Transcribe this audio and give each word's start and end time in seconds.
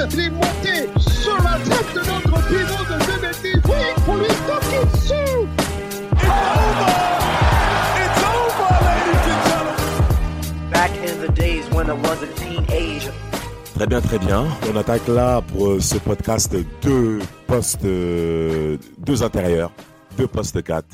Sa 0.00 0.06
tête. 0.06 0.14
Il 0.14 0.20
est 0.20 0.30
monté 0.30 0.88
sur 0.98 1.36
la 1.36 1.58
tête 1.58 1.94
de 1.94 2.00
notre 2.00 2.48
pivot 2.48 2.84
de 2.84 2.96
2 3.06 3.20
mètres. 3.20 3.38
Oui, 3.68 4.02
pour 4.04 4.16
lui 4.16 4.26
toquer 4.26 4.84
dessus. 4.92 5.48
It's 6.12 6.24
over! 6.24 6.90
It's 8.02 8.22
over, 8.24 8.70
ladies 8.86 9.26
and 9.30 9.40
gentlemen! 9.48 10.70
Back 10.70 10.90
in 11.04 11.20
the 11.20 11.32
days 11.34 11.64
when 11.70 11.88
I 11.88 11.92
was 11.92 12.22
a 12.22 12.26
teenager. 12.34 13.12
Très 13.74 13.86
bien, 13.86 14.00
très 14.00 14.18
bien. 14.18 14.44
On 14.72 14.76
attaque 14.76 15.08
là 15.08 15.40
pour 15.40 15.68
euh, 15.68 15.80
ce 15.80 15.96
podcast 15.96 16.54
deux 16.82 17.18
postes, 17.46 17.84
euh, 17.84 18.76
deux 18.98 19.22
intérieurs, 19.22 19.72
deux 20.18 20.26
postes 20.26 20.62
4. 20.62 20.84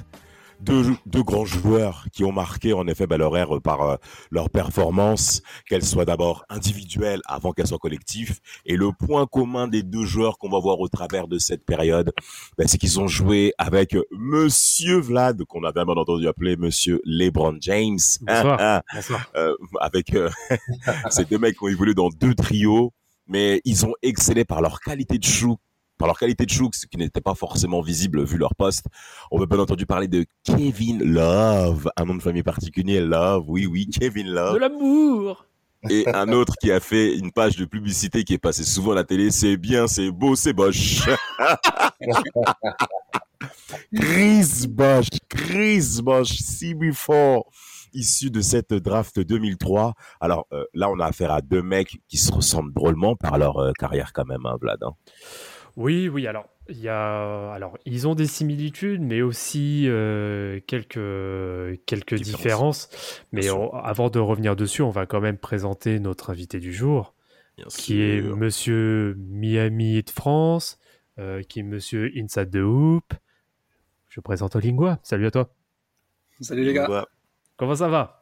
Deux, 0.60 0.96
deux 1.06 1.22
grands 1.22 1.44
joueurs 1.44 2.06
qui 2.12 2.24
ont 2.24 2.32
marqué 2.32 2.72
en 2.72 2.86
effet 2.86 3.06
bah, 3.06 3.16
leur 3.16 3.36
ère 3.36 3.60
par 3.62 3.82
euh, 3.82 3.96
leur 4.30 4.50
performance, 4.50 5.42
qu'elle 5.68 5.84
soit 5.84 6.04
d'abord 6.04 6.44
individuelle 6.48 7.20
avant 7.26 7.52
qu'elle 7.52 7.66
soit 7.66 7.78
collective. 7.78 8.40
Et 8.64 8.76
le 8.76 8.90
point 8.92 9.26
commun 9.26 9.68
des 9.68 9.82
deux 9.82 10.04
joueurs 10.04 10.38
qu'on 10.38 10.48
va 10.48 10.58
voir 10.58 10.80
au 10.80 10.88
travers 10.88 11.28
de 11.28 11.38
cette 11.38 11.64
période, 11.64 12.12
bah, 12.58 12.64
c'est 12.66 12.78
qu'ils 12.78 12.98
ont 13.00 13.06
joué 13.06 13.52
avec 13.58 13.96
Monsieur 14.10 14.98
Vlad, 14.98 15.44
qu'on 15.44 15.64
a 15.64 15.72
bien 15.72 15.84
entendu 15.84 16.26
appeler 16.26 16.56
Monsieur 16.56 17.00
LeBron 17.04 17.56
James. 17.60 17.98
Bonsoir. 18.22 18.82
Bonsoir. 18.94 19.30
Euh, 19.36 19.54
avec 19.80 20.14
euh, 20.14 20.30
ces 21.10 21.24
deux 21.24 21.38
mecs 21.38 21.56
qui 21.58 21.64
ont 21.64 21.68
évolué 21.68 21.94
dans 21.94 22.08
deux 22.08 22.34
trios, 22.34 22.92
mais 23.26 23.60
ils 23.64 23.86
ont 23.86 23.94
excellé 24.02 24.44
par 24.44 24.60
leur 24.60 24.80
qualité 24.80 25.18
de 25.18 25.24
shoot, 25.24 25.58
par 25.98 26.06
leur 26.08 26.18
qualité 26.18 26.44
de 26.44 26.50
shoot, 26.50 26.74
ce 26.74 26.86
qui 26.86 26.96
n'était 26.96 27.20
pas 27.20 27.34
forcément 27.34 27.80
visible 27.80 28.24
vu 28.24 28.36
leur 28.38 28.54
poste. 28.54 28.86
On 29.30 29.38
veut 29.38 29.46
bien 29.46 29.58
entendu 29.58 29.86
parler 29.86 30.08
de 30.08 30.24
Kevin 30.44 31.02
Love, 31.02 31.88
un 31.96 32.04
nom 32.04 32.14
de 32.14 32.22
famille 32.22 32.42
particulier, 32.42 33.00
Love, 33.00 33.44
oui, 33.48 33.66
oui, 33.66 33.88
Kevin 33.88 34.26
De 34.26 34.32
Love. 34.32 34.58
l'amour 34.58 35.46
Et 35.90 36.06
un 36.08 36.28
autre 36.32 36.54
qui 36.60 36.70
a 36.72 36.80
fait 36.80 37.16
une 37.16 37.32
page 37.32 37.56
de 37.56 37.64
publicité 37.64 38.24
qui 38.24 38.34
est 38.34 38.38
passée 38.38 38.64
souvent 38.64 38.92
à 38.92 38.96
la 38.96 39.04
télé, 39.04 39.30
c'est 39.30 39.56
bien, 39.56 39.86
c'est 39.86 40.10
beau, 40.10 40.34
c'est 40.34 40.52
Bosch. 40.52 41.02
Chris 43.94 44.66
Bosch, 44.68 45.08
Chris 45.28 46.00
Bosch, 46.02 46.32
CB4, 46.32 47.42
issu 47.92 48.30
de 48.30 48.40
cette 48.40 48.74
draft 48.74 49.18
2003. 49.20 49.94
Alors 50.20 50.46
euh, 50.52 50.64
là, 50.74 50.90
on 50.90 50.98
a 51.00 51.06
affaire 51.06 51.32
à 51.32 51.40
deux 51.40 51.62
mecs 51.62 51.98
qui 52.08 52.16
se 52.18 52.32
ressemblent 52.32 52.72
drôlement 52.72 53.16
par 53.16 53.38
leur 53.38 53.58
euh, 53.58 53.72
carrière 53.78 54.12
quand 54.12 54.24
même, 54.24 54.44
hein, 54.46 54.56
Vlad. 54.60 54.82
hein. 54.82 54.92
Oui, 55.76 56.08
oui, 56.08 56.26
alors, 56.26 56.48
il 56.68 56.78
y 56.78 56.88
a... 56.88 57.52
alors, 57.52 57.76
ils 57.84 58.08
ont 58.08 58.14
des 58.14 58.26
similitudes, 58.26 59.02
mais 59.02 59.20
aussi 59.22 59.84
euh, 59.86 60.58
quelques, 60.66 60.94
quelques 61.84 62.14
Différences. 62.14 62.88
différences. 62.88 63.22
Mais 63.32 63.50
on- 63.50 63.74
avant 63.74 64.08
de 64.08 64.18
revenir 64.18 64.56
dessus, 64.56 64.80
on 64.82 64.90
va 64.90 65.04
quand 65.06 65.20
même 65.20 65.36
présenter 65.36 66.00
notre 66.00 66.30
invité 66.30 66.60
du 66.60 66.72
jour, 66.72 67.14
Bien 67.58 67.66
qui 67.66 68.00
est. 68.00 68.22
Monsieur 68.22 69.16
Miami 69.18 70.02
de 70.02 70.10
France, 70.10 70.78
euh, 71.18 71.42
qui 71.42 71.60
est 71.60 71.62
Monsieur 71.62 72.10
Inside 72.16 72.50
the 72.50 72.56
Hoop. 72.62 73.12
Je 74.08 74.20
présente 74.20 74.56
Lingua. 74.56 74.98
Salut 75.02 75.26
à 75.26 75.30
toi. 75.30 75.50
Salut 76.40 76.64
les 76.64 76.72
gars. 76.72 77.06
Comment 77.58 77.74
ça 77.76 77.88
va? 77.88 78.15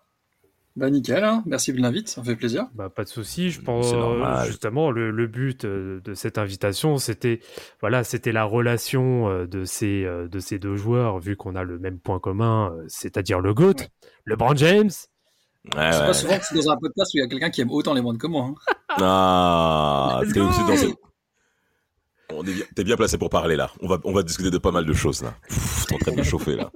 Bah 0.77 0.91
nickel, 0.91 1.23
hein. 1.23 1.45
merci 1.47 1.73
de 1.73 1.81
l'invite, 1.81 2.09
ça 2.09 2.21
me 2.21 2.27
fait 2.27 2.35
plaisir. 2.35 2.67
Bah, 2.75 2.89
pas 2.91 3.05
de 3.05 3.09
souci, 3.09 3.51
je 3.51 3.61
pense. 3.61 3.95
Justement, 4.47 4.91
le, 4.91 5.13
le 5.13 5.27
but 5.29 5.65
euh, 5.65 6.01
de 6.03 6.15
cette 6.15 6.37
invitation, 6.37 6.99
c'était 6.99 7.39
voilà, 7.81 8.03
c'était 8.03 8.33
la 8.33 8.43
relation 8.43 9.29
euh, 9.31 9.47
de 9.47 9.65
ces 9.65 10.05
euh, 10.05 10.27
de 10.27 10.41
ces 10.41 10.59
deux 10.59 10.75
joueurs, 10.75 11.21
vu 11.21 11.37
qu'on 11.37 11.55
a 11.55 11.63
le 11.63 11.79
même 11.79 12.01
point 12.01 12.19
commun, 12.19 12.75
c'est-à-dire 12.89 13.39
le 13.41 13.55
GOAT, 13.55 13.75
LeBron 14.27 14.57
James. 14.57 14.91
Ouais, 15.77 15.93
C'est 15.93 16.01
ouais. 16.01 16.07
pas 16.07 16.13
souvent 16.13 16.39
que 16.39 16.45
c'est 16.45 16.55
dans 16.57 16.71
un 16.73 16.77
podcast 16.77 17.15
où 17.15 17.19
il 17.19 17.21
y 17.21 17.25
a 17.25 17.29
quelqu'un 17.29 17.51
qui 17.51 17.61
aime 17.61 17.71
autant 17.71 17.95
les 17.95 18.03
mondes 18.03 18.19
que 18.19 18.27
moi. 18.27 18.47
hein. 18.51 18.55
Ah, 19.01 20.21
Let's 20.23 20.33
t'es 20.33 20.41
go. 20.41 20.47
aussi 20.49 20.61
dans 20.67 20.77
ce- 20.77 20.95
On 22.35 22.43
est 22.45 22.53
bien- 22.53 22.65
T'es 22.75 22.85
bien 22.85 22.97
placé 22.97 23.17
pour 23.17 23.31
parler 23.31 23.55
là. 23.57 23.71
On 23.81 23.87
va, 23.87 23.99
on 24.05 24.13
va 24.13 24.23
discuter 24.25 24.51
de 24.51 24.59
pas 24.59 24.73
mal 24.73 24.85
de 24.87 24.93
choses 24.93 25.23
là. 25.23 25.35
Pff, 25.49 25.87
T'es 25.87 25.95
en 25.95 25.99
train 25.99 26.13
de 26.13 26.17
me 26.19 26.23
chauffer 26.25 26.57
là. 26.57 26.71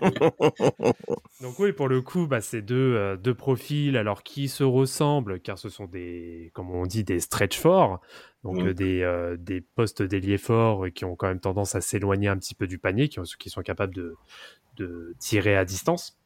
Donc 1.40 1.58
oui, 1.60 1.72
pour 1.72 1.88
le 1.88 2.02
coup, 2.02 2.26
bah, 2.26 2.40
c'est 2.40 2.62
deux 2.62 2.94
euh, 2.96 3.16
deux 3.16 3.34
profils, 3.34 3.96
alors 3.96 4.22
qui 4.24 4.48
se 4.48 4.64
ressemblent, 4.64 5.40
car 5.40 5.58
ce 5.58 5.68
sont 5.68 5.86
des, 5.86 6.50
comme 6.52 6.70
on 6.70 6.84
dit, 6.84 7.04
des 7.04 7.20
stretch 7.20 7.58
forts, 7.58 8.00
donc 8.42 8.66
euh, 8.66 8.74
des 8.74 9.02
euh, 9.02 9.36
des 9.38 9.60
postes 9.60 10.02
d'ailier 10.02 10.38
forts 10.38 10.86
qui 10.94 11.04
ont 11.04 11.14
quand 11.16 11.28
même 11.28 11.40
tendance 11.40 11.74
à 11.76 11.80
s'éloigner 11.80 12.28
un 12.28 12.36
petit 12.38 12.54
peu 12.56 12.66
du 12.66 12.78
panier, 12.78 13.08
qui, 13.08 13.20
ont- 13.20 13.24
qui 13.38 13.50
sont 13.50 13.62
capables 13.62 13.94
de 13.94 14.18
de 14.76 15.14
tirer 15.20 15.56
à 15.56 15.64
distance. 15.64 16.18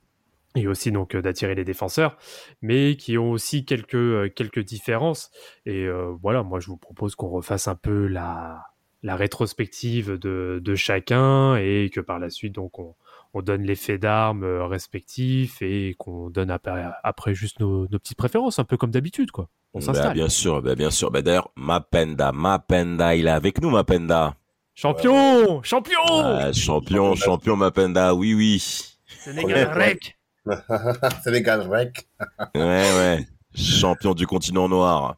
et 0.56 0.68
aussi 0.68 0.92
donc 0.92 1.16
d'attirer 1.16 1.54
les 1.54 1.64
défenseurs, 1.64 2.18
mais 2.62 2.96
qui 2.96 3.18
ont 3.18 3.30
aussi 3.32 3.64
quelques, 3.64 4.34
quelques 4.34 4.60
différences. 4.64 5.30
Et 5.66 5.86
voilà, 6.22 6.42
moi 6.42 6.60
je 6.60 6.66
vous 6.68 6.76
propose 6.76 7.14
qu'on 7.14 7.28
refasse 7.30 7.68
un 7.68 7.74
peu 7.76 8.06
la, 8.06 8.62
la 9.02 9.16
rétrospective 9.16 10.12
de, 10.18 10.60
de 10.62 10.74
chacun 10.74 11.56
et 11.56 11.90
que 11.92 12.00
par 12.00 12.18
la 12.18 12.30
suite 12.30 12.54
donc 12.54 12.78
on, 12.78 12.94
on 13.34 13.42
donne 13.42 13.62
les 13.62 13.76
faits 13.76 14.00
d'armes 14.02 14.44
euh, 14.44 14.66
respectifs 14.66 15.62
et 15.62 15.94
qu'on 15.98 16.30
donne 16.30 16.50
après, 16.50 16.84
après 17.02 17.34
juste 17.34 17.60
nos, 17.60 17.86
nos 17.88 17.98
petites 17.98 18.18
préférences, 18.18 18.58
un 18.58 18.64
peu 18.64 18.76
comme 18.76 18.90
d'habitude 18.90 19.30
quoi. 19.30 19.48
On 19.74 19.78
Bah, 19.78 19.86
s'installe. 19.86 20.12
bien 20.14 20.28
sûr, 20.28 20.60
bah, 20.60 20.74
bien 20.74 20.90
sûr. 20.90 21.10
Bah, 21.10 21.22
D'ailleurs, 21.22 21.50
Mapenda, 21.56 22.30
Mapenda, 22.32 23.14
il 23.16 23.26
est 23.26 23.30
avec 23.30 23.60
nous, 23.62 23.70
Mapenda. 23.70 24.34
Champion, 24.74 25.62
champion, 25.62 25.98
Ah, 26.10 26.52
champion, 26.52 27.14
champion 27.14 27.56
Mapenda, 27.56 28.14
oui, 28.14 28.34
oui. 28.34 28.58
Sénégal 29.06 29.72
rec. 29.72 30.18
Sénégal 31.24 31.60
rec. 31.62 32.06
Ouais, 32.54 32.60
ouais. 32.62 33.26
Champion 33.54 34.12
du 34.14 34.26
continent 34.26 34.68
noir. 34.68 35.16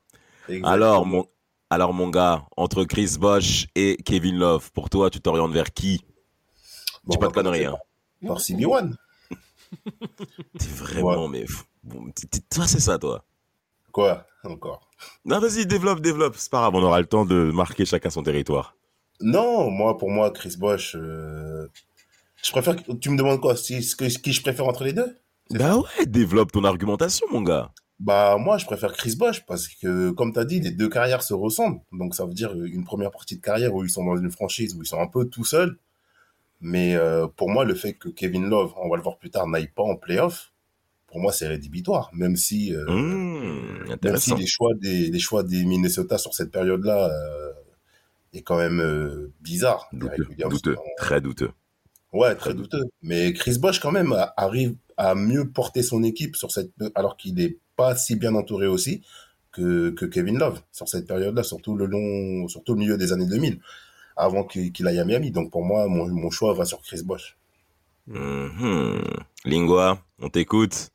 Exactement. 0.48 0.68
Alors, 0.72 1.06
mon, 1.06 1.26
alors, 1.70 1.94
mon 1.94 2.08
gars, 2.10 2.44
entre 2.56 2.84
Chris 2.84 3.16
Bosch 3.18 3.66
et 3.74 3.96
Kevin 4.04 4.38
Love, 4.38 4.70
pour 4.72 4.90
toi, 4.90 5.08
tu 5.10 5.20
t'orientes 5.20 5.52
vers 5.52 5.72
qui? 5.72 6.04
Bon, 7.04 7.12
Dis 7.12 7.18
pas 7.18 7.28
de 7.28 7.32
va 7.32 7.42
conneries, 7.42 7.64
hein. 7.66 7.76
Par 8.26 8.38
CB1. 8.38 8.94
T'es 10.58 10.66
vraiment, 10.66 11.28
mais. 11.28 11.44
bon, 11.82 12.10
Toi, 12.50 12.66
c'est 12.66 12.80
ça, 12.80 12.98
toi. 12.98 13.24
Quoi 13.92 14.26
Encore? 14.44 14.88
Non, 15.24 15.38
vas-y, 15.38 15.66
développe, 15.66 16.00
développe. 16.00 16.36
C'est 16.36 16.50
pas 16.50 16.58
grave, 16.60 16.74
on 16.74 16.82
aura 16.82 17.00
le 17.00 17.06
temps 17.06 17.24
de 17.24 17.50
marquer 17.50 17.84
chacun 17.84 18.10
son 18.10 18.22
territoire. 18.22 18.76
Non, 19.20 19.70
moi, 19.70 19.96
pour 19.96 20.10
moi, 20.10 20.30
Chris 20.30 20.56
Bosch, 20.58 20.96
euh, 20.96 21.68
je 22.42 22.50
préfère. 22.50 22.76
Tu 23.00 23.10
me 23.10 23.16
demandes 23.16 23.40
quoi 23.40 23.54
qui 23.54 23.80
je 23.82 24.42
préfère 24.42 24.66
entre 24.66 24.84
les 24.84 24.92
deux? 24.92 25.16
Bah 25.50 25.76
ouais, 25.76 26.06
développe 26.06 26.52
ton 26.52 26.64
argumentation, 26.64 27.26
mon 27.30 27.42
gars. 27.42 27.72
Bah, 28.00 28.36
moi, 28.38 28.58
je 28.58 28.66
préfère 28.66 28.92
Chris 28.92 29.14
Bosch 29.16 29.44
parce 29.46 29.68
que, 29.68 30.10
comme 30.10 30.32
tu 30.32 30.38
as 30.40 30.44
dit, 30.44 30.60
les 30.60 30.70
deux 30.72 30.88
carrières 30.88 31.22
se 31.22 31.32
ressemblent. 31.32 31.80
Donc, 31.92 32.14
ça 32.14 32.24
veut 32.26 32.34
dire 32.34 32.52
une 32.52 32.84
première 32.84 33.10
partie 33.10 33.36
de 33.36 33.40
carrière 33.40 33.74
où 33.74 33.84
ils 33.84 33.90
sont 33.90 34.04
dans 34.04 34.16
une 34.16 34.30
franchise 34.30 34.74
où 34.74 34.82
ils 34.82 34.86
sont 34.86 35.00
un 35.00 35.06
peu 35.06 35.26
tout 35.26 35.44
seuls. 35.44 35.78
Mais 36.60 36.94
euh, 36.96 37.26
pour 37.26 37.50
moi, 37.50 37.64
le 37.64 37.74
fait 37.74 37.94
que 37.94 38.08
Kevin 38.08 38.48
Love, 38.48 38.72
on 38.82 38.88
va 38.88 38.96
le 38.96 39.02
voir 39.02 39.18
plus 39.18 39.30
tard, 39.30 39.46
n'aille 39.46 39.68
pas 39.68 39.82
en 39.82 39.96
playoff, 39.96 40.52
pour 41.06 41.20
moi, 41.20 41.32
c'est 41.32 41.46
rédhibitoire. 41.46 42.10
Même 42.14 42.36
si, 42.36 42.74
euh, 42.74 42.84
Mmh, 42.88 43.96
même 44.02 44.16
si 44.16 44.34
les 44.34 44.46
choix 44.46 44.72
des, 44.80 45.10
les 45.10 45.18
choix 45.18 45.42
des 45.42 45.64
Minnesota 45.64 46.18
sur 46.18 46.34
cette 46.34 46.50
période-là 46.50 47.10
euh, 47.10 47.52
est 48.32 48.42
quand 48.42 48.56
même 48.56 49.30
bizarre. 49.40 49.88
Douteux, 49.92 50.26
douteux, 50.48 50.76
on- 50.78 50.94
très 50.96 51.20
douteux. 51.20 51.50
Ouais, 52.12 52.34
très 52.36 52.54
douteux. 52.54 52.84
Mais 53.02 53.32
Chris 53.32 53.58
Bosch, 53.58 53.80
quand 53.80 53.92
même, 53.92 54.14
arrive 54.36 54.76
à 54.96 55.14
mieux 55.14 55.48
porter 55.50 55.82
son 55.82 56.02
équipe 56.04 56.36
sur 56.36 56.50
cette, 56.52 56.70
alors 56.94 57.16
qu'il 57.16 57.34
n'est 57.34 57.58
pas 57.76 57.96
si 57.96 58.14
bien 58.16 58.34
entouré 58.36 58.66
aussi 58.68 59.02
que, 59.52 59.90
que 59.90 60.04
Kevin 60.06 60.38
Love 60.38 60.60
sur 60.72 60.88
cette 60.88 61.06
période-là, 61.08 61.42
surtout 61.42 61.74
le 61.76 61.86
long, 61.86 62.46
surtout 62.48 62.74
le 62.74 62.78
milieu 62.78 62.96
des 62.96 63.12
années 63.12 63.26
2000, 63.26 63.58
avant 64.16 64.44
qu'il 64.44 64.86
aille 64.86 64.98
à 65.00 65.04
Miami. 65.04 65.30
Donc 65.30 65.50
pour 65.50 65.64
moi, 65.64 65.88
mon, 65.88 66.08
mon 66.08 66.30
choix 66.30 66.54
va 66.54 66.64
sur 66.64 66.82
Chris 66.82 67.02
Bosch. 67.04 67.36
Mhm. 68.06 69.02
Lingua, 69.44 69.98
on 70.18 70.30
t'écoute. 70.30 70.90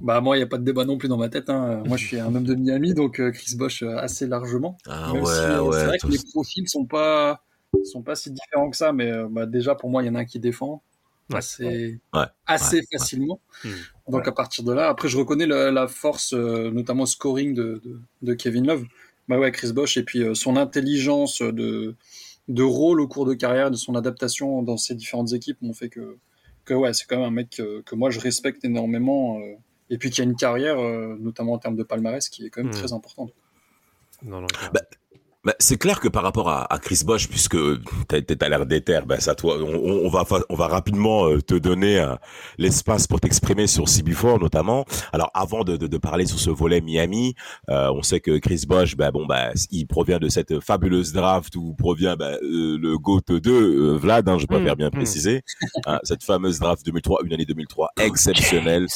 Bah 0.00 0.20
moi, 0.20 0.36
il 0.36 0.40
n'y 0.40 0.44
a 0.44 0.46
pas 0.46 0.58
de 0.58 0.64
débat 0.64 0.84
non 0.84 0.98
plus 0.98 1.08
dans 1.08 1.16
ma 1.16 1.28
tête. 1.28 1.48
hein. 1.48 1.82
Moi, 1.86 1.96
je 1.96 2.04
suis 2.04 2.18
un 2.20 2.34
homme 2.34 2.44
de 2.44 2.54
Miami, 2.54 2.92
donc 2.94 3.18
euh, 3.20 3.30
Chris 3.32 3.56
Bosch 3.56 3.82
euh, 3.82 3.96
assez 3.96 4.26
largement. 4.26 4.76
Ah 4.86 5.12
Même 5.12 5.22
ouais, 5.22 5.32
si, 5.32 5.40
euh, 5.40 5.62
ouais. 5.62 5.78
C'est 5.80 5.86
vrai 5.86 5.98
que 5.98 6.08
les 6.08 6.18
profils 6.32 6.68
sont 6.68 6.84
pas 6.86 7.42
sont 7.84 8.02
pas 8.02 8.14
si 8.14 8.30
différents 8.30 8.70
que 8.70 8.76
ça, 8.76 8.92
mais 8.92 9.10
bah, 9.30 9.46
déjà 9.46 9.74
pour 9.74 9.90
moi, 9.90 10.02
il 10.02 10.06
y 10.06 10.08
en 10.10 10.14
a 10.14 10.20
un 10.20 10.24
qui 10.24 10.38
défend. 10.40 10.82
Assez, 11.32 11.98
Ouais, 12.14 12.26
assez 12.46 12.82
facilement. 12.92 13.40
Hmm. 13.64 13.70
Donc 14.08 14.28
à 14.28 14.32
partir 14.32 14.64
de 14.64 14.72
là, 14.72 14.88
après 14.88 15.08
je 15.08 15.18
reconnais 15.18 15.46
la, 15.46 15.72
la 15.72 15.88
force, 15.88 16.32
euh, 16.34 16.70
notamment 16.70 17.02
au 17.02 17.06
scoring 17.06 17.54
de, 17.54 17.80
de, 17.84 18.00
de 18.22 18.34
Kevin 18.34 18.66
Love. 18.66 18.84
Bah 19.28 19.38
ouais, 19.38 19.50
Chris 19.52 19.72
Bosh 19.72 19.96
et 19.96 20.02
puis 20.04 20.22
euh, 20.22 20.34
son 20.34 20.56
intelligence 20.56 21.42
de, 21.42 21.94
de 22.48 22.62
rôle 22.62 23.00
au 23.00 23.08
cours 23.08 23.26
de 23.26 23.34
carrière, 23.34 23.70
de 23.70 23.76
son 23.76 23.94
adaptation 23.96 24.62
dans 24.62 24.76
ses 24.76 24.94
différentes 24.94 25.32
équipes 25.32 25.60
m'ont 25.62 25.74
fait 25.74 25.88
que, 25.88 26.16
que 26.64 26.74
ouais, 26.74 26.92
c'est 26.92 27.06
quand 27.06 27.16
même 27.16 27.26
un 27.26 27.30
mec 27.30 27.50
que, 27.50 27.80
que 27.82 27.94
moi 27.94 28.10
je 28.10 28.20
respecte 28.20 28.64
énormément. 28.64 29.38
euh, 29.40 29.54
et 29.88 29.98
puis 29.98 30.10
qui 30.10 30.20
a 30.20 30.24
une 30.24 30.34
carrière, 30.34 30.78
euh, 30.80 31.16
notamment 31.20 31.52
en 31.52 31.58
termes 31.58 31.76
de 31.76 31.84
palmarès, 31.84 32.28
qui 32.28 32.44
est 32.44 32.50
quand 32.50 32.60
même 32.62 32.72
Hmm. 32.72 32.76
très 32.76 32.92
importante. 32.92 33.32
Non, 34.24 34.40
non, 34.40 34.46
Bah, 34.72 34.80
Bah, 35.46 35.54
c'est 35.60 35.78
clair 35.78 36.00
que 36.00 36.08
par 36.08 36.24
rapport 36.24 36.48
à, 36.48 36.72
à 36.74 36.80
Chris 36.80 37.02
Bosch, 37.06 37.28
puisque 37.28 37.56
t'as 38.08 38.18
as, 38.18 38.48
l'air 38.48 38.66
déter, 38.66 38.98
ben 39.06 39.20
ça, 39.20 39.36
toi, 39.36 39.58
on, 39.60 40.04
on 40.04 40.08
va 40.08 40.24
on 40.48 40.56
va 40.56 40.66
rapidement 40.66 41.28
euh, 41.28 41.40
te 41.40 41.54
donner 41.54 42.00
euh, 42.00 42.16
l'espace 42.58 43.06
pour 43.06 43.20
t'exprimer 43.20 43.68
sur 43.68 43.84
CB4 43.84 44.40
notamment. 44.40 44.84
Alors 45.12 45.30
avant 45.34 45.62
de, 45.62 45.76
de, 45.76 45.86
de 45.86 45.98
parler 45.98 46.26
sur 46.26 46.40
ce 46.40 46.50
volet 46.50 46.80
Miami, 46.80 47.36
euh, 47.70 47.92
on 47.94 48.02
sait 48.02 48.18
que 48.18 48.38
Chris 48.38 48.64
Bosch, 48.66 48.96
ben 48.96 49.12
bon, 49.12 49.24
ben 49.24 49.52
il 49.70 49.86
provient 49.86 50.18
de 50.18 50.28
cette 50.28 50.58
fabuleuse 50.58 51.12
draft 51.12 51.54
où 51.54 51.74
provient 51.74 52.16
ben, 52.16 52.36
euh, 52.42 52.76
le 52.76 52.98
GOAT 52.98 53.22
2, 53.28 53.52
euh, 53.52 53.96
Vlad, 53.96 54.28
hein, 54.28 54.38
je 54.38 54.46
préfère 54.46 54.74
Mm, 54.74 54.78
bien 54.78 54.88
mm. 54.88 54.90
préciser, 54.90 55.42
hein, 55.86 56.00
cette 56.02 56.24
fameuse 56.24 56.58
draft 56.58 56.84
2003, 56.84 57.20
une 57.24 57.32
année 57.34 57.44
2003 57.44 57.90
exceptionnelle. 58.00 58.88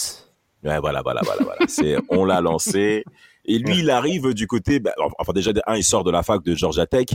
Ouais, 0.64 0.80
voilà, 0.80 1.00
voilà, 1.02 1.20
voilà, 1.24 1.44
voilà. 1.44 1.60
C'est, 1.68 1.96
on 2.08 2.24
l'a 2.24 2.40
lancé. 2.40 3.04
Et 3.50 3.58
lui, 3.58 3.78
il 3.80 3.90
arrive 3.90 4.32
du 4.34 4.46
côté, 4.46 4.78
bah, 4.80 4.92
enfin 5.18 5.32
déjà, 5.32 5.52
un, 5.66 5.76
il 5.76 5.84
sort 5.84 6.04
de 6.04 6.10
la 6.10 6.22
fac 6.22 6.42
de 6.44 6.54
Georgia 6.54 6.86
Tech. 6.86 7.06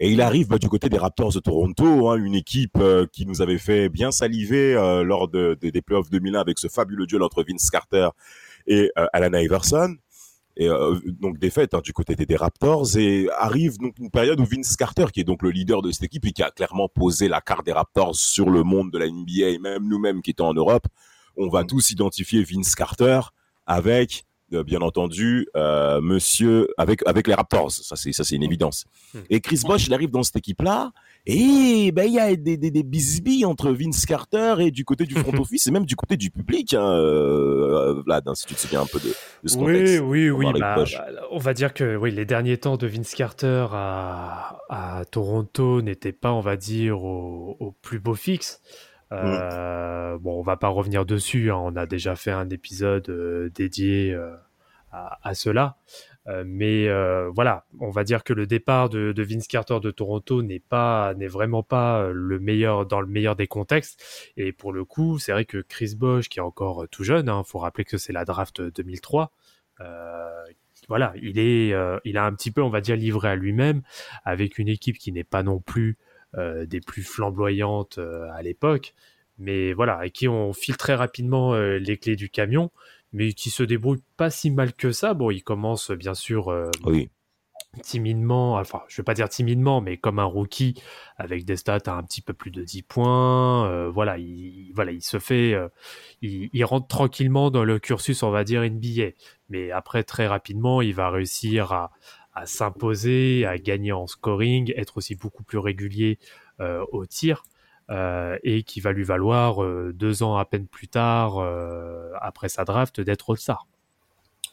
Et 0.00 0.10
il 0.10 0.20
arrive 0.20 0.48
bah, 0.48 0.58
du 0.58 0.68
côté 0.68 0.88
des 0.88 0.98
Raptors 0.98 1.32
de 1.32 1.38
Toronto, 1.40 2.08
hein, 2.10 2.16
une 2.16 2.34
équipe 2.34 2.76
euh, 2.78 3.06
qui 3.12 3.24
nous 3.26 3.40
avait 3.42 3.58
fait 3.58 3.88
bien 3.88 4.10
saliver 4.10 4.74
euh, 4.74 5.04
lors 5.04 5.28
de, 5.28 5.56
de- 5.60 5.70
des 5.70 5.82
playoffs 5.82 6.10
2001 6.10 6.40
avec 6.40 6.58
ce 6.58 6.66
fabuleux 6.68 7.06
duel 7.06 7.22
entre 7.22 7.44
Vince 7.48 7.70
Carter 7.70 8.08
et 8.66 8.90
euh, 8.98 9.06
Alan 9.12 9.32
Iverson. 9.38 9.94
Et 10.56 10.68
euh, 10.68 10.98
donc 11.06 11.38
défaite 11.38 11.72
hein, 11.74 11.80
du 11.82 11.92
côté 11.92 12.14
des, 12.14 12.26
des 12.26 12.36
Raptors 12.36 12.96
et 12.96 13.28
arrive 13.38 13.78
donc 13.78 13.94
une 13.98 14.10
période 14.10 14.38
où 14.40 14.44
Vince 14.44 14.76
Carter, 14.76 15.06
qui 15.12 15.20
est 15.20 15.24
donc 15.24 15.42
le 15.42 15.50
leader 15.50 15.82
de 15.82 15.90
cette 15.92 16.02
équipe 16.04 16.26
et 16.26 16.32
qui 16.32 16.42
a 16.42 16.50
clairement 16.50 16.88
posé 16.88 17.28
la 17.28 17.40
carte 17.40 17.64
des 17.64 17.72
Raptors 17.72 18.14
sur 18.16 18.50
le 18.50 18.62
monde 18.62 18.90
de 18.90 18.98
la 18.98 19.06
NBA 19.08 19.48
et 19.50 19.58
même 19.58 19.86
nous-mêmes 19.88 20.20
qui 20.20 20.32
étions 20.32 20.46
en 20.46 20.54
Europe, 20.54 20.86
on 21.36 21.48
va 21.48 21.64
tous 21.64 21.90
identifier 21.90 22.42
Vince 22.42 22.74
Carter 22.74 23.20
avec 23.66 24.24
bien 24.62 24.80
entendu 24.82 25.46
euh, 25.56 26.00
monsieur 26.02 26.68
avec 26.76 27.00
avec 27.06 27.26
les 27.26 27.34
Raptors 27.34 27.70
ça 27.70 27.96
c'est 27.96 28.12
ça 28.12 28.24
c'est 28.24 28.36
une 28.36 28.42
évidence 28.42 28.84
Hmm. 29.14 29.18
et 29.28 29.40
Chris 29.40 29.60
Bosh 29.66 29.86
il 29.88 29.92
arrive 29.94 30.10
dans 30.10 30.22
cette 30.22 30.36
équipe 30.36 30.62
là 30.62 30.90
et 31.26 31.92
ben 31.92 32.04
il 32.04 32.14
y 32.14 32.18
a 32.18 32.34
des 32.34 32.56
des 32.56 32.70
des 32.70 32.82
bisbilles 32.82 33.44
entre 33.44 33.70
Vince 33.70 34.06
Carter 34.06 34.54
et 34.60 34.70
du 34.70 34.84
côté 34.86 35.04
du 35.04 35.14
front 35.14 35.32
office 35.40 35.66
et 35.66 35.70
même 35.70 35.84
du 35.84 35.96
côté 35.96 36.16
du 36.16 36.30
public 36.30 36.72
hein, 36.74 36.80
euh, 36.82 38.02
Vlad 38.04 38.26
hein, 38.26 38.34
si 38.34 38.46
tu 38.46 38.54
te 38.54 38.60
souviens 38.60 38.80
un 38.82 38.86
peu 38.86 38.98
de, 39.00 39.08
de 39.08 39.48
ce 39.48 39.56
Oui, 39.58 39.64
contexte 39.64 40.00
oui, 40.04 40.30
oui. 40.30 40.46
bah, 40.58 40.74
Bosch. 40.76 40.94
bah, 40.96 41.06
on 41.30 41.38
va 41.38 41.52
dire 41.54 41.74
que 41.74 41.96
oui, 41.96 42.10
les 42.10 42.24
derniers 42.24 42.56
temps 42.56 42.76
de 42.76 42.86
Vince 42.86 43.14
Carter 43.14 43.66
à, 43.72 44.58
à 44.70 45.04
Toronto 45.04 45.82
n'étaient 45.82 46.12
pas, 46.12 46.32
on 46.32 46.40
va 46.40 46.56
dire, 46.56 47.02
au, 47.04 47.56
au 47.60 47.72
plus 47.82 47.98
beau 48.00 48.14
fixe. 48.14 48.60
Euh, 49.12 50.18
Bon, 50.18 50.38
on 50.38 50.42
va 50.42 50.56
pas 50.56 50.68
revenir 50.68 51.04
dessus. 51.06 51.50
hein, 51.50 51.56
on 51.56 51.76
a 51.76 51.86
déjà 51.86 52.16
fait 52.16 52.30
un 52.30 52.48
épisode 52.50 53.08
euh, 53.08 53.50
dédié 53.50 54.12
euh, 54.12 54.34
à, 54.92 55.34
cela. 55.34 55.76
Mais 56.44 56.86
voilà, 57.34 57.64
on 57.80 57.90
va 57.90 58.04
dire 58.04 58.22
que 58.22 58.32
le 58.32 58.46
départ 58.46 58.88
de, 58.88 59.12
Vince 59.22 59.48
Carter 59.48 59.80
de 59.80 59.90
Toronto 59.90 60.42
n'est 60.42 60.60
pas, 60.60 61.14
n'est 61.14 61.26
vraiment 61.26 61.62
pas 61.64 62.10
le 62.12 62.38
meilleur 62.38 62.86
dans 62.86 63.00
le 63.00 63.08
meilleur 63.08 63.34
des 63.34 63.48
contextes. 63.48 64.30
Et 64.36 64.52
pour 64.52 64.72
le 64.72 64.84
coup, 64.84 65.18
c'est 65.18 65.32
vrai 65.32 65.46
que 65.46 65.58
Chris 65.58 65.94
Bosh, 65.96 66.28
qui 66.28 66.38
est 66.38 66.42
encore 66.42 66.86
tout 66.90 67.02
jeune, 67.04 67.26
il 67.28 67.42
faut 67.44 67.58
rappeler 67.58 67.84
que 67.84 67.98
c'est 67.98 68.12
la 68.12 68.24
draft 68.24 68.60
2003. 68.60 69.32
euh, 69.80 70.44
voilà, 70.88 71.14
il 71.20 71.38
est, 71.38 71.74
il 72.04 72.18
a 72.18 72.24
un 72.24 72.34
petit 72.34 72.50
peu, 72.50 72.62
on 72.62 72.70
va 72.70 72.80
dire, 72.80 72.96
livré 72.96 73.30
à 73.30 73.34
lui-même, 73.34 73.82
avec 74.24 74.58
une 74.58 74.68
équipe 74.68 74.98
qui 74.98 75.10
n'est 75.10 75.24
pas 75.24 75.42
non 75.42 75.58
plus 75.58 75.96
des 76.36 76.80
plus 76.80 77.02
flamboyantes 77.02 77.98
euh, 77.98 78.28
à 78.32 78.42
l'époque, 78.42 78.94
mais 79.38 79.72
voilà, 79.72 79.98
à 79.98 80.08
qui 80.08 80.28
on 80.28 80.52
file 80.52 80.76
très 80.76 80.94
rapidement 80.94 81.54
euh, 81.54 81.78
les 81.78 81.98
clés 81.98 82.16
du 82.16 82.30
camion, 82.30 82.70
mais 83.12 83.32
qui 83.32 83.50
se 83.50 83.62
débrouille 83.62 84.02
pas 84.16 84.30
si 84.30 84.50
mal 84.50 84.72
que 84.72 84.92
ça. 84.92 85.14
Bon, 85.14 85.30
il 85.30 85.42
commence 85.42 85.90
bien 85.90 86.14
sûr 86.14 86.48
euh, 86.48 86.70
oui 86.84 87.10
timidement, 87.80 88.56
enfin, 88.56 88.82
je 88.88 88.98
vais 88.98 89.04
pas 89.04 89.14
dire 89.14 89.28
timidement, 89.28 89.80
mais 89.80 89.96
comme 89.96 90.18
un 90.18 90.24
rookie 90.24 90.74
avec 91.16 91.44
des 91.44 91.56
stats 91.56 91.78
à 91.86 91.92
un 91.92 92.02
petit 92.02 92.20
peu 92.20 92.34
plus 92.34 92.50
de 92.50 92.62
10 92.62 92.82
points. 92.82 93.66
euh, 93.70 93.88
voilà, 93.90 94.18
il, 94.18 94.72
voilà, 94.74 94.92
il 94.92 95.02
se 95.02 95.18
fait, 95.18 95.54
euh, 95.54 95.68
il, 96.20 96.50
il 96.52 96.64
rentre 96.64 96.86
tranquillement 96.86 97.50
dans 97.50 97.64
le 97.64 97.78
cursus, 97.78 98.22
on 98.22 98.30
va 98.30 98.44
dire 98.44 98.62
NBA. 98.62 99.12
Mais 99.48 99.70
après, 99.70 100.04
très 100.04 100.26
rapidement, 100.26 100.82
il 100.82 100.94
va 100.94 101.10
réussir 101.10 101.72
à, 101.72 101.92
à 102.34 102.46
s'imposer, 102.46 103.44
à 103.46 103.58
gagner 103.58 103.92
en 103.92 104.06
scoring, 104.06 104.72
être 104.76 104.96
aussi 104.96 105.14
beaucoup 105.14 105.42
plus 105.42 105.58
régulier 105.58 106.18
euh, 106.60 106.84
au 106.92 107.06
tir. 107.06 107.44
euh, 107.90 108.38
et 108.42 108.62
qui 108.62 108.80
va 108.80 108.92
lui 108.92 109.04
valoir 109.04 109.62
euh, 109.62 109.92
deux 109.92 110.22
ans 110.22 110.36
à 110.38 110.44
peine 110.46 110.66
plus 110.66 110.88
tard, 110.88 111.38
euh, 111.38 112.10
après 112.22 112.48
sa 112.48 112.64
draft, 112.64 113.00
d'être 113.00 113.30
All-Star. 113.30 113.66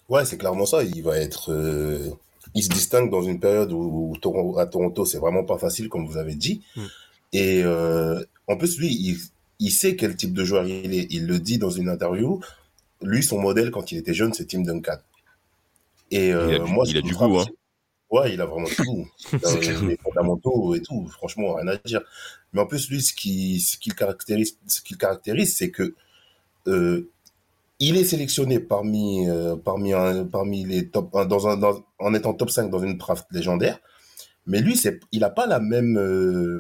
Ouais, 0.10 0.26
c'est 0.26 0.38
clairement 0.38 0.66
ça. 0.66 0.84
Il 0.84 1.04
va 1.04 1.18
être. 1.18 1.52
euh, 1.54 2.10
Il 2.56 2.64
se 2.64 2.70
distingue 2.70 3.10
dans 3.12 3.22
une 3.22 3.40
période 3.40 3.72
où, 3.72 4.14
où 4.26 4.60
à 4.60 4.66
Toronto, 4.66 5.06
c'est 5.06 5.20
vraiment 5.20 5.44
pas 5.46 5.58
facile, 5.60 5.88
comme 5.88 6.06
vous 6.08 6.18
avez 6.18 6.36
dit. 6.36 6.64
Mm. 6.76 6.82
Et 7.34 7.62
euh, 7.64 8.20
en 8.48 8.58
plus, 8.58 8.78
lui, 8.80 8.88
il, 8.92 9.18
il 9.60 9.70
sait 9.72 9.96
quel 9.96 10.16
type 10.18 10.34
de 10.34 10.44
joueur 10.44 10.66
il 10.66 10.94
est. 10.94 11.08
Il 11.12 11.28
le 11.28 11.40
dit 11.40 11.60
dans 11.60 11.70
une 11.70 11.88
interview. 11.88 12.42
Lui, 13.02 13.24
son 13.24 13.40
modèle 13.40 13.70
quand 13.72 13.92
il 13.92 14.00
était 14.00 14.16
jeune, 14.16 14.34
c'est 14.34 14.48
Tim 14.48 14.62
Duncan. 14.64 14.98
Et 16.12 16.34
euh, 16.34 16.50
Il 16.50 16.56
a 16.56 16.60
du- 16.66 16.72
moi, 16.74 16.84
il 16.88 16.98
a 16.98 17.02
du 17.02 17.14
goût, 17.14 17.40
hein. 17.40 17.46
Ouais, 18.10 18.34
il 18.34 18.42
a 18.42 18.46
vraiment. 18.46 18.68
Euh, 19.46 19.88
les 19.88 19.98
fondamentaux 19.98 20.74
et 20.76 20.82
tout, 20.82 21.08
franchement, 21.08 21.54
rien 21.56 21.68
à 21.68 21.78
dire. 21.78 22.02
Mais 22.54 22.62
en 22.62 22.66
plus, 22.66 22.90
lui, 22.90 23.02
ce 23.02 23.14
qui, 23.14 23.60
ce 23.60 23.78
qui 23.78 23.90
le 23.90 23.96
caractérise, 23.96 24.58
ce 24.68 24.82
qui 24.82 24.94
le 24.94 24.98
caractérise, 24.98 25.56
c'est 25.56 25.70
que 25.70 25.94
euh, 26.68 27.10
il 27.80 27.98
est 27.98 28.04
sélectionné 28.06 28.60
parmi, 28.60 29.30
euh, 29.30 29.56
parmi, 29.58 29.94
un- 29.94 30.26
parmi 30.26 30.66
les 30.66 30.90
top, 30.90 31.16
un- 31.16 31.26
dans 31.26 31.48
un, 31.48 31.58
dans- 31.58 31.84
en 32.00 32.14
étant 32.14 32.34
top 32.34 32.50
5 32.52 32.70
dans 32.70 32.80
une 32.80 32.98
draft 32.98 33.28
légendaire. 33.32 33.80
Mais 34.48 34.62
lui, 34.62 34.78
c'est, 34.78 35.00
il 35.12 35.22
n'a 35.22 35.30
pas 35.30 35.48
la 35.48 35.60
même, 35.60 35.98
euh, 35.98 36.60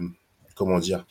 comment 0.56 0.80
dire, 0.80 1.06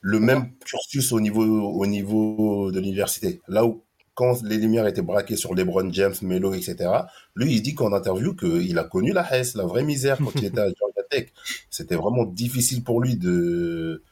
le 0.00 0.20
même 0.20 0.52
cursus 0.64 1.12
au 1.12 1.20
niveau, 1.20 1.42
au 1.44 1.86
niveau 1.86 2.70
de 2.72 2.80
l'université. 2.80 3.40
Là 3.48 3.64
où, 3.66 3.82
quand 4.20 4.42
les 4.42 4.58
lumières 4.58 4.86
étaient 4.86 5.00
braquées 5.00 5.36
sur 5.36 5.54
LeBron 5.54 5.90
James, 5.94 6.14
Melo, 6.20 6.52
etc., 6.52 6.90
lui, 7.34 7.54
il 7.54 7.62
dit 7.62 7.74
qu'en 7.74 7.94
interview 7.94 8.36
qu'il 8.36 8.78
a 8.78 8.84
connu 8.84 9.14
la 9.14 9.24
Hesse, 9.34 9.54
la 9.54 9.64
vraie 9.64 9.82
misère 9.82 10.18
quand 10.18 10.32
il 10.34 10.44
était 10.44 10.60
à 10.60 10.66
Georgia 10.66 11.02
Tech. 11.08 11.28
C'était 11.70 11.94
vraiment 11.94 12.26
difficile 12.26 12.84
pour 12.84 13.00
lui 13.00 13.16
de, 13.16 14.02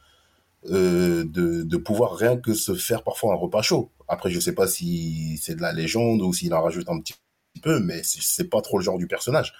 euh, 0.70 1.26
de, 1.26 1.62
de 1.62 1.76
pouvoir 1.76 2.16
rien 2.16 2.38
que 2.38 2.54
se 2.54 2.74
faire 2.74 3.02
parfois 3.02 3.34
un 3.34 3.36
repas 3.36 3.60
chaud. 3.60 3.90
Après, 4.08 4.30
je 4.30 4.40
sais 4.40 4.54
pas 4.54 4.66
si 4.66 5.36
c'est 5.42 5.56
de 5.56 5.60
la 5.60 5.74
légende 5.74 6.22
ou 6.22 6.32
s'il 6.32 6.54
en 6.54 6.62
rajoute 6.62 6.88
un 6.88 6.98
petit 7.00 7.14
peu, 7.62 7.78
mais 7.78 8.02
c'est 8.02 8.22
c'est 8.22 8.48
pas 8.48 8.62
trop 8.62 8.78
le 8.78 8.84
genre 8.84 8.96
du 8.96 9.08
personnage. 9.08 9.52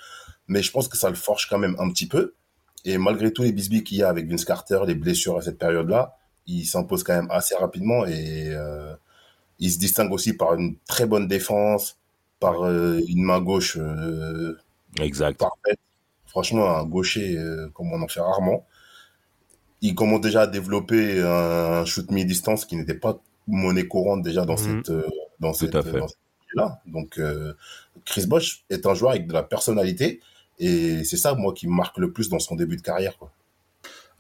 Mais 0.47 0.63
je 0.63 0.73
pense 0.73 0.89
que 0.89 0.97
ça 0.97 1.11
le 1.11 1.17
forge 1.17 1.47
quand 1.51 1.59
même 1.59 1.77
un 1.79 1.91
petit 1.91 2.09
peu. 2.09 2.37
Et 2.87 2.97
malgré 2.97 3.35
tous 3.35 3.43
les 3.43 3.53
bisbis 3.53 3.85
qu'il 3.85 3.99
y 3.99 4.03
a 4.03 4.09
avec 4.09 4.27
Vince 4.27 4.47
Carter, 4.47 4.81
les 4.87 4.95
blessures 4.95 5.37
à 5.37 5.43
cette 5.43 5.59
période-là, 5.59 6.17
il 6.47 6.65
s'impose 6.65 7.05
quand 7.05 7.15
même 7.15 7.31
assez 7.31 7.55
rapidement 7.55 8.07
et 8.07 8.49
euh, 8.49 8.95
il 9.59 9.71
se 9.73 9.79
distingue 9.79 10.13
aussi 10.13 10.33
par 10.35 10.55
une 10.55 10.77
très 10.87 11.07
bonne 11.07 11.27
défense, 11.29 11.99
par 12.41 12.63
euh, 12.65 13.01
une 13.09 13.23
main 13.23 13.41
gauche 13.41 13.77
euh, 13.81 14.57
exact 15.01 15.39
parfaite. 15.41 15.79
Franchement, 16.27 16.69
un 16.77 16.85
gaucher 16.85 17.37
euh, 17.37 17.69
comme 17.75 17.93
on 17.93 18.01
en 18.03 18.09
fait 18.09 18.21
rarement. 18.21 18.67
Il 19.81 19.95
commence 19.95 20.21
déjà 20.21 20.43
à 20.43 20.47
développer 20.47 21.21
un 21.23 21.85
shoot 21.85 22.11
mi-distance 22.11 22.65
qui 22.65 22.77
n'était 22.77 22.95
pas 22.95 23.19
monnaie 23.47 23.87
courante 23.87 24.23
déjà 24.23 24.45
dans 24.45 24.55
Mhm. 24.57 24.83
cette 24.85 24.93
dans 25.41 25.53
Tout 25.53 25.59
cette 25.59 25.75
à 25.75 25.83
fait. 25.83 25.99
dans 25.99 26.09
cette 26.09 26.19
là. 26.55 26.81
Donc 26.87 27.21
Chris 28.05 28.27
Bosh 28.27 28.65
est 28.71 28.87
un 28.87 28.95
joueur 28.95 29.13
avec 29.13 29.27
de 29.27 29.33
la 29.33 29.43
personnalité 29.43 30.21
et 30.59 31.05
c'est 31.05 31.17
ça 31.17 31.35
moi 31.35 31.53
qui 31.55 31.69
me 31.69 31.73
marque 31.75 31.99
le 31.99 32.11
plus 32.13 32.29
dans 32.29 32.41
son 32.41 32.57
début 32.57 32.77
de 32.77 32.83
carrière 32.83 33.17
quoi. 33.19 33.31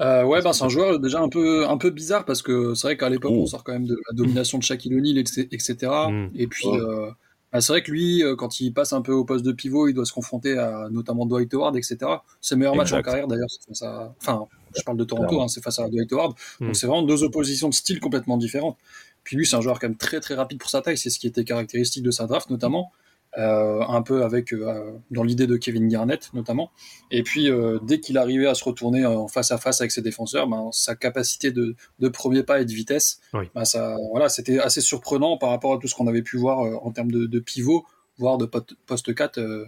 Euh, 0.01 0.23
ouais, 0.25 0.41
ben, 0.43 0.53
c'est 0.53 0.65
un 0.65 0.69
joueur 0.69 1.01
déjà 1.01 1.21
un 1.21 1.29
peu, 1.29 1.67
un 1.69 1.77
peu 1.77 1.91
bizarre 1.91 2.25
parce 2.25 2.41
que 2.43 2.75
c'est 2.75 2.87
vrai 2.87 2.97
qu'à 2.97 3.09
l'époque, 3.09 3.33
Oh. 3.35 3.43
on 3.43 3.47
sort 3.47 3.65
quand 3.65 3.73
même 3.73 3.87
de 3.87 3.97
la 4.09 4.15
domination 4.15 4.59
de 4.59 4.63
Shaquille 4.63 4.95
O'Neal, 4.95 5.19
etc. 5.19 5.75
Mm. 6.09 6.29
Et 6.37 6.47
puis, 6.47 6.69
Ouais. 6.69 6.79
euh, 6.79 7.11
bah, 7.53 7.61
c'est 7.61 7.73
vrai 7.73 7.83
que 7.83 7.91
lui, 7.91 8.23
euh, 8.23 8.37
quand 8.37 8.61
il 8.61 8.73
passe 8.73 8.93
un 8.93 9.03
peu 9.03 9.13
au 9.13 9.25
poste 9.25 9.45
de 9.45 9.51
pivot, 9.53 9.89
il 9.89 9.95
doit 9.95 10.05
se 10.05 10.13
confronter 10.13 10.57
à 10.57 10.89
notamment 10.91 11.27
Dwight 11.27 11.53
Howard, 11.55 11.77
etc. 11.77 11.97
Ses 12.41 12.55
meilleurs 12.57 12.77
matchs 12.77 12.93
en 12.93 13.03
carrière, 13.03 13.27
d'ailleurs, 13.27 13.49
c'est 13.51 13.67
face 13.67 13.83
à. 13.83 14.15
Enfin, 14.21 14.47
je 14.77 14.83
parle 14.83 14.99
de 14.99 15.05
Toronto, 15.05 15.41
hein, 15.41 15.49
c'est 15.49 15.63
face 15.65 15.79
à 15.81 15.89
Dwight 15.89 16.13
Howard. 16.13 16.35
Mm. 16.61 16.67
Donc, 16.67 16.77
c'est 16.77 16.87
vraiment 16.87 17.03
deux 17.03 17.25
oppositions 17.25 17.69
de 17.69 17.75
style 17.75 17.99
complètement 17.99 18.37
différentes. 18.37 18.77
Puis 19.25 19.37
lui, 19.37 19.47
c'est 19.47 19.57
un 19.57 19.61
joueur 19.61 19.79
quand 19.81 19.89
même 19.89 19.97
très 19.97 20.21
très 20.21 20.35
rapide 20.35 20.59
pour 20.59 20.71
sa 20.71 20.81
taille, 20.81 20.97
c'est 20.97 21.11
ce 21.11 21.19
qui 21.19 21.27
était 21.27 21.45
caractéristique 21.45 22.03
de 22.05 22.11
sa 22.11 22.27
draft 22.27 22.51
notamment. 22.51 22.93
Euh, 23.39 23.81
un 23.87 24.03
peu 24.03 24.25
avec 24.25 24.53
euh, 24.53 24.93
dans 25.11 25.23
l'idée 25.23 25.47
de 25.47 25.57
Kevin 25.57 25.89
Garnett 25.89 26.31
notamment. 26.35 26.71
Et 27.11 27.23
puis 27.23 27.51
euh, 27.51 27.79
dès 27.83 28.01
qu'il 28.01 28.19
arrivait 28.19 28.47
à 28.47 28.55
se 28.55 28.65
retourner 28.65 29.07
en 29.07 29.29
face 29.29 29.53
à 29.53 29.59
face 29.59 29.81
avec 29.81 29.93
ses 29.93 30.03
défenseurs, 30.03 30.49
ben, 30.49 30.71
sa 30.73 30.97
capacité 30.97 31.53
de, 31.53 31.77
de 32.01 32.09
premier 32.09 32.43
pas 32.43 32.61
et 32.61 32.65
de 32.65 32.73
vitesse, 32.73 33.21
Oui. 33.35 33.45
ben, 33.55 33.65
ça, 33.65 33.97
voilà, 34.11 34.29
c'était 34.29 34.59
assez 34.59 34.81
surprenant 34.81 35.39
par 35.39 35.51
rapport 35.51 35.73
à 35.75 35.79
tout 35.79 35.87
ce 35.89 35.95
qu'on 35.95 36.09
avait 36.09 36.23
pu 36.23 36.37
voir 36.37 36.59
en 36.85 36.91
termes 36.91 37.13
de, 37.13 37.27
de 37.27 37.39
pivot, 37.39 37.87
voire 38.19 38.39
de 38.39 38.47
poste 38.47 39.15
4 39.15 39.39
euh, 39.39 39.67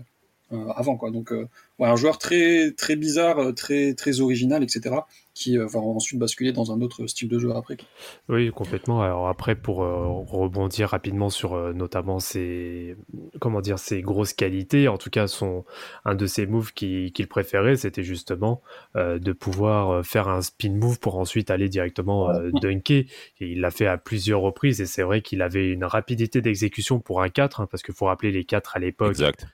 euh, 0.53 0.69
avant. 0.75 0.97
Quoi. 0.97 1.11
Donc 1.11 1.33
ouais, 1.81 1.89
un 1.89 1.97
joueur 1.97 2.19
très 2.19 2.71
très 2.73 2.95
bizarre, 2.97 3.39
euh, 3.41 3.53
très 3.53 3.95
très 3.95 4.21
original, 4.21 4.63
etc. 4.63 4.95
Qui 5.33 5.57
euh, 5.59 5.67
va 5.67 5.79
ensuite 5.79 6.19
basculer 6.19 6.53
dans 6.53 6.73
un 6.73 6.81
autre 6.83 7.07
style 7.07 7.29
de 7.29 7.39
jeu 7.39 7.53
après. 7.55 7.77
Oui, 8.29 8.51
complètement. 8.51 9.01
Alors 9.01 9.29
après, 9.29 9.55
pour 9.55 9.83
euh, 9.85 10.07
rebondir 10.27 10.89
rapidement 10.91 11.31
sur 11.31 11.55
euh, 11.55 11.73
notamment 11.73 12.19
ses, 12.19 12.97
comment 13.41 13.61
dire, 13.61 13.79
ses 13.79 14.03
grosses 14.03 14.35
qualités, 14.35 14.89
en 14.89 14.99
tout 14.99 15.09
cas, 15.09 15.29
son, 15.29 15.65
un 16.05 16.15
de 16.17 16.27
ses 16.27 16.47
moves 16.47 16.73
qui- 16.75 17.13
qu'il 17.13 17.29
préférait, 17.29 17.77
c'était 17.77 18.03
justement 18.03 18.61
euh, 18.97 19.19
de 19.21 19.33
pouvoir 19.33 20.05
faire 20.05 20.29
un 20.29 20.43
spin 20.43 20.73
move 20.73 20.99
pour 20.99 21.17
ensuite 21.17 21.51
aller 21.51 21.69
directement 21.69 22.29
euh, 22.31 22.51
dunker. 22.61 23.05
Et 23.41 23.47
il 23.53 23.61
l'a 23.61 23.71
fait 23.71 23.87
à 23.87 23.97
plusieurs 23.99 24.41
reprises 24.41 24.81
et 24.81 24.87
c'est 24.87 25.03
vrai 25.03 25.23
qu'il 25.23 25.43
avait 25.43 25.71
une 25.71 25.85
rapidité 25.85 26.43
d'exécution 26.43 26.99
pour 26.99 27.23
un 27.23 27.29
4, 27.31 27.61
hein, 27.61 27.69
parce 27.71 27.83
qu'il 27.85 27.95
faut 27.95 28.07
rappeler 28.07 28.33
les 28.33 28.45
4 28.45 28.77
à 28.77 28.81
l'époque, 28.81 29.13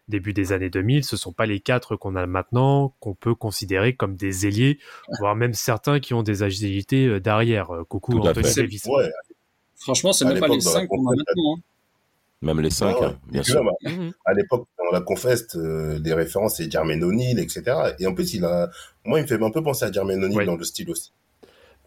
début 0.08 0.32
des 0.32 0.52
années 0.52 0.70
2000, 0.70 1.04
ce 1.04 1.16
sont 1.18 1.32
pas 1.32 1.46
les 1.46 1.60
4 1.60 1.96
qu'on 1.96 2.15
a 2.16 2.26
maintenant, 2.26 2.94
qu'on 3.00 3.14
peut 3.14 3.34
considérer 3.34 3.94
comme 3.94 4.16
des 4.16 4.46
ailiers, 4.46 4.78
voire 5.20 5.36
même 5.36 5.54
certains 5.54 6.00
qui 6.00 6.14
ont 6.14 6.22
des 6.22 6.42
agilités 6.42 7.06
euh, 7.06 7.20
d'arrière. 7.20 7.70
Euh, 7.74 7.84
Coucou 7.84 8.12
Tout 8.12 8.20
Anthony. 8.26 8.54
Davis. 8.54 8.84
Ouais, 8.86 9.10
Franchement, 9.76 10.12
c'est 10.12 10.24
même 10.24 10.40
pas 10.40 10.48
les 10.48 10.56
l'époque, 10.56 10.64
dans 10.64 10.72
la 10.74 10.80
5 10.80 10.88
qu'on 10.88 11.06
a 11.06 11.14
maintenant. 11.16 11.56
hein. 11.56 11.60
Même 12.42 12.60
les 12.60 12.70
5, 12.70 13.00
ouais. 13.00 13.08
bien 13.30 13.42
sûr. 13.42 13.62
là, 13.64 13.72
Mhm. 13.84 14.12
à 14.24 14.34
l'époque, 14.34 14.66
dans 14.78 14.90
la 14.92 15.00
Confest, 15.00 15.56
euh, 15.56 15.98
les 16.02 16.12
références, 16.12 16.56
c'est 16.56 16.70
Jermaine 16.70 17.02
etc. 17.38 17.62
Et 17.98 18.06
en 18.06 18.14
plus, 18.14 18.34
il 18.34 18.44
a, 18.44 18.68
moi, 19.04 19.18
il 19.18 19.22
me 19.22 19.26
fait 19.26 19.42
un 19.42 19.50
peu 19.50 19.62
penser 19.62 19.84
à 19.86 19.92
Jermaine 19.92 20.22
Ouais. 20.34 20.44
dans 20.44 20.56
le 20.56 20.64
style 20.64 20.90
aussi. 20.90 21.12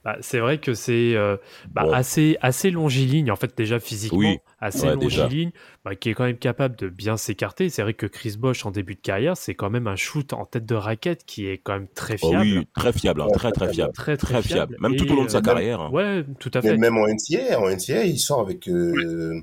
Bah, 0.06 0.18
c'est 0.22 0.40
vrai 0.40 0.60
que 0.60 0.74
c'est 0.74 1.16
euh, 1.16 1.38
bah, 1.74 1.88
Ouais. 1.88 1.96
assez, 1.96 2.38
assez 2.42 2.72
longiligne, 2.72 3.32
en 3.32 3.36
fait, 3.36 3.58
déjà 3.58 3.80
physiquement, 3.80 4.18
Oui. 4.18 4.38
assez 4.60 4.88
Ouais, 4.88 4.94
longiligne, 4.96 5.52
bah, 5.84 5.96
qui 5.96 6.10
est 6.10 6.14
quand 6.14 6.24
même 6.26 6.38
capable 6.38 6.76
de 6.76 6.88
bien 6.90 7.18
s'écarter. 7.18 7.70
C'est 7.70 7.82
vrai 7.82 7.94
que 7.94 8.06
Chris 8.06 8.36
Bosch, 8.38 8.66
en 8.66 8.72
début 8.72 8.96
de 8.96 9.02
carrière, 9.02 9.36
c'est 9.38 9.56
quand 9.56 9.70
même 9.70 9.88
un 9.88 9.96
shoot 9.96 10.34
en 10.34 10.46
tête 10.46 10.66
de 10.66 10.76
raquette 10.76 11.26
qui 11.26 11.48
est 11.48 11.58
quand 11.58 11.74
même 11.74 11.88
très 11.94 12.18
Oh 12.22 12.30
fiable. 12.30 12.44
oui, 12.44 12.68
très 12.76 12.94
fiable, 12.94 13.22
hein, 13.22 13.28
très 13.34 13.52
très 13.52 13.72
fiable. 13.74 13.94
Très, 13.94 14.18
très, 14.18 14.40
Très 14.40 14.42
fiable. 14.42 14.78
Même 14.80 14.96
Et, 14.96 14.98
tout 14.98 15.12
au 15.12 15.16
long 15.16 15.26
de 15.26 15.30
sa 15.30 15.38
euh, 15.38 15.42
carrière. 15.42 15.82
hein. 15.82 15.90
Ouais, 15.92 16.26
tout 16.40 16.52
à 16.54 16.62
Mais 16.62 16.70
fait. 16.70 16.78
même 16.78 16.98
en 16.98 17.08
NCA, 17.08 17.60
en 17.60 17.70
NCA, 17.70 18.04
il 18.06 18.20
sort 18.20 18.40
avec, 18.42 18.68
euh, 18.68 19.42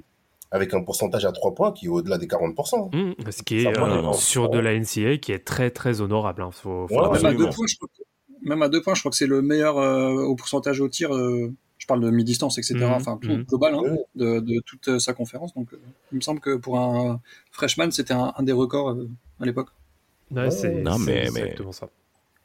avec 0.50 0.72
un 0.74 0.82
pourcentage 0.82 1.24
à 1.24 1.32
3 1.32 1.54
points 1.54 1.72
qui 1.72 1.86
est 1.86 1.88
au-delà 1.88 2.18
des 2.18 2.26
40%. 2.26 2.90
Mhm, 2.92 3.14
ce 3.30 3.42
qui 3.42 3.58
est 3.58 3.66
euh, 3.66 4.12
sur 4.12 4.48
de 4.48 4.58
la 4.58 4.74
NCA 4.74 5.16
qui 5.18 5.32
est 5.32 5.44
très 5.44 5.70
très 5.70 6.00
honorable. 6.00 6.42
hein. 6.42 6.50
Faut, 6.52 6.86
faut 6.88 6.94
Ouais, 6.94 7.02
Même 7.02 7.04
à, 7.06 7.14
absolument. 7.14 7.44
deux 7.48 7.54
points, 7.54 7.66
je 7.68 7.76
crois 7.76 7.88
que, 7.88 8.02
même 8.46 8.62
à 8.62 8.68
deux 8.68 8.80
points, 8.80 8.94
je 8.94 9.00
crois 9.00 9.10
que 9.10 9.16
c'est 9.16 9.26
le 9.26 9.42
meilleur 9.42 9.76
euh, 9.78 10.14
au 10.24 10.34
pourcentage 10.36 10.80
au 10.80 10.88
tir. 10.88 11.14
euh, 11.14 11.52
je 11.78 11.86
parle 11.86 12.00
de 12.00 12.10
mi-distance, 12.10 12.56
etc. 12.58 12.74
Mhm, 12.76 12.84
Enfin, 12.92 13.18
tout 13.20 13.28
mhm. 13.30 13.44
global 13.44 13.74
hein, 13.74 13.96
de, 14.14 14.40
de 14.40 14.60
toute 14.64 14.88
euh, 14.88 14.98
sa 14.98 15.12
conférence. 15.12 15.52
Donc, 15.54 15.72
euh, 15.74 15.80
il 16.10 16.16
me 16.16 16.20
semble 16.22 16.40
que 16.40 16.56
pour 16.56 16.78
un 16.78 17.20
freshman, 17.52 17.90
c'était 17.90 18.14
un, 18.14 18.32
un 18.36 18.42
des 18.42 18.52
records 18.52 18.90
euh, 18.90 19.08
à 19.40 19.44
l'époque. 19.44 19.68
Ouais, 20.30 20.50
c'est 20.50 20.72
Non, 20.82 20.96
c'est 20.96 21.04
mais- 21.04 21.30
mais- 21.32 21.40
exactement 21.40 21.72
ça. 21.72 21.88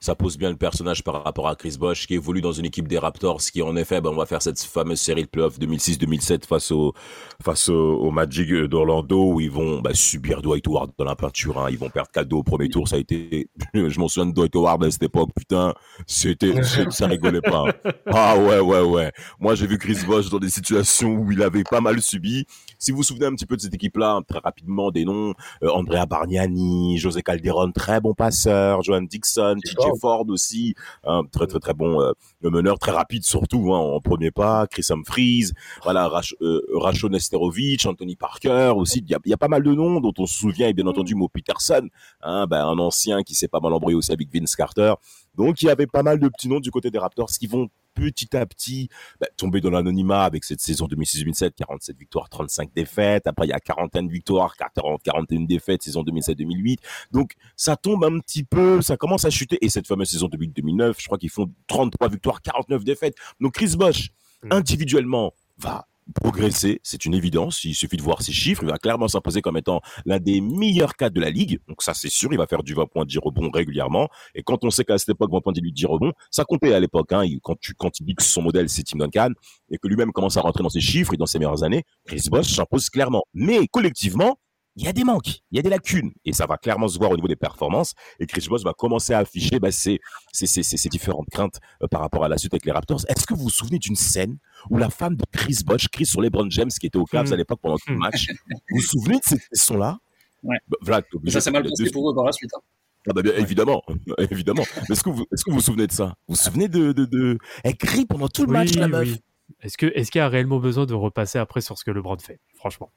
Ça 0.02 0.16
pose 0.16 0.36
bien 0.36 0.50
le 0.50 0.56
personnage 0.56 1.04
par 1.04 1.24
rapport 1.24 1.48
à 1.48 1.56
Chris 1.56 1.76
Bosh 1.80 2.08
qui 2.08 2.16
évolue 2.16 2.42
dans 2.42 2.52
une 2.52 2.66
équipe 2.66 2.88
des 2.88 2.98
Raptors 2.98 3.40
qui 3.40 3.62
en 3.62 3.76
effet 3.76 4.02
ben, 4.02 4.10
on 4.10 4.16
va 4.16 4.26
faire 4.26 4.42
cette 4.42 4.60
fameuse 4.60 5.00
série 5.00 5.24
de 5.24 5.28
playoffs 5.28 5.60
2006-2007 5.60 6.48
face 6.48 6.72
au 6.72 6.94
face 7.42 7.70
au, 7.70 8.00
au 8.00 8.10
Magic 8.10 8.52
d'Orlando 8.52 9.34
où 9.34 9.40
ils 9.40 9.52
vont 9.52 9.80
bah, 9.80 9.94
subir 9.94 10.42
Dwight 10.42 10.68
Howard 10.68 10.92
dans 10.98 11.06
la 11.06 11.16
peinture 11.16 11.60
hein. 11.60 11.68
ils 11.70 11.78
vont 11.78 11.92
perdre 11.92 12.10
4 12.12 12.34
au 12.34 12.42
premier 12.42 12.68
tour 12.68 12.88
ça 12.88 12.96
a 12.96 13.00
été 13.00 13.48
je 13.76 14.00
m'en 14.00 14.08
souviens 14.08 14.26
de 14.26 14.34
Dwight 14.34 14.56
Howard 14.56 14.84
à 14.84 14.90
cette 14.90 15.04
époque 15.04 15.30
putain 15.36 15.76
c'était 16.08 16.64
ça 16.64 17.06
rigolait 17.06 17.42
pas 17.42 17.66
hein. 17.68 17.92
ah 18.08 18.40
ouais 18.40 18.60
ouais 18.60 18.82
ouais 18.82 19.12
moi 19.40 19.54
j'ai 19.54 19.68
vu 19.68 19.78
Chris 19.78 20.00
Bosh 20.08 20.32
dans 20.32 20.40
des 20.40 20.50
situations 20.50 21.14
où 21.14 21.32
il 21.32 21.44
avait 21.44 21.64
pas 21.64 21.80
mal 21.80 22.02
subi 22.02 22.48
si 22.80 22.90
vous 22.90 22.98
vous 22.98 23.04
souvenez 23.04 23.28
un 23.28 23.36
petit 23.36 23.46
peu 23.46 23.56
de 23.56 23.62
cette 23.62 23.76
équipe 23.76 23.98
là 23.98 24.20
très 24.28 24.40
rapidement 24.40 24.90
des 24.90 25.06
noms 25.06 25.36
euh, 25.64 25.70
Andrea 25.70 26.08
Bargnani 26.08 26.98
José 26.98 27.22
Calderon 27.22 27.72
très 27.72 28.02
bon 28.02 28.16
passeur 28.16 28.82
Johan 28.82 29.04
Dixon 29.04 29.58
TJ 29.64 29.91
Ford 30.00 30.26
aussi, 30.30 30.76
un 31.04 31.24
très 31.24 31.48
très 31.48 31.60
très 31.60 31.74
bon 31.74 32.02
euh, 32.02 32.12
meneur, 32.42 32.80
très 32.80 32.92
rapide 32.92 33.24
surtout 33.24 33.74
hein, 33.74 33.80
en 33.80 34.00
premier 34.00 34.32
pas, 34.32 34.68
Chris 34.68 34.86
Humphries, 34.90 35.52
voilà 35.84 36.08
Rach, 36.08 36.34
euh, 36.42 36.62
Racho 36.76 37.10
Nesterovic, 37.10 37.86
Anthony 37.86 38.16
Parker 38.16 38.74
aussi, 38.76 39.00
il 39.00 39.10
y 39.10 39.16
a, 39.16 39.20
il 39.26 39.30
y 39.30 39.34
a 39.34 39.38
pas 39.38 39.48
mal 39.48 39.64
de 39.64 39.74
noms 39.74 40.00
dont 40.00 40.14
on 40.18 40.26
se 40.26 40.36
souvient 40.36 40.68
et 40.68 40.74
bien 40.74 40.88
entendu 40.88 41.16
Mo 41.16 41.28
Peterson, 41.28 41.88
hein, 42.22 42.48
ben, 42.48 42.66
un 42.66 42.80
ancien 42.80 43.24
qui 43.24 43.36
s'est 43.36 43.48
pas 43.48 43.60
mal 43.60 43.74
embrouillé 43.74 43.96
aussi 43.96 44.12
avec 44.12 44.28
Vince 44.34 44.56
Carter. 44.56 44.94
Donc 45.36 45.62
il 45.62 45.66
y 45.66 45.70
avait 45.70 45.88
pas 45.88 46.04
mal 46.04 46.20
de 46.20 46.28
petits 46.28 46.50
noms 46.50 46.60
du 46.60 46.72
côté 46.72 46.92
des 46.92 47.00
Raptors 47.00 47.30
qui 47.30 47.48
vont 47.48 47.70
petit 47.94 48.36
à 48.36 48.46
petit 48.46 48.90
ben, 49.20 49.28
tomber 49.38 49.62
dans 49.62 49.70
l'anonymat 49.70 50.24
avec 50.24 50.44
cette 50.44 50.62
saison 50.62 50.88
2006-2007, 50.88 51.52
47 51.56 51.98
victoires, 51.98 52.30
35 52.30 52.74
défaites. 52.74 53.28
Après, 53.28 53.46
il 53.48 53.50
y 53.50 53.54
a 53.54 53.60
41 53.60 54.08
victoires, 54.08 54.56
40, 54.56 55.04
41 55.04 55.46
défaites, 55.46 55.84
saison 55.84 56.04
2007-2008. 56.04 56.78
Donc, 57.12 57.34
ça 57.56 57.76
tombe 57.76 58.04
un 58.04 58.20
petit 58.20 58.44
peu, 58.44 58.82
ça 58.82 58.98
commence 58.98 59.26
à 59.26 59.30
chuter. 59.30 59.58
Et 59.62 59.70
cette 59.70 59.88
fameuse 59.88 60.10
saison 60.10 60.28
2008-2009, 60.28 60.96
je 61.00 61.06
crois 61.06 61.18
qu'ils 61.18 61.30
font 61.30 61.52
33 61.68 62.10
victoires, 62.10 62.42
49 62.42 62.84
défaites. 62.84 63.16
Donc, 63.40 63.54
Chris 63.54 63.76
Bosch, 63.78 64.10
Mm. 64.44 64.54
individuellement, 64.54 65.34
va 65.58 65.88
progresser, 66.14 66.80
c'est 66.84 67.06
une 67.06 67.14
évidence. 67.14 67.64
Il 67.64 67.74
suffit 67.74 67.98
de 67.98 68.02
voir 68.02 68.22
ses 68.22 68.32
chiffres. 68.32 68.64
Il 68.64 68.70
va 68.70 68.78
clairement 68.78 69.08
s'imposer 69.08 69.42
comme 69.42 69.58
étant 69.58 69.82
l'un 70.06 70.20
des 70.20 70.42
meilleurs 70.42 70.96
cadres 70.96 71.16
de 71.16 71.22
la 71.22 71.30
ligue. 71.30 71.60
Donc 71.68 71.82
ça, 71.82 71.94
c'est 71.94 72.10
sûr. 72.10 72.32
Il 72.32 72.38
va 72.38 72.48
faire 72.48 72.64
du 72.64 72.74
20 72.74 72.86
points 72.88 73.04
de 73.04 73.10
10 73.10 73.20
rebonds 73.20 73.50
régulièrement. 73.50 74.10
Et 74.36 74.44
quand 74.44 74.64
on 74.64 74.70
sait 74.70 74.84
qu'à 74.84 74.98
cette 74.98 75.10
époque, 75.10 75.32
20 75.32 75.42
points 75.42 75.54
de 75.54 75.62
10 75.62 75.86
rebonds, 75.86 76.14
ça 76.30 76.44
comptait 76.44 76.74
à 76.74 76.80
l'époque. 76.80 77.12
Hein. 77.14 77.24
Quand 77.44 77.60
tu 77.60 77.74
quand 77.74 78.00
il 78.00 78.06
dit 78.06 78.16
que 78.16 78.24
son 78.24 78.42
modèle 78.42 78.70
c'est 78.70 78.84
Tim 78.84 78.98
Duncan 79.00 79.32
et 79.70 79.78
que 79.78 79.88
lui-même 79.88 80.12
commence 80.12 80.38
à 80.38 80.42
rentrer 80.42 80.64
dans 80.64 80.70
ses 80.70 80.82
chiffres 80.82 81.14
et 81.14 81.18
dans 81.18 81.26
ses 81.26 81.40
meilleures 81.40 81.64
années, 81.64 81.84
Chris 82.06 82.24
Bosh 82.30 82.54
s'impose 82.54 82.90
clairement. 82.90 83.24
Mais 83.34 83.68
collectivement, 83.68 84.38
il 84.78 84.86
y 84.86 84.88
a 84.88 84.94
des 84.94 85.04
manques, 85.04 85.42
il 85.52 85.58
y 85.58 85.60
a 85.60 85.62
des 85.62 85.70
lacunes, 85.70 86.12
et 86.24 86.32
ça 86.34 86.46
va 86.46 86.58
clairement 86.58 86.88
se 86.88 86.98
voir 86.98 87.12
au 87.12 87.16
niveau 87.16 87.28
des 87.28 87.36
performances. 87.36 87.94
Et 88.20 88.26
Chris 88.26 88.46
Bosh 88.50 88.64
va 88.64 88.74
commencer 88.74 89.14
à 89.14 89.20
afficher 89.20 89.60
bah, 89.60 89.72
ses, 89.72 90.00
ses, 90.32 90.48
ses, 90.48 90.64
ses- 90.64 90.78
ses 90.78 90.90
différentes 90.90 91.28
craintes 91.30 91.60
euh, 91.84 91.88
par 91.88 92.02
rapport 92.02 92.24
à 92.24 92.30
la 92.30 92.38
suite 92.38 92.54
avec 92.54 92.66
les 92.66 92.72
Raptors. 92.72 93.02
Est-ce 93.10 93.26
que 93.26 93.34
vous 93.34 93.44
vous 93.44 93.50
souvenez 93.50 93.80
d'une 93.80 93.96
scène 93.98 94.38
où 94.70 94.78
la 94.78 94.90
femme 94.90 95.16
de 95.18 95.24
Chris 95.32 95.60
Bosh 95.66 95.88
crie 95.90 96.06
sur 96.06 96.22
LeBron 96.22 96.50
James 96.50 96.70
qui 96.70 96.88
était 96.88 96.98
au 96.98 97.06
Cavs 97.06 97.30
Hmm. 97.30 97.34
à 97.34 97.36
l'époque 97.36 97.60
pendant 97.62 97.78
tout 97.78 97.90
le 97.92 97.98
match? 97.98 98.28
Vous 98.70 98.78
vous 98.78 98.82
souvenez 98.82 99.18
de 99.18 99.24
cette 99.26 99.42
son-là 99.54 99.98
Ouais. 100.44 100.58
Bah, 100.86 101.02
ça 101.28 101.42
s'est 101.42 101.52
mal 101.52 101.64
passé 101.64 101.92
pour 101.92 102.10
eux 102.10 102.16
par 102.16 102.24
la 102.26 102.32
suite. 102.32 102.50
hein. 102.56 102.62
Ah 103.10 103.14
bah 103.14 103.22
bien, 103.24 103.34
évidemment, 103.36 103.82
évidemment. 104.32 104.64
Mais 104.88 104.94
est-ce 104.94 105.04
que 105.04 105.10
vous, 105.10 105.26
est-ce 105.34 105.44
que 105.44 105.50
vous 105.50 105.58
vous 105.58 105.62
souvenez 105.62 105.88
de 105.88 105.92
ça? 105.92 106.16
Vous 106.28 106.36
vous 106.36 106.42
souvenez 106.42 106.68
de, 106.68 106.92
de, 106.94 107.06
de... 107.06 107.38
Elle 107.64 107.76
crie 107.76 108.06
pendant 108.06 108.28
tout 108.28 108.46
le 108.46 108.52
match, 108.54 108.74
la 108.76 108.88
meuf? 108.88 109.08
oui. 109.08 109.20
Est-ce 109.62 109.78
que 109.78 109.88
est-ce 109.96 110.12
qu'il 110.12 110.20
y 110.20 110.22
a 110.22 110.30
réellement 110.30 110.60
besoin 110.60 110.86
de 110.86 110.94
repasser 110.94 111.38
après 111.40 111.62
sur 111.62 111.78
ce 111.78 111.84
que 111.84 111.92
LeBron 111.92 112.18
fait, 112.20 112.40
franchement? 112.56 112.92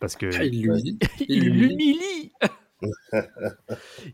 Parce 0.00 0.16
que 0.16 0.30
Ah, 0.38 0.44
il 0.44 0.62
lui 0.62 0.98
il 1.28 1.44
l'humilie. 1.48 2.32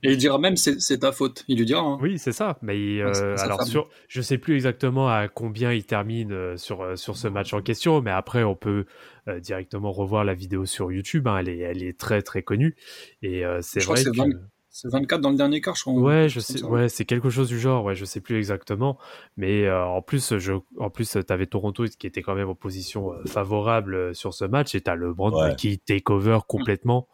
Et 0.03 0.13
il 0.13 0.17
dira 0.17 0.39
même 0.39 0.57
c'est 0.57 0.81
c'est 0.81 0.99
ta 0.99 1.11
faute. 1.13 1.45
Il 1.49 1.59
lui 1.59 1.65
dira. 1.65 1.81
hein. 1.83 1.99
Oui, 2.01 2.19
c'est 2.19 2.33
ça. 2.33 2.59
Mais 2.63 2.75
Ouais, 2.75 3.03
euh, 3.03 3.37
sa 3.37 3.45
alors 3.45 3.63
sur, 3.65 3.89
je 4.09 4.23
sais 4.23 4.39
plus 4.39 4.55
exactement 4.55 5.09
à 5.09 5.29
combien 5.29 5.73
il 5.73 5.85
termine 5.85 6.33
euh, 6.33 6.57
sur 6.57 6.83
euh, 6.83 6.95
sur 6.97 7.17
ce 7.17 7.27
match 7.27 7.53
en 7.53 7.63
question, 7.63 8.01
mais 8.01 8.11
après 8.13 8.45
on 8.45 8.55
peut 8.55 8.85
euh, 9.29 9.41
directement 9.41 9.91
revoir 9.91 10.25
la 10.25 10.35
vidéo 10.35 10.67
sur 10.67 10.93
YouTube. 10.93 11.27
hein. 11.27 11.39
Elle 11.39 11.49
est 11.49 11.59
elle 11.59 11.83
est 11.83 11.99
très 11.99 12.23
très 12.23 12.43
connue 12.43 12.77
et 13.23 13.45
euh, 13.45 13.61
c'est 13.63 13.81
Je 13.81 13.87
crois 13.87 13.97
vrai 13.97 14.05
que 14.05 14.11
que 14.11 14.37
c'est 14.71 14.89
20 14.89 14.99
C'est 14.99 15.00
24 15.00 15.21
dans 15.21 15.31
le 15.31 15.37
dernier 15.37 15.61
quart, 15.61 15.75
je 15.77 15.83
crois. 15.83 15.95
Ouais, 15.95 16.29
je 16.29 16.41
sais. 16.41 16.62
Ouais, 16.65 16.89
c'est 16.89 17.05
quelque 17.05 17.29
chose 17.31 17.49
du 17.49 17.59
genre. 17.59 17.85
Ouais, 17.85 17.95
je 17.95 18.05
sais 18.05 18.21
plus 18.21 18.37
exactement. 18.39 18.99
Mais 19.37 19.67
euh, 19.67 19.85
en 19.85 20.00
plus, 20.03 20.39
je, 20.39 20.53
en 20.79 20.91
plus, 20.91 21.17
t'avais 21.27 21.47
Toronto 21.47 21.85
qui 21.99 22.07
était 22.07 22.23
quand 22.23 22.35
même 22.35 22.49
en 22.49 22.55
position 22.55 23.12
euh, 23.12 23.23
favorable 23.27 23.95
euh, 23.95 24.15
sur 24.15 24.33
ce 24.35 24.45
match, 24.45 24.75
et 24.75 24.81
t'as 24.81 24.95
LeBron 24.95 25.33
Ouais. 25.33 25.57
qui 25.57 25.79
take 25.79 26.11
over 26.12 26.39
complètement 26.49 27.09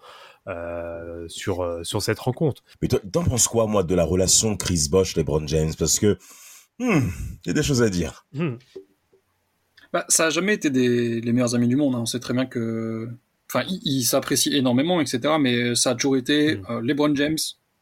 euh, 0.48 1.26
sur 1.28 1.62
euh, 1.62 1.82
sur 1.82 2.02
cette 2.02 2.18
rencontre. 2.18 2.62
Mais 2.82 2.88
t'en 2.88 3.24
penses 3.24 3.48
quoi, 3.48 3.66
moi, 3.66 3.82
de 3.82 3.94
la 3.94 4.04
relation 4.04 4.56
Chris 4.56 4.88
Bosh, 4.90 5.16
LeBron 5.16 5.46
James? 5.46 5.72
Parce 5.78 5.98
que, 5.98 6.18
hmm, 6.78 7.08
il 7.44 7.46
y 7.48 7.50
a 7.50 7.54
des 7.54 7.62
choses 7.62 7.82
à 7.82 7.88
dire. 7.88 8.26
Hmm. 8.32 8.56
Bah, 9.92 10.04
ça 10.08 10.26
a 10.26 10.30
jamais 10.30 10.52
été 10.54 10.68
des, 10.68 11.20
les 11.20 11.32
meilleurs 11.32 11.54
amis 11.54 11.68
du 11.68 11.76
monde. 11.76 11.94
hein. 11.94 12.00
On 12.00 12.06
sait 12.06 12.20
très 12.20 12.34
bien 12.34 12.44
que, 12.44 13.08
enfin, 13.48 13.64
ils 13.68 13.80
ils 13.84 14.04
s'apprécient 14.04 14.52
énormément, 14.52 15.00
etc. 15.00 15.20
Mais 15.40 15.74
ça 15.74 15.90
a 15.90 15.94
toujours 15.94 16.16
été 16.16 16.56
Mm. 16.56 16.62
euh, 16.70 16.80
LeBron 16.82 17.14
James 17.14 17.36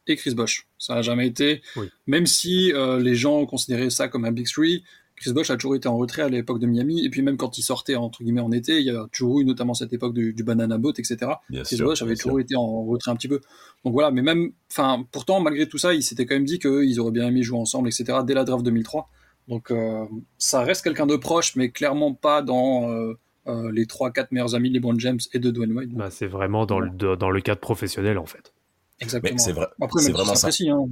et 0.07 0.15
Chris 0.15 0.35
Bosh. 0.35 0.67
Ça 0.77 0.95
a 0.95 1.01
jamais 1.01 1.27
été, 1.27 1.61
Oui. 1.77 1.87
même 2.07 2.25
si 2.27 2.71
euh, 2.73 2.99
les 2.99 3.15
gens 3.15 3.45
considéraient 3.45 3.89
ça 3.89 4.07
comme 4.07 4.25
un 4.25 4.31
big 4.31 4.47
three. 4.47 4.83
Chris 5.17 5.31
Bosh 5.31 5.49
a 5.49 5.55
toujours 5.55 5.75
été 5.77 5.87
en 5.87 5.95
retrait 5.97 6.23
à 6.23 6.27
l'époque 6.29 6.59
de 6.59 6.67
Miami, 6.67 7.05
et 7.05 7.09
puis 7.09 7.21
même 7.21 7.37
quand 7.37 7.57
il 7.57 7.61
sortait 7.61 7.95
entre 7.95 8.21
guillemets 8.21 8.41
en 8.41 8.51
été, 8.51 8.79
il 8.81 8.85
y 8.85 8.89
a 8.89 9.07
toujours 9.13 9.39
eu 9.39 9.45
notamment 9.45 9.73
cette 9.73 9.93
époque 9.93 10.13
du, 10.13 10.33
du 10.33 10.43
banana 10.43 10.77
boat, 10.77 10.91
etc. 10.97 11.17
Bien 11.49 11.63
Chris 11.63 11.77
sûr. 11.77 11.85
Bosh 11.87 12.01
avait 12.01 12.15
toujours 12.17 12.41
été 12.41 12.57
en 12.57 12.83
retrait 12.83 13.11
un 13.11 13.15
petit 13.15 13.29
peu. 13.29 13.39
Donc 13.85 13.93
voilà, 13.93 14.11
mais 14.11 14.21
même, 14.21 14.51
enfin, 14.69 15.05
pourtant 15.13 15.39
malgré 15.39 15.69
tout 15.69 15.77
ça, 15.77 15.93
il 15.93 16.03
s'était 16.03 16.25
quand 16.25 16.35
même 16.35 16.43
dit 16.43 16.59
qu'ils 16.59 16.99
auraient 16.99 17.11
bien 17.13 17.27
aimé 17.27 17.43
jouer 17.43 17.57
ensemble, 17.57 17.87
etc. 17.87 18.19
Dès 18.27 18.33
la 18.33 18.43
draft 18.43 18.63
2003. 18.65 19.09
Donc 19.47 19.71
euh, 19.71 20.03
ça 20.37 20.61
reste 20.63 20.83
quelqu'un 20.83 21.05
de 21.07 21.15
proche, 21.15 21.55
mais 21.55 21.69
clairement 21.71 22.13
pas 22.13 22.41
dans 22.41 22.91
euh, 22.91 23.13
euh, 23.47 23.71
les 23.71 23.85
3-4 23.85 24.27
meilleurs 24.31 24.55
amis 24.55 24.69
de 24.69 24.75
LeBron 24.75 24.97
James 24.99 25.19
et 25.33 25.39
de 25.39 25.51
Dwayne 25.51 25.71
Wade. 25.73 25.89
Bah, 25.93 26.09
c'est 26.11 26.27
vraiment 26.27 26.65
dans 26.65 26.79
le, 26.79 26.89
dans 27.15 27.29
le 27.29 27.41
cadre 27.41 27.59
professionnel, 27.61 28.17
en 28.17 28.25
fait. 28.25 28.53
Exactement. 28.99 29.33
Mais 29.35 29.39
c'est 29.41 29.51
vrai- 29.51 29.67
Après, 29.81 30.01
c'est 30.01 30.11
vraiment 30.11 30.29
ça. 30.33 30.35
s'apprécie, 30.35 30.69
hein. 30.69 30.87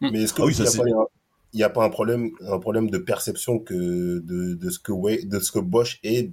Mais 0.00 0.22
est-ce 0.22 0.34
Ah 0.38 0.44
oui, 0.44 0.54
qu'il 0.54 0.62
n'y 0.64 0.68
a, 0.68 0.72
pas- 0.72 1.06
il 1.52 1.60
y 1.60 1.62
a 1.64 1.68
pas 1.68 1.84
un 1.84 1.90
problème, 1.90 2.30
un 2.46 2.58
problème 2.58 2.88
de 2.90 2.98
perception 2.98 3.58
que 3.58 3.74
de, 4.20 4.54
de 4.54 4.70
ce 4.70 4.78
que 4.78 4.92
Wade- 4.92 5.28
de 5.28 5.38
ce 5.40 5.52
que 5.52 5.58
Bosch 5.58 5.98
est 6.04 6.30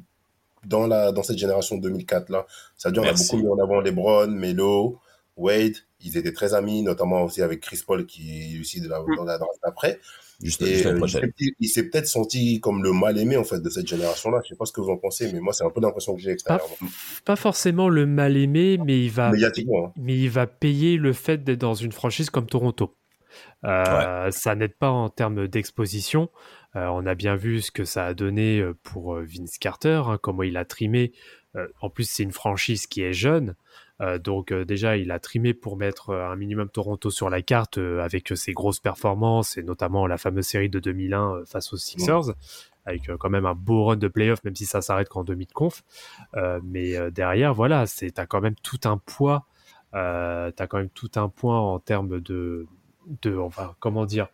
dans 0.65 0.87
la 0.87 1.11
dans 1.11 1.23
cette 1.23 1.37
génération 1.37 1.77
2004 1.77 2.29
là. 2.29 2.45
Ça 2.77 2.89
veut 2.89 2.93
dire 2.93 3.03
on 3.03 3.07
a 3.07 3.13
beaucoup 3.13 3.37
mis 3.37 3.47
en 3.47 3.57
avant 3.59 3.81
LeBron, 3.81 4.27
Melo, 4.27 4.99
Wade. 5.37 5.75
Ils 6.01 6.17
étaient 6.17 6.33
très 6.33 6.53
amis, 6.53 6.83
notamment 6.83 7.23
aussi 7.23 7.41
avec 7.41 7.61
Chris 7.61 7.81
Paul 7.85 8.05
qui 8.05 8.55
est 8.55 8.59
aussi 8.59 8.81
de 8.81 8.87
la, 8.89 8.99
dans 9.15 9.23
la 9.23 9.37
draft 9.37 9.59
après. 9.63 9.99
Juste, 10.43 10.61
Et 10.61 10.65
juste 10.75 10.83
l'année 10.85 11.01
euh, 11.15 11.49
il 11.59 11.67
s'est 11.67 11.83
peut-être- 11.89 12.05
senti 12.07 12.59
comme 12.59 12.83
le 12.83 12.91
mal 12.91 13.17
aimé 13.17 13.37
en 13.37 13.43
fait 13.43 13.59
de 13.59 13.69
cette 13.71 13.87
génération-là. 13.87 14.41
Je 14.43 14.49
sais 14.49 14.55
pas 14.55 14.65
ce 14.65 14.71
que 14.71 14.81
vous 14.81 14.89
en 14.91 14.97
pensez, 14.97 15.31
mais 15.33 15.39
moi 15.39 15.53
c'est 15.53 15.63
un 15.63 15.71
peu 15.71 15.81
l'impression 15.81 16.13
que 16.15 16.21
j'ai 16.21 16.27
Pas, 16.27 16.33
extérieurement. 16.33 16.75
pas 17.25 17.35
forcément 17.35 17.89
le 17.89 18.05
mal 18.05 18.37
aimé, 18.37 18.77
mais 18.85 19.03
il 19.03 19.09
va, 19.09 19.29
hein. 19.29 19.91
mais 19.95 20.15
il 20.15 20.29
va 20.29 20.45
payer 20.45 20.97
le 20.97 21.13
fait 21.13 21.43
d'être 21.43 21.59
dans 21.61 21.73
une 21.73 21.91
franchise 21.91 22.29
comme 22.29 22.45
Toronto. 22.45 22.95
Euh, 23.65 24.29
Ça 24.31 24.55
n'aide 24.55 24.75
pas 24.75 24.89
en 24.91 25.09
termes 25.09 25.47
d'exposition. 25.47 26.29
Euh, 26.75 26.85
on 26.87 27.05
a 27.07 27.15
bien 27.15 27.35
vu 27.35 27.61
ce 27.61 27.71
que 27.71 27.85
ça 27.85 28.05
a 28.05 28.13
donné 28.13 28.63
pour 28.83 29.15
Vince 29.15 29.57
Carter, 29.57 30.03
hein, 30.05 30.19
comment 30.21 30.43
il 30.43 30.57
a 30.57 30.65
trimé. 30.65 31.13
Euh, 31.55 31.67
en 31.81 31.89
plus, 31.89 32.07
c'est 32.07 32.23
une 32.23 32.31
franchise 32.31 32.85
qui 32.87 33.01
est 33.01 33.13
jeune. 33.13 33.55
Euh, 34.01 34.19
donc 34.19 34.51
euh, 34.51 34.65
déjà, 34.65 34.97
il 34.97 35.11
a 35.11 35.19
trimé 35.19 35.53
pour 35.53 35.77
mettre 35.77 36.11
euh, 36.11 36.29
un 36.29 36.35
minimum 36.35 36.69
Toronto 36.69 37.09
sur 37.09 37.29
la 37.29 37.41
carte 37.41 37.77
avec 37.77 38.31
ses 38.35 38.53
grosses 38.53 38.79
performances 38.79 39.57
et 39.57 39.63
notamment 39.63 40.07
la 40.07 40.17
fameuse 40.17 40.45
série 40.45 40.69
de 40.69 40.79
2001 40.79 41.35
euh, 41.35 41.45
face 41.45 41.73
aux 41.73 41.77
Sixers, 41.77 42.33
avec 42.85 43.09
quand 43.19 43.29
même 43.29 43.45
un 43.45 43.55
beau 43.55 43.85
run 43.85 43.97
de 43.97 44.07
playoff, 44.07 44.43
même 44.43 44.55
si 44.55 44.65
ça 44.65 44.81
s'arrête 44.81 45.09
qu'en 45.09 45.23
demi-de-conf. 45.23 45.83
Euh, 46.35 46.59
mais 46.63 46.95
euh, 46.95 47.09
derrière, 47.09 47.53
voilà, 47.53 47.85
c'est 47.85 48.11
t'as 48.11 48.25
quand 48.25 48.41
même 48.41 48.55
tout 48.55 48.79
un 48.85 48.97
poids. 48.97 49.45
T'as 49.93 50.67
quand 50.67 50.77
même 50.77 50.89
tout 50.89 51.09
un 51.15 51.27
point 51.27 51.59
en 51.59 51.79
termes 51.79 52.19
de, 52.19 52.67
de 53.23 53.35
enfin, 53.35 53.75
comment 53.79 54.05
dire, 54.05 54.27
de 54.27 54.31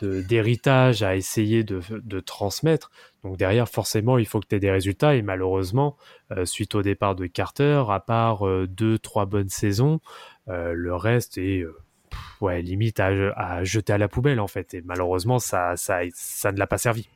d'héritage 0.00 1.02
à 1.02 1.14
essayer 1.14 1.62
de, 1.62 1.80
de 1.90 2.20
transmettre. 2.20 2.90
Donc 3.22 3.36
derrière, 3.36 3.68
forcément, 3.68 4.16
il 4.16 4.26
faut 4.26 4.40
que 4.40 4.46
tu 4.46 4.56
aies 4.56 4.60
des 4.60 4.70
résultats. 4.70 5.14
Et 5.14 5.22
malheureusement, 5.22 5.96
euh, 6.30 6.44
suite 6.44 6.74
au 6.74 6.82
départ 6.82 7.14
de 7.14 7.26
Carter, 7.26 7.84
à 7.90 8.00
part 8.00 8.46
euh, 8.46 8.66
deux, 8.66 8.98
trois 8.98 9.26
bonnes 9.26 9.50
saisons, 9.50 10.00
euh, 10.48 10.72
le 10.72 10.94
reste 10.94 11.36
est 11.36 11.60
euh, 11.60 11.76
ouais, 12.40 12.62
limite 12.62 12.98
à, 13.00 13.08
à 13.36 13.64
jeter 13.64 13.92
à 13.92 13.98
la 13.98 14.08
poubelle 14.08 14.40
en 14.40 14.48
fait. 14.48 14.72
Et 14.74 14.82
malheureusement, 14.84 15.38
ça, 15.38 15.76
ça, 15.76 16.00
ça 16.14 16.50
ne 16.50 16.58
l'a 16.58 16.66
pas 16.66 16.78
servi. 16.78 17.08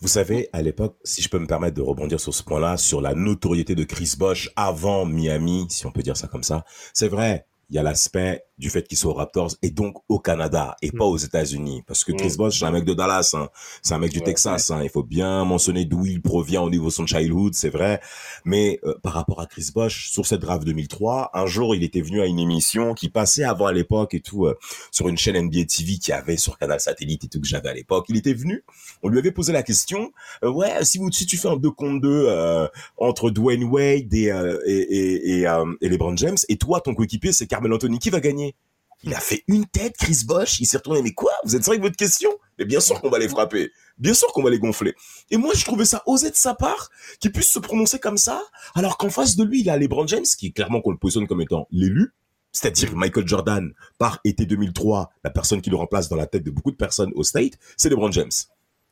Vous 0.00 0.08
savez, 0.08 0.48
à 0.52 0.62
l'époque, 0.62 0.96
si 1.04 1.22
je 1.22 1.28
peux 1.28 1.38
me 1.38 1.46
permettre 1.46 1.74
de 1.76 1.82
rebondir 1.82 2.20
sur 2.20 2.32
ce 2.32 2.42
point-là, 2.42 2.76
sur 2.76 3.00
la 3.00 3.14
notoriété 3.14 3.74
de 3.74 3.84
Chris 3.84 4.14
Bosh 4.18 4.50
avant 4.56 5.06
Miami, 5.06 5.66
si 5.70 5.86
on 5.86 5.90
peut 5.90 6.02
dire 6.02 6.16
ça 6.16 6.28
comme 6.28 6.42
ça, 6.42 6.64
c'est 6.92 7.08
vrai, 7.08 7.46
il 7.70 7.76
y 7.76 7.78
a 7.78 7.82
l'aspect 7.82 8.42
du 8.58 8.70
fait 8.70 8.86
qu'il 8.88 8.96
soit 8.96 9.10
aux 9.10 9.14
Raptors 9.14 9.50
et 9.60 9.70
donc 9.70 9.96
au 10.08 10.18
Canada 10.18 10.76
et 10.80 10.90
Mm. 10.90 10.98
pas 10.98 11.04
aux 11.04 11.16
États-Unis. 11.18 11.82
Parce 11.86 12.04
que 12.04 12.12
Chris 12.12 12.30
Mm. 12.34 12.36
Bosh, 12.36 12.58
c'est 12.60 12.64
un 12.64 12.70
mec 12.70 12.84
de 12.84 12.94
Dallas, 12.94 13.32
hein. 13.34 13.48
c'est 13.82 13.92
un 13.92 13.98
mec 13.98 14.12
du 14.12 14.18
Ouais, 14.20 14.24
Texas. 14.24 14.70
Hein. 14.70 14.80
Il 14.82 14.88
faut 14.88 15.02
bien 15.02 15.44
mentionner 15.44 15.84
d'où 15.84 16.06
il 16.06 16.22
provient 16.22 16.62
au 16.62 16.70
niveau 16.70 16.86
de 16.86 16.92
son 16.92 17.06
childhood, 17.06 17.54
c'est 17.54 17.68
vrai. 17.68 18.00
Mais 18.44 18.80
euh, 18.84 18.94
par 19.02 19.12
rapport 19.12 19.40
à 19.40 19.46
Chris 19.46 19.68
Bosh, 19.74 20.10
sur 20.10 20.24
cette 20.26 20.40
draft 20.40 20.64
2003, 20.64 21.30
un 21.34 21.46
jour, 21.46 21.74
il 21.74 21.82
était 21.82 22.00
venu 22.00 22.20
à 22.22 22.26
une 22.26 22.38
émission 22.38 22.94
qui 22.94 23.10
passait 23.10 23.44
avant 23.44 23.66
à 23.66 23.72
l'époque 23.72 24.14
et 24.14 24.20
tout, 24.20 24.46
euh, 24.46 24.56
sur 24.90 25.08
une 25.08 25.18
chaîne 25.18 25.36
NBA 25.36 25.64
TV 25.66 25.98
qui 25.98 26.12
avait 26.12 26.36
sur 26.38 26.56
Canal 26.56 26.80
Satellite 26.80 27.24
et 27.24 27.28
tout 27.28 27.40
que 27.40 27.46
j'avais 27.46 27.68
à 27.68 27.74
l'époque. 27.74 28.06
Il 28.08 28.16
était 28.16 28.32
venu, 28.34 28.64
on 29.02 29.08
lui 29.08 29.18
avait 29.18 29.32
posé 29.32 29.52
la 29.52 29.62
question, 29.62 30.12
euh, 30.44 30.50
ouais, 30.50 30.82
si, 30.84 30.96
vous, 30.98 31.10
si 31.12 31.26
tu 31.26 31.36
fais 31.36 31.48
un 31.48 31.56
2 31.56 31.70
contre 31.72 32.00
2 32.00 32.08
euh, 32.28 32.68
entre 32.96 33.28
Dwayne 33.30 33.64
Wade 33.64 34.14
et, 34.14 34.32
et, 34.66 34.70
et, 34.70 35.40
et, 35.42 35.46
et 35.82 35.88
LeBron 35.88 36.16
James, 36.16 36.36
et 36.48 36.56
toi, 36.56 36.80
ton 36.80 36.94
coéquipier, 36.94 37.32
c'est 37.32 37.46
Carmel 37.56 37.72
Anthony, 37.72 37.98
qui 37.98 38.10
va 38.10 38.20
gagner? 38.20 38.54
Il 39.02 39.14
a 39.14 39.20
fait 39.20 39.42
une 39.48 39.64
tête, 39.64 39.96
Chris 39.96 40.24
Bosh, 40.26 40.60
il 40.60 40.66
s'est 40.66 40.76
retourné, 40.76 41.00
mais 41.00 41.14
quoi? 41.14 41.32
Vous 41.42 41.56
êtes 41.56 41.64
sérieux 41.64 41.80
avec 41.80 41.88
votre 41.88 41.96
question? 41.96 42.28
Mais 42.58 42.66
bien 42.66 42.80
sûr 42.80 43.00
qu'on 43.00 43.08
va 43.08 43.18
les 43.18 43.30
frapper, 43.30 43.70
bien 43.96 44.12
sûr 44.12 44.30
qu'on 44.34 44.42
va 44.42 44.50
les 44.50 44.58
gonfler. 44.58 44.94
Et 45.30 45.38
moi, 45.38 45.54
je 45.54 45.64
trouvais 45.64 45.86
ça 45.86 46.02
osé 46.04 46.30
de 46.30 46.36
sa 46.36 46.54
part 46.54 46.90
qu'il 47.18 47.32
puisse 47.32 47.48
se 47.48 47.58
prononcer 47.58 47.98
comme 47.98 48.18
ça, 48.18 48.42
alors 48.74 48.98
qu'en 48.98 49.08
face 49.08 49.36
de 49.36 49.44
lui, 49.44 49.62
il 49.62 49.70
a 49.70 49.78
LeBron 49.78 50.06
James, 50.06 50.26
qui 50.36 50.48
est 50.48 50.50
clairement 50.50 50.82
qu'on 50.82 50.90
le 50.90 50.98
positionne 50.98 51.26
comme 51.26 51.40
étant 51.40 51.66
l'élu, 51.70 52.12
c'est-à-dire 52.52 52.94
Michael 52.94 53.26
Jordan, 53.26 53.72
par 53.96 54.20
été 54.24 54.44
2003, 54.44 55.08
la 55.24 55.30
personne 55.30 55.62
qui 55.62 55.70
le 55.70 55.76
remplace 55.76 56.10
dans 56.10 56.16
la 56.16 56.26
tête 56.26 56.42
de 56.42 56.50
beaucoup 56.50 56.72
de 56.72 56.76
personnes 56.76 57.12
au 57.14 57.24
State, 57.24 57.52
c'est 57.78 57.88
LeBron 57.88 58.12
James. 58.12 58.32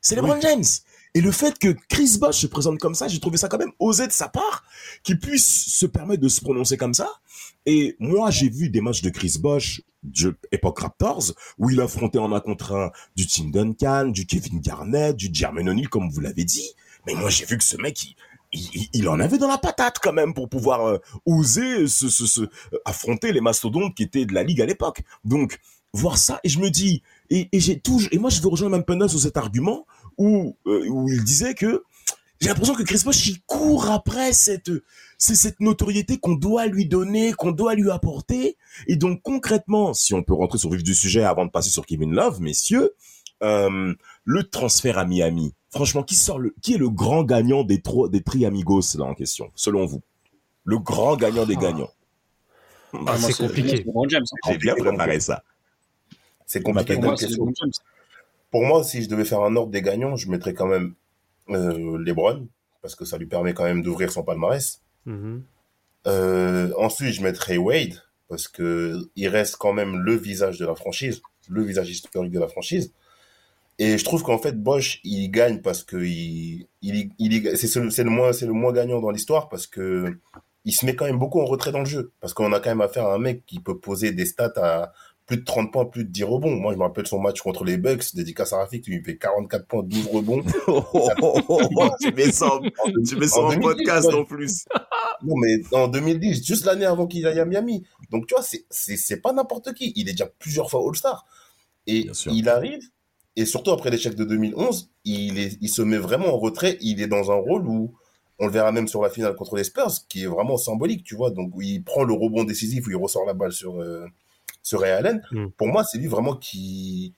C'est 0.01 0.17
LeBron 0.17 0.41
James. 0.41 0.65
Et 1.15 1.21
le 1.21 1.31
fait 1.31 1.59
que 1.59 1.77
Chris 1.89 2.17
Bosh 2.19 2.41
se 2.41 2.47
présente 2.47 2.79
comme 2.79 2.95
ça, 2.95 3.09
j'ai 3.09 3.21
trouvé 3.21 3.37
ça 3.37 3.49
quand 3.49 3.59
même 3.59 3.73
osé 3.79 4.07
de 4.07 4.13
sa 4.13 4.29
part, 4.29 4.65
qu'il 5.03 5.21
puisse 5.21 5.67
se 5.69 5.87
permettre 5.87 6.23
de 6.23 6.29
se 6.29 6.41
prononcer 6.41 6.77
comme 6.77 6.95
ça. 6.95 7.09
Et 7.67 7.97
moi, 7.99 8.31
j'ai 8.31 8.49
vu 8.49 8.69
des 8.69 8.81
matchs 8.81 9.03
de 9.03 9.11
Chris 9.11 9.37
Bosh, 9.41 9.83
de 10.03 10.37
époque 10.53 10.81
Raptors, 10.81 11.33
où 11.59 11.71
il 11.71 11.81
affrontait 11.81 12.19
en 12.19 12.33
un 12.33 12.41
contre 12.41 12.73
un 12.73 12.91
du 13.17 13.27
Tim 13.27 13.47
Duncan, 13.47 14.07
du 14.07 14.27
Kevin 14.27 14.61
Garnett, 14.61 15.17
du 15.17 15.31
Jermaine 15.33 15.69
O'Neal, 15.69 15.89
comme 15.89 16.11
vous 16.11 16.21
l'avez 16.21 16.45
dit. 16.45 16.71
Mais 17.07 17.15
moi, 17.15 17.31
j'ai 17.31 17.47
vu 17.47 17.57
que 17.57 17.65
ce 17.65 17.77
mec, 17.77 18.17
il, 18.53 18.89
il, 18.93 19.09
en 19.09 19.19
avait 19.21 19.39
dans 19.39 19.49
la 19.49 19.59
patate 19.59 19.99
quand 19.99 20.13
même 20.13 20.35
pour 20.35 20.49
pouvoir 20.49 20.87
euh, 20.87 20.99
oser 21.27 21.87
se, 21.87 22.09
se, 22.09 22.43
euh, 22.43 22.49
affronter 22.85 23.33
les 23.33 23.41
mastodontes 23.41 23.95
qui 23.95 24.03
étaient 24.03 24.27
de 24.27 24.35
la 24.35 24.43
ligue 24.43 24.61
à 24.61 24.67
l'époque. 24.67 25.03
Donc, 25.25 25.59
voir 25.93 26.19
ça, 26.19 26.41
et 26.45 26.49
je 26.49 26.59
me 26.59 26.71
dis, 26.71 27.03
et, 27.31 27.49
et 27.53 27.61
j'ai 27.61 27.79
toujours, 27.81 28.09
et 28.13 28.19
moi, 28.19 28.31
je 28.31 28.41
veux 28.43 28.49
rejoindre 28.49 28.77
même 28.77 28.85
Penda 28.85 29.09
sur 29.09 29.21
cet 29.21 29.37
argument 29.37 29.87
où, 30.19 30.57
euh, 30.67 30.87
où 30.89 31.09
il 31.09 31.25
disait 31.25 31.55
que 31.55 31.85
j'ai 32.45 32.51
l'impression 32.51 32.75
que 32.75 32.83
Chris 32.83 33.01
Bosh, 33.03 33.27
il 33.27 33.41
court 33.47 33.91
après 33.91 34.35
cette, 34.35 34.71
c'est 35.17 35.35
cette 35.35 35.61
notoriété 35.61 36.19
qu'on 36.19 36.35
doit 36.35 36.67
lui 36.67 36.85
donner, 36.85 37.33
qu'on 37.33 37.53
doit 37.53 37.75
lui 37.75 37.91
apporter. 37.91 38.59
Et 38.87 38.97
donc, 38.97 39.23
concrètement, 39.23 39.95
si 39.95 40.13
on 40.13 40.23
peut 40.23 40.35
rentrer 40.35 40.59
sur 40.59 40.69
le 40.69 40.77
vif 40.77 40.85
du 40.85 40.95
sujet 40.95 41.25
avant 41.25 41.47
de 41.47 41.51
passer 41.51 41.71
sur 41.71 41.87
Kevin 41.87 42.13
Love, 42.13 42.43
messieurs, 42.43 42.93
euh, 43.43 43.95
le 44.25 44.43
transfert 44.43 44.99
à 44.99 45.07
Miami. 45.07 45.55
Franchement, 45.71 46.03
qui 46.03 46.17
sort 46.17 46.39
le, 46.39 46.55
qui 46.61 46.75
est 46.75 46.79
le 46.79 46.91
grand 46.91 47.25
gagnant 47.25 47.65
des 47.65 47.81
trois, 47.81 48.11
des 48.11 48.23
tri-amigos, 48.23 48.95
là, 48.99 49.07
en 49.07 49.15
question, 49.15 49.51
selon 49.55 49.87
vous? 49.87 50.03
Le 50.65 50.79
grand 50.79 51.17
gagnant 51.17 51.47
des 51.47 51.57
Ah. 51.57 51.63
gagnants. 51.63 51.91
Ah, 52.93 52.99
moi, 52.99 53.17
c'est 53.21 53.39
compliqué. 53.39 53.87
James. 54.09 54.25
J'ai 54.51 54.59
bien 54.59 54.75
préparé 54.75 55.19
ça. 55.19 55.43
C'est 56.45 56.63
compliqué 56.63 56.99
Pour 58.51 58.65
moi, 58.65 58.85
si 58.85 59.03
je 59.03 59.09
devais 59.09 59.25
faire 59.25 59.41
un 59.41 59.57
ordre 59.57 59.73
des 59.73 59.81
gagnants, 59.81 60.17
je 60.17 60.29
mettrais 60.29 60.53
quand 60.53 60.67
même 60.67 60.95
LeBron, 61.49 62.47
parce 62.83 62.95
que 62.95 63.05
ça 63.05 63.19
lui 63.19 63.27
permet 63.27 63.55
quand 63.55 63.65
même 63.65 63.83
d'ouvrir 63.83 64.11
son 64.13 64.23
palmarès. 64.23 64.83
Mhm. 65.07 65.43
Euh, 66.07 66.73
ensuite, 66.77 67.15
je 67.15 67.23
mettrais 67.23 67.57
Wade, 67.57 68.03
parce 68.29 68.49
que 68.49 68.99
il 69.17 69.29
reste 69.29 69.57
quand 69.57 69.73
même 69.73 69.99
le 69.99 70.15
visage 70.15 70.59
de 70.59 70.67
la 70.67 70.75
franchise, 70.75 71.23
le 71.49 71.63
visage 71.63 71.91
historique 71.91 72.33
de 72.33 72.41
la 72.41 72.49
franchise. 72.49 72.93
Et 73.79 73.99
je 73.99 74.05
trouve 74.05 74.23
qu'en 74.23 74.39
fait, 74.39 74.63
Bosch, 74.63 75.01
il 75.03 75.29
gagne 75.31 75.61
parce 75.61 75.83
que 75.83 75.97
il, 75.97 76.69
il, 76.81 77.11
il, 77.19 77.57
c'est 77.57 77.81
le, 77.81 77.91
c'est 77.91 78.05
le 78.05 78.11
moins, 78.11 78.33
c'est 78.33 78.47
le 78.47 78.53
moins 78.53 78.73
gagnant 78.73 79.01
dans 79.01 79.11
l'histoire 79.11 79.49
parce 79.49 79.67
que 79.67 80.17
il 80.65 80.73
se 80.73 80.87
met 80.87 80.95
quand 80.95 81.05
même 81.07 81.19
beaucoup 81.19 81.41
en 81.41 81.45
retrait 81.45 81.73
dans 81.73 81.81
le 81.81 81.85
jeu. 81.85 82.13
Parce 82.21 82.35
qu'on 82.35 82.53
a 82.53 82.61
quand 82.61 82.71
même 82.71 82.81
affaire 82.81 83.07
à 83.07 83.15
un 83.15 83.19
mec 83.19 83.45
qui 83.47 83.61
peut 83.61 83.79
poser 83.79 84.13
des 84.13 84.27
stats 84.27 84.53
à 84.57 84.93
plus 85.27 85.39
de 85.39 85.45
30 85.45 85.73
points, 85.73 85.87
plus 85.87 86.05
de 86.05 86.11
10 86.11 86.25
rebonds. 86.25 86.55
Moi, 86.57 86.73
je 86.73 86.79
me 86.79 86.83
rappelle 86.83 87.07
son 87.07 87.19
match 87.19 87.41
contre 87.41 87.65
les 87.65 87.79
Bucks, 87.79 88.15
dédicace 88.15 88.53
à 88.53 88.59
Rafik, 88.59 88.87
il 88.89 89.03
fait 89.03 89.17
44 89.17 89.67
points, 89.67 89.83
12 89.83 90.07
rebonds. 90.09 90.43
tu 92.01 92.13
mets 92.13 92.31
ça 92.31 92.47
en, 92.47 92.61
tu 93.03 93.17
mets 93.17 93.27
ça 93.27 93.41
En 93.41 93.47
en 93.47 93.49
2010, 93.51 93.63
podcast 93.63 94.09
ouais. 94.09 94.15
en 94.15 94.25
plus. 94.25 94.65
Non, 95.23 95.37
mais 95.37 95.55
en 95.73 95.89
2010, 95.89 96.45
juste 96.45 96.67
l'année 96.67 96.85
avant 96.85 97.07
qu'il 97.07 97.27
aille 97.27 97.41
à 97.41 97.47
Miami. 97.47 97.87
Donc, 98.11 98.27
tu 98.27 98.35
vois, 98.35 98.45
c'est, 98.45 99.23
pas 99.23 99.33
n'importe 99.33 99.73
qui. 99.73 99.93
Il 99.97 100.09
est 100.09 100.13
déjà 100.13 100.27
plusieurs 100.27 100.69
fois 100.69 100.83
All-Star. 100.87 101.25
Et 101.87 102.11
il 102.27 102.49
arrive, 102.49 102.83
et 103.37 103.47
surtout 103.47 103.71
après 103.71 103.91
l'échec 103.91 104.17
de 104.17 104.25
2011, 104.25 104.91
il, 105.05 105.39
est, 105.39 105.57
il 105.63 105.69
se 105.71 105.81
met 105.81 105.97
vraiment 105.97 106.35
en 106.35 106.39
retrait. 106.39 106.77
Il 106.81 107.01
est 107.01 107.07
dans 107.07 107.31
un 107.31 107.37
rôle 107.37 107.67
où, 107.67 107.95
on 108.39 108.47
le 108.47 108.53
verra 108.53 108.73
même 108.73 108.89
sur 108.89 109.01
la 109.01 109.09
finale 109.09 109.35
contre 109.37 109.57
les 109.57 109.65
Spurs, 109.65 109.93
qui 110.09 110.25
est 110.25 110.27
vraiment 110.27 110.59
symbolique, 110.59 111.05
tu 111.05 111.15
vois. 111.15 111.31
Donc, 111.31 111.53
il 111.61 111.83
prend 111.83 112.03
le 112.03 112.13
rebond 112.13 112.45
décisif, 112.45 112.87
où 112.87 112.91
il 112.91 112.97
ressort 112.97 113.25
la 113.25 113.33
balle 113.33 113.53
sur, 113.53 113.81
euh, 113.81 114.07
sur 114.65 114.81
Ray 114.81 114.91
Allen. 114.91 115.23
Mm. 115.31 115.47
Pour 115.57 115.69
moi, 115.69 115.85
c'est 115.85 115.99
lui 115.99 116.09
vraiment 116.09 116.35
qui, 116.35 117.15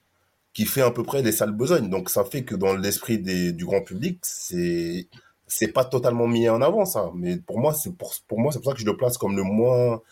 qui 0.52 0.66
fait 0.66 0.82
à 0.82 0.90
peu 0.90 1.02
près 1.02 1.22
les 1.22 1.32
sales 1.32 1.52
besognes. 1.52 1.88
Donc, 1.88 2.10
ça 2.10 2.24
fait 2.24 2.44
que 2.44 2.54
dans 2.54 2.74
l'esprit 2.74 3.18
du 3.18 3.64
grand 3.64 3.80
public, 3.80 4.18
c'est, 4.22 5.08
c'est 5.46 5.68
pas 5.72 5.84
totalement 5.84 6.26
mis 6.26 6.48
en 6.50 6.60
avant, 6.60 6.84
ça. 6.84 7.10
Mais 7.14 7.36
pour 7.38 7.58
moi, 7.58 7.72
c'est 7.72 7.96
pour, 7.96 8.12
pour 8.28 8.40
moi, 8.40 8.52
c'est 8.52 8.58
pour 8.58 8.72
ça 8.72 8.74
que 8.74 8.80
je 8.80 8.86
le 8.86 8.96
place 8.96 9.16
comme 9.16 9.36
le 9.36 9.44
moins, 9.44 10.02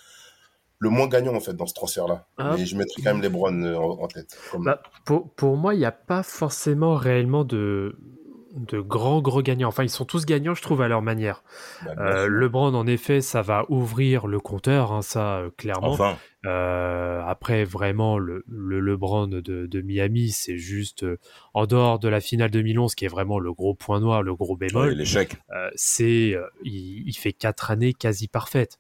le 0.78 0.90
moins 0.90 1.08
gagnant, 1.08 1.34
en 1.34 1.40
fait, 1.40 1.54
dans 1.54 1.66
ce 1.66 1.74
transfert-là. 1.74 2.26
Ah. 2.38 2.54
Mais 2.56 2.66
je 2.66 2.76
mettrais 2.76 3.02
quand 3.02 3.14
même 3.14 3.22
LeBron 3.22 3.62
euh, 3.62 3.76
en, 3.76 4.02
en 4.02 4.06
tête. 4.06 4.38
Comme... 4.52 4.64
Bah, 4.64 4.80
pour, 5.04 5.28
pour 5.30 5.56
moi, 5.56 5.74
il 5.74 5.78
n'y 5.78 5.86
a 5.86 5.92
pas 5.92 6.22
forcément 6.22 6.94
réellement 6.94 7.44
de, 7.44 7.98
de 8.54 8.78
grands 8.80 9.20
gros 9.20 9.42
gagnants. 9.42 9.68
Enfin, 9.68 9.82
ils 9.82 9.90
sont 9.90 10.04
tous 10.04 10.24
gagnants, 10.24 10.54
je 10.54 10.62
trouve, 10.62 10.82
à 10.82 10.88
leur 10.88 11.02
manière. 11.02 11.42
Bah, 11.84 11.94
Euh, 11.98 12.24
sûr. 12.26 12.30
LeBron, 12.30 12.74
en 12.74 12.86
effet, 12.86 13.20
ça 13.20 13.42
va 13.42 13.64
ouvrir 13.70 14.28
le 14.28 14.38
compteur, 14.38 14.92
hein, 14.92 15.02
ça, 15.02 15.38
euh, 15.38 15.50
clairement. 15.56 15.92
Enfin, 15.92 16.16
Euh, 16.44 17.22
après, 17.26 17.64
vraiment, 17.64 18.18
le, 18.18 18.44
le 18.48 18.80
LeBron 18.80 19.26
de, 19.28 19.40
de 19.40 19.80
Miami, 19.80 20.30
c'est 20.30 20.59
juste 20.59 21.04
euh, 21.04 21.18
en 21.54 21.66
dehors 21.66 21.98
de 21.98 22.09
la 22.09 22.20
finale 22.20 22.50
2011, 22.50 22.94
qui 22.94 23.04
est 23.04 23.09
vraiment 23.09 23.38
le 23.38 23.52
gros 23.52 23.74
point 23.74 24.00
noir, 24.00 24.22
le 24.22 24.35
gros 24.35 24.57
bémol. 24.57 24.88
ouais, 24.88 24.94
l'échec. 24.94 25.37
euh, 25.54 25.70
c'est, 25.74 26.37
il, 26.64 27.09
il 27.09 27.14
fait 27.16 27.33
quatre 27.33 27.70
années 27.70 27.92
quasi 27.94 28.28
parfaites. 28.28 28.78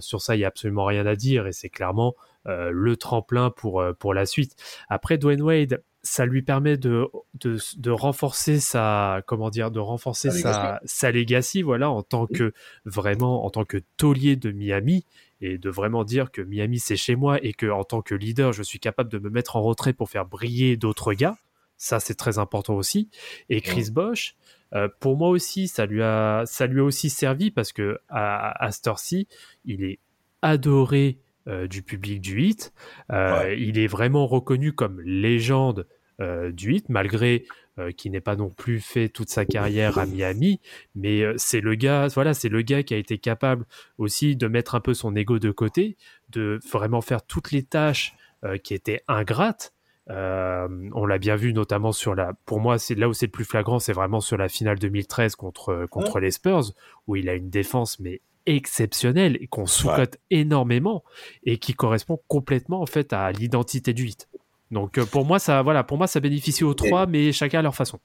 Sur 0.00 0.20
ça, 0.20 0.36
il 0.36 0.40
y 0.40 0.44
a 0.44 0.48
absolument 0.48 0.84
rien 0.84 1.06
à 1.06 1.16
dire 1.16 1.46
et 1.46 1.52
c'est 1.52 1.70
clairement 1.70 2.14
le 2.44 2.96
tremplin 2.96 3.48
pour 3.50 3.82
pour 3.98 4.12
la 4.12 4.26
suite. 4.26 4.54
Après, 4.90 5.16
Dwayne 5.16 5.40
Wade, 5.40 5.82
ça 6.02 6.26
lui 6.26 6.42
permet 6.42 6.76
de 6.76 7.06
de, 7.40 7.56
de 7.78 7.90
renforcer 7.90 8.60
sa 8.60 9.22
comment 9.26 9.48
dire, 9.48 9.70
de 9.70 9.80
renforcer 9.80 10.28
sa 10.42 10.80
sa 10.84 11.10
legacy, 11.12 11.62
voilà, 11.62 11.88
en 11.90 12.02
tant 12.02 12.26
que 12.26 12.52
vraiment 12.84 13.46
en 13.46 13.50
tant 13.50 13.64
que 13.64 13.78
taulier 13.96 14.36
de 14.36 14.50
Miami 14.52 15.06
et 15.42 15.58
de 15.58 15.68
vraiment 15.68 16.04
dire 16.04 16.30
que 16.30 16.40
Miami 16.40 16.78
c'est 16.78 16.96
chez 16.96 17.16
moi 17.16 17.38
et 17.44 17.52
que 17.52 17.66
en 17.66 17.84
tant 17.84 18.00
que 18.00 18.14
leader, 18.14 18.52
je 18.52 18.62
suis 18.62 18.78
capable 18.78 19.10
de 19.10 19.18
me 19.18 19.28
mettre 19.28 19.56
en 19.56 19.62
retrait 19.62 19.92
pour 19.92 20.08
faire 20.08 20.24
briller 20.24 20.76
d'autres 20.78 21.12
gars. 21.12 21.36
Ça, 21.76 21.98
c'est 21.98 22.14
très 22.14 22.38
important 22.38 22.76
aussi. 22.76 23.10
Et 23.48 23.60
Chris 23.60 23.90
Bosch, 23.90 24.36
euh, 24.72 24.88
pour 25.00 25.16
moi 25.16 25.30
aussi, 25.30 25.66
ça 25.66 25.84
lui 25.84 26.00
a, 26.00 26.44
ça 26.46 26.66
lui 26.68 26.78
a 26.80 26.84
aussi 26.84 27.10
servi 27.10 27.50
parce 27.50 27.72
que 27.72 27.98
à, 28.08 28.64
à 28.64 28.70
cette 28.70 28.86
heure-ci, 28.86 29.26
il 29.64 29.82
est 29.82 29.98
adoré 30.42 31.18
euh, 31.48 31.66
du 31.66 31.82
public 31.82 32.20
du 32.20 32.40
hit. 32.40 32.72
Euh, 33.10 33.40
Ouais. 33.42 33.60
Il 33.60 33.78
est 33.80 33.88
vraiment 33.88 34.28
reconnu 34.28 34.72
comme 34.72 35.00
légende 35.00 35.88
euh, 36.20 36.52
du 36.52 36.74
hit, 36.74 36.88
malgré 36.88 37.44
euh, 37.78 37.90
qu'il 37.90 38.12
n'ait 38.12 38.20
pas 38.20 38.36
non 38.36 38.50
plus 38.50 38.80
fait 38.80 39.08
toute 39.08 39.30
sa 39.30 39.44
carrière 39.44 39.98
à 39.98 40.06
Miami. 40.06 40.60
Mais 40.94 41.22
euh, 41.22 41.34
c'est 41.36 41.60
le 41.60 41.74
gars, 41.74 42.08
voilà, 42.08 42.34
c'est 42.34 42.48
le 42.48 42.62
gars 42.62 42.82
qui 42.82 42.94
a 42.94 42.98
été 42.98 43.18
capable 43.18 43.64
aussi 43.98 44.36
de 44.36 44.46
mettre 44.46 44.74
un 44.74 44.80
peu 44.80 44.94
son 44.94 45.16
ego 45.16 45.38
de 45.38 45.50
côté, 45.50 45.96
de 46.30 46.60
vraiment 46.70 47.00
faire 47.00 47.24
toutes 47.24 47.50
les 47.50 47.62
tâches 47.62 48.14
euh, 48.44 48.58
qui 48.58 48.74
étaient 48.74 49.02
ingrates. 49.08 49.72
Euh, 50.10 50.68
on 50.92 51.06
l'a 51.06 51.18
bien 51.18 51.36
vu 51.36 51.52
notamment 51.52 51.92
sur 51.92 52.14
la. 52.14 52.32
Pour 52.44 52.60
moi, 52.60 52.78
c'est 52.78 52.94
là 52.94 53.08
où 53.08 53.12
c'est 53.12 53.26
le 53.26 53.32
plus 53.32 53.44
flagrant, 53.44 53.78
c'est 53.78 53.92
vraiment 53.92 54.20
sur 54.20 54.36
la 54.36 54.48
finale 54.48 54.78
2013 54.78 55.36
contre 55.36 55.86
contre 55.90 56.18
les 56.18 56.32
Spurs, 56.32 56.72
où 57.06 57.16
il 57.16 57.28
a 57.28 57.34
une 57.34 57.50
défense 57.50 58.00
mais 58.00 58.20
exceptionnelle 58.46 59.38
et 59.40 59.46
qu'on 59.46 59.66
sous-cote 59.66 60.18
énormément 60.30 61.04
et 61.44 61.58
qui 61.58 61.74
correspond 61.74 62.20
complètement 62.28 62.82
en 62.82 62.86
fait 62.86 63.12
à 63.12 63.30
l'identité 63.30 63.92
du 63.92 64.06
hit. 64.06 64.28
Donc 64.72 64.98
euh, 64.98 65.04
pour 65.06 65.24
moi, 65.24 65.38
ça, 65.38 65.62
voilà, 65.62 65.84
pour 65.84 65.98
moi, 65.98 66.06
ça 66.08 66.18
bénéficie 66.18 66.64
aux 66.64 66.74
trois, 66.74 67.06
mais 67.06 67.30
chacun 67.32 67.60
à 67.60 67.62
leur 67.62 67.74
façon. 67.76 67.98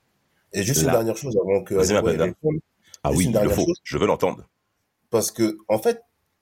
Et 0.53 0.61
juste 0.63 0.81
une 0.83 0.91
dernière 0.91 1.17
chose 1.17 1.35
avant 1.41 1.63
que 1.63 1.73
Ah 1.75 1.79
Juste 1.83 1.93
oui, 3.17 3.25
il 3.25 3.33
le 3.43 3.49
faut. 3.49 3.65
chose. 3.65 3.79
Je 3.83 3.97
veux 3.97 4.05
l'entendre. 4.05 4.43
parce 5.09 5.31
que 5.31 5.57
en 5.67 5.79
fait, 5.79 6.01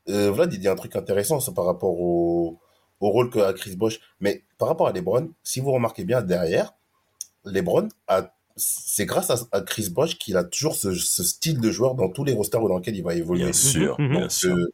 euh, 0.09 0.31
Vlad 0.31 0.51
il 0.53 0.59
dit 0.59 0.67
un 0.67 0.75
truc 0.75 0.95
intéressant 0.95 1.39
par 1.53 1.65
rapport 1.65 1.99
au, 1.99 2.59
au 2.99 3.09
rôle 3.09 3.29
qu'a 3.29 3.53
Chris 3.53 3.75
Bosh. 3.75 3.99
Mais 4.19 4.43
par 4.57 4.67
rapport 4.67 4.87
à 4.87 4.91
LeBron, 4.91 5.29
si 5.43 5.59
vous 5.59 5.71
remarquez 5.71 6.03
bien 6.03 6.21
derrière, 6.21 6.73
LeBron 7.45 7.87
a 8.07 8.31
c'est 8.57 9.05
grâce 9.05 9.29
à, 9.31 9.35
à 9.51 9.59
Chris 9.61 9.89
Bosh 9.89 10.17
qu'il 10.17 10.37
a 10.37 10.43
toujours 10.45 10.75
ce, 10.75 10.93
ce 10.93 11.23
style 11.23 11.59
de 11.59 11.71
joueur 11.71 11.93
dans 11.95 12.07
tous 12.09 12.23
les 12.23 12.33
rosters 12.33 12.61
dans 12.61 12.77
lesquels 12.77 12.95
il 12.95 13.03
va 13.03 13.13
évoluer. 13.13 13.43
Bien 13.43 13.53
sûr, 13.53 13.99
Mhm. 13.99 14.09
bien 14.11 14.29
sûr. 14.29 14.55
euh, 14.55 14.71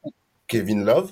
Kevin 0.48 0.84
Love, 0.86 1.12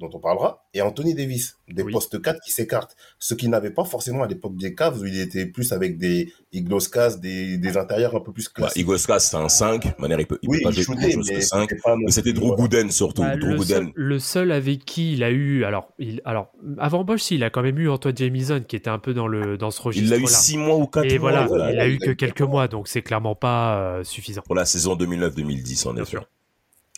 dont 0.00 0.10
on 0.14 0.18
parlera, 0.18 0.64
et 0.74 0.80
Anthony 0.82 1.14
Davis, 1.14 1.58
des 1.68 1.82
Oui. 1.82 1.92
postes 1.92 2.20
4 2.20 2.40
qui 2.40 2.50
s'écartent. 2.50 2.96
Ce 3.18 3.34
qu'il 3.34 3.50
n'avait 3.50 3.70
pas 3.70 3.84
forcément 3.84 4.22
à 4.22 4.26
l'époque 4.26 4.56
des 4.56 4.74
Cavs, 4.74 4.98
où 5.00 5.04
il 5.06 5.20
était 5.20 5.46
plus 5.46 5.72
avec 5.72 5.98
des 5.98 6.32
Igloskas, 6.52 7.16
des, 7.18 7.58
des 7.58 7.76
intérieurs 7.76 8.14
un 8.16 8.20
peu 8.20 8.32
plus 8.32 8.46
Bah, 8.46 8.52
classiques. 8.54 8.82
Igoskas, 8.82 9.20
c'est 9.20 9.36
un 9.36 9.48
5. 9.48 9.98
Manière, 9.98 10.18
il 10.20 10.26
peut, 10.26 10.38
il 10.42 10.48
oui, 10.48 10.58
peut 10.58 10.64
pas 10.64 10.70
il 10.70 10.82
jouer 10.82 10.96
que 10.96 11.00
mais 11.32 11.40
5. 11.40 11.70
c'était 12.08 12.32
Mais 12.32 12.32
Drew. 12.32 12.56
Gooden 12.56 12.90
surtout. 12.90 13.22
Bah, 13.22 13.36
Drew 13.36 13.50
le, 13.50 13.58
seul, 13.60 13.84
Gooden. 13.84 13.92
le 13.94 14.18
seul 14.18 14.52
avec 14.52 14.84
qui 14.84 15.12
il 15.12 15.22
a 15.22 15.30
eu, 15.30 15.64
alors, 15.64 15.92
il, 15.98 16.22
alors 16.24 16.50
avant 16.78 17.04
Bosch, 17.04 17.20
si, 17.22 17.34
il 17.36 17.44
a 17.44 17.50
quand 17.50 17.62
même 17.62 17.78
eu 17.78 17.88
Antoine 17.90 18.16
Jamison 18.16 18.60
qui 18.66 18.76
était 18.76 18.90
un 18.90 18.98
peu 18.98 19.12
dans 19.14 19.26
le 19.28 19.58
dans 19.58 19.70
ce 19.70 19.80
Il 19.80 19.84
registre-là. 19.84 20.16
l'a 20.16 20.22
eu 20.22 20.26
6 20.26 20.56
mois 20.56 20.76
ou 20.76 20.86
4 20.86 21.04
Et 21.04 21.18
mois. 21.18 21.30
voilà, 21.30 21.46
voilà, 21.46 21.72
il 21.72 21.78
a 21.78 21.86
il 21.86 21.94
eu 21.94 21.98
que 21.98 22.10
quelques 22.12 22.38
quatre 22.38 22.48
mois, 22.48 22.68
donc 22.68 22.88
c'est 22.88 23.02
clairement 23.02 23.34
pas 23.34 23.78
euh, 23.98 24.04
suffisant. 24.04 24.42
Pour 24.42 24.54
la 24.54 24.64
saison 24.64 24.96
2009-2010, 24.96 25.86
en 25.88 25.96
effet. 25.96 26.18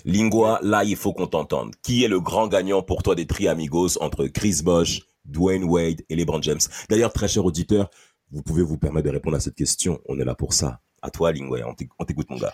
Lingua, 0.05 0.59
là, 0.63 0.85
il 0.85 0.97
faut 0.97 1.13
qu'on 1.13 1.27
t'entende. 1.27 1.75
Qui 1.83 2.05
est 2.05 2.09
le 2.09 2.21
grand 2.21 2.49
gagnant 2.49 2.83
pour 2.83 3.03
toi 3.03 3.15
des 3.15 3.27
tri 3.27 3.49
amigos 3.49 3.99
entre 4.01 4.27
Chris 4.27 4.61
Bosh, 4.65 5.03
Dwayne 5.25 5.65
Wade 5.65 6.03
et 6.09 6.17
LeBron 6.17 6.43
James? 6.43 6.61
D'ailleurs, 6.89 7.13
très 7.13 7.29
cher 7.29 7.45
auditeur, 7.45 7.91
vous 8.31 8.43
pouvez 8.43 8.63
vous 8.63 8.79
permettre 8.79 9.07
de 9.09 9.13
répondre 9.13 9.37
à 9.37 9.41
cette 9.41 9.55
question. 9.55 10.01
On 10.09 10.19
est 10.19 10.25
là 10.25 10.35
pour 10.35 10.53
ça. 10.55 10.81
À 11.03 11.11
toi, 11.11 11.33
Lingua, 11.33 11.59
on 11.67 11.73
t'éc- 11.75 11.91
on 11.99 12.05
t'écoute, 12.05 12.31
mon 12.31 12.39
gars. 12.39 12.53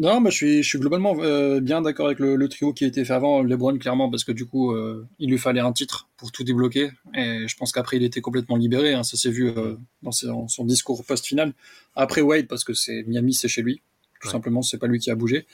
Non, 0.00 0.20
bah, 0.20 0.30
je, 0.30 0.36
suis, 0.36 0.62
je 0.62 0.68
suis 0.68 0.78
globalement 0.78 1.16
euh, 1.18 1.58
bien 1.60 1.82
d'accord 1.82 2.06
avec 2.06 2.20
le, 2.20 2.36
le 2.36 2.48
trio 2.48 2.72
qui 2.72 2.84
a 2.84 2.86
été 2.86 3.04
fait 3.04 3.12
avant, 3.14 3.42
LeBron 3.42 3.78
clairement, 3.78 4.08
parce 4.10 4.22
que 4.22 4.30
du 4.30 4.46
coup, 4.46 4.70
euh, 4.72 5.08
il 5.18 5.28
lui 5.30 5.38
fallait 5.38 5.60
un 5.60 5.72
titre 5.72 6.08
pour 6.16 6.30
tout 6.30 6.44
débloquer. 6.44 6.90
Et 7.16 7.48
je 7.48 7.56
pense 7.56 7.72
qu'après, 7.72 7.96
il 7.96 8.04
était 8.04 8.20
complètement 8.20 8.56
libéré. 8.56 8.94
hein, 8.94 9.02
ça 9.02 9.16
s'est 9.16 9.30
vu 9.30 9.48
euh, 9.48 9.74
dans 10.02 10.12
son, 10.12 10.46
son 10.46 10.64
discours 10.64 11.04
post-final. 11.04 11.52
Après 11.96 12.20
Wade, 12.20 12.46
parce 12.46 12.62
que 12.62 12.74
c'est 12.74 13.02
Miami, 13.08 13.34
c'est 13.34 13.48
chez 13.48 13.62
lui. 13.62 13.82
Tout 14.20 14.28
Ouais. 14.28 14.32
simplement, 14.32 14.62
c'est 14.62 14.78
pas 14.78 14.86
lui 14.86 14.98
qui 15.00 15.10
a 15.10 15.14
bougé. 15.16 15.46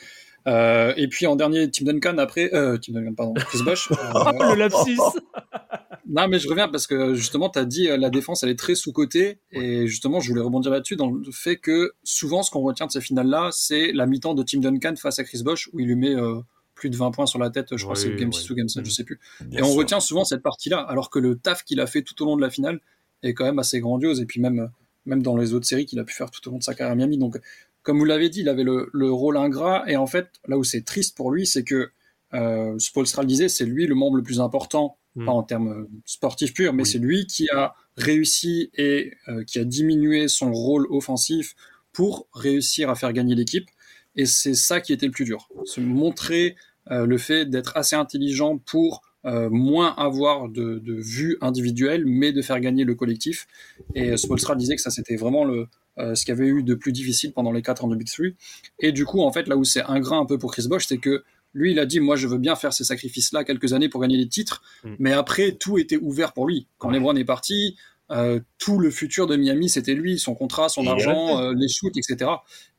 Euh, 0.46 0.92
et 0.96 1.08
puis 1.08 1.26
en 1.26 1.36
dernier, 1.36 1.70
Tim 1.70 1.84
Duncan. 1.86 2.18
Après, 2.18 2.52
euh, 2.54 2.76
Tim 2.78 2.92
Duncan, 2.92 3.14
pardon, 3.14 3.34
Chris 3.34 3.62
Bosh. 3.64 3.88
Euh, 4.14 4.54
le 4.54 4.54
lapsus 4.56 4.98
non, 6.06 6.28
mais 6.28 6.38
je 6.38 6.48
reviens 6.48 6.68
parce 6.68 6.86
que 6.86 7.14
justement, 7.14 7.48
tu 7.48 7.58
as 7.58 7.64
dit 7.64 7.88
euh, 7.88 7.96
la 7.96 8.10
défense, 8.10 8.42
elle 8.42 8.50
est 8.50 8.58
très 8.58 8.74
sous-cotée. 8.74 9.38
Et 9.52 9.86
justement, 9.86 10.20
je 10.20 10.28
voulais 10.28 10.42
rebondir 10.42 10.70
là-dessus 10.70 10.96
dans 10.96 11.10
le 11.10 11.30
fait 11.32 11.56
que 11.56 11.92
souvent, 12.02 12.42
ce 12.42 12.50
qu'on 12.50 12.60
retient 12.60 12.86
de 12.86 12.92
ces 12.92 13.00
finales-là, 13.00 13.48
c'est 13.52 13.92
la 13.92 14.06
mi-temps 14.06 14.34
de 14.34 14.42
Tim 14.42 14.58
Duncan 14.60 14.94
face 14.96 15.18
à 15.18 15.24
Chris 15.24 15.42
Bosh, 15.42 15.70
où 15.72 15.80
il 15.80 15.86
lui 15.86 15.96
met 15.96 16.14
euh, 16.14 16.40
plus 16.74 16.90
de 16.90 16.96
20 16.96 17.10
points 17.12 17.26
sur 17.26 17.38
la 17.38 17.48
tête. 17.50 17.74
Je 17.76 17.82
crois 17.82 17.94
que 17.94 18.00
c'est 18.00 18.14
Game 18.14 18.28
oui. 18.28 18.34
6 18.34 18.50
ou 18.50 18.54
Game 18.54 18.68
7, 18.68 18.80
Mhm. 18.82 18.86
je 18.86 18.94
sais 18.94 19.04
plus. 19.04 19.18
Bien 19.40 19.60
et 19.60 19.62
on 19.62 19.68
sûr. 19.68 19.76
retient 19.78 20.00
souvent 20.00 20.24
cette 20.24 20.42
partie-là, 20.42 20.78
alors 20.80 21.08
que 21.08 21.18
le 21.18 21.36
taf 21.36 21.64
qu'il 21.64 21.80
a 21.80 21.86
fait 21.86 22.02
tout 22.02 22.20
au 22.22 22.26
long 22.26 22.36
de 22.36 22.42
la 22.42 22.50
finale 22.50 22.80
est 23.22 23.32
quand 23.32 23.44
même 23.44 23.58
assez 23.58 23.80
grandiose. 23.80 24.20
Et 24.20 24.26
puis 24.26 24.40
même, 24.40 24.68
même 25.06 25.22
dans 25.22 25.36
les 25.36 25.54
autres 25.54 25.66
séries 25.66 25.86
qu'il 25.86 25.98
a 26.00 26.04
pu 26.04 26.12
faire 26.14 26.30
tout 26.30 26.46
au 26.48 26.50
long 26.52 26.58
de 26.58 26.62
sa 26.62 26.74
carrière 26.74 26.92
à 26.92 26.96
Miami. 26.96 27.16
Donc, 27.18 27.38
comme 27.84 27.98
vous 27.98 28.04
l'avez 28.04 28.28
dit, 28.30 28.40
il 28.40 28.48
avait 28.48 28.64
le, 28.64 28.90
le 28.92 29.12
rôle 29.12 29.36
ingrat. 29.36 29.84
Et 29.86 29.96
en 29.96 30.06
fait, 30.08 30.26
là 30.48 30.58
où 30.58 30.64
c'est 30.64 30.82
triste 30.82 31.16
pour 31.16 31.30
lui, 31.30 31.46
c'est 31.46 31.62
que 31.62 31.90
euh, 32.34 32.76
Spolstra 32.80 33.22
le 33.22 33.28
disait, 33.28 33.48
c'est 33.48 33.64
lui 33.64 33.86
le 33.86 33.94
membre 33.94 34.16
le 34.16 34.22
plus 34.24 34.40
important 34.40 34.96
Mm. 35.16 35.26
pas 35.26 35.32
en 35.32 35.44
termes 35.44 35.68
euh, 35.68 35.88
sportifs 36.06 36.52
purs, 36.54 36.72
mais 36.72 36.82
Oui. 36.82 36.88
c'est 36.88 36.98
lui 36.98 37.26
qui 37.28 37.48
a 37.50 37.76
réussi 37.96 38.70
et 38.76 39.12
euh, 39.28 39.44
qui 39.44 39.60
a 39.60 39.64
diminué 39.64 40.26
son 40.26 40.52
rôle 40.52 40.88
offensif 40.90 41.54
pour 41.92 42.26
réussir 42.34 42.90
à 42.90 42.96
faire 42.96 43.12
gagner 43.12 43.36
l'équipe. 43.36 43.68
Et 44.16 44.26
c'est 44.26 44.54
ça 44.54 44.80
qui 44.80 44.92
était 44.92 45.06
le 45.06 45.12
plus 45.12 45.24
dur. 45.24 45.48
Se 45.66 45.80
montrer 45.80 46.56
euh, 46.90 47.06
le 47.06 47.16
fait 47.18 47.46
d'être 47.46 47.76
assez 47.76 47.94
intelligent 47.94 48.58
pour 48.58 49.02
euh, 49.24 49.48
moins 49.50 49.94
avoir 49.96 50.48
de, 50.48 50.80
de 50.80 50.94
vue 50.94 51.38
individuelle, 51.40 52.04
mais 52.06 52.32
de 52.32 52.42
faire 52.42 52.58
gagner 52.58 52.82
le 52.82 52.96
collectif. 52.96 53.46
Et 53.94 54.16
Spolstra 54.16 54.56
disait 54.56 54.74
que 54.74 54.82
ça, 54.82 54.90
c'était 54.90 55.14
vraiment 55.14 55.44
le, 55.44 55.68
euh, 55.98 56.14
ce 56.14 56.24
qu'il 56.24 56.34
y 56.34 56.38
avait 56.38 56.48
eu 56.48 56.62
de 56.62 56.74
plus 56.74 56.92
difficile 56.92 57.32
pendant 57.32 57.52
les 57.52 57.62
quatre 57.62 57.84
ans 57.84 57.88
de 57.88 57.96
Big 57.96 58.08
Three. 58.08 58.34
Et 58.78 58.92
du 58.92 59.04
coup, 59.04 59.20
en 59.22 59.32
fait, 59.32 59.46
là 59.48 59.56
où 59.56 59.64
c'est 59.64 59.82
ingrat 59.82 60.16
un 60.16 60.26
peu 60.26 60.38
pour 60.38 60.52
Chris 60.52 60.66
Bosh, 60.68 60.86
c'est 60.86 60.98
que 60.98 61.24
lui, 61.52 61.70
il 61.70 61.78
a 61.78 61.86
dit, 61.86 62.00
moi, 62.00 62.16
je 62.16 62.26
veux 62.26 62.38
bien 62.38 62.56
faire 62.56 62.72
ces 62.72 62.82
sacrifices-là 62.84 63.44
quelques 63.44 63.72
années 63.74 63.88
pour 63.88 64.00
gagner 64.00 64.16
les 64.16 64.28
titres, 64.28 64.60
Mm. 64.82 64.94
mais 64.98 65.12
après, 65.12 65.52
tout 65.52 65.78
était 65.78 65.96
ouvert 65.98 66.32
pour 66.32 66.48
lui. 66.48 66.66
Quand 66.78 66.88
Ouais. 66.88 66.94
LeBron 66.94 67.14
est 67.14 67.24
parti, 67.24 67.76
euh, 68.10 68.40
tout 68.58 68.78
le 68.80 68.90
futur 68.90 69.26
de 69.28 69.36
Miami, 69.36 69.68
c'était 69.68 69.94
lui, 69.94 70.18
son 70.18 70.34
contrat, 70.34 70.68
son 70.68 70.82
Et 70.84 70.88
argent, 70.88 71.38
euh, 71.40 71.54
les 71.56 71.68
shoots, 71.68 71.96
etc. 71.96 72.30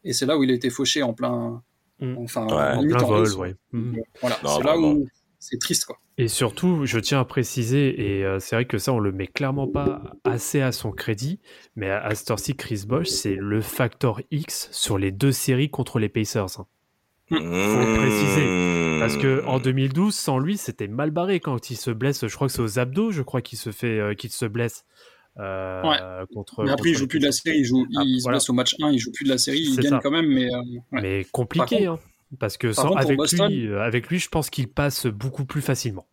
Et 0.04 0.12
c'est 0.14 0.26
là 0.26 0.38
où 0.38 0.44
il 0.44 0.52
a 0.52 0.54
été 0.54 0.70
fauché 0.70 1.02
en 1.04 1.14
plein, 1.14 1.64
Mm. 2.02 2.18
enfin, 2.18 2.46
Ouais. 2.48 2.76
en 2.78 2.84
plein 2.86 3.02
en 3.02 3.08
vol, 3.08 3.34
ouais. 3.36 3.56
Mm. 3.72 3.96
Voilà, 4.20 4.38
c'est 4.44 4.64
là 4.64 4.78
où 4.78 5.08
c'est 5.40 5.58
triste, 5.60 5.86
quoi. 5.86 5.98
Et 6.18 6.30
surtout, 6.30 6.86
je 6.86 6.98
tiens 7.00 7.20
à 7.20 7.26
préciser, 7.26 8.18
et 8.20 8.24
euh, 8.24 8.40
c'est 8.40 8.56
vrai 8.56 8.64
que 8.66 8.78
ça, 8.78 8.94
on 8.94 9.00
le 9.00 9.12
met 9.12 9.28
clairement 9.28 9.68
pas 9.68 10.02
assez 10.24 10.62
à 10.62 10.72
son 10.72 10.92
crédit, 10.92 11.40
mais 11.76 11.90
à, 11.90 12.02
à 12.06 12.16
cette 12.16 12.32
heure-ci, 12.32 12.56
Chris 12.56 12.84
Bosh, 12.88 13.08
c'est 13.08 13.36
le 13.36 13.60
facteur 13.60 14.22
X 14.32 14.70
sur 14.72 14.98
les 14.98 15.12
deux 15.12 15.34
séries 15.34 15.70
contre 15.70 16.00
les 16.00 16.08
Pacers. 16.08 16.60
hein. 16.60 16.68
Faut 17.28 17.36
le 17.38 17.98
préciser, 17.98 19.00
Parce 19.00 19.18
que 19.18 19.44
en 19.46 19.60
2012, 19.60 20.14
sans 20.16 20.38
lui, 20.40 20.58
c'était 20.58 20.88
mal 20.88 21.10
barré 21.12 21.40
quand 21.40 21.70
il 21.72 21.76
se 21.76 21.90
blesse. 21.92 22.26
Je 22.28 22.34
crois 22.36 22.48
que 22.48 22.54
c'est 22.54 22.62
aux 22.62 22.80
abdos, 22.80 23.12
je 23.12 23.24
crois 23.24 23.42
qu'il 23.42 23.58
se 23.58 23.72
fait, 23.72 24.00
euh, 24.00 24.14
qu'il 24.14 24.30
se 24.32 24.46
blesse 24.46 24.86
euh, 25.40 26.26
contre. 26.34 26.64
Mais 26.64 26.72
après, 26.72 26.90
il 26.90 26.94
contre 26.94 27.00
joue 27.00 27.04
les 27.06 27.08
plus 27.08 27.20
de 27.20 27.26
la 27.26 27.32
série, 27.32 27.58
il, 27.58 27.66
joue, 27.66 27.86
Ah, 27.98 28.04
il 28.06 28.22
se 28.22 28.28
blesse 28.30 28.50
au 28.50 28.54
match 28.54 28.76
1, 28.82 28.92
il 28.92 29.00
joue 29.00 29.12
plus 29.12 29.26
de 29.26 29.30
la 29.30 29.38
série, 29.40 29.60
il 29.60 29.76
gagne 29.76 29.90
ça. 29.90 30.00
quand 30.02 30.12
même, 30.12 30.28
mais, 30.28 30.46
euh, 30.54 30.60
ouais. 30.94 31.02
Mais 31.02 31.26
compliqué, 31.32 31.88
hein, 31.88 32.00
parce 32.40 32.58
que 32.58 32.74
sans, 32.74 32.90
contre, 32.90 33.02
avec 33.02 33.18
Boston- 33.18 33.52
lui, 33.52 33.68
euh, 33.68 33.82
avec 33.82 34.08
lui, 34.10 34.20
je 34.20 34.30
pense 34.30 34.50
qu'il 34.50 34.68
passe 34.68 35.06
beaucoup 35.08 35.46
plus 35.46 35.62
facilement. 35.62 36.08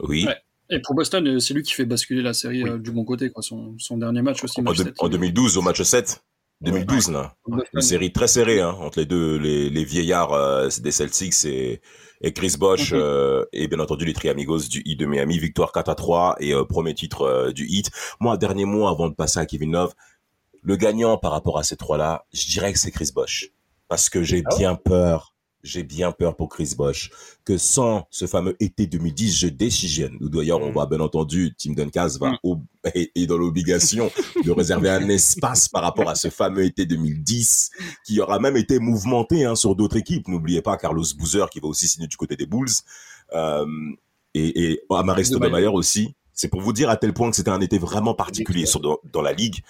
Oui. 0.00 0.24
Ouais. 0.26 0.36
Et 0.72 0.80
pour 0.80 0.94
Boston, 0.94 1.26
euh, 1.26 1.38
c'est 1.40 1.54
lui 1.54 1.62
qui 1.62 1.72
fait 1.74 1.84
basculer 1.84 2.22
la 2.22 2.32
série 2.34 2.62
Oui. 2.62 2.70
euh, 2.70 2.78
du 2.78 2.92
bon 2.92 3.04
côté, 3.04 3.30
quoi. 3.30 3.42
Son, 3.42 3.74
son 3.78 3.98
dernier 3.98 4.22
match 4.22 4.44
aussi, 4.44 4.60
En, 4.60 4.62
match 4.64 4.76
deux- 4.78 4.84
7, 4.84 4.94
en 4.98 5.06
il- 5.08 5.10
2012, 5.12 5.56
au 5.58 5.62
match 5.62 5.82
7. 5.82 6.22
2012, 6.60 7.10
là. 7.10 7.34
Boston. 7.46 7.68
Une 7.74 7.80
série 7.80 8.12
très 8.12 8.28
serrée 8.28 8.60
hein, 8.60 8.76
entre 8.80 8.98
les 9.00 9.06
deux, 9.06 9.36
les, 9.38 9.70
les 9.70 9.84
vieillards 9.84 10.34
euh, 10.34 10.68
des 10.82 10.90
Celtics 10.92 11.46
et, 11.46 11.80
et 12.20 12.32
Chris 12.34 12.56
Bosh 12.58 12.92
Mhm. 12.92 12.98
euh, 13.00 13.44
et 13.54 13.66
bien 13.66 13.80
entendu 13.80 14.04
les 14.04 14.12
Triamigos 14.12 14.68
du 14.68 14.82
Heat 14.84 15.00
de 15.00 15.06
Miami. 15.06 15.38
Victoire 15.38 15.72
4 15.72 15.88
à 15.88 15.94
3 15.94 16.36
et 16.38 16.52
euh, 16.52 16.64
premier 16.66 16.92
titre 16.94 17.22
euh, 17.22 17.52
du 17.52 17.66
Heat. 17.66 17.90
Moi, 18.20 18.36
dernier 18.36 18.66
mot 18.66 18.86
avant 18.88 19.08
de 19.08 19.14
passer 19.14 19.38
à 19.40 19.46
Kevin 19.46 19.72
Love, 19.72 19.94
le 20.62 20.76
gagnant 20.76 21.16
par 21.16 21.32
rapport 21.32 21.58
à 21.58 21.62
ces 21.62 21.76
trois-là, 21.76 22.26
je 22.34 22.46
dirais 22.46 22.72
que 22.74 22.78
c'est 22.78 22.90
Chris 22.90 23.10
Bosch. 23.14 23.48
Parce 23.90 24.08
que 24.08 24.22
j'ai 24.22 24.42
Ah 24.46 24.56
bien 24.56 24.74
peur, 24.76 25.34
j'ai 25.62 25.82
bien 25.82 26.12
peur 26.12 26.36
pour 26.36 26.48
Chris 26.48 26.74
Bosch, 26.78 27.10
que 27.44 27.58
sans 27.58 28.06
ce 28.10 28.26
fameux 28.26 28.56
été 28.60 28.86
2010, 28.86 29.36
je 29.36 29.48
décisionne. 29.48 30.16
D'ailleurs, 30.20 30.60
on 30.62 30.70
Mm. 30.70 30.74
va 30.74 30.86
bien 30.86 31.00
entendu, 31.00 31.54
Tim 31.58 31.72
Duncas 31.74 32.16
va 32.18 32.30
Mm. 32.42 32.54
est 32.94 33.26
dans 33.26 33.36
l'obligation 33.36 34.10
de 34.44 34.50
réserver 34.52 34.88
un 34.88 35.08
espace 35.10 35.68
par 35.68 35.82
rapport 35.82 36.08
à 36.08 36.14
ce 36.14 36.30
fameux 36.30 36.64
été 36.64 36.86
2010, 36.86 37.70
qui 38.06 38.20
aura 38.20 38.38
même 38.38 38.56
été 38.56 38.78
mouvementé 38.78 39.44
hein, 39.44 39.56
sur 39.56 39.74
d'autres 39.74 39.96
équipes. 39.98 40.28
N'oubliez 40.28 40.62
pas 40.62 40.76
Carlos 40.78 41.04
Boozer 41.18 41.50
qui 41.50 41.60
va 41.60 41.66
aussi 41.68 41.88
signer 41.88 42.06
du 42.06 42.16
côté 42.16 42.36
des 42.36 42.46
Bulls. 42.46 42.70
Euh, 43.34 43.66
et, 44.34 44.70
et. 44.72 44.80
Stoudemire 45.24 45.74
aussi. 45.74 46.14
C'est 46.32 46.48
pour 46.48 46.62
vous 46.62 46.72
dire 46.72 46.88
à 46.88 46.96
tel 46.96 47.12
point 47.12 47.28
que 47.28 47.36
c'était 47.36 47.50
un 47.50 47.60
été 47.60 47.76
vraiment 47.78 48.14
particulier 48.14 48.64
sur, 48.64 48.80
dans, 48.80 48.98
dans 49.12 49.20
la 49.20 49.32
ligue. 49.34 49.62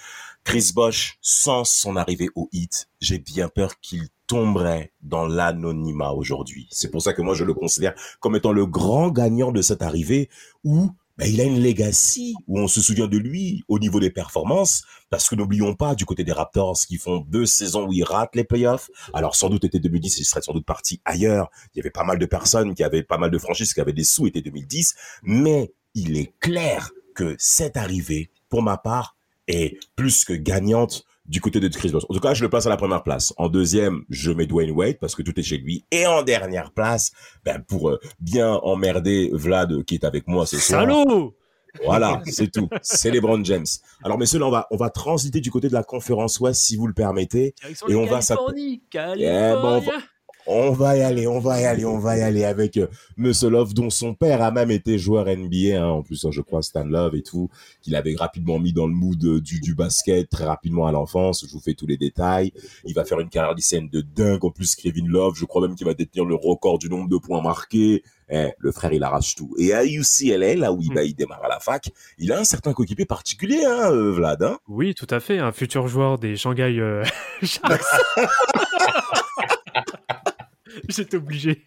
Chris 0.45 0.73
Bosch, 0.75 1.19
sans 1.21 1.65
son 1.65 1.97
arrivée 1.97 2.29
au 2.35 2.49
hit, 2.53 2.89
j'ai 3.01 3.19
bien 3.19 3.49
peur 3.49 3.79
qu'il 3.81 4.09
tomberait 4.27 4.93
dans 5.03 5.27
l'anonymat 5.27 6.13
aujourd'hui. 6.13 6.69
C'est 6.71 6.91
pour 6.91 7.03
ça 7.03 7.13
que 7.13 7.23
moi 7.23 7.35
je 7.35 7.45
le 7.45 7.55
considère 7.55 7.95
comme 8.21 8.37
étant 8.37 8.53
le 8.53 8.67
grand 8.67 9.11
gagnant 9.11 9.53
de 9.53 9.63
cette 9.63 9.83
arrivée 9.83 10.29
où 10.65 10.91
ben, 11.21 11.31
il 11.31 11.41
a 11.43 11.45
une 11.45 11.63
legacy, 11.63 12.35
où 12.47 12.59
on 12.59 12.67
se 12.67 12.81
souvient 12.81 13.07
de 13.07 13.19
lui 13.19 13.63
au 13.69 13.79
niveau 13.79 14.01
des 14.01 14.09
performances, 14.09 14.85
parce 15.11 15.29
que 15.29 15.35
n'oublions 15.35 15.75
pas 15.75 15.95
du 15.95 16.07
côté 16.07 16.25
des 16.25 16.33
Raptors 16.33 16.79
qui 16.89 16.97
font 16.97 17.19
deux 17.29 17.45
saisons 17.45 17.87
où 17.87 17.93
ils 17.93 18.05
ratent 18.05 18.35
les 18.35 18.45
playoffs. 18.45 18.91
Alors 19.13 19.37
sans 19.37 19.51
doute 19.51 19.65
été 19.65 19.79
2010, 19.79 20.19
il 20.19 20.25
serait 20.25 20.41
sans 20.41 20.55
doute 20.55 20.65
parti 20.65 21.03
ailleurs. 21.05 21.51
Il 21.75 21.79
y 21.79 21.81
avait 21.81 21.91
pas 21.91 22.05
mal 22.05 22.19
de 22.19 22.25
personnes 22.25 22.75
qui 22.75 22.83
avaient 22.83 23.03
pas 23.03 23.19
mal 23.19 23.31
de 23.31 23.37
franchises 23.37 23.75
qui 23.75 23.83
avaient 23.83 23.93
des 23.93 24.05
sous 24.05 24.29
été 24.29 24.41
2010, 24.41 24.95
mais 25.23 25.75
il 25.95 26.17
est 26.17 26.33
clair 26.41 26.91
que 27.15 27.37
cette 27.39 27.77
arrivée, 27.77 28.31
pour 28.49 28.63
ma 28.63 28.79
part, 28.79 29.19
est 29.51 29.79
plus 29.97 30.25
que 30.25 30.33
gagnante 30.33 31.05
du 31.27 31.41
côté 31.41 31.61
de 31.61 31.69
Chris 31.69 31.91
Bosh. 31.91 32.03
En 32.09 32.15
tout 32.15 32.21
cas, 32.21 32.35
je 32.35 32.43
le 32.43 32.49
place 32.51 32.67
à 32.67 32.71
la 32.71 32.77
première 32.77 33.03
place. 33.05 33.33
En 33.37 33.49
deuxième, 33.49 34.03
je 34.09 34.33
mets 34.33 34.47
Dwayne 34.47 34.73
Wade 34.73 34.99
parce 35.01 35.15
que 35.15 35.23
tout 35.23 35.39
est 35.39 35.43
chez 35.45 35.59
lui. 35.59 35.85
Et 35.93 36.07
en 36.07 36.23
dernière 36.23 36.73
place, 36.73 37.13
ben, 37.45 37.63
pour 37.63 37.91
euh, 37.91 38.01
bien 38.19 38.51
emmerder 38.55 39.31
Vlad 39.33 39.85
qui 39.85 39.95
est 39.95 40.05
avec 40.05 40.27
moi 40.27 40.45
ce 40.47 40.57
soir. 40.59 40.81
Salaud 40.83 41.37
Voilà, 41.85 42.21
c'est 42.27 42.51
tout. 42.51 42.69
C'est 42.83 43.13
LeBron 43.13 43.45
James. 43.45 43.67
Alors, 44.03 44.19
messieurs, 44.19 44.41
là, 44.41 44.47
on 44.47 44.51
va, 44.51 44.67
on 44.73 44.77
va 44.77 44.91
transiter 44.91 45.41
du 45.41 45.53
côté 45.53 45.69
de 45.69 45.73
la 45.73 45.85
conférence 45.85 46.41
Ouest, 46.41 46.61
si 46.63 46.75
vous 46.75 46.89
le 46.89 46.95
permettez. 46.95 47.55
Et 47.89 47.95
on 47.95 48.07
va 48.07 48.21
s'attaquer. 48.23 48.47
Eh 49.21 49.27
ben, 49.29 49.57
on 49.57 49.81
va- 49.81 49.93
On 50.47 50.73
va 50.73 50.97
y 50.97 51.03
aller, 51.03 51.27
on 51.27 51.39
va 51.39 51.61
y 51.61 51.65
aller, 51.65 51.85
on 51.85 51.99
va 51.99 52.17
y 52.17 52.23
aller 52.23 52.45
avec 52.45 52.77
euh, 52.77 52.89
Monsieur 53.17 53.51
Love, 53.51 53.73
dont 53.75 53.91
son 53.91 54.15
père 54.15 54.43
a 54.43 54.51
même 54.51 54.71
été 54.71 54.99
joueur 54.99 55.27
NBA, 55.27 55.81
hein, 55.81 55.87
en 55.87 56.03
plus, 56.03 56.25
hein, 56.25 56.31
je 56.33 56.41
crois, 56.41 56.63
Stan 56.63 56.85
Love 56.85 57.15
et 57.15 57.23
tout, 57.23 57.49
qu'il 57.83 57.95
avait 57.95 58.17
rapidement 58.17 58.59
mis 58.59 58.73
dans 58.73 58.87
le 58.87 58.95
mood 58.95 59.23
euh, 59.25 59.41
du, 59.41 59.61
du 59.61 59.75
basket 59.75 60.29
très 60.29 60.45
rapidement 60.45 60.87
à 60.87 60.93
l'enfance. 60.93 61.45
Je 61.47 61.53
vous 61.53 61.61
fais 61.61 61.75
tous 61.75 61.87
les 61.87 61.97
détails. 61.97 62.53
Il 62.85 62.95
va 62.95 63.05
faire 63.05 63.21
une 63.21 63.29
carrière 63.29 63.55
lycéenne 63.55 63.89
de 63.89 64.01
dingue. 64.01 64.45
En 64.45 64.51
plus, 64.51 64.75
Kevin 64.75 65.07
Love, 65.09 65.35
je 65.37 65.45
crois 65.45 65.63
même 65.67 65.77
qu'il 65.77 65.87
va 65.87 65.95
détenir 65.95 66.25
le 66.25 66.35
record 66.35 66.79
du 66.79 66.89
nombre 66.89 67.09
de 67.09 67.17
points 67.19 67.43
marqués. 67.43 68.03
Eh, 68.33 68.51
le 68.59 68.71
frère, 68.73 68.93
il 68.93 69.03
arrache 69.03 69.35
tout. 69.35 69.55
Et 69.59 69.73
à 69.73 69.85
UCLA, 69.85 70.55
là 70.55 70.73
où 70.73 70.81
il, 70.81 70.91
Hmm. 70.91 70.95
bah, 70.95 71.03
il 71.05 71.15
démarre 71.15 71.45
à 71.45 71.49
la 71.49 71.59
fac, 71.59 71.91
il 72.19 72.31
a 72.33 72.39
un 72.39 72.45
certain 72.45 72.73
coéquipier 72.73 73.05
particulier, 73.05 73.65
hein, 73.65 73.91
euh, 73.93 74.13
Vlad. 74.13 74.43
Hein 74.45 74.59
Oui, 74.69 74.95
tout 74.95 75.07
à 75.11 75.19
fait, 75.19 75.39
un 75.39 75.51
futur 75.53 75.89
joueur 75.89 76.19
des 76.19 76.37
Shanghai 76.37 76.79
euh, 76.79 77.03
Sharks. 77.43 77.83
J'étais 80.89 81.17
obligé. 81.17 81.67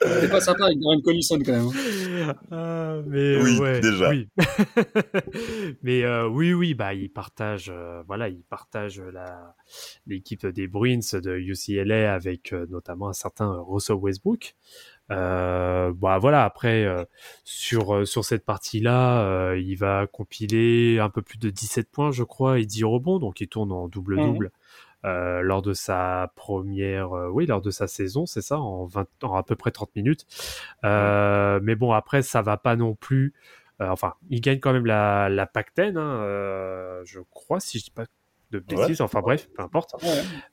C'est 0.00 0.30
pas 0.30 0.40
sympa 0.40 0.66
avec 0.66 0.78
Darren 0.78 1.00
Collison 1.02 1.38
quand 1.44 1.52
même. 1.52 1.68
hein. 1.68 2.34
Ah, 2.50 2.96
mais 3.06 3.40
Oui, 3.42 3.58
ouais, 3.58 3.80
déjà. 3.80 4.10
Oui. 4.10 4.28
mais 5.82 6.04
euh, 6.04 6.28
oui, 6.28 6.52
oui, 6.52 6.74
bah 6.74 6.94
il 6.94 7.10
partage, 7.10 7.70
euh, 7.74 8.02
voilà, 8.06 8.28
il 8.28 8.42
partage 8.48 9.00
la 9.00 9.54
l'équipe 10.06 10.46
des 10.46 10.66
Bruins 10.68 10.98
de 11.14 11.36
UCLA 11.36 12.12
avec 12.14 12.52
euh, 12.52 12.66
notamment 12.70 13.08
un 13.08 13.12
certain 13.12 13.56
Russell 13.66 13.96
Westbrook. 13.96 14.54
Euh, 15.12 15.92
bah 15.94 16.18
voilà, 16.18 16.44
après 16.44 16.84
euh, 16.84 17.04
sur 17.44 17.94
euh, 17.94 18.04
sur 18.04 18.24
cette 18.24 18.44
partie-là, 18.44 19.24
euh, 19.24 19.58
il 19.58 19.76
va 19.76 20.06
compiler 20.08 20.98
un 20.98 21.10
peu 21.10 21.22
plus 21.22 21.38
de 21.38 21.48
17 21.50 21.90
points, 21.90 22.10
je 22.10 22.24
crois, 22.24 22.58
et 22.58 22.66
10 22.66 22.82
rebonds, 22.84 23.18
donc 23.20 23.40
il 23.40 23.48
tourne 23.48 23.70
en 23.72 23.86
double-double. 23.88 24.50
Euh, 25.04 25.40
lors 25.42 25.62
de 25.62 25.72
sa 25.72 26.32
première, 26.36 27.12
euh, 27.16 27.28
oui, 27.28 27.46
lors 27.46 27.60
de 27.62 27.70
sa 27.70 27.86
saison, 27.86 28.26
c'est 28.26 28.42
ça, 28.42 28.58
en, 28.58 28.86
20, 28.86 29.06
en 29.22 29.34
à 29.36 29.42
peu 29.42 29.54
près 29.56 29.70
30 29.70 29.94
minutes. 29.94 30.26
Euh, 30.84 31.60
mais 31.62 31.74
bon, 31.76 31.92
après, 31.92 32.22
ça 32.22 32.42
va 32.42 32.56
pas 32.56 32.76
non 32.76 32.94
plus. 32.94 33.34
euh, 33.80 33.88
enfin, 33.88 34.14
il 34.30 34.40
gagne 34.40 34.58
quand 34.58 34.72
même 34.72 34.86
la, 34.86 35.28
la 35.28 35.46
Pac-10, 35.46 35.96
hein, 35.96 36.20
euh, 36.22 37.02
je 37.04 37.20
crois, 37.30 37.60
si 37.60 37.78
je 37.78 37.84
dis 37.84 37.90
pas 37.90 38.04
de 38.52 38.58
bêtises. 38.60 39.00
Enfin 39.00 39.20
bref, 39.20 39.48
peu 39.54 39.62
importe. 39.62 39.94
Ouais. 40.02 40.08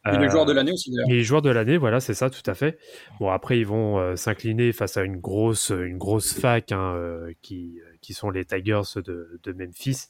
Est 0.06 0.17
Euh, 0.17 0.29
joueur 0.29 0.45
de 0.45 0.51
l'année 0.51 0.71
aussi 0.71 0.91
d'ailleurs. 0.91 1.10
et 1.10 1.21
joueur 1.23 1.41
de 1.43 1.49
l'année, 1.51 1.77
voilà, 1.77 1.99
c'est 1.99 2.15
ça, 2.15 2.29
tout 2.29 2.41
à 2.49 2.53
fait. 2.56 2.77
Bon, 3.19 3.29
après, 3.29 3.60
ils 3.60 3.65
vont 3.67 3.99
euh, 3.99 4.15
s'incliner 4.15 4.71
face 4.73 4.97
à 4.97 5.03
une 5.03 5.17
grosse, 5.17 5.69
une 5.69 5.97
grosse 5.99 6.34
fac 6.34 6.71
hein, 6.71 6.93
euh, 6.95 7.32
qui, 7.43 7.79
qui 8.01 8.13
sont 8.13 8.29
les 8.32 8.45
Tigers 8.45 8.82
de, 8.97 9.39
de 9.43 9.53
Memphis 9.53 10.08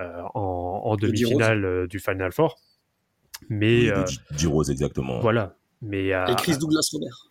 euh, 0.00 0.22
en, 0.34 0.82
en 0.84 0.96
De 0.96 1.06
demi-finale 1.06 1.88
du 1.88 1.98
Final 1.98 2.32
Four. 2.32 2.58
Mais 3.48 3.82
Oui, 3.82 3.90
euh, 3.90 4.06
G- 4.06 4.18
D-Rose, 4.38 4.70
exactement. 4.70 5.20
voilà. 5.20 5.56
Mais 5.80 6.12
euh, 6.14 6.26
Et 6.26 6.34
Chris 6.36 6.56
Douglas 6.58 6.88
Robert. 6.92 7.26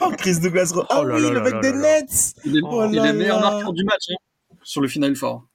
Oh, 0.00 0.10
Chris 0.16 0.40
Douglas. 0.40 0.72
Oh, 0.74 0.84
Oh 0.90 1.04
là 1.04 1.16
oui, 1.16 1.22
là 1.22 1.28
le 1.30 1.34
là 1.38 1.42
mec 1.42 1.52
là 1.54 1.60
des. 1.60 1.72
Nets. 1.72 2.34
Il 2.44 2.56
est, 2.56 2.60
Oh 2.64 2.84
il 2.90 2.96
là 2.96 3.06
est 3.10 3.12
meilleur 3.12 3.40
là. 3.40 3.50
marqueur 3.50 3.72
du 3.72 3.84
match 3.84 4.04
hein, 4.10 4.14
sur 4.62 4.80
le 4.80 4.88
Final 4.88 5.14
Four. 5.16 5.46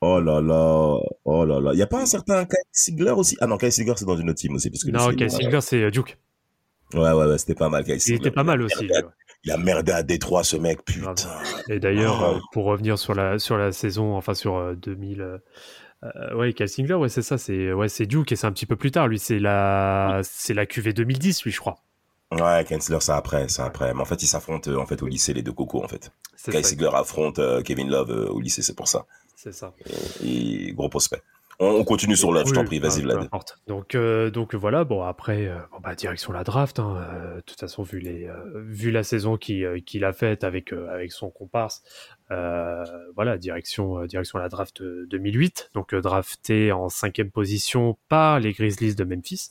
Oh 0.00 0.20
là 0.20 0.40
là, 0.40 0.96
oh 1.24 1.44
là 1.44 1.60
là. 1.60 1.70
Il 1.72 1.78
y 1.78 1.82
a 1.82 1.86
pas 1.86 2.00
un 2.02 2.06
certain 2.06 2.44
Kyle 2.44 2.56
Sigler 2.70 3.10
aussi? 3.12 3.36
Ah 3.40 3.46
non, 3.46 3.56
Kyle 3.56 3.72
Sigler 3.72 3.94
c'est 3.96 4.04
dans 4.04 4.16
une 4.16 4.30
autre 4.30 4.38
team 4.38 4.54
aussi 4.54 4.70
parce 4.70 4.84
que 4.84 4.90
non, 4.90 5.08
c'est- 5.10 5.16
Kessinger, 5.16 5.60
c'est 5.60 5.82
euh, 5.82 5.90
Duke. 5.90 6.18
Ouais 6.94 7.00
ouais 7.00 7.12
ouais, 7.26 7.38
c'était 7.38 7.54
pas 7.54 7.68
mal 7.68 7.84
Kyle 7.84 7.94
Il 7.94 8.00
Sigler. 8.00 8.18
était 8.18 8.30
pas 8.30 8.44
mal 8.44 8.62
aussi. 8.62 8.84
à- 8.92 9.04
ouais. 9.04 9.10
Il 9.44 9.50
a 9.52 9.56
merdé 9.56 9.92
à 9.92 10.02
Détroit 10.02 10.44
ce 10.44 10.56
mec, 10.56 10.84
putain. 10.84 11.14
Et 11.68 11.78
d'ailleurs, 11.80 12.18
Oh. 12.22 12.36
euh, 12.36 12.40
pour 12.52 12.64
revenir 12.66 12.98
sur 12.98 13.14
la 13.14 13.38
sur 13.38 13.56
la 13.56 13.72
saison, 13.72 14.14
enfin 14.16 14.34
sur 14.34 14.56
euh, 14.56 14.74
2000, 14.74 15.40
euh, 16.04 16.34
ouais, 16.36 16.52
Kessinger, 16.52 16.94
ouais, 16.94 17.08
c'est 17.08 17.22
ça, 17.22 17.38
c'est 17.38 17.72
ouais, 17.72 17.88
c'est 17.88 18.06
Duke 18.06 18.30
et 18.32 18.36
c'est 18.36 18.46
un 18.46 18.52
petit 18.52 18.66
peu 18.66 18.76
plus 18.76 18.90
tard. 18.90 19.08
Lui, 19.08 19.18
c'est 19.18 19.38
la 19.38 20.20
c'est 20.22 20.54
la 20.54 20.66
QV 20.66 20.92
2010, 20.92 21.44
lui, 21.44 21.50
je 21.50 21.58
crois. 21.60 21.76
Ouais, 22.30 22.64
Kyle 22.66 22.82
Sigler 22.82 23.00
c'est 23.00 23.12
après, 23.12 23.48
c'est 23.48 23.62
après. 23.62 23.94
Mais 23.94 24.00
en 24.00 24.04
fait, 24.04 24.22
ils 24.22 24.26
s'affrontent 24.26 24.70
euh, 24.70 24.76
en 24.76 24.86
fait 24.86 25.02
au 25.02 25.06
lycée 25.06 25.32
les 25.32 25.42
deux 25.42 25.52
cocos 25.52 25.82
en 25.82 25.88
fait. 25.88 26.12
Kyle 26.44 26.52
ça, 26.52 26.62
Sigler 26.62 26.90
affronte 26.92 27.38
euh, 27.38 27.62
Kevin 27.62 27.88
Love 27.88 28.10
euh, 28.10 28.26
au 28.28 28.40
lycée, 28.40 28.62
c'est 28.62 28.76
pour 28.76 28.86
ça. 28.86 29.06
c'est 29.34 29.52
ça. 29.52 29.72
Et 30.22 30.72
gros 30.74 30.88
prospect. 30.90 31.22
On, 31.58 31.66
on 31.68 31.84
continue 31.84 32.16
sur 32.16 32.30
Love, 32.30 32.46
je 32.46 32.52
t'en 32.52 32.60
Oui, 32.60 32.66
prie, 32.66 32.78
vas-y 32.78 33.02
Vlad. 33.02 33.28
Donc, 33.66 33.96
donc 33.96 34.54
voilà, 34.54 34.84
bon 34.84 35.02
après, 35.02 35.50
bon, 35.72 35.78
bah, 35.80 35.96
direction 35.96 36.32
la 36.32 36.44
draft. 36.44 36.78
hein, 36.78 37.34
de 37.36 37.40
toute 37.40 37.58
façon, 37.58 37.82
vu 37.82 37.98
les, 37.98 38.30
vu 38.54 38.92
la 38.92 39.02
saison 39.02 39.36
qui, 39.36 39.64
qu'il 39.84 40.04
a 40.04 40.12
faite 40.12 40.44
avec 40.44 40.72
avec 40.72 41.10
son 41.10 41.30
comparse, 41.30 41.82
voilà, 42.30 43.38
direction 43.38 43.98
euh, 43.98 44.06
direction 44.06 44.38
la 44.38 44.48
draft 44.48 44.80
euh, 44.80 45.06
2008. 45.10 45.70
Donc 45.74 45.94
euh, 45.94 46.00
drafté 46.00 46.72
en 46.72 46.88
cinquième 46.88 47.30
position 47.30 47.96
par 48.08 48.40
les 48.40 48.52
Grizzlies 48.52 48.94
de 48.94 49.04
Memphis. 49.04 49.48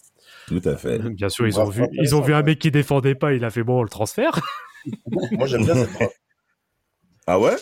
Tout 0.48 0.62
à 0.66 0.76
fait. 0.76 1.00
Bien 1.10 1.30
sûr, 1.30 1.48
ils 1.48 1.60
ont 1.60 1.66
vu, 1.70 1.86
ils 1.94 2.16
ont 2.16 2.22
vu 2.22 2.34
un 2.34 2.44
mec 2.44 2.60
qui 2.60 2.72
défendait 2.72 3.16
pas, 3.16 3.34
il 3.34 3.44
a 3.46 3.50
fait 3.50 3.64
bon, 3.64 3.80
on 3.80 3.84
le 3.84 3.90
transfert. 3.90 4.40
Moi, 5.32 5.48
j'aime 5.48 5.66
bien 5.66 5.76
cette 5.76 5.92
draft. 5.94 6.22
Ah 7.26 7.40
ouais? 7.40 7.56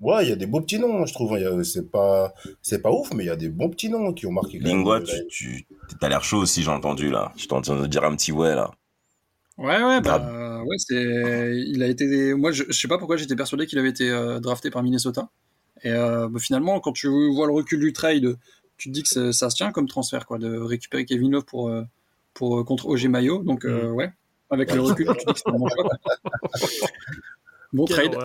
Ouais, 0.00 0.24
il 0.24 0.28
y 0.30 0.32
a 0.32 0.36
des 0.36 0.46
beaux 0.46 0.60
petits 0.60 0.78
noms, 0.78 1.04
je 1.04 1.12
trouve. 1.12 1.36
Il 1.36 1.42
y 1.42 1.44
a- 1.44 1.64
C'est 1.64 1.90
pas, 1.90 2.32
c'est 2.62 2.80
pas 2.80 2.90
ouf, 2.90 3.12
mais 3.12 3.24
il 3.24 3.26
y 3.26 3.30
a 3.30 3.36
des 3.36 3.48
bons 3.50 3.68
petits 3.68 3.90
noms 3.90 4.14
qui 4.14 4.26
ont 4.26 4.32
marqué. 4.32 4.58
Lingua, 4.60 5.00
tu, 5.02 5.26
tu 5.28 5.66
t'as 6.00 6.08
l'air 6.08 6.22
chaud 6.24 6.38
aussi, 6.38 6.62
j'ai 6.62 6.70
entendu 6.70 7.10
là. 7.10 7.32
Je 7.36 7.46
t'entends 7.46 7.84
dire 7.86 8.04
un 8.04 8.14
petit 8.16 8.32
ouais 8.32 8.54
là. 8.54 8.70
Ouais, 9.58 9.82
ouais, 9.82 10.00
bah, 10.00 10.62
ouais, 10.64 10.76
c'est, 10.78 11.64
il 11.66 11.82
a 11.82 11.88
été, 11.88 12.34
moi, 12.34 12.52
je, 12.52 12.64
je 12.68 12.78
sais 12.78 12.88
pas 12.88 12.98
pourquoi 12.98 13.16
j'étais 13.16 13.34
persuadé 13.34 13.66
qu'il 13.66 13.78
avait 13.78 13.88
été 13.88 14.08
euh, 14.08 14.38
drafté 14.38 14.70
par 14.70 14.82
Minnesota. 14.82 15.28
Et 15.82 15.90
euh, 15.90 16.28
bah, 16.28 16.38
finalement, 16.38 16.78
quand 16.80 16.92
tu 16.92 17.08
vois 17.08 17.46
le 17.46 17.52
recul 17.52 17.80
du 17.80 17.92
trade, 17.92 18.36
tu 18.76 18.88
te 18.88 18.94
dis 18.94 19.02
que 19.02 19.08
ça, 19.08 19.32
ça 19.32 19.50
se 19.50 19.56
tient 19.56 19.72
comme 19.72 19.88
transfert, 19.88 20.26
quoi, 20.26 20.38
de 20.38 20.56
récupérer 20.56 21.04
Kevin 21.04 21.32
Love 21.32 21.44
pour, 21.44 21.68
euh, 21.68 21.82
pour 22.34 22.64
contre 22.64 22.86
OG 22.86 23.06
Mayo. 23.06 23.42
Donc, 23.42 23.64
euh, 23.64 23.90
ouais, 23.90 24.12
avec 24.50 24.72
le 24.72 24.80
recul, 24.80 25.06
tu 25.06 25.24
te 25.24 25.26
dis 25.26 25.32
que 25.34 25.38
c'est 25.38 25.50
vraiment 25.50 25.68
choix. 25.68 25.84
quoi. 26.80 26.88
Bon 27.72 27.84
trade. 27.84 28.16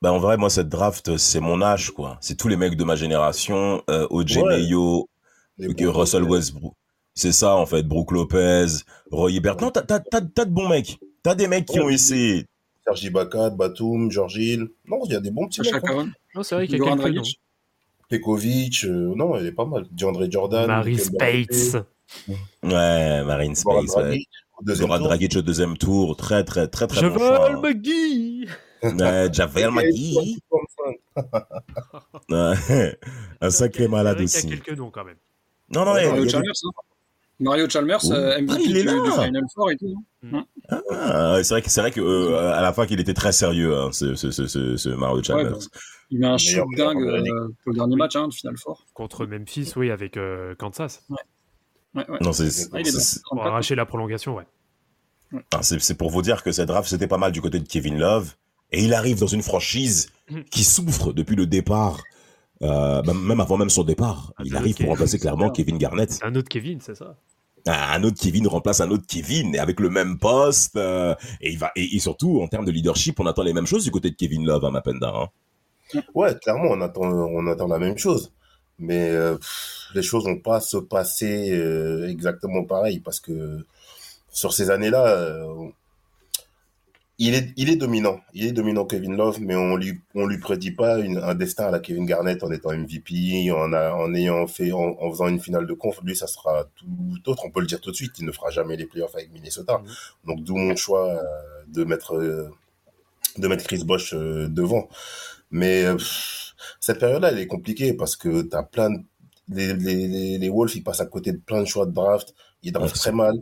Bah 0.00 0.12
en 0.12 0.18
vrai, 0.18 0.36
moi 0.36 0.48
cette 0.48 0.68
draft, 0.68 1.16
c'est 1.16 1.40
mon 1.40 1.60
âge 1.60 1.90
quoi. 1.90 2.18
C'est 2.20 2.36
tous 2.36 2.46
les 2.46 2.56
mecs 2.56 2.76
de 2.76 2.84
ma 2.84 2.94
génération, 2.94 3.82
euh, 3.90 4.06
OJ 4.10 4.36
Ouais. 4.36 4.58
Mayo, 4.58 5.08
Russell. 5.58 6.22
Westbrook. 6.22 6.74
C'est 7.18 7.32
ça, 7.32 7.56
en 7.56 7.66
fait. 7.66 7.82
Brooke 7.82 8.12
Lopez, 8.12 8.66
Roy 9.10 9.32
Hibbert. 9.32 9.56
Non, 9.60 9.72
t'as, 9.72 9.82
t'as, 9.82 9.98
t'as, 9.98 10.20
t'as 10.20 10.44
de 10.44 10.50
bons 10.52 10.68
mecs. 10.68 11.00
T'as 11.24 11.34
des 11.34 11.48
mecs 11.48 11.66
qui 11.66 11.80
Ouais, 11.80 11.84
ont 11.86 11.88
essayé. 11.88 12.46
Sergi 12.84 13.08
Ibaka, 13.08 13.50
Batum, 13.50 14.08
Georgil. 14.08 14.68
Non, 14.86 15.00
il 15.04 15.10
y 15.12 15.16
a 15.16 15.20
des 15.20 15.32
bons 15.32 15.48
petits 15.48 15.62
mecs. 15.62 15.82
Hein. 15.84 16.10
Non, 16.36 16.44
c'est 16.44 16.54
vrai 16.54 16.66
qu'il 16.68 16.76
y 16.78 16.80
a 16.80 16.84
Goran 16.84 16.96
quelques 16.96 17.08
noms. 17.08 17.14
Dragic. 17.22 17.40
Pekovic, 18.08 18.84
euh, 18.84 19.14
non, 19.16 19.34
elle 19.36 19.46
est 19.46 19.52
pas 19.52 19.64
mal. 19.64 19.86
DeAndre 19.90 20.30
Jordan. 20.30 20.68
Marie 20.68 20.96
Spates. 20.96 21.76
Ouais, 22.62 23.24
Marine 23.24 23.56
Space, 23.56 23.96
ouais. 23.96 24.02
Dragic, 24.02 24.28
au 24.60 24.64
deuxième 24.64 24.86
Goran 24.86 24.98
tour. 24.98 25.06
Dragic 25.08 25.36
au 25.36 25.42
deuxième 25.42 25.76
tour. 25.76 26.16
Très, 26.16 26.44
très, 26.44 26.68
très, 26.68 26.86
très 26.86 27.10
bon 27.10 27.18
Javel 27.18 27.26
choix. 27.28 27.50
hein. 27.50 27.60
McGee. 27.60 28.48
Ouais, 28.84 29.28
Javel 29.32 29.70
McGee. 29.72 30.38
Un 33.40 33.50
sacré 33.50 33.88
malade 33.88 34.20
aussi. 34.20 34.46
y 34.48 34.52
a 34.52 34.56
quelques 34.56 34.78
noms 34.78 34.90
quand 34.92 35.04
même. 35.04 35.16
Non, 35.70 35.84
non, 35.84 35.96
il 35.98 36.04
y 36.04 36.06
a- 36.06 36.16
il 36.16 36.30
y 36.30 36.34
a. 36.36 36.42
Mario 37.40 37.68
Chalmers, 37.68 38.00
Oh. 38.04 38.12
euh, 38.12 38.40
Ah, 38.48 38.56
il 38.60 38.76
est 38.76 38.82
là. 38.82 38.94
du 39.00 39.10
Final 39.12 39.44
Four 39.54 39.70
et 39.70 39.76
tout. 39.76 39.94
hein. 40.32 40.44
Ah, 40.90 41.38
c'est 41.42 41.54
vrai 41.54 41.62
que 41.62 41.70
c'est 41.70 41.80
vrai 41.80 41.90
que 41.92 42.00
euh, 42.00 42.52
à 42.52 42.60
la 42.60 42.72
fin 42.72 42.86
qu'il 42.86 42.98
était 43.00 43.14
très 43.14 43.32
sérieux, 43.32 43.76
hein, 43.76 43.90
ce, 43.92 44.14
ce, 44.16 44.30
ce, 44.30 44.46
ce, 44.46 44.76
ce 44.76 44.88
Mario 44.88 45.22
Chalmers. 45.22 45.52
bah, 45.52 45.58
Il 46.10 46.18
met 46.18 46.26
un 46.26 46.36
shoot 46.38 46.64
dingue 46.76 46.98
de 47.04 47.10
euh, 47.30 47.48
pour 47.62 47.72
le 47.72 47.74
dernier 47.74 47.96
match 47.96 48.16
hein, 48.16 48.28
de 48.28 48.34
Final 48.34 48.56
Four. 48.56 48.84
Contre 48.94 49.24
Memphis, 49.26 49.72
oui, 49.76 49.90
avec 49.90 50.16
euh, 50.16 50.54
Kansas. 50.56 51.04
Ouais, 51.10 51.16
ouais. 52.08 52.18
Non, 52.20 52.32
c'est 52.32 52.50
c'est- 52.50 52.68
Ah, 52.72 52.78
Pour 52.82 53.38
34. 53.38 53.46
arracher 53.46 53.74
la 53.76 53.86
prolongation, 53.86 54.34
ouais. 54.36 54.46
ah, 55.54 55.62
c'est- 55.62 55.78
c'est 55.78 55.94
pour 55.94 56.10
vous 56.10 56.22
dire 56.22 56.42
que 56.42 56.50
cette 56.52 56.68
draft 56.68 56.88
c'était 56.88 57.06
pas 57.06 57.18
mal 57.18 57.32
du 57.32 57.40
côté 57.40 57.58
de 57.60 57.68
Kevin 57.68 57.98
Love 57.98 58.34
et 58.72 58.82
il 58.82 58.94
arrive 58.94 59.20
dans 59.20 59.26
une 59.26 59.42
franchise 59.42 60.10
qui 60.50 60.64
souffre 60.64 61.12
depuis 61.12 61.36
le 61.36 61.46
départ, 61.46 62.02
euh, 62.62 63.02
même 63.02 63.20
même 63.20 63.40
avant 63.40 63.56
même 63.56 63.70
son 63.70 63.84
départ. 63.84 64.32
Ah, 64.36 64.42
Il 64.44 64.56
arrive 64.56 64.76
pour 64.76 64.88
remplacer 64.88 65.18
clairement 65.18 65.50
Kevin 65.50 65.78
Garnett. 65.78 66.18
Un 66.22 66.34
autre 66.34 66.48
Kevin, 66.48 66.80
c'est 66.80 66.94
ça? 66.96 67.16
Ah, 67.66 67.94
Un 67.94 68.02
autre 68.04 68.16
Kevin 68.20 68.46
remplace 68.48 68.80
un 68.80 68.90
autre 68.90 69.04
Kevin 69.06 69.54
et 69.54 69.58
avec 69.58 69.80
le 69.80 69.90
même 69.90 70.18
poste 70.18 70.76
euh, 70.76 71.14
et 71.40 71.52
il 71.52 71.58
va 71.58 71.70
et, 71.76 71.96
et 71.96 71.98
surtout 71.98 72.40
en 72.40 72.48
termes 72.48 72.64
de 72.64 72.70
leadership, 72.70 73.20
on 73.20 73.26
attend 73.26 73.42
les 73.42 73.52
mêmes 73.52 73.66
choses 73.66 73.84
du 73.84 73.90
côté 73.90 74.10
de 74.10 74.16
Kevin 74.16 74.46
Love, 74.46 74.64
hein, 74.64 74.70
Mapenda. 74.70 75.12
Hein. 75.14 75.28
Ouais, 76.14 76.34
clairement, 76.38 76.68
on 76.70 76.80
attend, 76.80 77.02
on 77.02 77.46
attend 77.46 77.66
la 77.66 77.78
même 77.78 77.96
chose. 77.98 78.32
Mais 78.78 79.10
euh, 79.10 79.36
pff, 79.36 79.88
les 79.94 80.02
choses 80.02 80.24
n'ont 80.26 80.38
pas 80.38 80.60
se 80.60 80.76
passer 80.76 81.50
euh, 81.52 82.08
exactement 82.08 82.64
pareil 82.64 83.00
parce 83.00 83.18
que 83.20 83.64
sur 84.30 84.52
ces 84.52 84.70
années-là, 84.70 85.06
euh, 85.08 85.68
il 87.18 87.34
est, 87.34 87.52
il 87.56 87.68
est 87.70 87.76
dominant. 87.76 88.20
Il 88.32 88.46
est 88.46 88.52
dominant, 88.52 88.84
Kevin 88.84 89.16
Love, 89.16 89.40
mais 89.40 89.56
on 89.56 89.76
lui, 89.76 90.00
on 90.14 90.26
lui 90.26 90.38
prédit 90.38 90.70
pas 90.70 90.98
une- 90.98 91.18
un 91.18 91.34
destin 91.34 91.66
à 91.66 91.70
la 91.72 91.80
Kevin 91.80 92.06
Garnett 92.06 92.42
en 92.44 92.50
étant 92.52 92.70
MVP, 92.72 93.50
en, 93.50 93.72
a- 93.72 93.92
en 93.92 94.14
ayant 94.14 94.46
fait, 94.46 94.70
en, 94.72 94.96
en 95.00 95.10
faisant 95.10 95.28
une 95.28 95.40
finale 95.40 95.66
de 95.66 95.72
conf. 95.74 96.00
Lui, 96.04 96.14
ça 96.16 96.26
sera 96.28 96.64
tout 96.76 96.86
autre. 97.30 97.44
On 97.44 97.50
peut 97.50 97.60
le 97.60 97.66
dire 97.66 97.80
tout 97.80 97.90
de 97.90 97.96
suite. 97.96 98.12
Il 98.20 98.24
ne 98.26 98.32
fera 98.32 98.50
jamais 98.50 98.76
les 98.76 98.86
playoffs 98.86 99.14
avec 99.14 99.32
Minnesota. 99.32 99.82
Donc, 100.26 100.42
d'où 100.44 100.56
mon 100.56 100.76
choix 100.76 101.08
euh, 101.08 101.22
de 101.68 101.84
mettre, 101.84 102.14
euh, 102.16 102.50
de 103.38 103.48
mettre 103.48 103.64
Chris 103.64 103.84
Bosh 103.84 104.14
euh, 104.14 104.48
devant. 104.48 104.88
Mais 105.50 105.84
pff, 105.96 106.54
cette 106.80 106.98
période-là, 107.00 107.30
elle 107.32 107.38
est 107.38 107.46
compliquée 107.46 107.94
parce 107.94 108.16
que 108.16 108.42
t'as 108.42 108.62
plein 108.62 108.90
de... 108.90 108.98
Les, 109.50 109.74
les, 109.74 110.08
les, 110.08 110.38
les 110.38 110.48
Wolves, 110.50 110.72
ils 110.76 110.82
passent 110.84 111.00
à 111.00 111.06
côté 111.06 111.32
de 111.32 111.38
plein 111.38 111.60
de 111.60 111.66
choix 111.66 111.86
de 111.86 111.92
draft. 111.92 112.34
Ils 112.62 112.72
draftent 112.72 112.94
Ouais, 112.96 113.00
très 113.00 113.12
mal. 113.12 113.34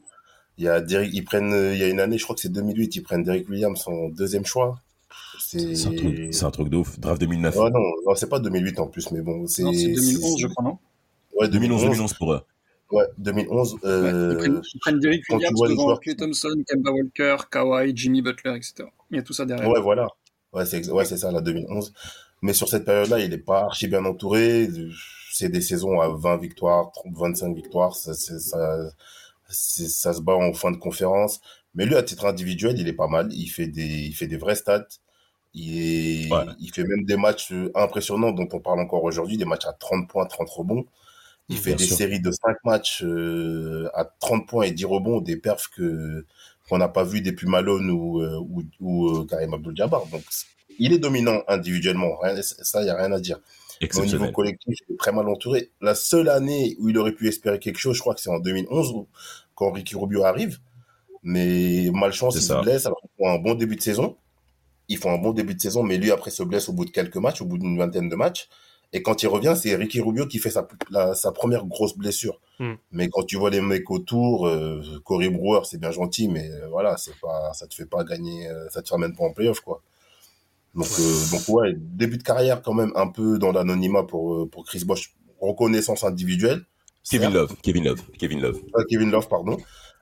Il 0.59 0.65
y 0.65 0.69
a 0.69 0.81
Derrick, 0.81 1.13
ils 1.13 1.25
prennent, 1.25 1.53
euh, 1.53 1.75
il 1.75 1.81
y 1.81 1.83
a 1.85 1.89
une 1.89 2.01
année, 2.01 2.17
je 2.19 2.25
crois 2.25 2.35
que 2.35 2.41
c'est 2.41 2.49
2008, 2.53 2.97
ils 2.97 3.03
prennent 3.03 3.23
Derrick 3.23 3.49
Williams 3.49 3.83
en 3.87 4.09
deuxième 4.09 4.47
choix. 4.47 4.81
C'est 5.39 5.87
un 5.87 5.93
truc, 5.95 6.35
c'est 6.35 6.45
un 6.45 6.51
truc 6.51 6.69
de 6.69 6.77
ouf. 6.79 6.99
Draft 6.99 7.21
2009. 7.21 7.55
Oh 7.59 7.69
non, 7.71 7.81
non 8.07 8.15
c'est 8.15 8.29
pas 8.29 8.39
2008 8.41 8.81
en 8.81 8.87
plus, 8.87 9.11
mais 9.13 9.21
bon, 9.21 9.47
c'est 9.47 9.63
Non, 9.63 9.73
c'est 9.73 9.87
2011, 9.93 10.33
c'est- 10.35 10.43
je 10.43 10.47
crois, 10.49 10.65
non? 10.65 10.79
Ouais, 11.39 11.49
2011, 11.49 11.81
2011. 11.83 11.97
2011 11.99 12.15
pour 12.15 12.33
eux. 12.33 12.41
Ouais, 12.91 13.05
2011. 13.19 13.75
Ouais, 13.75 13.79
Euh, 13.85 14.33
ils, 14.33 14.39
prennent, 14.39 14.63
ils 14.75 14.79
prennent 14.81 15.01
tu 15.01 15.35
Williams 15.35 15.61
devant 15.61 15.83
joueurs 15.83 16.01
Clay 16.01 16.15
qui- 16.15 16.17
Thompson, 16.23 16.55
Kemba 16.67 16.91
Walker, 16.93 17.37
Kawhi, 17.51 17.93
Jimmy 17.95 18.23
Butler, 18.23 18.57
etc. 18.57 18.85
Il 19.11 19.17
y 19.17 19.21
a 19.21 19.23
tout 19.23 19.33
ça 19.35 19.45
derrière. 19.45 19.69
Ouais, 19.69 19.81
voilà. 19.81 20.07
Ouais, 20.53 20.65
c'est 20.65 20.89
ouais, 20.91 21.05
c'est 21.05 21.17
ça, 21.19 21.31
la 21.31 21.41
2011. 21.43 21.93
Mais 22.43 22.53
sur 22.55 22.69
cette 22.69 22.85
période-là, 22.85 23.19
il 23.21 23.33
est 23.33 23.39
pas 23.39 23.65
archi 23.65 23.89
bien 23.89 24.05
entouré. 24.05 24.69
C'est 25.33 25.49
des 25.51 25.61
saisons 25.61 26.01
à 26.01 26.09
20 26.09 26.39
victoires, 26.39 26.91
30, 26.93 27.13
25 27.15 27.55
victoires. 27.55 27.95
Ça, 27.95 28.15
c'est- 28.15 28.39
ça, 28.39 28.79
c'est- 28.91 28.97
ça 29.49 30.13
se 30.13 30.21
bat 30.21 30.35
en 30.35 30.53
fin 30.53 30.71
de 30.73 30.77
conférence. 30.77 31.41
Mais 31.75 31.87
lui, 31.87 31.95
à 31.97 32.03
titre 32.03 32.27
individuel, 32.27 32.79
il 32.79 32.89
est 32.89 32.93
pas 32.93 33.09
mal. 33.09 33.33
Il 33.33 33.49
fait 33.49 33.67
des, 33.69 33.85
il 34.07 34.13
fait 34.15 34.27
des 34.27 34.37
vrais 34.39 34.55
stats. 34.57 34.87
Il, 35.55 35.79
est, 36.29 36.33
Ouais. 36.33 36.45
il 36.61 36.71
fait 36.73 36.85
même 36.85 37.05
des 37.05 37.17
matchs 37.17 37.53
euh, 37.53 37.71
impressionnants 37.75 38.33
dont 38.33 38.49
on 38.53 38.61
parle 38.61 38.81
encore 38.81 39.05
aujourd'hui, 39.05 39.37
des 39.39 39.45
matchs 39.47 39.67
à 39.67 39.73
30 39.73 40.09
points, 40.09 40.27
30 40.27 40.49
rebonds. 40.51 40.85
Il 41.49 41.57
fait 41.59 41.75
des 41.75 41.85
séries 41.97 42.21
de 42.21 42.31
5 42.33 42.57
matchs 42.65 43.03
euh, 43.05 43.89
à 43.95 44.05
30 44.05 44.49
points 44.49 44.65
et 44.65 44.73
10 44.73 44.85
rebonds, 44.87 45.21
des 45.21 45.37
perfs 45.37 45.69
que 45.71 46.27
qu'on 46.69 46.79
n'a 46.79 46.89
pas 46.89 47.05
vu 47.05 47.21
depuis 47.21 47.47
Malone 47.47 47.91
ou, 47.91 48.21
euh, 48.21 48.39
ou, 48.41 48.65
ou 48.81 49.09
euh, 49.11 49.25
Karim 49.27 49.55
Abdul-Jabbar. 49.55 50.07
Donc, 50.07 50.23
il 50.81 50.93
est 50.93 50.99
dominant 50.99 51.43
individuellement. 51.49 52.17
Rien- 52.19 52.43
ça, 52.43 52.81
il 52.83 52.85
n'y 52.87 52.91
a 52.91 52.97
rien 52.97 53.13
à 53.13 53.21
dire. 53.21 53.39
Mais 53.81 53.87
au 54.01 54.05
niveau 54.07 54.25
collectif, 54.33 54.79
il 54.89 54.95
est 54.95 54.99
très 54.99 55.13
mal 55.13 55.29
entouré. 55.29 55.71
La 55.81 55.95
seule 55.95 56.29
année 56.29 56.77
où 56.81 56.89
il 56.89 56.99
aurait 56.99 57.13
pu 57.13 57.29
espérer 57.29 57.59
quelque 57.59 57.79
chose, 57.79 57.97
je 57.97 58.01
crois 58.01 58.15
que 58.15 58.21
c'est 58.21 58.31
en 58.31 58.39
2011, 58.39 58.93
où- 58.93 59.07
quand 59.55 59.71
Ricky 59.73 59.97
Rubio 59.97 60.25
arrive. 60.25 60.59
Mais 61.23 61.91
malchance, 61.93 62.37
il 62.37 62.43
ça. 62.43 62.59
se 62.59 62.63
blesse. 62.63 62.87
Alors, 62.87 63.01
ils 63.05 63.11
font 63.25 63.31
un 63.31 63.39
bon 63.39 63.55
début 63.55 63.77
de 63.77 63.83
saison. 63.83 64.17
Ils 64.89 64.99
font 64.99 65.11
un 65.13 65.19
bon 65.19 65.33
début 65.33 65.55
de 65.55 65.61
saison, 65.61 65.83
mais 65.83 65.97
lui, 65.99 66.11
après, 66.13 66.31
se 66.31 66.43
blesse 66.43 66.69
au 66.69 66.73
bout 66.73 66.85
de 66.85 66.91
quelques 66.91 67.17
matchs, 67.17 67.43
au 67.43 67.45
bout 67.47 67.59
d'une 67.59 67.77
vingtaine 67.77 68.09
de 68.09 68.15
matchs. 68.17 68.49
Et 68.93 69.03
quand 69.03 69.23
il 69.25 69.27
revient, 69.27 69.55
c'est 69.61 69.75
Ricky 69.75 70.01
Rubio 70.01 70.27
qui 70.27 70.39
fait 70.39 70.51
sa, 70.51 70.67
la- 70.91 71.15
sa 71.15 71.33
première 71.33 71.67
grosse 71.67 71.97
blessure. 71.99 72.41
Hmm. 72.61 72.75
Mais 72.93 73.09
quand 73.09 73.25
tu 73.25 73.37
vois 73.37 73.51
les 73.51 73.61
mecs 73.61 73.91
autour, 73.91 74.47
euh, 74.47 74.81
Corey 75.05 75.29
Brewer, 75.29 75.63
c'est 75.65 75.79
bien 75.81 75.91
gentil, 75.91 76.29
mais 76.29 76.49
euh, 76.49 76.69
voilà, 76.69 76.97
c'est 76.97 77.19
pas, 77.21 77.53
ça 77.53 77.67
te 77.67 77.75
fait 77.75 77.87
pas 77.87 78.05
gagner, 78.05 78.49
euh, 78.49 78.69
ça 78.71 78.83
te 78.83 78.91
ramène 78.91 79.15
pas 79.15 79.25
en 79.25 79.33
playoff, 79.33 79.59
quoi. 79.61 79.83
Donc, 80.77 80.89
euh, 81.01 81.31
donc 81.33 81.49
ouais, 81.49 81.75
début 81.77 82.19
de 82.19 82.23
carrière 82.23 82.63
quand 82.63 82.75
même 82.75 82.93
un 82.95 83.09
peu 83.09 83.39
dans 83.39 83.51
l'anonymat 83.51 84.05
pour, 84.05 84.35
euh, 84.35 84.49
pour 84.49 84.65
Chris 84.65 84.85
Bosh. 84.85 85.15
Reconnaissance 85.41 86.05
individuelle. 86.05 86.65
Kevin 87.09 87.31
certes. 87.31 87.35
Love, 87.35 87.57
Kevin 87.63 87.85
Love, 87.85 88.03
Kevin 88.19 88.41
Love. 88.41 88.61
Euh, 88.77 88.85
Kevin 88.89 89.11
Love, 89.11 89.29
pardon. 89.29 89.57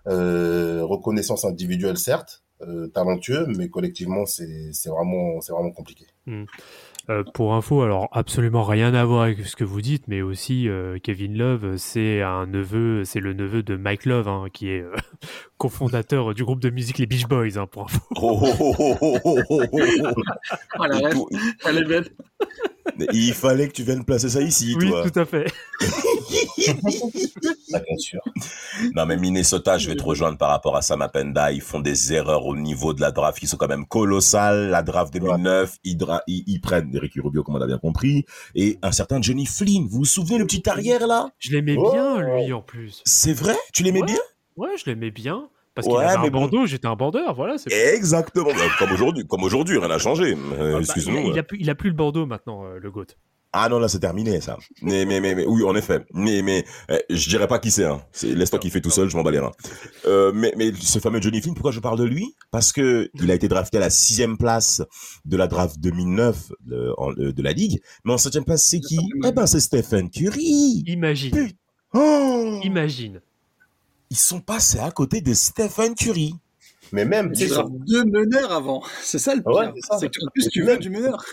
Euh, 0.06 0.84
reconnaissance 0.84 1.44
individuelle, 1.44 1.96
certes. 1.96 2.42
Euh, 2.60 2.86
talentueux, 2.88 3.46
mais 3.58 3.68
collectivement, 3.68 4.26
c'est 4.26 4.72
c'est 4.72 4.88
vraiment, 4.88 5.40
c'est 5.40 5.52
vraiment 5.52 5.72
compliqué. 5.72 6.06
Euh, 7.10 7.22
pour 7.34 7.54
info, 7.54 7.82
alors 7.82 8.08
absolument 8.12 8.62
rien 8.62 8.94
à 8.94 9.04
voir 9.04 9.24
avec 9.24 9.44
ce 9.46 9.56
que 9.56 9.64
vous 9.64 9.82
dites, 9.82 10.08
mais 10.08 10.22
aussi 10.22 10.70
euh, 10.70 10.98
Kevin 11.02 11.36
Love, 11.36 11.76
c'est 11.76 12.22
un 12.22 12.46
neveu, 12.46 13.04
c'est 13.04 13.20
le 13.20 13.34
neveu 13.34 13.62
de 13.62 13.76
Mike 13.76 14.06
Love, 14.06 14.26
hein, 14.26 14.46
qui 14.50 14.70
est 14.70 14.80
euh, 14.80 14.94
cofondateur 15.58 16.32
du 16.32 16.44
groupe 16.44 16.60
de 16.60 16.70
musique 16.70 16.96
les 16.96 17.04
Beach 17.04 17.26
Boys, 17.26 17.58
hein, 17.58 17.66
pour 17.66 17.84
info. 17.84 17.98
Oh, 18.16 18.40
oh, 18.42 18.54
oh, 18.58 18.74
oh, 18.78 18.96
oh, 19.02 19.42
oh, 19.50 19.62
oh, 19.72 19.86
oh. 20.04 20.22
Ah. 20.80 20.86
Il 23.12 23.34
fallait 23.34 23.68
que 23.68 23.72
tu 23.72 23.82
viennes 23.82 24.04
placer 24.04 24.30
ça 24.30 24.40
ici, 24.40 24.74
Oui, 24.78 24.88
toi. 24.88 25.08
tout 25.08 25.18
à 25.18 25.24
fait. 25.26 25.52
Ah, 27.72 27.78
bien 27.80 27.96
sûr. 27.98 28.20
Non, 28.94 29.06
mais 29.06 29.16
Minnesota, 29.16 29.78
je 29.78 29.88
vais 29.88 29.96
te 29.96 30.02
rejoindre 30.02 30.38
par 30.38 30.48
rapport 30.50 30.76
à 30.76 30.82
Sam 30.82 31.02
Apenda. 31.02 31.52
Ils 31.52 31.60
font 31.60 31.80
des 31.80 32.12
erreurs 32.12 32.46
au 32.46 32.56
niveau 32.56 32.92
de 32.94 33.00
la 33.00 33.10
draft 33.10 33.38
qui 33.38 33.46
sont 33.46 33.56
quand 33.56 33.68
même 33.68 33.86
colossales. 33.86 34.68
La 34.70 34.82
draft 34.82 35.12
2009, 35.12 35.76
ils, 35.84 35.96
dra- 35.96 36.22
ils, 36.26 36.44
ils 36.46 36.60
prennent 36.60 36.96
Ricky 36.96 37.20
Rubio, 37.20 37.42
comme 37.42 37.56
on 37.56 37.60
a 37.60 37.66
bien 37.66 37.78
compris, 37.78 38.24
et 38.54 38.78
un 38.82 38.92
certain 38.92 39.20
Johnny 39.20 39.46
Flynn. 39.46 39.86
Vous 39.88 39.98
vous 39.98 40.04
souvenez 40.04 40.38
le 40.38 40.46
petit 40.46 40.68
arrière 40.68 41.06
là? 41.06 41.30
Je 41.38 41.50
l'aimais 41.52 41.74
Oh. 41.78 41.90
bien, 41.92 42.20
lui, 42.20 42.52
en 42.52 42.62
plus. 42.62 43.02
C'est 43.04 43.32
vrai? 43.32 43.56
Tu 43.72 43.82
l'aimais 43.82 44.00
Ouais. 44.00 44.06
bien? 44.06 44.18
Ouais, 44.56 44.70
je 44.78 44.84
l'aimais 44.86 45.10
bien. 45.10 45.48
Parce 45.74 45.88
qu'il 45.88 45.96
Ouais, 45.96 46.04
avait 46.04 46.28
un 46.28 46.30
bon. 46.30 46.42
bandeau, 46.42 46.66
j'étais 46.66 46.86
un 46.86 46.94
bandeur, 46.94 47.34
voilà. 47.34 47.56
Exactement. 47.92 48.46
Bah, 48.50 48.60
Comme 48.78 48.92
aujourd'hui, 48.92 49.26
comme 49.26 49.42
aujourd'hui, 49.42 49.76
rien 49.78 49.88
n'a 49.88 49.98
changé. 49.98 50.34
Euh, 50.34 50.36
Ah, 50.52 50.72
bah, 50.74 50.78
Excuse-nous. 50.80 51.30
il, 51.32 51.38
a, 51.38 51.42
il 51.52 51.60
il 51.62 51.70
a 51.70 51.74
plus 51.74 51.90
le 51.90 51.96
bandeau 51.96 52.26
maintenant, 52.26 52.64
euh, 52.64 52.78
le 52.80 52.90
GOAT. 52.92 53.06
Ah 53.56 53.68
non, 53.68 53.78
là 53.78 53.86
c'est 53.86 54.00
terminé 54.00 54.40
ça. 54.40 54.58
Mais, 54.82 55.04
mais, 55.04 55.20
mais, 55.20 55.36
mais 55.36 55.46
oui, 55.46 55.62
en 55.62 55.76
effet. 55.76 56.04
Mais, 56.12 56.42
mais 56.42 56.64
euh, 56.90 56.98
je 57.08 57.28
dirais 57.28 57.46
pas 57.46 57.60
qui 57.60 57.70
c'est. 57.70 57.84
Hein. 57.84 58.02
C'est- 58.10 58.34
Laisse-toi 58.34 58.58
kiffer 58.58 58.80
tout 58.80 58.90
seul, 58.90 59.08
je 59.08 59.16
m'en 59.16 59.22
bats 59.22 59.30
les 59.30 59.38
reins. 59.38 59.52
Euh, 60.06 60.32
mais, 60.34 60.52
mais 60.56 60.72
ce 60.80 60.98
fameux 60.98 61.20
Johnny 61.22 61.40
Flynn, 61.40 61.54
pourquoi 61.54 61.70
je 61.70 61.78
parle 61.78 61.98
de 61.98 62.04
lui? 62.04 62.34
Parce 62.50 62.72
que 62.72 63.08
il 63.14 63.30
a 63.30 63.34
été 63.34 63.46
drafté 63.46 63.76
à 63.76 63.80
la 63.80 63.90
sixième 63.90 64.36
place 64.38 64.82
de 65.24 65.36
la 65.36 65.46
draft 65.46 65.78
2009 65.78 66.50
de, 66.66 66.92
en- 66.98 67.12
de, 67.12 67.42
la 67.42 67.52
ligue. 67.52 67.80
Mais 68.04 68.12
en 68.12 68.18
septième 68.18 68.44
place, 68.44 68.64
c'est 68.64 68.80
qui? 68.80 68.98
Eh 69.24 69.30
ben, 69.30 69.46
c'est 69.46 69.60
Stephen 69.60 70.10
Curry. 70.10 70.82
Imagine, 70.88 71.30
Putain. 71.30 71.54
Oh 71.94 72.60
imagine. 72.64 73.20
Ils 74.10 74.16
sont 74.16 74.40
passés 74.40 74.80
à 74.80 74.90
côté 74.90 75.20
de 75.20 75.32
Stephen 75.32 75.94
Curry. 75.94 76.34
Mais 76.92 77.04
même, 77.04 77.32
tu 77.32 77.48
C'est 77.48 77.54
deux 77.86 78.04
meneurs 78.04 78.50
avant. 78.52 78.82
C'est 79.02 79.18
ça 79.18 79.34
le 79.34 79.42
ouais, 79.46 79.72
pire. 79.72 79.82
c'est 79.98 80.08
qu'en 80.08 80.26
plus, 80.32 80.48
tu 80.50 80.64
même- 80.64 80.78
du 80.80 80.90
meneur. 80.90 81.24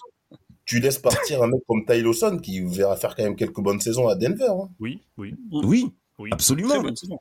Tu 0.71 0.79
laisses 0.79 0.99
partir 0.99 1.43
un 1.43 1.47
mec 1.47 1.60
comme 1.67 1.84
Ty 1.86 2.01
Lawson 2.01 2.38
qui 2.41 2.62
verra 2.62 2.95
faire 2.95 3.13
quand 3.15 3.23
même 3.23 3.36
quelques 3.36 3.60
bonnes 3.60 3.81
saisons 3.81 4.07
à 4.07 4.15
Denver. 4.15 4.47
hein. 4.49 4.69
Oui, 4.79 5.01
oui, 5.17 5.36
Oui, 5.51 5.91
oui. 6.17 6.29
absolument. 6.31 6.81
Saison. 6.95 7.19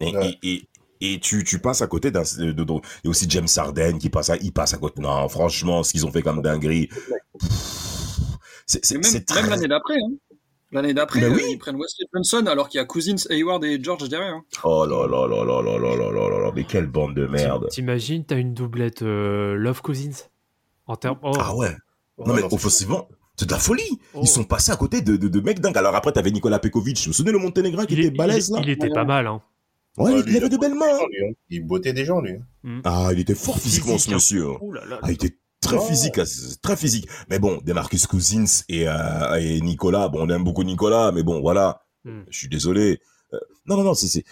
Et, 0.00 0.14
Ouais. 0.14 0.38
et, 0.42 0.54
et, 1.00 1.14
et 1.14 1.18
tu, 1.20 1.42
tu 1.42 1.58
passes 1.58 1.80
à 1.80 1.86
côté 1.86 2.10
d'un, 2.10 2.22
de, 2.22 2.52
de- 2.52 2.64
de- 2.64 2.72
et 3.04 3.08
aussi 3.08 3.24
James 3.30 3.46
Harden 3.56 3.96
qui 3.98 4.10
passe 4.10 4.28
à, 4.28 4.36
il 4.36 4.52
passe 4.52 4.74
à 4.74 4.76
côté. 4.76 5.00
Non, 5.00 5.26
franchement, 5.30 5.82
ce 5.82 5.92
qu'ils 5.92 6.04
ont 6.04 6.10
fait 6.12 6.20
comme 6.22 6.42
dinguerie. 6.42 6.90
C'est, 8.66 8.92
même, 8.92 9.50
l'année 9.50 9.68
d'après. 9.68 9.94
Hein. 9.96 10.12
L'année 10.70 10.94
d'après, 10.94 11.20
Ben 11.20 11.32
euh, 11.32 11.36
oui. 11.36 11.42
ils 11.50 11.58
prennent 11.58 11.76
Wesley 11.76 12.06
Johnson 12.14 12.46
alors 12.46 12.68
qu'il 12.70 12.78
y 12.78 12.80
a 12.80 12.84
Cousins, 12.86 13.16
Hayward 13.28 13.62
et 13.64 13.82
George 13.82 14.08
derrière. 14.08 14.34
hein. 14.34 14.44
Oh 14.64 14.86
là 14.86 15.06
là 15.06 15.26
là 15.28 15.44
là 15.44 15.62
là 15.62 15.78
là 15.78 15.96
là 15.96 16.10
là 16.10 16.28
là 16.30 16.38
là, 16.44 16.52
mais 16.54 16.64
quelle 16.64 16.86
bande 16.86 17.14
de 17.14 17.26
merde. 17.26 17.68
T'imagines, 17.70 18.24
t'as 18.24 18.36
une 18.38 18.54
doublette 18.54 19.02
euh, 19.02 19.54
Love 19.54 19.82
Cousins 19.82 20.24
en 20.86 20.96
termes. 20.96 21.18
Oh, 21.22 21.32
Ah 21.38 21.54
ouais. 21.54 21.74
Non 22.18 22.34
mais 22.34 22.42
offensivement, 22.42 23.08
c'est 23.36 23.46
de 23.46 23.52
la 23.52 23.58
folie. 23.58 23.98
oh. 24.14 24.20
Ils 24.22 24.28
sont 24.28 24.44
passés 24.44 24.70
à 24.72 24.76
côté 24.76 25.00
de, 25.00 25.16
de, 25.16 25.28
de 25.28 25.40
mecs 25.40 25.60
dingues. 25.60 25.76
Alors 25.78 25.94
après, 25.94 26.12
t'avais 26.12 26.30
Nicolas 26.30 26.58
Pekovic. 26.58 26.98
Vous 26.98 27.06
vous 27.06 27.12
souvenez 27.12 27.32
le 27.32 27.38
Monténégrin 27.38 27.86
qui 27.86 27.94
il, 27.94 28.00
était 28.00 28.10
balèze 28.16 28.48
il- 28.48 28.54
là 28.54 28.60
il 28.62 28.70
était 28.70 28.90
pas 28.90 29.04
mal, 29.04 29.26
hein. 29.26 29.42
Ouais, 29.98 30.12
Ouais, 30.14 30.22
il, 30.26 30.36
avait 30.38 30.48
de 30.48 30.56
belles 30.56 30.74
mains. 30.74 30.86
Hein. 30.94 31.32
Il 31.50 31.66
bottait 31.66 31.92
des 31.92 32.04
gens, 32.06 32.20
lui. 32.20 32.32
hein. 32.64 32.80
Ah, 32.84 33.10
il 33.12 33.20
était 33.20 33.34
fort 33.34 33.58
physiquement 33.58 33.98
ce 33.98 34.04
Physique, 34.08 34.10
hein. 34.12 34.14
monsieur. 34.14 34.46
Ouh 34.62 34.72
là 34.72 34.84
là. 34.86 34.98
Ah, 35.02 35.08
il 35.10 35.14
était 35.14 35.36
Très 35.60 35.76
Ouais. 35.76 35.86
physique, 35.86 36.18
c'est 36.26 36.60
très 36.60 36.76
physique. 36.76 37.06
Mais 37.30 37.38
bon, 37.38 37.60
Demarcus 37.64 38.08
Cousins 38.08 38.62
et, 38.68 38.88
euh, 38.88 39.34
et 39.38 39.60
Nicolas, 39.60 40.08
bon, 40.08 40.26
on 40.26 40.28
aime 40.28 40.42
beaucoup 40.42 40.64
Nicolas, 40.64 41.12
mais 41.12 41.22
bon, 41.22 41.40
voilà. 41.40 41.82
Hmm. 42.04 42.22
Je 42.30 42.36
suis 42.36 42.48
désolé. 42.48 42.98
Euh, 43.32 43.38
non, 43.66 43.76
non, 43.76 43.84
non, 43.84 43.94
c'est, 43.94 44.08
c'est, 44.08 44.24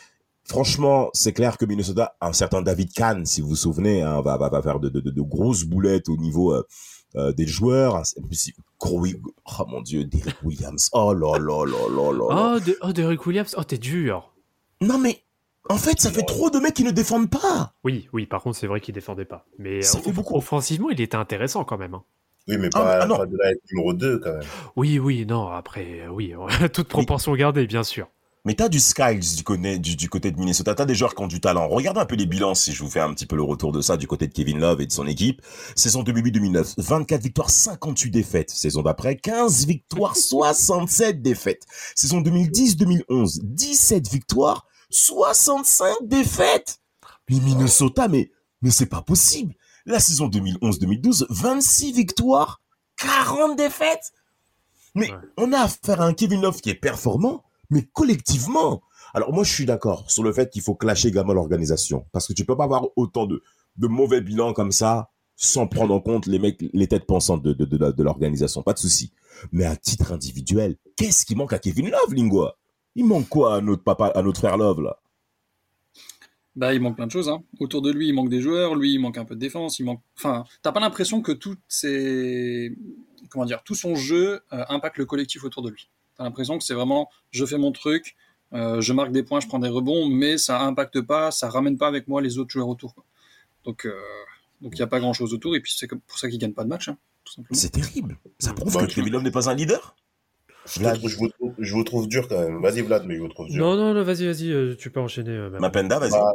franchement, 0.44 1.09
c'est 1.14 1.32
clair 1.32 1.57
que 1.57 1.64
Minnesota, 1.64 2.16
un 2.20 2.32
certain 2.32 2.62
David 2.62 2.92
Kahn, 2.92 3.26
si 3.26 3.40
vous 3.42 3.50
vous 3.50 3.54
souvenez, 3.57 4.02
hein, 4.02 4.20
va, 4.22 4.36
va, 4.38 4.48
va 4.48 4.61
faire 4.61 4.80
de, 4.80 4.88
de, 4.88 4.98
de, 4.98 5.11
de 5.11 5.22
grosses 5.22 5.62
boulettes 5.62 6.09
au 6.09 6.16
niveau 6.16 6.52
euh, 6.52 6.66
euh, 7.16 7.32
des 7.32 7.46
joueurs. 7.46 8.02
Corey- 8.78 9.20
oh 9.58 9.64
mon 9.68 9.82
dieu, 9.82 10.04
Derek 10.04 10.36
Williams. 10.42 10.88
Oh 10.92 11.12
là 11.12 11.38
là 11.38 11.64
là 11.66 11.88
là 11.88 12.12
là. 12.12 12.54
Oh, 12.56 12.61
de, 12.61 12.78
oh, 12.82 12.92
Derek 12.92 13.26
Williams, 13.26 13.54
oh, 13.58 13.64
t'es 13.64 13.78
dur. 13.78 14.32
Non, 14.80 14.96
mais, 14.98 15.22
en 15.68 15.76
fait, 15.76 16.00
ça 16.00 16.11
fait 16.11 16.22
trop 16.22 16.48
de 16.50 16.58
mecs 16.58 16.74
qui 16.74 16.84
ne 16.84 16.90
défendent 16.90 17.28
pas. 17.30 17.74
Oui, 17.84 18.08
oui, 18.14 18.24
par 18.26 18.42
contre, 18.42 18.56
c'est 18.56 18.66
vrai 18.66 18.80
qu'il 18.80 18.94
défendait 18.94 19.26
pas. 19.26 19.44
Mais 19.58 19.82
Ça 19.82 19.98
euh, 19.98 20.02
fait 20.02 20.12
beaucoup. 20.12 20.36
offensivement, 20.36 20.88
il 20.90 21.00
était 21.00 21.16
intéressant 21.16 21.64
quand 21.64 21.76
même. 21.78 21.94
hein. 21.94 22.02
Oui, 22.48 22.56
mais 22.58 22.68
Ah, 22.74 22.80
pas, 22.80 22.98
ah, 23.02 23.06
non. 23.06 23.18
pas 23.18 23.26
de 23.26 23.36
la 23.36 23.52
numéro 23.70 23.92
2 23.92 24.18
quand 24.18 24.32
même. 24.32 24.42
Oui, 24.76 24.98
oui, 24.98 25.26
non, 25.26 25.48
après, 25.48 26.08
oui, 26.08 26.32
toute 26.72 26.88
proportion 26.88 27.34
gardée, 27.34 27.66
bien 27.66 27.82
sûr. 27.84 28.08
Mais 28.47 28.55
t'as 28.55 28.70
du 28.70 28.80
Skiles 28.80 29.36
du 29.36 29.43
côté, 29.45 29.78
du, 29.78 29.97
du 29.97 30.09
côté 30.09 30.30
de 30.30 30.38
Minnesota, 30.38 30.74
t'as 30.74 30.86
des 30.86 30.95
joueurs 30.95 31.14
qui 31.14 31.22
ont 31.22 31.26
du 31.26 31.41
talent. 31.41 31.68
Regardez 31.68 32.01
un 32.01 32.07
peu 32.07 32.14
les 32.16 32.24
bilans 32.24 32.55
si 32.55 32.72
je 32.72 32.82
vous 32.82 32.88
fais 32.88 33.01
un 33.01 33.12
petit 33.12 33.26
peu 33.26 33.36
le 33.36 33.43
retour 33.43 33.70
de 33.70 33.82
ça 33.82 33.99
du 33.99 34.07
côté 34.07 34.26
de 34.28 34.32
Kevin 34.32 34.59
Love 34.59 34.80
et 34.80 34.86
de 34.86 34.93
son 34.93 35.07
équipe. 35.07 35.43
Saison 35.76 36.03
2008-2009, 36.03 36.74
24 36.78 37.20
victoires, 37.22 37.51
58 37.51 38.11
défaites. 38.11 38.49
Saison 38.51 38.80
d'après, 38.80 39.16
15 39.16 39.66
victoires, 39.66 40.16
67 40.16 41.20
défaites. 41.20 41.66
Saison 41.95 42.22
2010-2011, 42.22 43.41
17 43.43 44.09
victoires, 44.09 44.66
65 44.88 45.97
défaites. 46.03 46.78
Mais 47.28 47.41
Minnesota, 47.41 48.09
mais, 48.09 48.30
mais 48.62 48.70
c'est 48.70 48.86
pas 48.86 49.03
possible. 49.03 49.55
La 49.84 50.01
saison 50.01 50.28
2011-2012, 50.28 51.26
26 51.28 51.93
victoires, 51.93 52.61
40 52.97 53.57
défaites. 53.57 54.12
Mais 54.95 55.11
Ouais. 55.11 55.18
on 55.36 55.53
a 55.53 55.61
affaire 55.61 56.01
à 56.01 56.07
un 56.07 56.14
Kevin 56.14 56.41
Love 56.41 56.61
qui 56.61 56.70
est 56.70 56.74
performant, 56.74 57.45
mais 57.70 57.88
collectivement. 57.92 58.82
Alors 59.14 59.32
moi, 59.32 59.44
je 59.44 59.52
suis 59.52 59.66
d'accord 59.66 60.10
sur 60.10 60.22
le 60.22 60.32
fait 60.32 60.50
qu'il 60.50 60.62
faut 60.62 60.74
clasher 60.74 61.08
également 61.08 61.32
l'organisation. 61.32 62.06
Parce 62.12 62.26
que 62.26 62.32
tu 62.32 62.44
peux 62.44 62.56
pas 62.56 62.64
avoir 62.64 62.86
autant 62.96 63.26
de, 63.26 63.42
mauvais 63.78 64.20
bilans 64.20 64.52
comme 64.52 64.72
ça 64.72 65.10
sans 65.36 65.66
prendre 65.66 65.94
en 65.94 66.00
compte 66.00 66.26
les 66.26 66.38
mecs, 66.38 66.62
les 66.72 66.86
têtes 66.86 67.06
pensantes 67.06 67.42
de, 67.42 67.52
de 67.54 68.02
l'organisation. 68.02 68.62
Pas 68.62 68.74
de 68.74 68.78
souci. 68.78 69.12
Mais 69.52 69.64
à 69.64 69.74
titre 69.76 70.12
individuel, 70.12 70.76
qu'est-ce 70.96 71.24
qui 71.24 71.34
manque 71.34 71.52
à 71.52 71.58
Kevin 71.58 71.88
Love, 71.88 72.14
Lingua? 72.14 72.56
Il 72.94 73.06
manque 73.06 73.28
quoi 73.28 73.56
à 73.56 73.60
notre 73.60 73.82
papa, 73.82 74.06
à 74.08 74.22
notre 74.22 74.40
frère 74.40 74.56
Love, 74.56 74.82
là? 74.82 74.98
Bah, 76.56 76.74
il 76.74 76.80
manque 76.80 76.96
plein 76.96 77.06
de 77.06 77.12
choses. 77.12 77.28
Hein. 77.28 77.42
Autour 77.60 77.80
de 77.80 77.90
lui, 77.90 78.08
il 78.08 78.12
manque 78.12 78.28
des 78.28 78.40
joueurs. 78.40 78.74
Lui, 78.74 78.92
il 78.92 78.98
manque 78.98 79.18
un 79.18 79.24
peu 79.24 79.34
de 79.34 79.40
défense. 79.40 79.78
Il 79.78 79.84
manque. 79.84 80.02
Enfin, 80.16 80.44
t'as 80.62 80.72
pas 80.72 80.80
l'impression 80.80 81.22
que 81.22 81.32
tout 81.32 81.56
ses... 81.68 82.76
comment 83.28 83.44
dire, 83.44 83.62
tout 83.62 83.74
son 83.74 83.94
jeu 83.94 84.40
euh, 84.52 84.64
impacte 84.68 84.98
le 84.98 85.06
collectif 85.06 85.44
autour 85.44 85.62
de 85.62 85.70
lui? 85.70 85.88
T'as 86.20 86.24
l'impression 86.24 86.58
que 86.58 86.64
c'est 86.64 86.74
vraiment, 86.74 87.08
je 87.30 87.46
fais 87.46 87.56
mon 87.56 87.72
truc, 87.72 88.14
euh, 88.52 88.82
je 88.82 88.92
marque 88.92 89.10
des 89.10 89.22
points, 89.22 89.40
je 89.40 89.46
prends 89.48 89.58
des 89.58 89.70
rebonds, 89.70 90.06
mais 90.06 90.36
ça 90.36 90.60
impacte 90.60 91.00
pas, 91.00 91.30
ça 91.30 91.48
ramène 91.48 91.78
pas 91.78 91.86
avec 91.88 92.08
moi 92.08 92.20
les 92.20 92.36
autres 92.36 92.50
joueurs 92.50 92.68
autour. 92.68 92.94
quoi. 92.94 93.04
Donc, 93.64 93.86
euh, 93.86 93.94
donc 94.60 94.72
il 94.76 94.80
y 94.80 94.82
a 94.82 94.86
pas 94.86 95.00
grand 95.00 95.14
chose 95.14 95.32
autour. 95.32 95.56
Et 95.56 95.60
puis 95.60 95.72
c'est 95.74 95.86
pour 95.88 96.18
ça 96.18 96.28
qu'il 96.28 96.38
gagne 96.38 96.52
pas 96.52 96.64
de 96.64 96.68
match, 96.68 96.90
hein. 96.90 96.98
C'est 97.52 97.70
terrible. 97.72 98.18
Ça 98.38 98.52
prouve 98.52 98.74
Bah, 98.74 98.86
que 98.86 98.92
Kevin 98.92 99.14
Love 99.14 99.22
n'est 99.22 99.30
pas 99.30 99.48
un 99.48 99.54
leader? 99.54 99.96
Je, 100.66 100.80
vous 100.80 100.90
trouve- 100.92 101.08
je 101.08 101.16
vous, 101.16 101.28
trouve- 101.28 101.54
je 101.58 101.72
vous 101.74 101.84
trouve 101.84 102.06
dur 102.06 102.28
quand 102.28 102.38
même. 102.38 102.60
Vas-y, 102.60 102.82
Vlad, 102.82 103.06
mais 103.06 103.16
je 103.16 103.22
vous 103.22 103.28
trouve 103.28 103.48
dur. 103.48 103.64
Non, 103.64 103.76
non, 103.76 103.94
non, 103.94 104.02
vas-y, 104.04 104.26
vas-y, 104.26 104.52
euh, 104.52 104.76
tu 104.78 104.90
peux 104.90 105.00
enchaîner. 105.00 105.30
euh, 105.30 105.48
même. 105.48 105.62
Mapenda, 105.62 105.98
vas-y. 105.98 106.10
Bah, 106.10 106.32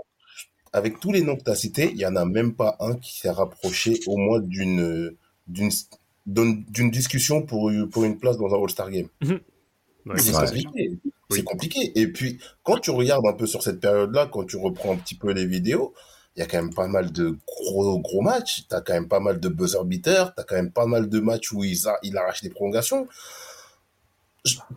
avec 0.73 0.99
tous 0.99 1.11
les 1.11 1.21
noms 1.21 1.35
que 1.35 1.43
tu 1.43 1.51
as 1.51 1.55
cités, 1.55 1.91
il 1.91 1.97
n'y 1.97 2.07
en 2.07 2.15
a 2.15 2.25
même 2.25 2.55
pas 2.55 2.75
un 2.79 2.95
qui 2.95 3.19
s'est 3.19 3.29
rapproché 3.29 3.99
au 4.07 4.17
moins 4.17 4.39
d'une 4.39 5.15
d'une 5.45 6.89
discussion 6.89 7.43
pour, 7.43 7.71
pour 7.91 8.03
une 8.03 8.17
place 8.17 8.37
dans 8.39 8.51
un 8.51 8.59
All-Star 8.63 8.89
Game. 8.89 9.09
Ouais, 10.05 10.19
c'est 10.19 10.31
compliqué. 10.33 10.89
Oui. 11.03 11.11
C'est 11.37 11.43
compliqué. 11.43 11.91
Et 11.99 12.07
puis, 12.07 12.39
quand 12.63 12.77
tu 12.77 12.91
regardes 12.91 13.25
un 13.25 13.33
peu 13.33 13.47
sur 13.47 13.63
cette 13.63 13.79
période-là, 13.79 14.27
quand 14.31 14.43
tu 14.45 14.57
reprends 14.57 14.93
un 14.93 14.97
petit 14.97 15.15
peu 15.15 15.31
les 15.31 15.45
vidéos, 15.45 15.93
il 16.35 16.41
y 16.41 16.43
a 16.43 16.45
quand 16.45 16.57
même 16.61 16.73
pas 16.73 16.87
mal 16.87 17.11
de 17.11 17.37
gros, 17.47 17.99
gros 17.99 18.21
matchs. 18.21 18.65
Tu 18.69 18.75
as 18.75 18.81
quand 18.81 18.93
même 18.93 19.07
pas 19.07 19.19
mal 19.19 19.39
de 19.39 19.49
buzzer 19.49 19.83
beaters. 19.85 20.35
Tu 20.35 20.41
as 20.41 20.43
quand 20.43 20.55
même 20.55 20.71
pas 20.71 20.85
mal 20.85 21.09
de 21.09 21.19
matchs 21.19 21.51
où 21.53 21.63
il, 21.63 21.77
a, 21.87 21.97
il 22.03 22.15
arrache 22.17 22.41
des 22.43 22.49
prolongations. 22.49 23.07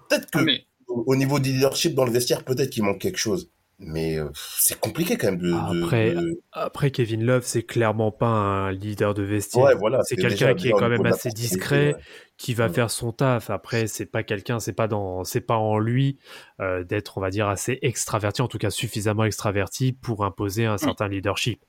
Peut-être 0.08 0.30
que 0.30 0.38
Ah, 0.38 0.42
mais 0.44 0.64
au 0.86 1.04
au 1.06 1.16
niveau 1.16 1.38
du 1.38 1.52
leadership 1.52 1.94
dans 1.94 2.04
le 2.06 2.12
vestiaire, 2.12 2.44
peut-être 2.44 2.70
qu'il 2.70 2.82
manque 2.82 3.00
quelque 3.00 3.18
chose. 3.18 3.50
Mais 3.80 4.18
euh, 4.18 4.28
c'est 4.34 4.80
compliqué 4.80 5.16
quand 5.16 5.28
même 5.30 5.38
de. 5.38 5.52
Après, 5.84 6.14
de- 6.14 6.40
Après, 6.52 6.90
Kevin 6.90 7.22
Love, 7.24 7.42
c'est 7.44 7.62
clairement 7.62 8.10
pas 8.10 8.26
un 8.26 8.72
leader 8.72 9.14
de 9.14 9.22
vestiaire. 9.22 9.64
Ouais, 9.64 9.74
voilà, 9.76 10.02
c'est 10.04 10.16
quelqu'un 10.16 10.54
qui 10.54 10.68
est 10.68 10.72
quand 10.72 10.88
même 10.88 11.04
assez 11.06 11.28
discret, 11.30 11.94
ouais. 11.94 12.00
Qui 12.38 12.54
va 12.54 12.68
faire 12.68 12.90
son 12.90 13.12
taf. 13.12 13.50
Après, 13.50 13.88
c'est 13.88 14.06
pas 14.06 14.22
quelqu'un, 14.22 14.60
c'est 14.60 14.72
pas 14.72 14.86
dans, 14.86 15.24
c'est 15.24 15.40
pas 15.40 15.56
en 15.56 15.78
lui 15.78 16.18
euh, 16.60 16.84
d'être, 16.84 17.18
on 17.18 17.20
va 17.20 17.30
dire, 17.30 17.48
assez 17.48 17.78
extraverti, 17.82 18.40
en 18.40 18.48
tout 18.48 18.58
cas 18.58 18.70
suffisamment 18.70 19.24
extraverti 19.24 19.92
pour 19.92 20.24
imposer 20.24 20.64
un 20.64 20.78
certain 20.78 21.08
leadership. 21.08 21.64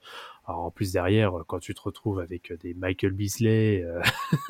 Alors, 0.47 0.61
en 0.61 0.71
plus 0.71 0.93
derrière, 0.93 1.39
euh, 1.39 1.43
quand 1.47 1.59
tu 1.59 1.73
te 1.73 1.81
retrouves 1.81 2.19
avec 2.19 2.51
euh, 2.51 2.57
des 2.57 2.73
Michael 2.75 3.11
Beasley, 3.11 3.83
euh, 3.83 3.99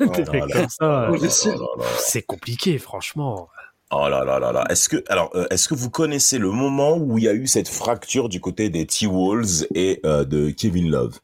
des 0.00 0.06
Oh 0.06 0.32
là 0.32 0.46
là. 0.46 0.52
comme 0.52 0.68
ça, 0.68 1.08
Oh 1.10 1.14
euh, 1.14 1.18
là 1.18 1.84
c'est 1.98 2.22
compliqué, 2.22 2.78
franchement. 2.78 3.48
Oh 3.90 4.08
là 4.08 4.24
là 4.24 4.38
là 4.38 4.52
là. 4.52 4.64
Est-ce 4.70 4.88
que 4.88 5.02
alors 5.08 5.30
euh, 5.34 5.46
est-ce 5.50 5.68
que 5.68 5.74
vous 5.74 5.90
connaissez 5.90 6.38
le 6.38 6.50
moment 6.50 6.96
où 6.96 7.18
il 7.18 7.24
y 7.24 7.28
a 7.28 7.34
eu 7.34 7.46
cette 7.46 7.68
fracture 7.68 8.28
du 8.28 8.40
côté 8.40 8.70
des 8.70 8.86
T-Wolves 8.86 9.66
et 9.74 10.00
euh, 10.06 10.24
de 10.24 10.50
Kevin 10.50 10.90
Love? 10.90 11.18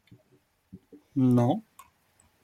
Non. 1.14 1.62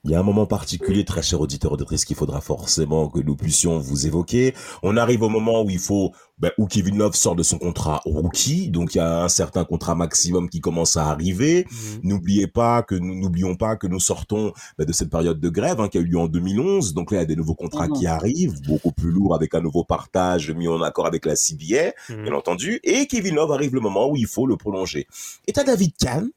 Il 0.05 0.11
y 0.11 0.17
a 0.17 0.19
un 0.19 0.25
moment 0.25 0.47
particulier, 0.47 1.05
très 1.05 1.23
cher 1.23 1.41
auditeur 1.41 1.71
auditrice, 1.71 2.05
qu'il 2.05 2.17
faudra 2.17 2.41
forcément 2.41 3.09
que 3.09 3.21
nous 3.21 3.37
puissions 3.37 3.79
vous 3.79 4.05
évoquer. 4.09 4.53
On 4.83 4.97
arrive 4.97 5.23
au 5.23 5.29
moment 5.29 5.63
où 5.63 5.71
il 5.71 5.79
faut, 5.79 6.11
ben, 6.39 6.51
où 6.59 6.67
Kevin 6.67 6.99
Love 6.99 7.15
sort 7.15 7.37
de 7.37 7.45
son 7.45 7.57
contrat 7.57 8.01
rookie, 8.05 8.69
donc 8.69 8.97
il 8.97 8.99
y 8.99 9.01
a 9.01 9.23
un 9.23 9.29
certain 9.29 9.65
contrat 9.65 9.95
maximum 9.95 10.49
qui 10.51 10.61
commence 10.61 10.97
à 10.97 11.07
arriver. 11.07 11.69
Mhm. 11.71 12.01
N'oubliez 12.03 12.49
pas 12.49 12.83
que 12.83 12.97
nous 12.97 13.15
n'oublions 13.15 13.55
pas 13.55 13.77
que 13.77 13.87
nous 13.87 14.01
sortons 14.01 14.53
ben, 14.77 14.85
de 14.85 14.93
cette 14.93 15.09
période 15.09 15.39
de 15.39 15.49
grève 15.49 15.81
hein, 15.81 15.87
qui 15.89 15.99
a 15.99 16.01
eu 16.01 16.07
lieu 16.07 16.19
en 16.19 16.27
2011. 16.27 16.95
Donc 16.95 17.13
là, 17.13 17.19
il 17.19 17.21
y 17.21 17.23
a 17.23 17.27
des 17.27 17.37
nouveaux 17.37 17.55
contrats 17.55 17.87
Mhm. 17.87 17.95
qui 17.95 18.09
arrivent, 18.09 18.61
beaucoup 18.67 18.91
plus 18.91 19.13
lourds, 19.13 19.37
avec 19.37 19.55
un 19.55 19.61
nouveau 19.61 19.85
partage 19.85 20.51
mis 20.51 20.67
en 20.67 20.83
accord 20.83 21.07
avec 21.07 21.27
la 21.27 21.37
CBA, 21.37 21.93
Mhm. 22.09 22.25
bien 22.25 22.33
entendu. 22.33 22.81
Et 22.83 23.07
Kevin 23.07 23.37
Love 23.37 23.53
arrive 23.53 23.73
le 23.73 23.81
moment 23.81 24.11
où 24.11 24.17
il 24.17 24.27
faut 24.27 24.49
le 24.49 24.57
prolonger. 24.57 25.07
Et 25.47 25.53
t'as 25.53 25.63
David 25.63 25.93
Kahn, 25.97 26.29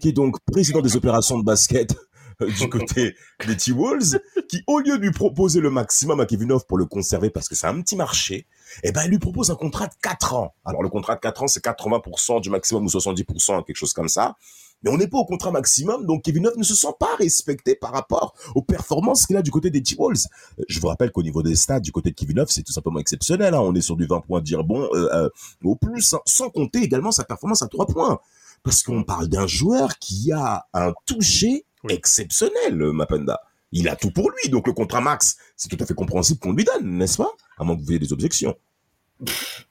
qui 0.00 0.08
est 0.08 0.12
donc 0.12 0.38
président 0.44 0.80
des 0.80 0.96
opérations 0.96 1.38
de 1.38 1.44
basket 1.44 1.94
du 2.40 2.68
côté 2.68 3.14
des 3.46 3.56
T-Wolves, 3.56 4.20
qui 4.48 4.62
au 4.66 4.80
lieu 4.80 4.98
de 4.98 5.02
lui 5.02 5.12
proposer 5.12 5.60
le 5.60 5.70
maximum 5.70 6.20
à 6.20 6.26
Kevin 6.26 6.48
Love 6.48 6.66
pour 6.66 6.78
le 6.78 6.86
conserver 6.86 7.30
parce 7.30 7.48
que 7.48 7.54
c'est 7.54 7.66
un 7.66 7.80
petit 7.80 7.96
marché, 7.96 8.46
eh 8.82 8.92
ben, 8.92 9.02
il 9.04 9.10
lui 9.10 9.18
propose 9.18 9.50
un 9.50 9.54
contrat 9.54 9.86
de 9.86 9.94
4 10.02 10.34
ans. 10.34 10.54
Alors, 10.64 10.82
le 10.82 10.88
contrat 10.88 11.14
de 11.14 11.20
4 11.20 11.42
ans, 11.42 11.46
c'est 11.48 11.64
80% 11.64 12.40
du 12.40 12.50
maximum 12.50 12.84
ou 12.84 12.88
70%, 12.88 13.64
quelque 13.64 13.76
chose 13.76 13.92
comme 13.92 14.08
ça. 14.08 14.36
Mais 14.82 14.90
on 14.90 14.96
n'est 14.96 15.06
pas 15.06 15.18
au 15.18 15.24
contrat 15.24 15.50
maximum, 15.50 16.06
donc 16.06 16.22
Kevin 16.22 16.44
Love 16.44 16.58
ne 16.58 16.64
se 16.64 16.74
sent 16.74 16.92
pas 16.98 17.14
respecté 17.16 17.76
par 17.76 17.92
rapport 17.92 18.34
aux 18.54 18.62
performances 18.62 19.26
qu'il 19.26 19.36
a 19.36 19.42
du 19.42 19.50
côté 19.50 19.70
des 19.70 19.82
T-Wolves. 19.82 20.26
Euh, 20.58 20.64
Je 20.68 20.80
vous 20.80 20.88
rappelle 20.88 21.12
qu'au 21.12 21.22
niveau 21.22 21.42
des 21.42 21.54
stats, 21.54 21.80
du 21.80 21.92
côté 21.92 22.10
de 22.10 22.14
Kevin 22.16 22.38
Love, 22.38 22.48
c'est 22.50 22.62
tout 22.62 22.72
simplement 22.72 22.98
exceptionnel. 22.98 23.54
Hein. 23.54 23.60
On 23.60 23.74
est 23.74 23.80
sur 23.80 23.96
du 23.96 24.06
20 24.06 24.20
points 24.20 24.40
dire 24.40 24.64
bon 24.64 24.88
euh, 24.92 25.08
euh, 25.14 25.28
au 25.62 25.76
plus, 25.76 26.14
hein, 26.14 26.20
sans 26.26 26.50
compter 26.50 26.80
également 26.80 27.12
sa 27.12 27.24
performance 27.24 27.62
à 27.62 27.68
3 27.68 27.86
points. 27.86 28.18
Parce 28.64 28.82
qu'on 28.82 29.02
parle 29.02 29.28
d'un 29.28 29.46
joueur 29.46 29.98
qui 29.98 30.32
a 30.32 30.66
un 30.72 30.92
toucher 31.06 31.64
Oui. 31.84 31.94
exceptionnel, 31.94 32.80
euh, 32.80 32.92
Mapenda. 32.92 33.40
Il 33.72 33.88
a 33.88 33.96
tout 33.96 34.10
pour 34.10 34.30
lui, 34.30 34.50
donc 34.50 34.66
le 34.66 34.72
contrat 34.72 35.00
max, 35.00 35.36
c'est 35.56 35.68
tout 35.68 35.82
à 35.82 35.86
fait 35.86 35.94
compréhensible 35.94 36.38
qu'on 36.40 36.52
lui 36.52 36.64
donne, 36.64 36.98
n'est-ce 36.98 37.16
pas? 37.16 37.30
À 37.58 37.64
moins 37.64 37.76
que 37.76 37.80
vous 37.82 37.90
ayez 37.90 37.98
des 37.98 38.12
objections. 38.12 38.54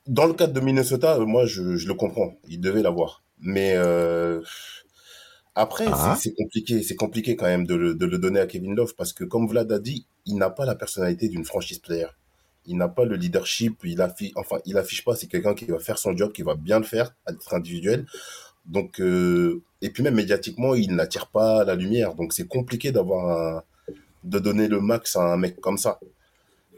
Dans 0.07 0.25
le 0.25 0.33
cadre 0.33 0.53
de 0.53 0.59
Minnesota, 0.59 1.17
euh, 1.17 1.25
moi, 1.25 1.45
je, 1.45 1.75
je 1.75 1.87
le 1.87 1.93
comprends. 1.93 2.33
Il 2.47 2.59
devait 2.61 2.81
l'avoir. 2.81 3.21
Mais 3.39 3.73
euh, 3.75 4.41
après, 5.55 5.85
Ah. 5.91 6.15
c'est 6.17 6.29
c'est 6.29 6.35
compliqué. 6.35 6.83
C'est 6.83 6.95
compliqué 6.95 7.35
quand 7.35 7.45
même 7.47 7.67
de 7.67 7.75
le, 7.75 7.93
de 7.95 8.05
le 8.05 8.17
donner 8.17 8.39
à 8.39 8.47
Kevin 8.47 8.75
Love 8.75 8.95
parce 8.95 9.13
que, 9.13 9.23
comme 9.23 9.47
Vlad 9.47 9.71
a 9.71 9.79
dit, 9.79 10.05
il 10.25 10.35
n'a 10.37 10.49
pas 10.49 10.65
la 10.65 10.75
personnalité 10.75 11.27
d'une 11.27 11.43
franchise 11.45 11.79
player. 11.79 12.07
Il 12.65 12.77
n'a 12.77 12.87
pas 12.87 13.05
le 13.05 13.15
leadership. 13.15 13.79
Il 13.83 14.01
affiche, 14.01 14.31
enfin, 14.35 14.57
il 14.65 14.77
affiche 14.77 15.03
pas. 15.03 15.15
C'est 15.15 15.27
quelqu'un 15.27 15.53
qui 15.53 15.65
va 15.65 15.79
faire 15.79 15.97
son 15.97 16.15
job, 16.15 16.31
qui 16.31 16.43
va 16.43 16.55
bien 16.55 16.79
le 16.79 16.85
faire 16.85 17.13
à 17.25 17.33
titre 17.33 17.53
individuel. 17.53 18.05
Donc, 18.65 19.01
euh, 19.01 19.61
et 19.81 19.89
puis 19.89 20.03
même 20.03 20.15
médiatiquement, 20.15 20.75
il 20.75 20.95
n'attire 20.95 21.27
pas 21.27 21.63
la 21.63 21.75
lumière. 21.75 22.13
Donc, 22.15 22.33
c'est 22.33 22.47
compliqué 22.47 22.91
d'avoir 22.91 23.57
un, 23.57 23.63
de 24.23 24.39
donner 24.39 24.67
le 24.67 24.79
max 24.81 25.15
à 25.15 25.21
un 25.33 25.37
mec 25.37 25.59
comme 25.61 25.77
ça. 25.77 25.99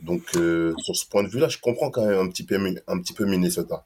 Donc, 0.02 0.22
euh, 0.36 0.74
sur 0.80 0.96
ce 0.96 1.06
point 1.08 1.24
de 1.24 1.30
vue-là, 1.30 1.48
je 1.50 1.58
comprends 1.60 1.90
quand 1.90 2.06
même 2.06 2.20
un 2.20 2.28
petit 2.30 2.44
peu, 2.44 2.56
un 2.88 3.00
petit 3.00 3.14
peu 3.14 3.26
Minnesota. 3.26 3.86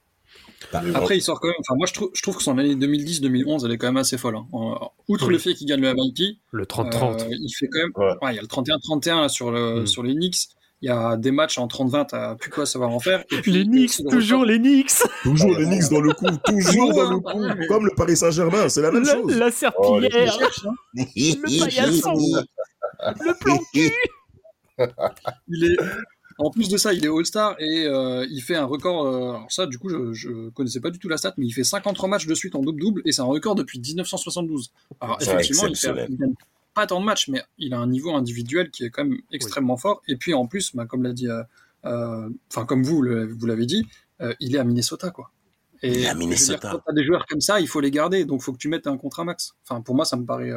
Bah, 0.73 0.81
bon. 0.83 0.95
Après, 0.95 1.17
il 1.17 1.21
sort 1.21 1.39
quand 1.39 1.47
même. 1.47 1.55
Enfin, 1.59 1.75
moi, 1.77 1.85
je 1.85 1.93
trouve, 1.93 2.09
je 2.15 2.21
trouve 2.23 2.37
que 2.37 2.41
son 2.43 2.57
année 2.57 2.73
2010-2011, 2.75 3.63
elle 3.65 3.71
est 3.71 3.77
quand 3.77 3.87
même 3.87 3.97
assez 3.97 4.17
folle. 4.17 4.35
hein. 4.37 4.47
En- 4.51 4.91
outre 5.07 5.27
Oui. 5.27 5.33
le 5.33 5.37
fait 5.39 5.53
qu'il 5.53 5.67
gagne 5.67 5.81
le 5.81 5.93
MIP, 5.93 6.39
Le 6.51 6.65
30-30. 6.65 7.21
euh, 7.21 7.27
il 7.29 7.49
fait 7.55 7.67
quand 7.67 7.79
même. 7.79 7.91
Ouais. 7.95 8.15
Ouais, 8.23 8.33
il 8.33 8.35
y 8.35 8.39
a 8.39 8.41
le 8.41 8.47
31-31 8.47 9.21
là, 9.21 9.29
sur, 9.29 9.51
le, 9.51 9.81
Mm. 9.81 9.87
sur 9.87 10.01
les 10.03 10.13
Knicks. 10.15 10.47
Il 10.81 10.89
y 10.89 10.91
a 10.91 11.17
des 11.17 11.31
matchs 11.31 11.57
en 11.57 11.67
30-20, 11.67 12.07
t'as 12.09 12.35
plus 12.35 12.51
quoi 12.51 12.65
savoir 12.67 12.91
en 12.91 12.99
faire. 12.99 13.23
Et 13.31 13.41
puis, 13.41 13.51
les 13.51 13.63
Knicks, 13.65 13.97
le 13.99 14.11
toujours 14.11 14.45
les 14.45 14.59
Knicks 14.59 14.91
Toujours 15.23 15.57
les 15.57 15.65
Knicks 15.65 15.89
dans 15.89 16.01
le 16.01 16.13
coup, 16.13 16.27
toujours 16.45 16.93
dans 16.93 17.09
le 17.09 17.19
coup, 17.19 17.67
comme 17.67 17.85
le 17.85 17.91
Paris 17.95 18.15
Saint-Germain, 18.15 18.69
c'est 18.69 18.81
la 18.81 18.91
même 18.91 19.05
chose. 19.05 19.35
la 19.35 19.47
Oh, 19.47 19.51
serpillière 19.51 20.33
cherche, 20.33 20.65
hein. 20.65 20.75
Le 20.95 21.59
paillasson 21.59 22.13
Le 23.01 23.39
plan 23.39 23.57
cul 23.73 23.91
Il 25.47 25.71
est, 25.71 25.77
en 26.37 26.51
plus 26.51 26.69
de 26.69 26.77
ça, 26.77 26.93
il 26.93 27.03
est 27.03 27.09
All-Star 27.09 27.55
et 27.59 27.85
euh, 27.87 28.23
il 28.29 28.41
fait 28.41 28.55
un 28.55 28.65
record. 28.65 29.07
euh, 29.07 29.29
alors 29.31 29.51
ça, 29.51 29.65
du 29.65 29.79
coup, 29.79 29.89
je, 29.89 30.13
je 30.13 30.49
connaissais 30.49 30.79
pas 30.79 30.91
du 30.91 30.99
tout 30.99 31.09
la 31.09 31.17
stat, 31.17 31.33
mais 31.37 31.47
il 31.47 31.51
fait 31.51 31.63
53 31.63 32.07
matchs 32.07 32.27
de 32.27 32.35
suite 32.35 32.53
en 32.55 32.61
double-double 32.61 33.01
et 33.05 33.11
c'est 33.11 33.21
un 33.21 33.25
record 33.25 33.55
depuis 33.55 33.79
1972. 33.79 34.71
Alors 35.01 35.17
effectivement, 35.19 35.65
il, 35.67 35.75
fait, 35.75 36.05
il 36.09 36.17
gagne 36.17 36.33
pas 36.77 36.87
tant 36.87 36.99
de 36.99 37.05
matchs, 37.05 37.27
mais 37.27 37.41
il 37.57 37.73
a 37.73 37.79
un 37.79 37.87
niveau 37.87 38.13
individuel 38.15 38.69
qui 38.71 38.83
est 38.85 38.89
quand 38.91 39.03
même 39.03 39.17
extrêmement 39.31 39.77
fort. 39.77 40.01
Et 40.07 40.15
puis 40.15 40.33
en 40.33 40.45
plus, 40.47 40.75
bah, 40.75 40.85
comme 40.85 41.03
l'a 41.03 41.11
dit, 41.13 41.27
euh, 41.27 41.41
euh, 41.85 42.29
enfin 42.51 42.65
comme 42.65 42.83
vous, 42.83 43.01
le- 43.01 43.25
vous 43.33 43.45
l'avez 43.47 43.65
dit, 43.65 43.85
euh, 44.21 44.33
il 44.39 44.55
est 44.55 44.59
à 44.59 44.63
Minnesota, 44.63 45.09
quoi. 45.09 45.31
Et 45.81 45.89
Il 45.91 45.97
est 46.03 46.07
à 46.07 46.09
dire, 46.13 46.17
Minnesota. 46.19 46.69
quand 46.71 46.81
t'as 46.85 46.93
des 46.93 47.03
joueurs 47.03 47.25
comme 47.27 47.41
ça, 47.41 47.59
il 47.59 47.67
faut 47.67 47.81
les 47.81 47.91
garder, 47.91 48.25
donc 48.25 48.41
faut 48.41 48.53
que 48.53 48.57
tu 48.59 48.67
mettes 48.69 48.87
un 48.87 48.97
contrat 48.97 49.23
max. 49.23 49.55
Enfin, 49.63 49.81
pour 49.81 49.95
moi, 49.95 50.05
ça 50.05 50.17
me 50.17 50.25
paraît. 50.25 50.51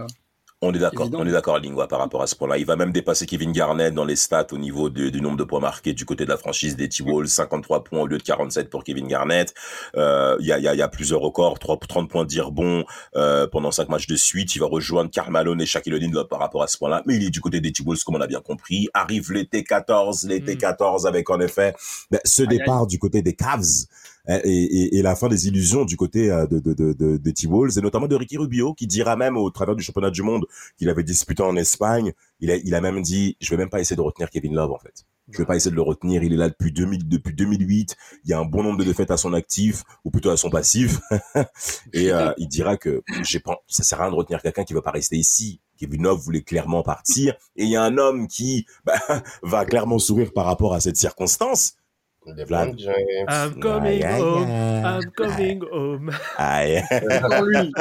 Euh, 0.63 0.67
On 0.69 0.73
est 0.75 0.79
d'accord, 0.79 1.09
on 1.15 1.27
est 1.27 1.31
d'accord, 1.33 1.59
Lingua, 1.59 1.89
par 1.89 1.99
rapport 2.01 2.23
à 2.23 2.27
ce 2.27 2.37
point-là. 2.37 2.59
Il 2.59 2.67
va 2.67 2.77
même 2.77 2.93
dépasser 2.93 3.25
Kevin 3.27 3.53
Garnett 3.53 3.95
dans 3.95 4.05
les 4.05 4.17
stats 4.17 4.49
au 4.53 4.59
niveau 4.59 4.91
de- 4.91 5.09
du 5.09 5.21
nombre 5.23 5.37
de 5.39 5.45
points 5.45 5.61
marqués 5.61 5.95
du 5.95 6.05
côté 6.05 6.25
de 6.25 6.31
la 6.31 6.37
franchise 6.37 6.77
des 6.77 6.89
T-Wolves. 6.89 7.29
53 7.29 7.83
points 7.85 8.01
au 8.03 8.07
lieu 8.07 8.19
de 8.19 8.23
47 8.23 8.69
pour 8.69 8.85
Kevin 8.85 9.07
Garnett. 9.09 9.55
Euh, 9.97 10.37
Il 10.41 10.47
y, 10.47 10.53
a, 10.53 10.59
y, 10.59 10.69
a, 10.69 10.75
y 10.75 10.83
a 10.83 10.89
plusieurs 10.89 11.21
records, 11.21 11.59
3, 11.59 11.79
30 11.89 12.09
points 12.11 12.25
d'Irbon 12.25 12.85
euh, 13.17 13.47
pendant 13.47 13.71
5 13.71 13.89
matchs 13.89 14.07
de 14.07 14.17
suite. 14.17 14.55
Il 14.55 14.59
va 14.61 14.67
rejoindre 14.67 15.11
Karl 15.11 15.31
Malone 15.31 15.61
et 15.61 15.67
Shaquille 15.67 15.95
O'Neal 15.95 16.27
par 16.29 16.39
rapport 16.41 16.63
à 16.63 16.67
ce 16.67 16.77
point-là. 16.79 17.03
Mais 17.07 17.17
il 17.17 17.25
est 17.25 17.31
du 17.31 17.41
côté 17.41 17.61
des 17.61 17.73
T-Wolves, 17.73 18.03
comme 18.05 18.17
on 18.17 18.21
a 18.21 18.27
bien 18.27 18.41
compris. 18.41 18.89
Arrive 18.95 19.33
l'été 19.33 19.65
14, 19.65 20.25
l'été 20.27 20.55
Mm. 20.57 20.59
14 20.59 21.07
avec 21.07 21.31
en 21.31 21.41
effet 21.41 21.75
ben, 22.11 22.21
ce 22.25 22.43
départ 22.43 22.87
du 22.87 22.99
côté 22.99 23.23
des 23.23 23.35
Cavs. 23.35 23.65
Euh, 24.31 24.41
Et, 24.45 24.65
et, 24.65 24.99
et 24.99 25.03
la 25.03 25.17
fin 25.17 25.29
des 25.29 25.49
illusions 25.49 25.85
du 25.85 25.97
côté 25.97 26.31
euh, 26.31 26.47
de, 26.47 26.59
de, 26.59 26.73
de, 26.73 26.93
de, 26.93 27.17
de 27.17 27.31
T-Wolves 27.31 27.79
et 27.79 27.81
notamment 27.81 28.07
de 28.07 28.17
Ricky 28.17 28.37
Rubio 28.37 28.75
qui 28.75 28.87
dira 28.87 29.17
même 29.17 29.37
au 29.37 29.51
travers 29.51 29.77
du 29.77 29.83
championnat 29.83 30.11
du 30.11 30.23
monde 30.23 30.47
qu'il 30.79 30.89
avait 30.89 31.03
disputé 31.03 31.43
en 31.43 31.57
Espagne, 31.57 32.13
il 32.41 32.51
a, 32.51 32.57
il 32.57 32.75
a 32.75 32.81
même 32.81 33.03
dit, 33.03 33.37
je 33.41 33.51
vais 33.51 33.57
même 33.57 33.71
pas 33.71 33.81
essayer 33.81 33.97
de 33.97 34.01
retenir 34.01 34.31
Kevin 34.31 34.55
Love, 34.55 34.73
en 34.73 34.79
fait. 34.79 35.05
Je 35.31 35.39
vais 35.39 35.45
pas 35.45 35.57
essayer 35.57 35.71
de 35.71 35.77
le 35.77 35.83
retenir. 35.83 36.23
Il 36.23 36.33
est 36.33 36.37
là 36.37 36.49
depuis 36.49 36.73
2000, 36.73 37.09
depuis 37.09 37.35
2008. 37.35 37.97
Il 38.25 38.31
y 38.31 38.33
a 38.33 38.39
un 38.39 38.45
bon 38.45 38.63
nombre 38.63 38.79
de 38.79 38.85
défaites 38.85 39.11
à 39.11 39.17
son 39.17 39.33
actif, 39.33 39.85
ou 40.05 40.11
plutôt 40.11 40.31
à 40.31 40.37
son 40.37 40.51
passif. 40.51 41.01
et 41.93 42.11
euh, 42.13 42.33
il 42.39 42.49
dira 42.49 42.77
que 42.77 43.03
j'ai 43.23 43.41
pas, 43.41 43.59
ça 43.69 43.85
sert 43.85 44.01
à 44.01 44.05
rien 44.05 44.13
de 44.13 44.17
retenir 44.17 44.43
quelqu'un 44.43 44.65
qui 44.65 44.75
veut 44.75 44.83
pas 44.83 44.91
rester 44.91 45.17
ici. 45.17 45.61
Kevin 45.79 46.03
Love 46.03 46.21
voulait 46.21 46.43
clairement 46.43 46.83
partir. 46.83 47.35
Et 47.57 47.65
il 47.65 47.71
y 47.71 47.77
a 47.77 47.83
un 47.83 47.97
homme 47.97 48.27
qui 48.27 48.67
bah, 48.85 48.95
va 49.43 49.65
clairement 49.65 49.99
sourire 49.99 50.33
par 50.35 50.47
rapport 50.47 50.75
à 50.75 50.81
cette 50.81 50.97
circonstance. 50.97 51.75
Vlad? 52.27 52.77
I'm 53.29 53.55
coming 53.61 54.05
Aïe, 54.05 54.21
home, 54.21 54.45
aïe. 54.51 54.85
I'm 54.85 55.11
coming 55.17 55.63
home. 55.73 56.11
Aïe. 56.37 56.83
lui. 57.47 57.73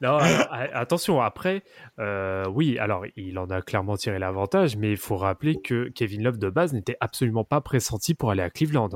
non, 0.00 0.16
alors, 0.18 0.48
attention, 0.72 1.20
après, 1.20 1.62
euh, 1.98 2.44
oui, 2.48 2.78
alors 2.78 3.04
il 3.16 3.38
en 3.38 3.50
a 3.50 3.60
clairement 3.60 3.96
tiré 3.96 4.18
l'avantage, 4.18 4.76
mais 4.76 4.90
il 4.92 4.96
faut 4.96 5.16
rappeler 5.16 5.60
que 5.60 5.88
Kevin 5.90 6.22
Love 6.22 6.38
de 6.38 6.48
base 6.48 6.72
n'était 6.72 6.96
absolument 7.00 7.44
pas 7.44 7.60
pressenti 7.60 8.14
pour 8.14 8.30
aller 8.30 8.42
à 8.42 8.50
Cleveland. 8.50 8.88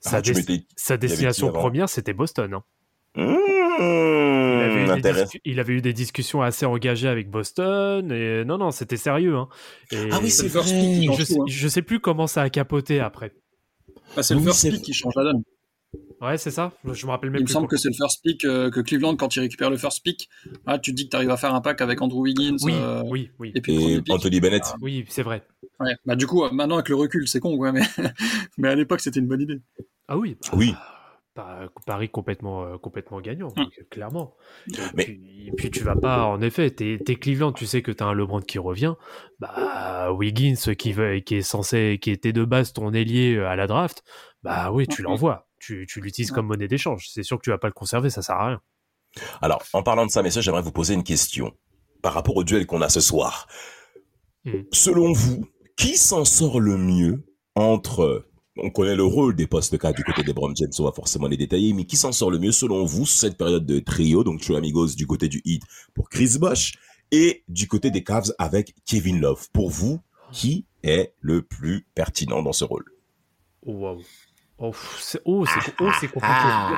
Sa, 0.00 0.18
Ah, 0.18 0.22
des- 0.22 0.66
sa 0.76 0.96
destination 0.96 1.50
première, 1.52 1.88
c'était 1.88 2.12
Boston. 2.12 2.54
hein. 2.54 2.62
Mmh, 3.16 3.22
Il, 3.82 4.62
avait 4.62 4.82
eu 4.82 4.84
des 4.84 4.90
intéressant. 4.90 5.24
discu- 5.24 5.40
il 5.44 5.58
avait 5.60 5.72
eu 5.72 5.80
des 5.80 5.92
discussions 5.92 6.42
assez 6.42 6.64
engagées 6.66 7.08
avec 7.08 7.28
Boston, 7.30 8.12
et 8.12 8.44
non, 8.44 8.56
non, 8.58 8.70
c'était 8.70 8.96
sérieux. 8.96 9.36
hein. 9.36 9.48
Et 9.90 10.08
Ah 10.12 10.18
oui, 10.22 10.30
c'est 10.30 10.48
je, 10.48 10.58
sais, 11.24 11.38
hein. 11.38 11.44
je 11.46 11.68
sais 11.68 11.82
plus 11.82 11.98
comment 12.00 12.26
ça 12.26 12.42
a 12.42 12.50
capoté 12.50 13.00
après. 13.00 13.32
Bah, 14.16 14.22
c'est 14.22 14.34
le 14.34 14.40
first 14.40 14.68
pick 14.70 14.82
qui 14.82 14.92
change 14.92 15.14
la 15.16 15.24
donne. 15.24 15.42
Ouais, 16.20 16.36
c'est 16.36 16.50
ça. 16.50 16.72
Je 16.84 17.06
me 17.06 17.10
rappelle 17.10 17.30
même 17.30 17.40
Il 17.40 17.44
me 17.44 17.48
semble 17.48 17.66
quoi. 17.66 17.76
que 17.76 17.80
c'est 17.82 17.88
le 17.88 17.94
first 17.94 18.22
pick 18.22 18.44
euh, 18.44 18.70
que 18.70 18.80
Cleveland, 18.80 19.16
quand 19.16 19.34
il 19.36 19.40
récupère 19.40 19.70
le 19.70 19.76
first 19.76 20.02
pick, 20.04 20.28
ah, 20.66 20.78
tu 20.78 20.90
te 20.92 20.96
dis 20.96 21.06
que 21.06 21.10
tu 21.10 21.16
arrives 21.16 21.30
à 21.30 21.36
faire 21.36 21.54
un 21.54 21.60
pack 21.60 21.80
avec 21.80 22.00
Andrew 22.02 22.20
Wiggins. 22.22 22.56
Oui, 22.62 22.74
euh, 22.76 23.02
oui, 23.06 23.30
oui. 23.38 23.52
Et 23.54 23.60
puis 23.60 23.72
le 23.74 23.78
Et 23.78 23.82
premier 23.82 24.02
pick. 24.02 24.14
Anthony 24.14 24.40
Bennett. 24.40 24.74
Oui, 24.82 25.04
c'est 25.08 25.22
vrai. 25.22 25.46
Ouais. 25.80 25.94
Bah, 26.04 26.16
du 26.16 26.26
coup, 26.26 26.44
euh, 26.44 26.50
maintenant 26.52 26.76
avec 26.76 26.90
le 26.90 26.96
recul, 26.96 27.26
c'est 27.26 27.40
con, 27.40 27.56
ouais, 27.56 27.72
mais, 27.72 27.80
mais 28.58 28.68
à 28.68 28.74
l'époque, 28.74 29.00
c'était 29.00 29.20
une 29.20 29.26
bonne 29.28 29.40
idée. 29.40 29.60
Ah 30.08 30.18
oui. 30.18 30.36
bah, 30.42 30.48
Oui. 30.56 30.74
Bah, 31.36 31.68
Paris 31.86 32.08
complètement, 32.10 32.64
euh, 32.64 32.76
complètement 32.78 33.20
gagnant, 33.20 33.48
Mm. 33.48 33.62
donc, 33.62 33.86
clairement. 33.90 34.34
Et, 34.68 34.72
Mais- 34.94 35.04
puis, 35.04 35.46
et 35.48 35.52
puis 35.52 35.70
tu 35.70 35.84
vas 35.84 35.94
pas, 35.96 36.24
en 36.24 36.40
effet, 36.42 36.70
t'es 36.70 36.98
t'es 37.04 37.14
Cleveland, 37.16 37.52
tu 37.52 37.66
sais 37.66 37.82
que 37.82 37.92
t'as 37.92 38.06
un 38.06 38.14
LeBron 38.14 38.40
qui 38.40 38.58
revient. 38.58 38.94
Bah 39.38 40.12
Wiggins 40.12 40.74
qui, 40.76 40.92
veut, 40.92 41.20
qui 41.20 41.36
est 41.36 41.42
censé, 41.42 41.98
qui 42.02 42.10
était 42.10 42.32
de 42.32 42.44
base 42.44 42.72
ton 42.72 42.92
ailier 42.92 43.36
euh, 43.36 43.48
à 43.48 43.56
la 43.56 43.66
draft. 43.66 44.02
Bah 44.42 44.70
oui, 44.72 44.86
tu 44.88 45.02
Mm. 45.02 45.04
l'envoies. 45.04 45.46
Tu, 45.60 45.86
tu 45.88 46.00
l'utilises 46.00 46.30
comme 46.30 46.46
monnaie 46.46 46.68
d'échange. 46.68 47.06
C'est 47.10 47.22
sûr 47.22 47.36
que 47.38 47.42
tu 47.42 47.50
vas 47.50 47.58
pas 47.58 47.68
le 47.68 47.74
conserver, 47.74 48.08
ça 48.10 48.22
sert 48.22 48.36
à 48.36 48.46
rien. 48.48 48.60
Alors, 49.42 49.62
en 49.74 49.82
parlant 49.82 50.06
de 50.06 50.10
ça, 50.10 50.22
messieurs, 50.22 50.40
j'aimerais 50.40 50.62
vous 50.62 50.72
poser 50.72 50.94
une 50.94 51.04
question 51.04 51.52
par 52.02 52.14
rapport 52.14 52.34
au 52.36 52.44
duel 52.44 52.66
qu'on 52.66 52.80
a 52.80 52.88
ce 52.88 53.00
soir. 53.00 53.46
Selon 54.72 55.12
vous, 55.12 55.46
qui 55.76 55.96
s'en 55.98 56.24
sort 56.24 56.60
le 56.60 56.76
mieux 56.78 57.24
entre 57.54 58.26
on 58.62 58.70
connaît 58.70 58.96
le 58.96 59.04
rôle 59.04 59.34
des 59.34 59.46
postes 59.46 59.78
4 59.78 59.96
du 59.96 60.04
côté 60.04 60.22
des 60.22 60.32
Brown 60.32 60.54
James, 60.56 60.70
on 60.78 60.84
va 60.84 60.92
forcément 60.92 61.26
les 61.26 61.36
détailler, 61.36 61.72
mais 61.72 61.84
qui 61.84 61.96
s'en 61.96 62.12
sort 62.12 62.30
le 62.30 62.38
mieux 62.38 62.52
selon 62.52 62.84
vous 62.84 63.06
sur 63.06 63.20
cette 63.20 63.36
période 63.36 63.66
de 63.66 63.78
trio, 63.78 64.24
donc 64.24 64.40
Trio 64.40 64.56
Amigos 64.56 64.94
du 64.96 65.06
côté 65.06 65.28
du 65.28 65.40
Heat 65.44 65.62
pour 65.94 66.08
Chris 66.08 66.36
Bosh 66.38 66.74
et 67.12 67.44
du 67.48 67.66
côté 67.68 67.90
des 67.90 68.04
Cavs 68.04 68.32
avec 68.38 68.74
Kevin 68.86 69.20
Love. 69.20 69.48
Pour 69.52 69.70
vous, 69.70 70.00
qui 70.32 70.66
est 70.82 71.12
le 71.20 71.42
plus 71.42 71.86
pertinent 71.94 72.42
dans 72.42 72.52
ce 72.52 72.64
rôle? 72.64 72.84
Oh, 73.66 73.72
wow. 73.72 74.02
Oh, 74.62 74.72
c'est 74.98 75.20
oh, 75.24 75.46
c'est 75.46 75.70
oh, 75.80 75.84
compliqué. 75.84 76.20
Ah, 76.22 76.76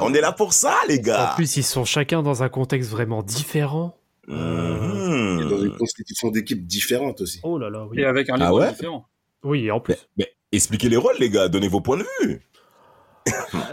On 0.00 0.12
est 0.12 0.20
là 0.20 0.32
pour 0.32 0.52
ça, 0.52 0.76
les 0.88 0.98
En 0.98 1.02
gars 1.02 1.32
plus, 1.36 1.56
ils 1.56 1.62
sont 1.62 1.84
chacun 1.84 2.22
dans 2.22 2.42
un 2.42 2.48
contexte 2.48 2.90
vraiment 2.90 3.22
différent. 3.22 3.96
Mhm. 4.26 5.40
Et 5.42 5.48
dans 5.48 5.62
une 5.62 5.76
constitution 5.76 6.30
d'équipe 6.30 6.66
différente 6.66 7.20
aussi. 7.20 7.40
Oh 7.44 7.56
là 7.56 7.70
là, 7.70 7.86
oui. 7.86 8.00
Et 8.00 8.04
avec 8.04 8.30
un 8.30 8.40
Ah 8.40 8.52
ouais? 8.52 8.70
différent. 8.70 9.06
Oui, 9.44 9.70
en 9.70 9.80
plus. 9.80 9.94
Mais, 10.16 10.26
mais 10.26 10.32
expliquez 10.52 10.88
les 10.88 10.96
rôles, 10.96 11.16
les 11.18 11.30
gars, 11.30 11.48
donnez 11.48 11.68
vos 11.68 11.80
points 11.80 11.98
de 11.98 12.06
vue. 12.22 12.40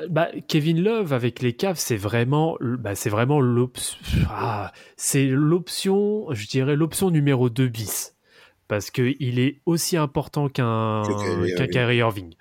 Bah, 0.10 0.30
Kevin 0.48 0.82
Love 0.84 1.14
avec 1.14 1.42
les 1.42 1.54
Cavs, 1.54 1.78
c'est 1.80 1.98
vraiment, 1.98 2.58
bah, 2.62 2.96
c'est 2.96 3.10
vraiment 3.10 3.40
l'option, 3.40 3.98
ah, 4.30 4.72
c'est 4.98 5.26
l'option, 5.26 6.28
je 6.32 6.48
dirais 6.48 6.76
l'option 6.76 7.10
numéro 7.10 7.50
2 7.50 7.68
bis. 7.68 8.16
Parce 8.68 8.92
que 8.92 9.16
il 9.20 9.40
est 9.40 9.62
aussi 9.66 9.98
important 9.98 10.48
qu'un 10.48 11.02
qu'un 11.04 11.48
Irving. 11.48 11.70
Kyrie 11.72 11.98
Irving. 11.98 12.34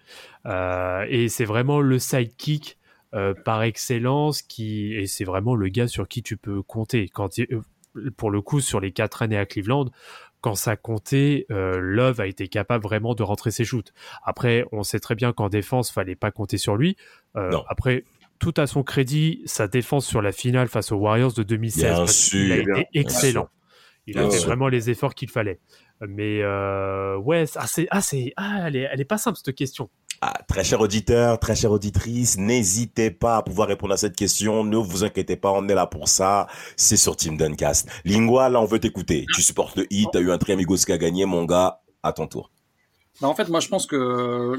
Euh, 0.44 1.06
et 1.08 1.28
c'est 1.28 1.46
vraiment 1.46 1.80
le 1.80 1.98
sidekick 1.98 2.76
euh, 3.14 3.32
par 3.46 3.62
excellence 3.62 4.42
qui, 4.42 4.92
et 4.94 5.06
c'est 5.06 5.24
vraiment 5.24 5.54
le 5.54 5.68
gars 5.68 5.88
sur 5.88 6.06
qui 6.06 6.22
tu 6.22 6.36
peux 6.36 6.62
compter. 6.62 7.08
Quand 7.08 7.38
il- 7.38 7.46
euh, 7.50 8.10
pour 8.18 8.30
le 8.30 8.42
coup, 8.42 8.60
sur 8.60 8.78
les 8.78 8.92
quatre 8.92 9.22
années 9.22 9.38
à 9.38 9.46
Cleveland, 9.46 9.86
quand 10.40 10.54
ça 10.54 10.76
comptait, 10.76 11.46
euh, 11.50 11.78
Love 11.80 12.20
a 12.20 12.26
été 12.26 12.48
capable 12.48 12.84
vraiment 12.84 13.14
de 13.14 13.22
rentrer 13.22 13.50
ses 13.50 13.64
shoots. 13.64 13.92
Après, 14.22 14.64
on 14.72 14.82
sait 14.82 15.00
très 15.00 15.14
bien 15.14 15.32
qu'en 15.32 15.48
défense, 15.48 15.90
fallait 15.90 16.16
pas 16.16 16.30
compter 16.30 16.58
sur 16.58 16.76
lui. 16.76 16.96
Euh, 17.36 17.50
Non. 17.50 17.64
après, 17.68 18.04
tout 18.38 18.54
à 18.56 18.66
son 18.66 18.82
crédit, 18.82 19.42
sa 19.46 19.66
défense 19.66 20.06
sur 20.06 20.22
la 20.22 20.32
finale 20.32 20.68
face 20.68 20.92
aux 20.92 20.96
Warriors 20.96 21.32
de 21.32 21.42
2016, 21.42 21.82
Bien 21.84 21.96
parce 21.96 22.28
qu'il 22.30 22.52
a 22.52 22.56
été 22.56 22.86
excellent. 22.94 23.48
Il 24.06 24.18
a 24.18 24.30
fait 24.30 24.38
vraiment 24.38 24.68
les 24.68 24.88
efforts 24.88 25.14
qu'il 25.14 25.28
fallait. 25.28 25.60
Mais 26.06 26.42
euh, 26.42 27.16
ouais, 27.16 27.44
ah, 27.56 27.66
ah, 27.90 28.00
ah, 28.36 28.68
elle 28.68 28.76
est, 28.76 29.04
pas 29.04 29.18
simple 29.18 29.38
cette 29.42 29.54
question. 29.54 29.90
Ah, 30.20 30.34
très 30.48 30.64
cher 30.64 30.80
auditeur, 30.80 31.38
très 31.38 31.54
chère 31.54 31.72
auditrice, 31.72 32.38
n'hésitez 32.38 33.10
pas 33.10 33.36
à 33.36 33.42
pouvoir 33.42 33.68
répondre 33.68 33.94
à 33.94 33.96
cette 33.96 34.16
question. 34.16 34.64
Ne 34.64 34.76
vous 34.76 35.04
inquiétez 35.04 35.36
pas, 35.36 35.52
on 35.52 35.68
est 35.68 35.74
là 35.74 35.86
pour 35.86 36.08
ça. 36.08 36.48
C'est 36.76 36.96
sur 36.96 37.16
Team 37.16 37.36
Duncast. 37.36 37.88
Lingua, 38.04 38.48
là, 38.48 38.60
on 38.60 38.64
veut 38.64 38.80
t'écouter. 38.80 39.26
Tu 39.34 39.42
supportes 39.42 39.76
le 39.76 39.86
hit, 39.90 40.08
t'as 40.12 40.20
eu 40.20 40.30
un 40.30 40.38
Triamigos 40.38 40.76
qui 40.76 40.92
a 40.92 40.98
gagné, 40.98 41.24
mon 41.24 41.44
gars. 41.44 41.80
À 42.02 42.12
ton 42.12 42.28
tour. 42.28 42.50
Bah, 43.20 43.26
en 43.28 43.34
fait, 43.34 43.48
moi, 43.48 43.58
je 43.60 43.68
pense 43.68 43.86
que 43.86 44.52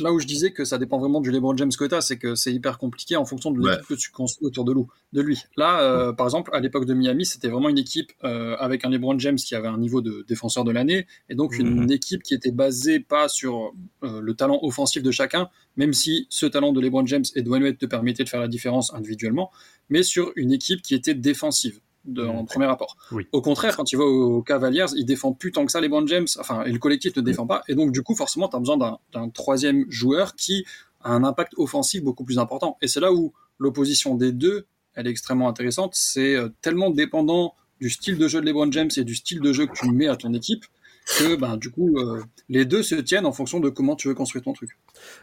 là 0.00 0.12
où 0.12 0.18
je 0.18 0.26
disais 0.26 0.50
que 0.52 0.64
ça 0.64 0.78
dépend 0.78 0.98
vraiment 0.98 1.20
du 1.20 1.30
LeBron 1.30 1.56
James 1.56 1.70
que 1.78 1.84
t'as, 1.84 2.00
c'est 2.00 2.18
que 2.18 2.34
c'est 2.34 2.52
hyper 2.52 2.78
compliqué 2.78 3.14
en 3.16 3.24
fonction 3.24 3.52
de 3.52 3.60
l'équipe 3.70 3.86
que 3.86 3.94
tu 3.94 4.10
construis 4.10 4.46
autour 4.48 4.64
de, 4.64 4.72
lui- 4.72 4.84
de. 5.12 5.24
Là, 5.56 5.80
euh, 5.82 6.12
par 6.12 6.26
exemple, 6.26 6.50
à 6.52 6.60
l'époque 6.60 6.86
de 6.86 6.94
Miami, 6.94 7.24
c'était 7.24 7.48
vraiment 7.48 7.68
une 7.68 7.78
équipe 7.78 8.10
euh, 8.24 8.56
avec 8.58 8.84
un 8.84 8.90
LeBron 8.90 9.16
James 9.20 9.36
qui 9.36 9.54
avait 9.54 9.68
un 9.68 9.78
niveau 9.78 10.00
de 10.00 10.24
défenseur 10.26 10.64
de 10.64 10.72
l'année, 10.72 11.06
et 11.28 11.34
donc 11.36 11.56
une 11.58 11.82
Mhm. 11.84 11.90
équipe 11.92 12.22
qui 12.24 12.34
était 12.34 12.50
basée 12.50 12.98
pas 13.00 13.28
sur 13.28 13.72
euh, 14.02 14.20
le 14.20 14.34
talent 14.34 14.58
offensif 14.62 15.02
de 15.02 15.10
chacun, 15.12 15.48
même 15.76 15.92
si 15.92 16.26
ce 16.30 16.46
talent 16.46 16.72
de 16.72 16.80
LeBron 16.80 17.06
James 17.06 17.24
et 17.36 17.42
Wade 17.48 17.78
te 17.78 17.86
permettait 17.86 18.24
de 18.24 18.28
faire 18.28 18.40
la 18.40 18.48
différence 18.48 18.92
individuellement, 18.92 19.50
mais 19.88 20.02
sur 20.02 20.32
une 20.36 20.52
équipe 20.52 20.82
qui 20.82 20.94
était 20.94 21.14
défensive. 21.14 21.80
De, 22.04 22.22
en 22.26 22.44
premier 22.44 22.66
rapport. 22.66 22.98
Oui. 23.12 23.26
Au 23.32 23.40
contraire, 23.40 23.76
quand 23.76 23.84
tu 23.84 23.96
vas 23.96 24.04
aux 24.04 24.42
Cavaliers, 24.42 24.84
il 24.94 25.06
défend 25.06 25.32
plus 25.32 25.52
tant 25.52 25.64
que 25.64 25.72
ça 25.72 25.80
les 25.80 25.86
LeBron 25.88 26.06
James, 26.06 26.26
enfin, 26.38 26.62
et 26.64 26.70
le 26.70 26.78
collectif 26.78 27.16
ne 27.16 27.22
défend 27.22 27.46
pas, 27.46 27.62
et 27.66 27.74
donc 27.74 27.92
du 27.92 28.02
coup, 28.02 28.14
forcément, 28.14 28.46
tu 28.48 28.56
as 28.56 28.58
besoin 28.58 28.76
d'un- 28.76 28.98
d'un 29.14 29.30
troisième 29.30 29.86
joueur 29.90 30.34
qui 30.34 30.66
a 31.02 31.12
un 31.12 31.24
impact 31.24 31.54
offensif 31.56 32.02
beaucoup 32.02 32.24
plus 32.24 32.38
important. 32.38 32.76
Et 32.82 32.88
c'est 32.88 33.00
là 33.00 33.10
où 33.12 33.32
l'opposition 33.58 34.16
des 34.16 34.32
deux, 34.32 34.66
elle 34.94 35.06
est 35.06 35.10
extrêmement 35.10 35.48
intéressante. 35.48 35.92
C'est 35.94 36.34
euh, 36.36 36.50
tellement 36.60 36.90
dépendant 36.90 37.54
du 37.80 37.88
style 37.88 38.18
de 38.18 38.28
jeu 38.28 38.40
de 38.40 38.46
LeBron 38.46 38.70
James 38.72 38.90
et 38.96 39.04
du 39.04 39.14
style 39.14 39.40
de 39.40 39.52
jeu 39.52 39.66
que 39.66 39.72
tu 39.74 39.90
mets 39.90 40.08
à 40.08 40.16
ton 40.16 40.32
équipe 40.34 40.64
que, 41.12 41.36
ben, 41.36 41.56
du 41.56 41.70
coup, 41.70 41.96
euh, 41.98 42.22
les 42.48 42.64
deux 42.64 42.82
se 42.82 42.94
tiennent 42.96 43.26
en 43.26 43.32
fonction 43.32 43.60
de 43.60 43.68
comment 43.68 43.96
tu 43.96 44.08
veux 44.08 44.14
construire 44.14 44.44
ton 44.44 44.52
truc. 44.52 44.70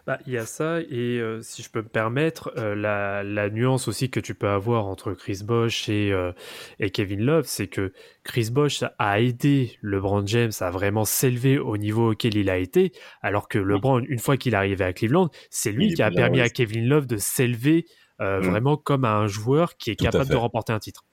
Bah, 0.06 0.20
il 0.28 0.34
y 0.34 0.38
a 0.38 0.46
ça, 0.46 0.80
et 0.82 1.20
euh, 1.20 1.42
si 1.42 1.64
je 1.64 1.70
peux 1.70 1.82
me 1.82 1.88
permettre, 1.90 2.52
euh, 2.58 2.76
la, 2.76 3.24
la 3.24 3.50
nuance 3.50 3.88
aussi 3.88 4.10
que 4.10 4.20
tu 4.20 4.36
peux 4.36 4.48
avoir 4.50 4.86
entre 4.86 5.14
Chris 5.14 5.42
Bosh 5.44 5.90
et, 5.90 6.12
euh, 6.12 6.32
et 6.80 6.92
Kevin 6.92 7.22
Love, 7.22 7.46
c'est 7.48 7.68
que 7.68 7.94
Chris 8.24 8.50
Bosh 8.52 8.84
a 9.00 9.20
aidé 9.22 9.78
LeBron 9.82 10.26
James 10.28 10.52
à 10.60 10.70
vraiment 10.72 11.06
s'élever 11.06 11.58
au 11.60 11.78
niveau 11.78 12.12
auquel 12.12 12.36
il 12.36 12.50
a 12.50 12.58
été, 12.58 12.92
alors 13.22 13.48
que 13.48 13.58
LeBron, 13.58 14.00
une 14.00 14.20
fois 14.20 14.38
qu'il 14.38 14.54
est 14.54 14.58
arrivé 14.58 14.84
à 14.84 14.94
Cleveland, 14.94 15.30
c'est 15.50 15.72
lui 15.72 15.88
Il 15.88 15.96
qui 15.96 16.02
a 16.04 16.12
permis 16.12 16.42
à 16.42 16.50
Kevin 16.50 16.88
Love 16.88 17.08
de 17.08 17.18
s'élever 17.18 17.86
euh, 18.22 18.40
Mm. 18.40 18.46
vraiment 18.50 18.78
comme 18.78 19.04
un 19.04 19.26
joueur 19.26 19.78
qui 19.78 19.90
est 19.90 19.96
Tout 19.96 20.04
capable 20.06 20.30
de 20.30 20.36
remporter 20.36 20.72
un 20.74 20.80
titre. 20.80 21.06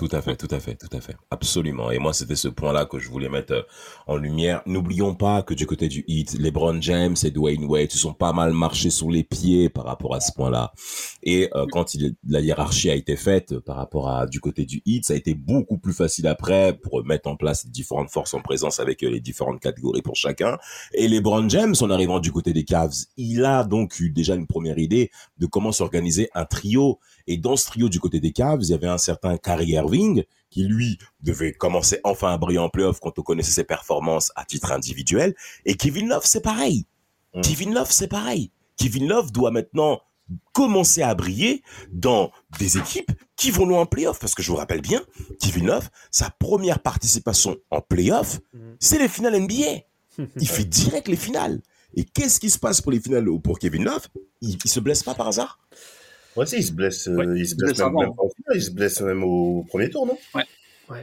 Tout 0.00 0.08
à 0.12 0.22
fait, 0.22 0.34
tout 0.34 0.48
à 0.50 0.60
fait, 0.60 0.76
tout 0.76 0.96
à 0.96 1.00
fait. 1.02 1.14
Absolument. 1.30 1.90
Et 1.90 1.98
moi, 1.98 2.14
c'était 2.14 2.34
ce 2.34 2.48
point-là 2.48 2.86
que 2.86 2.98
je 2.98 3.10
voulais 3.10 3.28
mettre 3.28 3.52
euh, 3.52 3.62
en 4.06 4.16
lumière. 4.16 4.62
N'oublions 4.64 5.14
pas 5.14 5.42
que 5.42 5.52
du 5.52 5.66
côté 5.66 5.88
du 5.88 6.04
Heat, 6.08 6.38
LeBron 6.38 6.80
James 6.80 7.16
et 7.22 7.30
Dwayne 7.30 7.66
Wade 7.66 7.90
se 7.90 7.98
sont 7.98 8.14
pas 8.14 8.32
mal 8.32 8.54
marchés 8.54 8.88
sous 8.88 9.10
les 9.10 9.24
pieds 9.24 9.68
par 9.68 9.84
rapport 9.84 10.14
à 10.14 10.20
ce 10.20 10.32
point-là. 10.32 10.72
Et 11.22 11.50
euh, 11.54 11.66
quand 11.70 11.94
la 12.26 12.40
hiérarchie 12.40 12.88
a 12.88 12.94
été 12.94 13.14
faite 13.14 13.52
euh, 13.52 13.60
par 13.60 13.76
rapport 13.76 14.08
à 14.08 14.26
du 14.26 14.40
côté 14.40 14.64
du 14.64 14.80
Heat, 14.86 15.04
ça 15.04 15.12
a 15.12 15.16
été 15.16 15.34
beaucoup 15.34 15.76
plus 15.76 15.92
facile 15.92 16.28
après 16.28 16.72
pour 16.72 17.04
mettre 17.04 17.28
en 17.28 17.36
place 17.36 17.66
les 17.66 17.70
différentes 17.70 18.08
forces 18.08 18.32
en 18.32 18.40
présence 18.40 18.80
avec 18.80 19.02
les 19.02 19.20
différentes 19.20 19.60
catégories 19.60 20.00
pour 20.00 20.16
chacun. 20.16 20.56
Et 20.94 21.08
LeBron 21.08 21.46
James, 21.50 21.74
en 21.78 21.90
arrivant 21.90 22.20
du 22.20 22.32
côté 22.32 22.54
des 22.54 22.64
Cavs, 22.64 22.94
il 23.18 23.44
a 23.44 23.64
donc 23.64 24.00
eu 24.00 24.08
déjà 24.08 24.34
une 24.34 24.46
première 24.46 24.78
idée 24.78 25.10
de 25.36 25.44
comment 25.44 25.72
s'organiser 25.72 26.30
un 26.32 26.46
trio 26.46 26.98
et 27.30 27.36
dans 27.36 27.56
ce 27.56 27.66
trio 27.66 27.88
du 27.88 28.00
côté 28.00 28.18
des 28.18 28.32
Cavs, 28.32 28.60
il 28.62 28.70
y 28.70 28.74
avait 28.74 28.88
un 28.88 28.98
certain 28.98 29.38
Kyrie 29.38 29.70
Irving 29.70 30.24
qui 30.50 30.64
lui 30.64 30.98
devait 31.22 31.52
commencer 31.52 32.00
enfin 32.02 32.32
à 32.32 32.38
briller 32.38 32.58
en 32.58 32.68
playoff 32.68 32.98
quand 32.98 33.16
on 33.18 33.22
connaissait 33.22 33.52
ses 33.52 33.62
performances 33.64 34.32
à 34.34 34.44
titre 34.44 34.72
individuel. 34.72 35.36
Et 35.64 35.76
Kevin 35.76 36.08
Love, 36.08 36.22
c'est 36.24 36.40
pareil. 36.42 36.86
Mm. 37.34 37.40
Kevin 37.42 37.72
Love, 37.74 37.90
c'est 37.90 38.08
pareil. 38.08 38.50
Kevin 38.76 39.06
Love 39.06 39.30
doit 39.30 39.52
maintenant 39.52 40.00
commencer 40.52 41.02
à 41.02 41.14
briller 41.14 41.62
dans 41.92 42.32
des 42.58 42.78
équipes 42.78 43.12
qui 43.36 43.52
vont 43.52 43.64
loin 43.64 43.82
en 43.82 43.86
playoff. 43.86 44.18
Parce 44.18 44.34
que 44.34 44.42
je 44.42 44.50
vous 44.50 44.56
rappelle 44.56 44.80
bien, 44.80 45.00
Kevin 45.40 45.66
Love, 45.66 45.88
sa 46.10 46.30
première 46.30 46.80
participation 46.80 47.56
en 47.70 47.80
playoff, 47.80 48.40
Mhm. 48.52 48.76
c'est 48.80 48.98
les 48.98 49.08
finales 49.08 49.36
NBA. 49.36 49.82
Il 50.40 50.48
fait 50.48 50.64
direct 50.64 51.06
les 51.06 51.16
finales. 51.16 51.62
Et 51.94 52.04
qu'est-ce 52.04 52.40
qui 52.40 52.50
se 52.50 52.58
passe 52.58 52.80
pour 52.80 52.90
les 52.90 53.00
finales 53.00 53.26
pour 53.42 53.58
Kevin 53.60 53.84
Love? 53.84 54.08
Il, 54.40 54.56
il 54.64 54.70
se 54.70 54.80
blesse 54.80 55.02
pas 55.04 55.14
par 55.14 55.28
hasard? 55.28 55.60
Ouais, 56.36 56.46
si, 56.46 56.56
il 56.58 56.62
se 56.64 56.72
blesse, 56.72 57.08
euh, 57.08 57.16
Ouais, 57.16 57.24
il 57.26 57.30
se 57.30 57.34
il 57.40 57.48
se 57.48 57.54
blesse 57.56 57.72
blesse 57.72 57.80
même, 57.80 57.94
même 57.94 58.10
il 58.54 58.62
se 58.62 58.70
blesse 58.70 59.00
même 59.00 59.24
au 59.24 59.64
premier 59.68 59.90
tour, 59.90 60.06
non? 60.06 60.16
Ouais, 60.34 60.44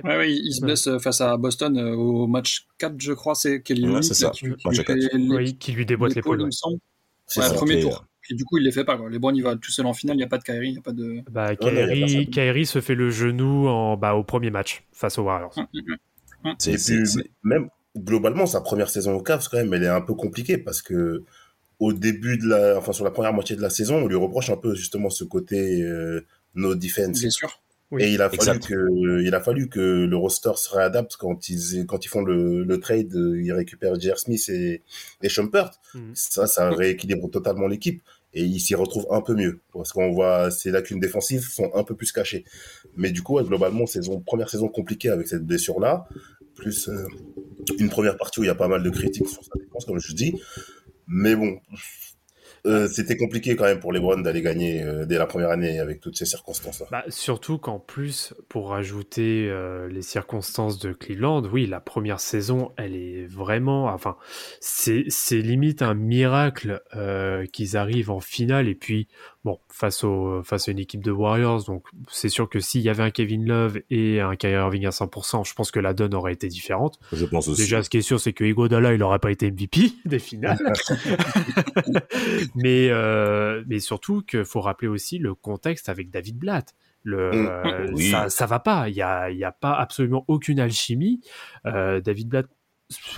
ouais, 0.03 0.31
il 0.33 0.51
se 0.53 0.61
Ouais. 0.61 0.67
blesse 0.67 0.87
euh, 0.87 0.99
face 0.99 1.21
à 1.21 1.35
Boston 1.37 1.77
euh, 1.77 1.93
au 1.95 2.27
match 2.27 2.65
4, 2.77 2.95
je 2.99 3.13
crois, 3.13 3.35
c'est 3.35 3.61
Kelly 3.61 3.87
Ouais, 3.89 4.01
ça. 4.01 4.29
qui, 4.31 4.45
lui 4.45 4.55
les- 4.65 5.35
Oui, 5.35 5.57
qui 5.57 5.71
lui 5.73 5.85
déboîte 5.85 6.15
l'épaule. 6.15 6.41
ouais. 6.41 6.49
C'est 7.27 7.41
Ouais, 7.41 7.53
premier 7.55 7.81
tour. 7.81 8.05
Et 8.29 8.35
du 8.35 8.43
coup, 8.43 8.57
il 8.57 8.65
les 8.65 8.71
fait 8.73 8.83
pas. 8.83 8.97
Quoi. 8.97 9.09
LeBron, 9.09 9.33
il 9.33 9.41
va 9.41 9.55
tout 9.55 9.71
seul 9.71 9.85
en 9.85 9.93
finale, 9.93 10.15
il 10.17 10.19
n'y 10.19 10.23
a 10.25 10.27
pas 10.27 10.37
de 10.37 10.43
Kyrie, 10.43 10.67
il 10.67 10.71
n'y 10.73 10.77
a 10.77 10.81
pas 10.81 10.91
de. 10.91 11.21
Bah, 11.31 11.53
y 11.53 11.57
Kyrie. 11.57 12.29
Kyrie 12.29 12.65
se 12.65 12.81
fait 12.81 12.95
le 12.95 13.09
genou 13.09 13.67
en, 13.69 13.95
bah, 13.95 14.15
au 14.15 14.23
premier 14.25 14.49
match 14.49 14.83
face 14.91 15.17
aux 15.17 15.23
Warriors. 15.23 15.55
C'est- 16.59 16.77
même 17.43 17.69
globalement, 17.97 18.45
sa 18.45 18.61
première 18.61 18.89
saison 18.89 19.13
au 19.13 19.21
Cavs, 19.21 19.47
quand 19.49 19.57
même, 19.57 19.73
elle 19.73 19.83
est 19.83 19.87
un 19.87 20.01
peu 20.01 20.13
compliquée 20.13 20.57
parce 20.57 20.81
que 20.81 21.23
au 21.79 21.93
début 21.93 22.37
de 22.37 22.47
la, 22.47 22.77
enfin, 22.77 22.93
sur 22.93 23.05
la 23.05 23.11
première 23.11 23.33
moitié 23.33 23.55
de 23.55 23.61
la 23.61 23.69
saison, 23.69 23.97
on 23.97 24.07
lui 24.07 24.15
reproche 24.15 24.49
un 24.49 24.57
peu 24.57 24.75
justement 24.75 25.09
ce 25.09 25.23
côté 25.23 25.81
euh, 25.81 26.25
no 26.55 26.75
defense. 26.75 27.19
Bien 27.19 27.29
sûr. 27.29 27.61
Oui, 27.89 28.03
et 28.03 28.11
il 28.11 28.21
a 28.21 28.29
fallu 28.29 28.57
exact. 28.57 28.67
que, 28.67 29.21
il 29.23 29.33
a 29.33 29.39
fallu 29.39 29.69
que 29.69 29.79
le 29.79 30.17
roster 30.17 30.51
se 30.57 30.69
réadapte 30.75 31.15
quand 31.15 31.47
ils, 31.47 31.85
quand 31.85 32.03
ils 32.03 32.09
font 32.09 32.21
le, 32.21 32.65
le 32.65 32.79
trade, 32.81 33.13
ils 33.13 33.53
récupèrent 33.53 33.97
J.R. 33.97 34.19
Smith 34.19 34.49
et, 34.49 34.83
et 35.21 35.29
Shumpert. 35.29 35.71
Mhm. 35.93 36.11
Ça, 36.13 36.47
ça 36.47 36.69
rééquilibre 36.69 37.29
totalement 37.29 37.67
l'équipe 37.67 38.01
et 38.33 38.43
il 38.43 38.59
s'y 38.59 38.75
retrouve 38.75 39.07
un 39.09 39.21
peu 39.21 39.33
mieux 39.33 39.61
parce 39.73 39.93
qu'on 39.93 40.11
voit 40.11 40.51
ses 40.51 40.69
lacunes 40.69 40.99
défensives 40.99 41.47
sont 41.47 41.71
un 41.73 41.83
peu 41.83 41.95
plus 41.95 42.11
cachées. 42.11 42.43
Mais 42.95 43.11
du 43.11 43.23
coup, 43.23 43.41
globalement, 43.41 43.85
saison, 43.85 44.19
première 44.19 44.49
saison 44.49 44.67
compliquée 44.67 45.09
avec 45.09 45.27
cette 45.27 45.45
blessure-là, 45.45 46.07
plus 46.55 46.89
euh, 46.89 47.05
une 47.79 47.89
première 47.89 48.17
partie 48.17 48.39
où 48.39 48.43
il 48.43 48.47
y 48.47 48.49
a 48.49 48.55
pas 48.55 48.67
mal 48.67 48.83
de 48.83 48.89
critiques 48.89 49.29
sur 49.29 49.43
sa 49.43 49.57
défense, 49.59 49.85
comme 49.85 49.99
je 49.99 50.13
dis. 50.13 50.35
Mais 51.07 51.35
bon, 51.35 51.59
euh, 52.67 52.87
c'était 52.87 53.15
compliqué 53.15 53.55
quand 53.55 53.63
même 53.63 53.79
pour 53.79 53.93
les 53.93 53.99
Browns 53.99 54.23
d'aller 54.23 54.41
gagner 54.41 54.83
euh, 54.83 55.05
dès 55.05 55.17
la 55.17 55.25
première 55.25 55.49
année 55.49 55.79
avec 55.79 56.01
toutes 56.01 56.17
ces 56.17 56.25
circonstances-là. 56.25 56.87
Bah, 56.91 57.03
surtout 57.07 57.57
qu'en 57.57 57.79
plus, 57.79 58.33
pour 58.49 58.69
rajouter 58.69 59.47
euh, 59.49 59.87
les 59.87 60.01
circonstances 60.01 60.77
de 60.77 60.91
Cleveland, 60.91 61.43
oui, 61.45 61.65
la 61.65 61.79
première 61.79 62.19
saison, 62.19 62.73
elle 62.77 62.95
est 62.95 63.25
vraiment, 63.25 63.85
enfin, 63.85 64.17
c'est 64.59 65.05
limite 65.31 65.81
un 65.81 65.93
miracle 65.93 66.81
qu'ils 67.53 67.77
arrivent 67.77 68.11
en 68.11 68.19
finale 68.19 68.67
et 68.67 68.75
puis 68.75 69.07
bon, 69.47 69.59
face 69.69 70.03
au 70.03 70.43
face 70.43 70.67
à 70.67 70.71
une 70.71 70.79
équipe 70.79 71.01
de 71.03 71.11
Warriors, 71.11 71.63
donc 71.63 71.85
c'est 72.09 72.29
sûr 72.29 72.49
que 72.49 72.59
s'il 72.59 72.81
y 72.81 72.89
avait 72.89 73.03
un 73.03 73.09
Kevin 73.11 73.45
Love 73.47 73.79
et 73.89 74.19
un 74.19 74.35
Kyrie 74.35 74.53
Irving 74.55 74.85
à 74.85 74.89
100%, 74.89 75.47
je 75.47 75.53
pense 75.53 75.71
que 75.71 75.79
la 75.79 75.93
donne 75.93 76.13
aurait 76.13 76.33
été 76.33 76.47
différente. 76.49 76.99
Je 77.13 77.25
pense 77.25 77.47
aussi. 77.47 77.61
Déjà, 77.61 77.81
ce 77.81 77.89
qui 77.89 77.97
est 77.97 78.01
sûr, 78.01 78.19
c'est 78.19 78.33
que 78.33 78.43
Iguodala, 78.43 78.93
il 78.93 78.99
n'aurait 78.99 79.19
pas 79.19 79.31
été 79.31 79.49
MVP 79.49 79.93
des 80.05 80.19
finales. 80.19 80.59
mais, 82.55 82.89
euh, 82.89 83.63
mais 83.67 83.79
surtout 83.79 84.21
qu'il 84.21 84.45
faut 84.45 84.61
rappeler 84.61 84.87
aussi 84.87 85.17
le 85.17 85.33
contexte 85.33 85.89
avec 85.89 86.09
David 86.09 86.37
Blatt. 86.37 86.75
Le, 87.03 87.31
Mm. 87.31 87.45
euh, 87.47 87.87
Oui. 87.93 88.11
ça, 88.11 88.29
ça 88.29 88.45
va 88.45 88.59
pas. 88.59 88.89
Il 88.89 88.95
y 88.95 89.01
a, 89.01 89.29
y 89.31 89.43
a 89.43 89.51
pas 89.51 89.73
absolument 89.73 90.25
aucune 90.27 90.59
alchimie. 90.59 91.21
Euh, 91.65 92.01
David 92.01 92.27
Blatt, 92.29 92.47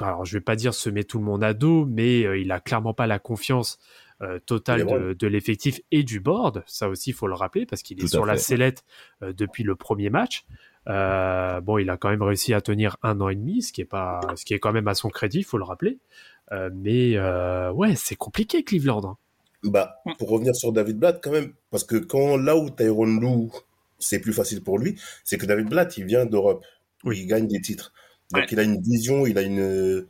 alors 0.02 0.26
je 0.26 0.38
vais 0.38 0.42
pas 0.42 0.56
dire 0.56 0.74
se 0.74 0.90
met 0.90 1.04
tout 1.04 1.18
le 1.18 1.26
monde 1.26 1.44
à 1.44 1.54
dos, 1.54 1.86
mais 1.86 2.24
euh, 2.24 2.38
il 2.38 2.52
a 2.52 2.60
clairement 2.60 2.94
pas 2.94 3.08
la 3.08 3.20
confiance 3.20 3.80
euh, 4.22 4.40
totale 4.40 4.86
Il 4.88 4.94
de, 4.94 5.14
de 5.14 5.28
l'effectif 5.28 5.80
et 5.92 6.04
du 6.04 6.20
board. 6.20 6.64
Ça 6.66 6.90
aussi, 6.90 7.12
il 7.12 7.14
faut 7.14 7.28
le 7.28 7.36
rappeler 7.36 7.66
parce 7.66 7.82
qu'il 7.84 8.04
est 8.04 8.08
sur 8.08 8.26
la 8.26 8.38
sellette 8.38 8.84
euh, 9.24 9.34
depuis 9.34 9.64
le 9.64 9.76
premier 9.76 10.10
match. 10.10 10.46
Euh, 10.88 11.62
bon, 11.62 11.78
il 11.78 11.90
a 11.90 11.98
quand 11.98 12.10
même 12.10 12.22
réussi 12.24 12.54
à 12.54 12.62
tenir 12.62 12.98
un 13.04 13.20
an 13.22 13.30
et 13.30 13.36
demi, 13.36 13.62
ce 13.62 13.72
qui 13.74 13.82
est 13.82 13.86
pas, 13.86 14.22
ce 14.36 14.44
qui 14.46 14.54
est 14.54 14.60
quand 14.60 14.72
même 14.74 14.88
à 14.88 14.94
son 14.96 15.10
crédit, 15.10 15.44
faut 15.44 15.58
le 15.58 15.64
rappeler. 15.64 16.00
Euh, 16.52 16.70
mais 16.74 17.16
euh, 17.16 17.72
ouais, 17.72 17.96
c'est 17.96 18.16
compliqué 18.16 18.64
Cleveland. 18.64 19.04
hein. 19.06 19.18
Bah, 19.64 19.98
pour 20.18 20.30
revenir 20.30 20.56
sur 20.56 20.72
David 20.72 20.98
Blatt, 20.98 21.20
quand 21.22 21.32
même, 21.32 21.52
parce 21.70 21.84
que 21.84 21.98
quand 21.98 22.38
là 22.38 22.56
où 22.56 22.70
Tyrone 22.70 23.20
Lou, 23.20 23.52
c'est 24.00 24.20
plus 24.20 24.34
facile 24.34 24.64
pour 24.64 24.80
lui, 24.80 24.98
c'est 25.24 25.38
que 25.38 25.46
David 25.46 25.68
Blatt, 25.70 25.98
il 25.98 26.06
vient 26.06 26.26
d'Europe, 26.26 26.64
où 27.04 27.10
Oui. 27.10 27.20
il 27.20 27.28
gagne 27.28 27.48
des 27.48 27.60
titres. 27.62 27.92
Donc 28.32 28.44
Ouais. 28.44 28.48
il 28.52 28.60
a 28.60 28.64
une 28.64 28.82
vision, 28.82 29.26
il 29.28 29.38
a 29.38 29.42
une, 29.42 30.08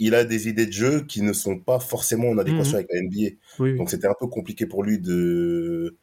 il 0.00 0.14
a 0.16 0.24
des 0.24 0.48
idées 0.48 0.66
de 0.66 0.72
jeu 0.72 1.02
qui 1.02 1.22
ne 1.22 1.32
sont 1.32 1.58
pas 1.58 1.78
forcément 1.78 2.28
en 2.30 2.38
adéquation 2.38 2.72
Mhm. 2.72 2.84
avec 2.84 2.88
la 2.92 3.00
NBA. 3.02 3.16
Oui, 3.60 3.70
oui. 3.70 3.76
Donc 3.76 3.88
c'était 3.90 4.08
un 4.08 4.14
peu 4.18 4.26
compliqué 4.26 4.66
pour 4.66 4.82
lui 4.82 4.98
de, 4.98 5.96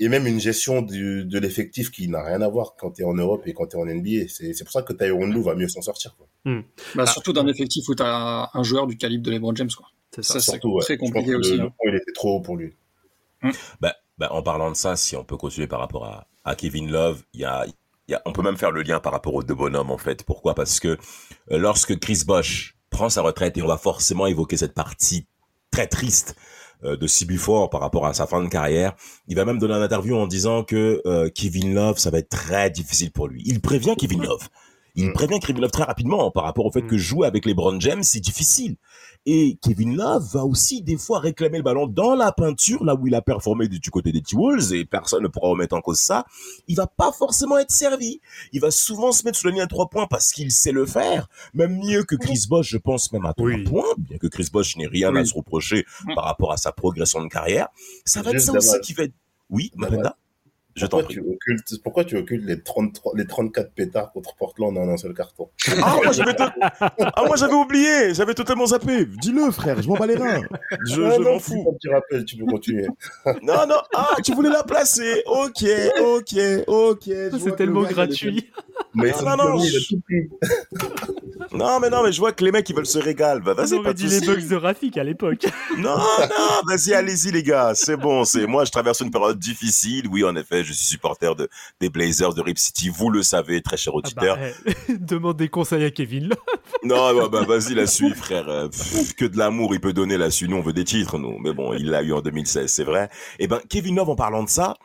et 0.00 0.08
même 0.08 0.26
une 0.26 0.40
gestion 0.40 0.82
du, 0.82 1.24
de 1.24 1.38
l'effectif 1.38 1.90
qui 1.90 2.08
n'a 2.08 2.22
rien 2.22 2.42
à 2.42 2.48
voir 2.48 2.74
quand 2.76 2.90
tu 2.90 3.02
es 3.02 3.04
en 3.04 3.14
Europe 3.14 3.42
et 3.46 3.54
quand 3.54 3.66
tu 3.68 3.76
es 3.76 3.80
en 3.80 3.86
NBA. 3.86 4.28
C'est 4.28 4.52
c'est 4.52 4.64
pour 4.64 4.72
ça 4.72 4.82
que 4.82 4.92
Tyrone 4.92 5.32
Lou 5.32 5.42
va 5.42 5.54
mieux 5.54 5.68
s'en 5.68 5.80
sortir. 5.82 6.16
Quoi. 6.16 6.26
Bah, 6.94 7.06
Surtout 7.06 7.32
d'un 7.32 7.46
effectif 7.46 7.88
où 7.88 7.94
tu 7.94 8.02
as 8.02 8.50
un 8.52 8.62
joueur 8.64 8.86
du 8.86 8.96
calibre 8.96 9.24
de 9.24 9.30
LeBron 9.30 9.54
James. 9.54 9.70
Quoi. 9.76 9.86
c'est 10.14 10.22
Ça, 10.24 10.40
ça. 10.40 10.52
c'est 10.52 10.64
ouais. 10.66 10.80
très 10.82 10.94
Je 10.94 10.98
pense 10.98 11.10
compliqué 11.10 11.32
que 11.32 11.36
aussi. 11.38 11.50
Le, 11.52 11.56
le 11.58 11.62
hein. 11.64 11.72
point, 11.78 11.90
il 11.92 11.94
était 11.96 12.12
trop 12.12 12.36
haut 12.36 12.40
pour 12.40 12.56
lui. 12.56 12.74
Bah, 13.80 13.94
bah, 14.18 14.32
en 14.32 14.42
parlant 14.42 14.70
de 14.70 14.76
ça, 14.76 14.96
si 14.96 15.16
on 15.16 15.24
peut 15.24 15.36
continuer 15.36 15.66
par 15.66 15.80
rapport 15.80 16.04
à, 16.06 16.26
à 16.44 16.54
Kevin 16.54 16.90
Love, 16.90 17.22
il 17.34 17.40
y 17.40 17.44
a, 17.44 17.64
il 18.08 18.12
y 18.12 18.14
a, 18.14 18.22
on 18.26 18.32
peut 18.32 18.42
même 18.42 18.56
faire 18.56 18.70
le 18.70 18.82
lien 18.82 19.00
par 19.00 19.12
rapport 19.12 19.34
aux 19.34 19.42
deux 19.42 19.54
bonhommes 19.54 19.90
en 19.90 19.98
fait. 19.98 20.22
Pourquoi? 20.24 20.54
Parce 20.54 20.80
que 20.80 20.88
euh, 20.88 21.58
lorsque 21.58 21.98
Chris 21.98 22.22
Bosh 22.26 22.76
prend 22.94 23.08
sa 23.08 23.22
retraite 23.22 23.58
et 23.58 23.62
on 23.62 23.66
va 23.66 23.76
forcément 23.76 24.26
évoquer 24.26 24.56
cette 24.56 24.72
partie 24.72 25.26
très 25.72 25.88
triste 25.88 26.36
euh, 26.84 26.96
de 26.96 27.06
Ford 27.36 27.68
par 27.68 27.80
rapport 27.80 28.06
à 28.06 28.14
sa 28.14 28.26
fin 28.26 28.40
de 28.40 28.48
carrière, 28.48 28.94
il 29.26 29.34
va 29.34 29.44
même 29.44 29.58
donner 29.58 29.74
une 29.74 29.82
interview 29.82 30.16
en 30.16 30.28
disant 30.28 30.62
que 30.62 31.02
euh, 31.06 31.28
Kevin 31.34 31.74
Love, 31.74 31.98
ça 31.98 32.10
va 32.10 32.18
être 32.18 32.28
très 32.28 32.70
difficile 32.70 33.10
pour 33.10 33.26
lui. 33.26 33.42
Il 33.46 33.60
prévient 33.60 33.94
Kevin 33.98 34.22
Love. 34.22 34.48
Il 34.96 35.08
Mm. 35.08 35.12
prévient 35.12 35.40
Kevin 35.40 35.60
Love 35.62 35.70
très 35.72 35.82
rapidement 35.84 36.30
par 36.30 36.44
rapport 36.44 36.66
au 36.66 36.70
fait 36.70 36.82
Mm. 36.82 36.86
que 36.86 36.96
jouer 36.96 37.26
avec 37.26 37.46
les 37.46 37.54
Brown 37.54 37.80
James, 37.80 38.02
c'est 38.02 38.20
difficile. 38.20 38.76
Et 39.26 39.58
Kevin 39.62 39.96
Love 39.96 40.28
va 40.34 40.44
aussi 40.44 40.82
des 40.82 40.96
fois 40.98 41.18
réclamer 41.18 41.56
le 41.58 41.64
ballon 41.64 41.86
dans 41.86 42.14
la 42.14 42.30
peinture, 42.30 42.84
là 42.84 42.94
où 42.94 43.06
il 43.06 43.14
a 43.14 43.22
performé 43.22 43.66
du 43.68 43.90
côté 43.90 44.12
des 44.12 44.20
T-Wolves, 44.22 44.72
et 44.74 44.84
personne 44.84 45.22
ne 45.22 45.28
pourra 45.28 45.48
remettre 45.48 45.74
en 45.74 45.80
cause 45.80 45.98
ça. 45.98 46.26
Il 46.68 46.76
va 46.76 46.86
pas 46.86 47.10
forcément 47.10 47.56
être 47.58 47.70
servi. 47.70 48.20
Il 48.52 48.60
va 48.60 48.70
souvent 48.70 49.12
se 49.12 49.24
mettre 49.24 49.38
sous 49.38 49.46
la 49.46 49.52
ligne 49.54 49.62
à 49.62 49.66
trois 49.66 49.88
points 49.88 50.06
parce 50.08 50.30
qu'il 50.32 50.52
sait 50.52 50.72
le 50.72 50.84
faire. 50.86 51.28
Même 51.54 51.78
mieux 51.78 52.04
que 52.04 52.16
Chris 52.16 52.44
Bosh, 52.48 52.68
je 52.68 52.78
pense 52.78 53.10
même 53.12 53.24
à 53.26 53.32
trois 53.32 53.48
Oui. 53.48 53.64
points, 53.64 53.84
bien 53.98 54.18
que 54.18 54.26
Chris 54.26 54.48
Bosh 54.52 54.76
n'ait 54.76 54.86
rien 54.86 55.14
à 55.16 55.24
se 55.24 55.34
reprocher 55.34 55.86
Mm. 56.04 56.14
par 56.14 56.24
rapport 56.24 56.52
à 56.52 56.56
sa 56.58 56.70
progression 56.72 57.22
de 57.22 57.28
carrière. 57.28 57.68
Ça 58.04 58.20
va 58.22 58.30
être 58.32 58.40
ça 58.40 58.52
aussi 58.52 58.78
qui 58.80 58.92
va 58.92 59.04
être... 59.04 59.14
Oui, 59.50 59.70
Damal. 59.76 60.14
Mapenda 60.76 60.80
Je 60.80 60.86
t'en 60.86 60.98
Pourquoi 60.98 61.02
prie. 61.04 61.14
tu, 61.14 61.20
occultes, 61.20 61.82
pourquoi 61.82 62.04
tu 62.04 62.16
occultes 62.16 62.44
les, 62.46 62.60
33, 62.62 63.12
les 63.16 63.26
34 63.26 63.72
pétards 63.74 64.12
contre 64.12 64.34
Portland 64.36 64.76
en 64.76 64.88
un 64.88 64.96
seul 64.96 65.14
carton? 65.14 65.48
Ah, 65.82 65.96
moi 66.02 66.12
j'avais, 66.12 66.34
to- 66.34 66.44
ah, 66.60 67.24
moi 67.26 67.36
j'avais 67.36 67.54
oublié, 67.54 68.14
j'avais 68.14 68.34
totalement 68.34 68.66
zappé. 68.66 69.06
Dis-le, 69.06 69.50
frère, 69.50 69.80
je 69.82 69.88
m'en 69.88 69.94
bats 69.94 70.06
les 70.06 70.16
reins. 70.16 70.42
Je, 70.86 71.02
Ah 71.02 71.12
je 71.16 71.20
non, 71.22 71.32
m'en 71.34 71.38
fous. 71.38 71.64
pas 71.64 71.70
un 71.70 71.74
petit 71.74 71.88
rappel, 71.88 72.24
tu 72.24 72.36
peux 72.36 72.46
continuer. 72.46 72.86
Non, 73.42 73.66
non, 73.68 73.76
ah, 73.94 74.14
tu 74.24 74.34
voulais 74.34 74.50
la 74.50 74.62
placer. 74.62 75.22
Ok, 75.26 75.64
ok, 76.00 76.34
ok. 76.66 77.02
C'est 77.04 77.44
le 77.46 77.54
tellement 77.56 77.82
gratuit. 77.82 78.50
Mais 78.94 79.10
Non, 79.10 79.18
son 79.18 79.24
non, 79.24 79.36
non, 79.36 79.60
a 79.60 79.64
je-. 79.64 79.94
Non, 81.52 81.78
mais 81.78 81.90
non, 81.90 82.02
mais 82.02 82.10
je 82.10 82.18
vois 82.18 82.32
que 82.32 82.44
les 82.44 82.50
mecs, 82.50 82.68
ils 82.68 82.74
veulent 82.74 82.86
se 82.86 82.98
régaler. 82.98 83.40
Bah, 83.40 83.52
On 83.56 83.60
vas-y, 83.62 83.80
pas 83.82 83.92
de 83.92 83.98
dit 83.98 84.06
les 84.08 84.20
bugs 84.20 84.40
de 84.48 84.56
Rafik 84.56 84.96
à 84.96 85.04
l'époque. 85.04 85.44
Non, 85.78 85.96
non, 85.96 86.60
vas-y, 86.66 86.94
allez-y, 86.94 87.30
les 87.30 87.42
gars. 87.42 87.72
C'est 87.74 87.96
bon, 87.96 88.24
c'est 88.24 88.46
moi, 88.46 88.64
je 88.64 88.70
traverse 88.72 89.00
une 89.00 89.10
période 89.10 89.38
difficile. 89.38 90.08
Oui, 90.10 90.24
en 90.24 90.34
effet, 90.36 90.63
je 90.64 90.72
suis 90.72 90.86
supporter 90.86 91.34
de, 91.36 91.48
des 91.80 91.88
Blazers 91.88 92.34
de 92.34 92.40
Rip 92.42 92.58
City. 92.58 92.88
Vous 92.88 93.10
le 93.10 93.22
savez, 93.22 93.62
très 93.62 93.76
cher 93.76 93.92
Ah 93.94 93.98
auditeur. 93.98 94.36
bah, 94.36 94.72
eh, 94.88 94.96
demande 94.98 95.36
des 95.36 95.48
conseils 95.48 95.84
à 95.84 95.90
Kevin. 95.90 96.28
là. 96.28 96.36
Non, 96.82 97.14
bah, 97.16 97.28
bah, 97.30 97.44
vas-y, 97.48 97.74
la 97.74 97.86
suite, 97.86 98.14
frère. 98.14 98.46
Euh, 98.48 98.68
pff, 98.68 99.14
que 99.14 99.24
de 99.24 99.38
l'amour, 99.38 99.74
il 99.74 99.80
peut 99.80 99.94
donner 99.94 100.18
la 100.18 100.30
suite. 100.30 100.50
Nous, 100.50 100.56
on 100.56 100.60
veut 100.60 100.74
des 100.74 100.84
titres, 100.84 101.16
nous. 101.18 101.38
Mais 101.38 101.54
bon, 101.54 101.72
il 101.72 101.88
l'a 101.88 102.02
eu 102.02 102.12
en 102.12 102.20
2016, 102.20 102.70
c'est 102.70 102.84
vrai. 102.84 103.08
Eh 103.38 103.46
ben, 103.46 103.58
Kevin 103.70 103.96
Love, 103.96 104.10
en 104.10 104.16
parlant 104.16 104.42
de 104.42 104.50
ça, 104.50 104.76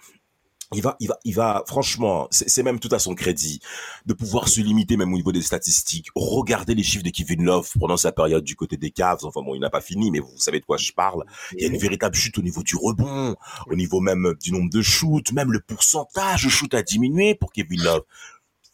il 0.75 0.83
va, 0.83 0.95
il 0.99 1.07
va, 1.07 1.17
il 1.25 1.33
va, 1.33 1.63
franchement, 1.65 2.27
c'est 2.29 2.61
même 2.61 2.79
tout 2.79 2.89
à 2.91 2.99
son 2.99 3.15
crédit 3.15 3.59
de 4.05 4.13
pouvoir 4.13 4.47
se 4.47 4.61
limiter 4.61 4.97
même 4.97 5.11
au 5.11 5.15
niveau 5.17 5.31
des 5.31 5.41
statistiques. 5.41 6.09
Regardez 6.15 6.75
les 6.75 6.83
chiffres 6.83 7.03
de 7.03 7.09
Kevin 7.09 7.43
Love 7.43 7.71
pendant 7.79 7.97
sa 7.97 8.11
période 8.11 8.43
du 8.43 8.55
côté 8.55 8.77
des 8.77 8.91
Cavs. 8.91 9.23
Enfin 9.23 9.41
bon, 9.41 9.55
il 9.55 9.61
n'a 9.61 9.71
pas 9.71 9.81
fini, 9.81 10.11
mais 10.11 10.19
vous 10.19 10.37
savez 10.37 10.59
de 10.59 10.65
quoi 10.65 10.77
je 10.77 10.91
parle. 10.91 11.25
Il 11.53 11.61
y 11.61 11.65
a 11.65 11.69
une 11.69 11.77
véritable 11.77 12.15
chute 12.15 12.37
au 12.37 12.43
niveau 12.43 12.61
du 12.61 12.75
rebond, 12.75 13.35
au 13.67 13.75
niveau 13.75 13.99
même 13.99 14.35
du 14.39 14.51
nombre 14.51 14.69
de 14.69 14.81
shoots, 14.81 15.31
même 15.31 15.51
le 15.51 15.59
pourcentage 15.59 16.43
de 16.43 16.49
shoot 16.49 16.73
a 16.75 16.83
diminué 16.83 17.33
pour 17.33 17.51
Kevin 17.51 17.81
Love. 17.81 18.03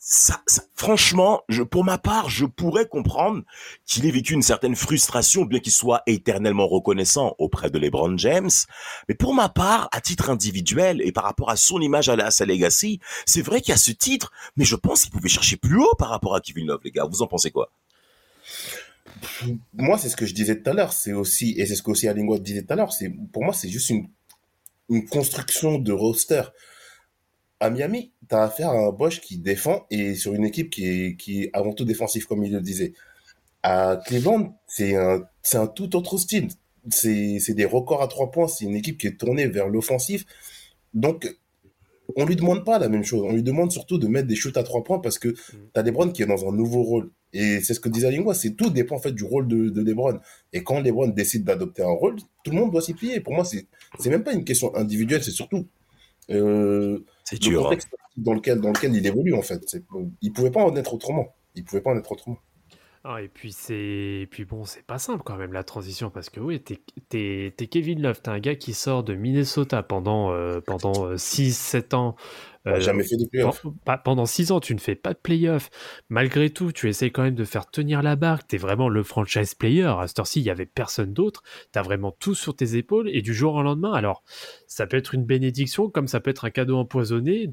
Ça, 0.07 0.39
ça- 0.45 0.61
franchement, 0.75 1.41
je, 1.49 1.63
pour 1.63 1.83
ma 1.83 1.97
part, 1.97 2.29
je 2.29 2.45
pourrais 2.45 2.87
comprendre 2.87 3.41
qu'il 3.87 4.05
ait 4.05 4.11
vécu 4.11 4.33
une 4.35 4.43
certaine 4.43 4.75
frustration, 4.75 5.45
bien 5.45 5.59
qu'il 5.59 5.71
soit 5.71 6.03
éternellement 6.05 6.67
reconnaissant 6.67 7.33
auprès 7.39 7.71
de 7.71 7.79
LeBron 7.79 8.15
James. 8.19 8.51
Mais 9.09 9.15
pour 9.15 9.33
ma 9.33 9.49
part, 9.49 9.89
à 9.91 10.01
titre 10.01 10.29
individuel 10.29 11.01
et 11.01 11.11
par 11.11 11.23
rapport 11.23 11.49
à 11.49 11.55
son 11.55 11.81
image 11.81 12.07
à, 12.07 12.15
la, 12.15 12.29
sa 12.29 12.45
legacy, 12.45 12.99
c'est 13.25 13.41
vrai 13.41 13.61
qu'il 13.61 13.71
y 13.71 13.73
a 13.73 13.77
ce 13.77 13.89
titre, 13.91 14.31
mais 14.57 14.63
je 14.63 14.75
pense 14.75 15.01
qu'il 15.01 15.11
pouvait 15.11 15.27
chercher 15.27 15.57
plus 15.57 15.79
haut 15.81 15.95
par 15.97 16.09
rapport 16.09 16.35
à 16.35 16.39
Kevin 16.39 16.67
Love, 16.67 16.81
les 16.83 16.91
gars. 16.91 17.05
Vous 17.05 17.23
en 17.23 17.27
pensez 17.27 17.49
quoi? 17.49 17.71
Moi, 19.73 19.97
c'est 19.97 20.09
ce 20.09 20.15
que 20.15 20.27
je 20.27 20.35
disais 20.35 20.61
tout 20.61 20.69
à 20.69 20.73
l'heure. 20.73 20.93
C'est 20.93 21.13
aussi, 21.13 21.55
et 21.57 21.65
c'est 21.65 21.73
ce 21.75 21.81
que 21.81 21.89
aussi 21.89 22.07
Alingua 22.07 22.37
disait 22.37 22.61
tout 22.61 22.73
à 22.73 22.75
l'heure. 22.75 22.93
C'est, 22.93 23.09
pour 23.33 23.43
moi, 23.43 23.55
c'est 23.55 23.69
juste 23.69 23.89
une, 23.89 24.07
une 24.89 25.07
construction 25.07 25.79
de 25.79 25.91
roster. 25.91 26.43
À 27.65 27.71
Miami, 27.71 28.11
tu 28.29 28.35
as 28.35 28.43
affaire 28.43 28.69
à 28.69 28.77
un 28.77 28.91
Bosch 28.91 29.21
qui 29.21 29.39
défend 29.39 29.87
et 29.89 30.13
sur 30.13 30.35
une 30.35 30.45
équipe 30.45 30.69
qui 30.69 30.85
est, 30.85 31.15
qui 31.15 31.41
est 31.41 31.49
avant 31.51 31.73
tout 31.73 31.83
défensif, 31.83 32.27
comme 32.27 32.43
il 32.43 32.51
le 32.51 32.61
disait. 32.61 32.93
À 33.63 33.99
Cleveland, 34.05 34.55
c'est 34.67 34.95
un, 34.95 35.23
un 35.53 35.65
tout 35.65 35.95
autre 35.95 36.19
style. 36.19 36.49
C'est, 36.91 37.39
des 37.55 37.65
records 37.65 38.03
à 38.03 38.07
trois 38.07 38.29
points. 38.29 38.47
C'est 38.47 38.65
une 38.65 38.75
équipe 38.75 38.99
qui 38.99 39.07
est 39.07 39.17
tournée 39.17 39.47
vers 39.47 39.67
l'offensif. 39.67 40.25
Donc, 40.93 41.27
on 42.15 42.25
lui 42.25 42.35
demande 42.35 42.63
pas 42.63 42.77
la 42.77 42.87
même 42.87 43.03
chose. 43.03 43.23
On 43.23 43.33
lui 43.33 43.41
demande 43.41 43.71
surtout 43.71 43.97
de 43.97 44.07
mettre 44.07 44.27
des 44.27 44.35
shoots 44.35 44.57
à 44.57 44.63
trois 44.63 44.83
points 44.83 44.99
parce 44.99 45.17
que 45.17 45.29
tu 45.29 45.57
as 45.73 45.81
LeBron 45.81 46.11
qui 46.11 46.21
est 46.21 46.27
dans 46.27 46.47
un 46.47 46.51
nouveau 46.51 46.83
rôle. 46.83 47.09
Et 47.33 47.61
c'est 47.61 47.73
ce 47.73 47.79
que 47.79 47.89
disait 47.89 48.11
Lingua, 48.11 48.35
c'est 48.35 48.51
tout 48.51 48.69
dépend 48.69 48.97
en 48.97 48.99
fait 48.99 49.11
du 49.11 49.23
rôle 49.23 49.47
de, 49.47 49.69
de 49.69 49.81
LeBron. 49.81 50.19
Et 50.53 50.63
quand 50.63 50.81
LeBron 50.81 51.07
décide 51.07 51.45
d'adopter 51.45 51.81
un 51.81 51.87
rôle, 51.87 52.17
tout 52.43 52.51
le 52.51 52.57
monde 52.57 52.71
doit 52.71 52.83
s'y 52.83 52.93
plier. 52.93 53.21
Pour 53.21 53.33
moi, 53.33 53.43
c'est 53.43 53.65
c'est 53.97 54.11
même 54.11 54.23
pas 54.23 54.33
une 54.33 54.45
question 54.45 54.75
individuelle, 54.75 55.23
c'est 55.23 55.31
surtout 55.31 55.65
euh, 56.29 57.03
C'est 57.25 57.35
le 57.35 57.49
dur. 57.49 57.59
hein. 57.59 57.63
contexte 57.65 57.89
dans 58.17 58.33
lequel 58.33 58.61
dans 58.61 58.69
lequel 58.69 58.95
il 58.95 59.05
évolue 59.05 59.33
en 59.33 59.41
fait. 59.41 59.75
Il 60.21 60.31
pouvait 60.31 60.51
pas 60.51 60.63
en 60.63 60.75
être 60.75 60.93
autrement. 60.93 61.35
Il 61.55 61.63
pouvait 61.65 61.81
pas 61.81 61.91
en 61.91 61.97
être 61.97 62.11
autrement. 62.11 62.37
Ah, 63.07 63.21
et 63.21 63.27
puis 63.27 63.51
c'est 63.51 64.27
puis 64.31 64.45
bon 64.45 64.65
c'est 64.65 64.81
pas 64.83 64.97
simple 64.97 65.21
quand 65.23 65.35
même 65.35 65.53
la 65.53 65.63
transition 65.63 66.09
parce 66.09 66.31
que 66.31 66.39
oui 66.39 66.59
t'es 66.59 66.79
t'es 67.09 67.53
t'es 67.55 67.67
Kevin 67.67 68.01
Love 68.01 68.19
t'es 68.21 68.29
un 68.29 68.39
gars 68.39 68.55
qui 68.55 68.73
sort 68.73 69.03
de 69.03 69.13
Minnesota 69.13 69.83
pendant 69.83 70.31
euh, 70.31 70.59
pendant 70.59 71.13
6-7 71.13 71.93
ans 71.93 72.15
Il 72.53 72.54
a 72.54 72.54
euh, 72.67 72.79
jamais 72.79 73.03
fait 73.03 73.17
de 73.17 73.25
playoff. 73.27 73.61
Pen- 73.61 73.73
pas- 73.85 73.97
pendant 73.97 74.25
6 74.25 74.51
ans, 74.51 74.59
tu 74.59 74.73
ne 74.73 74.79
fais 74.79 74.95
pas 74.95 75.13
de 75.13 75.19
playoff. 75.19 75.69
Malgré 76.09 76.49
tout, 76.49 76.71
tu 76.71 76.89
essaies 76.89 77.11
quand 77.11 77.23
même 77.23 77.35
de 77.35 77.43
faire 77.45 77.69
tenir 77.69 78.01
la 78.01 78.15
barque. 78.15 78.47
Tu 78.47 78.55
es 78.55 78.59
vraiment 78.59 78.89
le 78.89 79.03
franchise 79.03 79.53
player. 79.55 79.83
À 79.99 80.07
cette 80.07 80.19
heure-ci, 80.19 80.39
il 80.41 80.43
n'y 80.43 80.49
avait 80.49 80.65
personne 80.65 81.13
d'autre. 81.13 81.43
Tu 81.73 81.79
as 81.79 81.81
vraiment 81.81 82.11
tout 82.11 82.35
sur 82.35 82.55
tes 82.55 82.75
épaules. 82.75 83.09
Et 83.09 83.21
du 83.21 83.33
jour 83.33 83.55
au 83.55 83.63
lendemain, 83.63 83.93
alors, 83.93 84.23
ça 84.67 84.87
peut 84.87 84.97
être 84.97 85.13
une 85.13 85.25
bénédiction, 85.25 85.89
comme 85.89 86.07
ça 86.07 86.19
peut 86.19 86.31
être 86.31 86.45
un 86.45 86.49
cadeau 86.49 86.77
empoisonné 86.77 87.47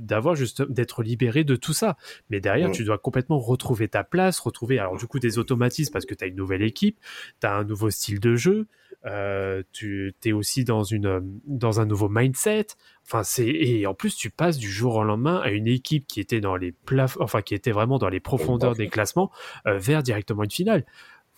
d'avoir 0.00 0.34
juste 0.34 0.62
d'être 0.70 1.02
libéré 1.02 1.44
de 1.44 1.56
tout 1.56 1.72
ça. 1.72 1.96
Mais 2.30 2.40
derrière, 2.40 2.68
Mm. 2.68 2.72
tu 2.72 2.84
dois 2.84 2.98
complètement 2.98 3.38
retrouver 3.38 3.88
ta 3.88 4.04
place, 4.04 4.38
retrouver, 4.40 4.78
alors 4.78 4.96
du 4.96 5.06
coup, 5.06 5.18
des 5.18 5.38
automatismes 5.38 5.92
parce 5.92 6.06
que 6.06 6.14
tu 6.14 6.24
as 6.24 6.28
une 6.28 6.36
nouvelle 6.36 6.62
équipe, 6.62 6.98
tu 7.40 7.46
as 7.46 7.54
un 7.54 7.64
nouveau 7.64 7.90
style 7.90 8.20
de 8.20 8.36
jeu. 8.36 8.66
Euh, 9.04 9.62
tu 9.72 10.14
es 10.24 10.32
aussi 10.32 10.64
dans, 10.64 10.82
une, 10.82 11.20
dans 11.44 11.80
un 11.80 11.86
nouveau 11.86 12.08
mindset. 12.08 12.66
Enfin, 13.04 13.22
c'est 13.22 13.46
et 13.46 13.86
en 13.86 13.94
plus 13.94 14.16
tu 14.16 14.30
passes 14.30 14.58
du 14.58 14.70
jour 14.70 14.96
au 14.96 15.04
lendemain 15.04 15.40
à 15.40 15.50
une 15.50 15.68
équipe 15.68 16.06
qui 16.06 16.20
était 16.20 16.40
dans 16.40 16.56
les 16.56 16.72
plaf- 16.86 17.16
enfin 17.20 17.42
qui 17.42 17.54
était 17.54 17.70
vraiment 17.70 17.98
dans 17.98 18.08
les 18.08 18.18
profondeurs 18.20 18.74
des 18.74 18.88
classements 18.88 19.30
euh, 19.66 19.78
vers 19.78 20.02
directement 20.02 20.42
une 20.42 20.50
finale. 20.50 20.84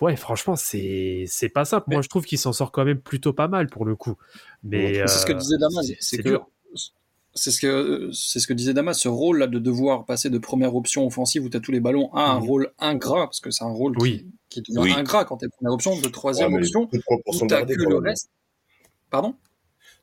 Ouais, 0.00 0.14
franchement, 0.16 0.54
c'est 0.56 1.24
c'est 1.26 1.48
pas 1.48 1.64
simple. 1.64 1.90
Moi, 1.90 2.02
je 2.02 2.09
trouve 2.09 2.24
qu'il 2.24 2.38
s'en 2.38 2.52
sort 2.52 2.70
quand 2.72 2.84
même 2.84 3.00
plutôt 3.00 3.32
pas 3.32 3.48
mal 3.48 3.66
pour 3.66 3.84
le 3.84 3.96
coup. 3.96 4.16
Mais 4.62 4.94
C'est 5.09 5.18
ce 5.18 5.26
que 5.26 5.32
euh, 5.32 5.38
disait 5.38 5.59
Damas, 5.59 5.82
c'est- 5.86 5.96
c'est 6.00 6.16
c'est 6.16 6.22
que 6.22 6.28
dur. 6.28 6.46
C'est 7.39 7.51
ce 7.51 7.61
que 7.61 8.11
c'est 8.12 8.41
ce 8.41 8.47
que 8.47 8.53
disait 8.53 8.74
Damas, 8.74 8.99
ce 8.99 9.09
rôle 9.09 9.39
là 9.39 9.47
de 9.47 9.59
devoir 9.59 10.05
passer 10.05 10.28
de 10.30 10.39
première 10.39 10.74
option 10.74 11.07
offensive 11.07 11.45
où 11.45 11.49
tu 11.49 11.57
as 11.57 11.61
tous 11.61 11.72
les 11.72 11.80
ballons 11.80 12.12
à 12.12 12.30
un 12.30 12.39
rôle 12.39 12.72
ingrat 12.78 13.26
parce 13.26 13.41
que 13.41 13.51
c'est 13.51 13.64
un 13.64 13.70
rôle 13.72 13.95
Oui. 14.01 14.26
qui, 14.51 14.62
qui 14.62 14.72
devient 14.72 14.93
Oui. 14.93 14.93
ingrat 14.97 15.24
quand 15.24 15.39
tu 15.39 15.47
es 15.47 15.49
première 15.49 15.72
option, 15.72 15.99
de 16.01 16.09
troisième 16.09 16.53
Ouais, 16.53 16.61
option 16.61 16.86
toute 16.86 17.03
où 17.26 17.47
gardée. 17.47 17.74
que 17.76 17.82
le 17.82 17.89
même. 18.01 18.05
reste. 18.05 18.30
Pardon? 19.11 19.34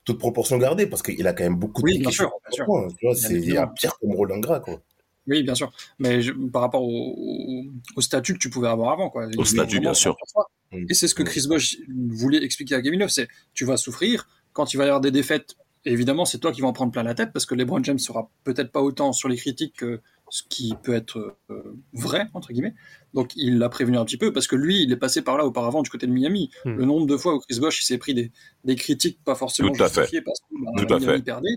Toute 0.03 0.19
proportion 0.19 0.57
gardée 0.57 0.87
parce 0.87 1.01
qu'il 1.03 1.25
a 1.27 1.33
quand 1.33 1.43
même 1.43 1.55
beaucoup 1.55 1.81
de 1.81 1.85
Oui, 1.87 1.99
bien 1.99 2.11
sûr, 2.11 2.29
bien 2.47 2.51
sûr. 2.55 2.65
points, 2.65 2.87
Tu 2.99 3.05
vois, 3.05 3.13
Bien 3.15 3.27
c'est 3.27 3.33
il 3.35 3.53
y 3.53 3.57
a 3.57 3.67
pire 3.67 3.97
comme 3.99 4.11
rôle 4.15 4.31
ingrat 4.31 4.59
quoi. 4.59 4.81
Oui, 5.27 5.41
bien 5.41 5.55
sûr. 5.55 5.71
Mais 5.97 6.21
je- 6.21 6.31
par 6.33 6.61
rapport 6.61 6.83
au, 6.83 6.87
au, 7.17 7.63
au 7.95 8.01
statut 8.01 8.33
que 8.33 8.37
tu 8.39 8.51
pouvais 8.51 8.67
avoir 8.67 8.91
avant, 8.93 9.09
quoi. 9.09 9.25
Il 9.31 9.35
voulait 9.35 9.47
statut, 9.49 9.79
bien 9.79 9.95
sûr. 9.95 10.15
Mm. 10.71 10.85
Et 10.89 10.93
c'est 10.93 11.07
ce 11.07 11.15
que 11.15 11.23
Chris 11.23 11.45
Bosh 11.49 11.77
voulait 12.09 12.43
expliquer 12.43 12.75
à 12.75 12.81
Kevin 12.83 12.99
Love, 12.99 13.09
c'est 13.09 13.27
tu 13.55 13.65
vas 13.65 13.77
souffrir 13.77 14.27
quand 14.53 14.73
il 14.73 14.77
va 14.77 14.83
y 14.83 14.87
avoir 14.87 15.01
des 15.01 15.09
défaites. 15.09 15.55
Évidemment, 15.85 16.25
c'est 16.25 16.39
toi 16.39 16.51
qui 16.51 16.61
vas 16.61 16.67
en 16.67 16.73
prendre 16.73 16.91
plein 16.91 17.03
la 17.03 17.13
tête 17.13 17.31
parce 17.31 17.45
que 17.45 17.53
LeBron 17.55 17.83
James 17.83 17.99
sera 17.99 18.29
peut-être 18.43 18.71
pas 18.71 18.81
autant 18.81 19.13
sur 19.13 19.29
les 19.29 19.37
critiques 19.37 19.75
que 19.77 20.01
ce 20.29 20.41
qui 20.49 20.73
peut 20.81 20.95
être 20.95 21.37
euh, 21.51 21.77
vrai 21.93 22.27
entre 22.33 22.51
guillemets. 22.51 22.73
Donc 23.13 23.31
il 23.35 23.59
l'a 23.59 23.69
prévenu 23.69 23.97
un 23.97 24.05
petit 24.05 24.17
peu 24.17 24.33
parce 24.33 24.47
que 24.47 24.55
lui, 24.55 24.81
il 24.81 24.91
est 24.91 24.97
passé 24.97 25.21
par 25.21 25.37
là 25.37 25.45
auparavant 25.45 25.83
du 25.83 25.89
côté 25.91 26.07
de 26.07 26.11
Miami. 26.11 26.49
Mm. 26.65 26.75
Le 26.75 26.85
nombre 26.85 27.05
de 27.05 27.15
fois 27.17 27.35
où 27.35 27.39
Chris 27.39 27.59
Bosh 27.59 27.83
s'est 27.83 27.99
pris 27.99 28.13
des, 28.15 28.31
des 28.63 28.75
critiques 28.75 29.19
pas 29.23 29.35
forcément 29.35 29.71
Tout 29.71 29.83
à 29.83 29.89
fait. 29.89 30.01
justifiées 30.01 30.21
parce 30.23 30.39
que 30.39 30.45
bah, 30.59 30.71
Tout 30.87 30.93
à 30.93 30.99
Miami 30.99 31.17
fait. 31.17 31.21
perdait. 31.23 31.55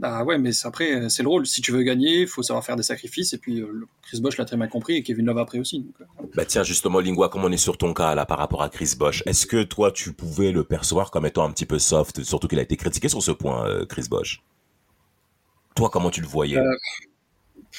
Bah 0.00 0.24
ouais, 0.24 0.38
mais 0.38 0.50
après, 0.64 1.10
c'est 1.10 1.22
le 1.22 1.28
rôle. 1.28 1.46
Si 1.46 1.60
tu 1.60 1.72
veux 1.72 1.82
gagner, 1.82 2.22
il 2.22 2.26
faut 2.26 2.42
savoir 2.42 2.64
faire 2.64 2.74
des 2.74 2.82
sacrifices. 2.82 3.34
Et 3.34 3.38
puis, 3.38 3.60
euh, 3.60 3.86
Chris 4.00 4.18
Bosh 4.22 4.38
l'a 4.38 4.46
très 4.46 4.56
mal 4.56 4.70
compris 4.70 4.96
et 4.96 5.02
Kevin 5.02 5.26
Love 5.26 5.36
après 5.36 5.58
aussi. 5.58 5.80
donc, 5.80 5.94
euh, 6.00 6.24
Bah 6.34 6.46
tiens, 6.46 6.62
justement, 6.62 7.00
Lingua, 7.00 7.28
comme 7.28 7.44
on 7.44 7.52
est 7.52 7.58
sur 7.58 7.76
ton 7.76 7.92
cas 7.92 8.14
là 8.14 8.24
par 8.24 8.38
rapport 8.38 8.62
à 8.62 8.70
Chris 8.70 8.94
Bosch, 8.98 9.22
est-ce 9.26 9.46
que 9.46 9.62
toi 9.62 9.92
tu 9.92 10.14
pouvais 10.14 10.52
le 10.52 10.64
percevoir 10.64 11.10
comme 11.10 11.26
étant 11.26 11.44
un 11.44 11.50
petit 11.50 11.66
peu 11.66 11.78
soft, 11.78 12.22
surtout 12.22 12.48
qu'il 12.48 12.58
a 12.58 12.62
été 12.62 12.78
critiqué 12.78 13.10
sur 13.10 13.22
ce 13.22 13.30
point, 13.30 13.68
euh, 13.68 13.84
Chris 13.84 14.06
Bosch 14.08 14.42
Toi, 15.76 15.90
comment 15.90 16.08
tu 16.10 16.22
le 16.22 16.26
voyais? 16.26 16.56
Euh, 16.56 16.74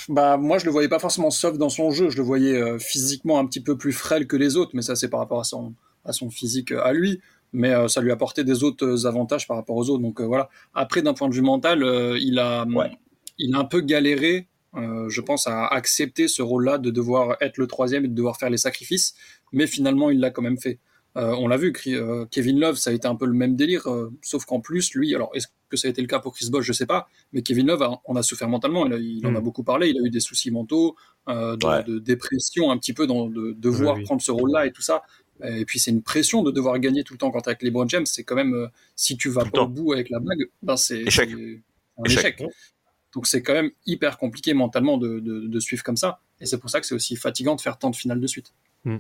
Bah, 0.07 0.37
moi, 0.37 0.57
je 0.59 0.65
le 0.65 0.71
voyais 0.71 0.87
pas 0.89 0.99
forcément 0.99 1.31
soft 1.31 1.57
dans 1.57 1.69
son 1.69 1.91
jeu. 1.91 2.09
Je 2.09 2.17
le 2.17 2.23
voyais 2.23 2.55
euh, 2.55 2.77
physiquement 2.79 3.39
un 3.39 3.45
petit 3.47 3.61
peu 3.61 3.77
plus 3.77 3.93
frêle 3.93 4.27
que 4.27 4.37
les 4.37 4.55
autres, 4.57 4.71
mais 4.73 4.81
ça, 4.83 4.95
c'est 4.95 5.09
par 5.09 5.19
rapport 5.19 5.39
à 5.39 5.43
son, 5.43 5.73
à 6.05 6.13
son 6.13 6.29
physique 6.29 6.71
euh, 6.71 6.83
à 6.83 6.93
lui. 6.93 7.19
Mais 7.53 7.73
euh, 7.73 7.87
ça 7.87 8.01
lui 8.01 8.11
apportait 8.11 8.43
des 8.43 8.63
autres 8.63 8.85
euh, 8.85 9.07
avantages 9.07 9.47
par 9.47 9.57
rapport 9.57 9.75
aux 9.75 9.89
autres. 9.89 10.01
Donc 10.01 10.21
euh, 10.21 10.25
voilà. 10.25 10.49
Après, 10.73 11.01
d'un 11.01 11.13
point 11.13 11.27
de 11.29 11.33
vue 11.33 11.41
mental, 11.41 11.83
euh, 11.83 12.17
il 12.19 12.39
a, 12.39 12.65
Ouais. 12.65 12.91
il 13.37 13.53
a 13.55 13.59
un 13.59 13.65
peu 13.65 13.81
galéré, 13.81 14.47
euh, 14.75 15.09
je 15.09 15.19
pense, 15.21 15.47
à 15.47 15.65
accepter 15.67 16.27
ce 16.29 16.41
rôle-là 16.41 16.77
de 16.77 16.89
devoir 16.91 17.35
être 17.41 17.57
le 17.57 17.67
troisième 17.67 18.05
et 18.05 18.07
de 18.07 18.15
devoir 18.15 18.37
faire 18.37 18.49
les 18.49 18.57
sacrifices. 18.57 19.15
Mais 19.51 19.67
finalement, 19.67 20.09
il 20.09 20.19
l'a 20.19 20.29
quand 20.29 20.41
même 20.41 20.57
fait. 20.59 20.79
Euh, 21.17 21.35
on 21.37 21.49
l'a 21.49 21.57
vu, 21.57 21.73
Kevin 22.31 22.57
Love, 22.57 22.77
ça 22.77 22.89
a 22.89 22.93
été 22.93 23.05
un 23.05 23.15
peu 23.15 23.25
le 23.25 23.33
même 23.33 23.57
délire, 23.57 23.85
euh, 23.87 24.13
sauf 24.21 24.45
qu'en 24.45 24.61
plus, 24.61 24.93
lui, 24.93 25.13
alors 25.13 25.29
est-ce 25.33 25.47
que 25.67 25.75
ça 25.75 25.89
a 25.89 25.91
été 25.91 25.99
le 26.01 26.07
cas 26.07 26.19
pour 26.19 26.33
Chris 26.33 26.49
Bosh, 26.49 26.63
je 26.63 26.71
sais 26.71 26.85
pas, 26.85 27.09
mais 27.33 27.41
Kevin 27.41 27.67
Love 27.67 27.81
a- 27.81 27.99
en 28.05 28.15
a 28.15 28.23
souffert 28.23 28.47
mentalement, 28.47 28.85
il, 28.85 28.93
a- 28.93 28.97
il 28.97 29.27
en 29.27 29.35
a 29.35 29.41
Mm. 29.41 29.43
beaucoup 29.43 29.63
parlé, 29.63 29.89
il 29.89 29.97
a 30.01 30.05
eu 30.07 30.09
des 30.09 30.21
soucis 30.21 30.51
mentaux, 30.51 30.95
euh, 31.27 31.57
de, 31.57 31.65
Ouais. 31.65 31.83
de 31.83 31.99
dépression 31.99 32.71
un 32.71 32.77
petit 32.77 32.93
peu, 32.93 33.07
dans, 33.07 33.25
de 33.27 33.51
devoir 33.51 33.95
Oui, 33.95 33.99
oui. 33.99 34.05
prendre 34.05 34.21
ce 34.21 34.31
rôle-là 34.31 34.67
et 34.67 34.71
tout 34.71 34.81
ça. 34.81 35.01
Et 35.43 35.65
puis 35.65 35.79
c'est 35.79 35.91
une 35.91 36.01
pression 36.03 36.43
de 36.43 36.51
devoir 36.51 36.77
gagner 36.79 37.03
tout 37.03 37.13
le 37.13 37.17
temps 37.17 37.31
quand 37.31 37.41
t'es 37.41 37.49
avec 37.49 37.63
LeBron 37.63 37.87
James, 37.89 38.05
c'est 38.05 38.23
quand 38.23 38.35
même, 38.35 38.53
euh, 38.53 38.67
si 38.95 39.17
tu 39.17 39.29
vas 39.29 39.43
Tout 39.43 39.51
pas 39.51 39.57
temps. 39.59 39.65
au 39.65 39.69
bout 39.69 39.93
avec 39.93 40.09
la 40.09 40.19
bague, 40.19 40.49
ben 40.61 40.77
c'est 40.77 41.01
Échec. 41.01 41.29
un 41.31 42.03
Échec. 42.05 42.39
échec. 42.39 42.43
Donc 43.13 43.27
c'est 43.27 43.41
quand 43.41 43.53
même 43.53 43.71
hyper 43.85 44.17
compliqué 44.17 44.53
mentalement 44.53 44.97
de, 44.97 45.19
de, 45.19 45.47
de 45.47 45.59
suivre 45.59 45.83
comme 45.83 45.97
ça, 45.97 46.19
et 46.39 46.45
c'est 46.45 46.57
pour 46.57 46.69
ça 46.69 46.79
que 46.79 46.85
c'est 46.85 46.95
aussi 46.95 47.15
fatigant 47.15 47.55
de 47.55 47.61
faire 47.61 47.77
tant 47.77 47.89
de 47.89 47.95
finales 47.95 48.19
de 48.19 48.27
suite. 48.27 48.53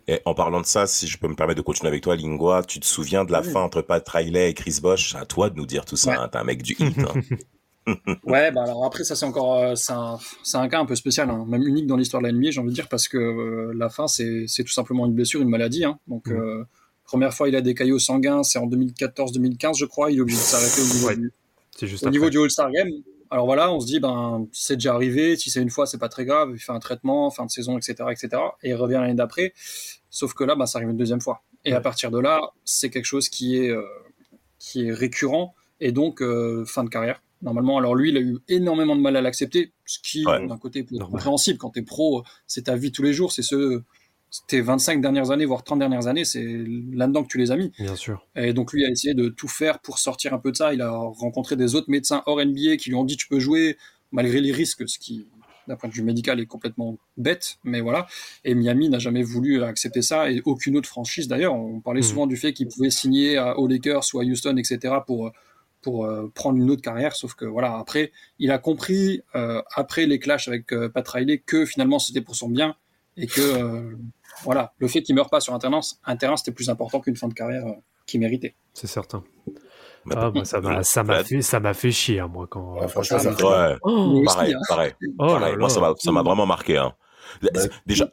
Et 0.07 0.19
en 0.25 0.35
parlant 0.35 0.61
de 0.61 0.65
ça, 0.67 0.85
si 0.85 1.07
je 1.07 1.17
peux 1.17 1.27
me 1.27 1.33
permettre 1.35 1.57
de 1.57 1.63
continuer 1.63 1.87
avec 1.87 2.03
toi, 2.03 2.15
Lingua, 2.15 2.61
tu 2.63 2.79
te 2.79 2.85
souviens 2.85 3.25
de 3.25 3.31
la 3.31 3.41
Oui. 3.41 3.51
fin 3.51 3.61
entre 3.61 3.81
Pat 3.81 4.07
Riley 4.07 4.51
et 4.51 4.53
Chris 4.53 4.77
Bosch 4.79 5.15
À 5.15 5.25
toi 5.25 5.49
de 5.49 5.55
nous 5.55 5.65
dire 5.65 5.85
tout 5.85 5.95
ça, 5.95 6.11
Ouais. 6.11 6.17
hein, 6.19 6.29
t'es 6.31 6.37
un 6.37 6.43
mec 6.43 6.61
du 6.61 6.73
hit. 6.77 6.99
hein. 6.99 7.13
Ouais, 8.23 8.51
bah 8.51 8.63
alors 8.63 8.85
après 8.85 9.03
ça 9.03 9.15
c'est 9.15 9.25
encore 9.25 9.55
euh, 9.57 9.75
c'est 9.75 9.91
un, 9.93 10.17
un 10.53 10.69
cas 10.69 10.79
un 10.79 10.85
peu 10.85 10.95
spécial, 10.95 11.29
hein, 11.29 11.45
même 11.47 11.63
unique 11.63 11.87
dans 11.87 11.97
l'histoire 11.97 12.21
de 12.21 12.27
la 12.27 12.33
NBA, 12.33 12.51
j'ai 12.51 12.59
envie 12.59 12.69
de 12.69 12.75
dire 12.75 12.87
parce 12.87 13.07
que 13.07 13.17
euh, 13.17 13.73
la 13.75 13.89
fin 13.89 14.07
c'est 14.07 14.45
tout 14.63 14.71
simplement 14.71 15.05
une 15.07 15.13
blessure, 15.13 15.41
une 15.41 15.49
maladie. 15.49 15.83
Hein. 15.83 15.97
Donc 16.07 16.27
Mhm. 16.27 16.37
euh, 16.39 16.63
première 17.05 17.33
fois 17.33 17.49
il 17.49 17.55
a 17.55 17.61
des 17.61 17.73
caillots 17.73 17.99
sanguins, 17.99 18.43
c'est 18.43 18.59
en 18.59 18.67
2014-2015 18.67 19.77
je 19.79 19.85
crois, 19.85 20.11
il 20.11 20.17
est 20.19 20.21
obligé 20.21 20.37
de 20.37 20.43
s'arrêter 20.43 20.81
au 20.81 20.93
niveau 20.93 21.07
Ouais. 21.07 21.15
du, 21.17 21.31
juste 21.87 22.05
au 22.05 22.09
niveau 22.11 22.29
du 22.29 22.39
All-Star 22.39 22.71
Game. 22.71 22.89
Alors 23.31 23.45
voilà, 23.45 23.71
on 23.71 23.79
se 23.79 23.85
dit, 23.85 24.01
ben, 24.01 24.45
c'est 24.51 24.75
déjà 24.75 24.93
arrivé. 24.93 25.37
Si 25.37 25.49
c'est 25.49 25.61
une 25.61 25.69
fois, 25.69 25.85
c'est 25.85 25.97
pas 25.97 26.09
très 26.09 26.25
grave. 26.25 26.49
Il 26.53 26.59
fait 26.59 26.73
un 26.73 26.79
traitement, 26.79 27.29
fin 27.31 27.45
de 27.45 27.49
saison, 27.49 27.77
etc., 27.77 27.93
etc. 28.11 28.29
Et 28.61 28.71
il 28.71 28.73
revient 28.75 28.95
l'année 29.01 29.13
d'après. 29.13 29.53
Sauf 30.09 30.33
que 30.33 30.43
là, 30.43 30.55
ben, 30.55 30.65
ça 30.65 30.79
arrive 30.79 30.89
une 30.89 30.97
deuxième 30.97 31.21
fois. 31.21 31.41
Et 31.63 31.71
à 31.71 31.79
partir 31.79 32.11
de 32.11 32.19
là, 32.19 32.41
c'est 32.65 32.89
quelque 32.89 33.05
chose 33.05 33.29
qui 33.29 33.55
est, 33.55 33.73
qui 34.59 34.85
est 34.85 34.91
récurrent 34.91 35.55
et 35.79 35.93
donc 35.93 36.21
fin 36.65 36.83
de 36.83 36.89
carrière. 36.89 37.23
Normalement, 37.41 37.77
alors 37.77 37.95
lui, 37.95 38.09
il 38.09 38.17
a 38.17 38.21
eu 38.21 38.37
énormément 38.47 38.95
de 38.95 39.01
mal 39.01 39.15
à 39.15 39.21
l'accepter, 39.21 39.71
ce 39.85 39.99
qui, 39.99 40.25
Ouais. 40.25 40.45
d'un 40.47 40.57
côté, 40.57 40.83
peut 40.83 40.95
être 40.95 40.99
Normal. 41.01 41.19
compréhensible. 41.19 41.57
Quand 41.57 41.71
t'es 41.71 41.81
pro, 41.81 42.23
c'est 42.47 42.63
ta 42.63 42.75
vie 42.75 42.91
tous 42.91 43.03
les 43.03 43.13
jours, 43.13 43.31
c'est 43.31 43.41
ce, 43.41 43.81
tes 44.47 44.61
25 44.61 45.01
dernières 45.01 45.31
années, 45.31 45.45
voire 45.45 45.63
30 45.63 45.79
dernières 45.79 46.07
années, 46.07 46.23
c'est 46.23 46.45
là-dedans 46.93 47.23
que 47.23 47.27
tu 47.29 47.37
les 47.37 47.51
as 47.51 47.57
mis. 47.57 47.71
Bien 47.79 47.95
sûr. 47.95 48.25
Et 48.35 48.53
donc 48.53 48.71
lui 48.73 48.85
a 48.85 48.89
essayé 48.89 49.13
de 49.13 49.27
tout 49.29 49.47
faire 49.47 49.79
pour 49.79 49.97
sortir 49.99 50.33
un 50.33 50.37
peu 50.37 50.51
de 50.51 50.57
ça. 50.57 50.73
Il 50.73 50.81
a 50.81 50.91
rencontré 50.91 51.55
des 51.55 51.75
autres 51.75 51.89
médecins 51.89 52.23
hors 52.27 52.39
NBA 52.39 52.77
qui 52.77 52.89
lui 52.89 52.95
ont 52.95 53.03
dit 53.03 53.17
tu 53.17 53.27
peux 53.27 53.39
jouer 53.39 53.77
malgré 54.11 54.39
les 54.39 54.51
risques, 54.51 54.87
ce 54.87 54.99
qui 54.99 55.27
d'un 55.67 55.75
point 55.75 55.89
de 55.89 55.93
vue 55.93 56.01
médical 56.03 56.39
est 56.39 56.45
complètement 56.47 56.97
bête, 57.17 57.57
mais 57.63 57.81
voilà. 57.81 58.07
Et 58.43 58.55
Miami 58.55 58.89
n'a 58.89 58.97
jamais 58.99 59.21
voulu 59.21 59.63
accepter 59.63 60.01
ça 60.01 60.29
et 60.31 60.41
aucune 60.45 60.75
autre 60.75 60.89
franchise 60.89 61.27
d'ailleurs. 61.27 61.53
On 61.53 61.79
parlait 61.81 61.99
Mhm. 62.01 62.07
souvent 62.07 62.27
du 62.27 62.35
fait 62.35 62.51
qu'il 62.53 62.67
pouvait 62.67 62.89
signer 62.89 63.37
à, 63.37 63.57
aux 63.59 63.67
Lakers 63.67 64.03
ou 64.13 64.19
à 64.19 64.23
Houston, 64.23 64.57
etc. 64.57 64.95
pour 65.05 65.31
pour 65.81 66.05
euh, 66.05 66.31
prendre 66.33 66.57
une 66.57 66.69
autre 66.69 66.81
carrière, 66.81 67.15
sauf 67.15 67.33
que 67.33 67.45
voilà 67.45 67.77
après 67.77 68.11
il 68.39 68.51
a 68.51 68.57
compris 68.57 69.21
euh, 69.35 69.61
après 69.75 70.05
les 70.05 70.19
clashs 70.19 70.47
avec 70.47 70.71
euh, 70.73 70.89
Pat 70.89 71.07
Riley 71.07 71.39
que 71.39 71.65
finalement 71.65 71.99
c'était 71.99 72.21
pour 72.21 72.35
son 72.35 72.49
bien 72.49 72.75
et 73.17 73.27
que 73.27 73.41
euh, 73.41 73.97
voilà 74.43 74.73
le 74.79 74.87
fait 74.87 75.01
qu'il 75.01 75.15
meure 75.15 75.29
pas 75.29 75.39
sur 75.39 75.53
un 75.53 75.59
terrain, 75.59 75.79
un 76.05 76.15
terrain 76.15 76.37
c'était 76.37 76.51
plus 76.51 76.69
important 76.69 76.99
qu'une 77.01 77.15
fin 77.15 77.27
de 77.27 77.33
carrière 77.33 77.65
euh, 77.65 77.73
qu'il 78.05 78.19
méritait. 78.19 78.55
C'est 78.73 78.87
certain. 78.87 79.23
Mais 80.05 80.15
Ah, 80.17 80.31
moi, 80.33 80.45
ça 80.45 80.59
m'a 80.61 80.83
ça 80.83 81.03
m'a 81.03 81.23
fait, 81.23 81.41
ça 81.43 81.59
m'a 81.59 81.73
fait 81.75 81.91
chier, 81.91 82.19
hein, 82.19 82.27
moi, 82.27 82.47
quand. 82.49 82.79
Ouais, 82.79 82.87
franchement, 82.87 83.19
ça 83.19 83.29
Ouais, 83.31 83.77
Oh, 83.83 83.91
aussi, 83.91 84.25
pareil, 84.25 84.53
hein. 84.55 84.59
pareil. 84.67 84.93
oh 85.19 85.25
là 85.25 85.39
pareil. 85.39 85.57
Moi, 85.57 85.69
ça 85.69 85.79
m'a, 85.79 85.93
ça 85.99 86.11
m'a 86.11 86.23
vraiment 86.23 86.47
marqué. 86.47 86.77
Hein. 86.77 86.93
Ouais. 87.43 87.49
Déjà, 87.85 88.09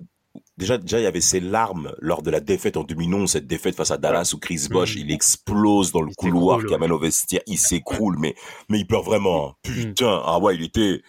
déjà, 0.59 0.76
déjà, 0.76 0.98
il 1.00 1.04
y 1.04 1.06
avait 1.06 1.20
ces 1.22 1.40
larmes 1.40 1.92
lors 2.00 2.22
de 2.22 2.30
la 2.30 2.40
défaite 2.40 2.76
en 2.76 2.82
2011, 2.84 3.30
cette 3.30 3.46
défaite 3.46 3.74
face 3.76 3.90
à 3.90 3.96
Dallas 3.96 4.32
où 4.34 4.38
Chris 4.38 4.66
Bosh, 4.70 4.96
Mm. 4.96 4.98
il 4.98 5.12
explose 5.12 5.92
dans 5.92 6.02
le 6.02 6.11
Il 6.11 6.16
couloir 6.16 6.59
qui 6.66 6.74
amène 6.74 6.92
au 6.92 6.98
vestiaire, 6.98 7.40
il 7.46 7.56
s'écroule, 7.59 8.16
mais, 8.18 8.34
mais 8.68 8.78
il 8.80 8.86
pleure 8.86 9.02
vraiment. 9.04 9.48
hein. 9.48 9.52
Putain, 9.62 10.20
ah 10.26 10.38
ouais, 10.38 10.56
il 10.56 10.62
était, 10.64 11.00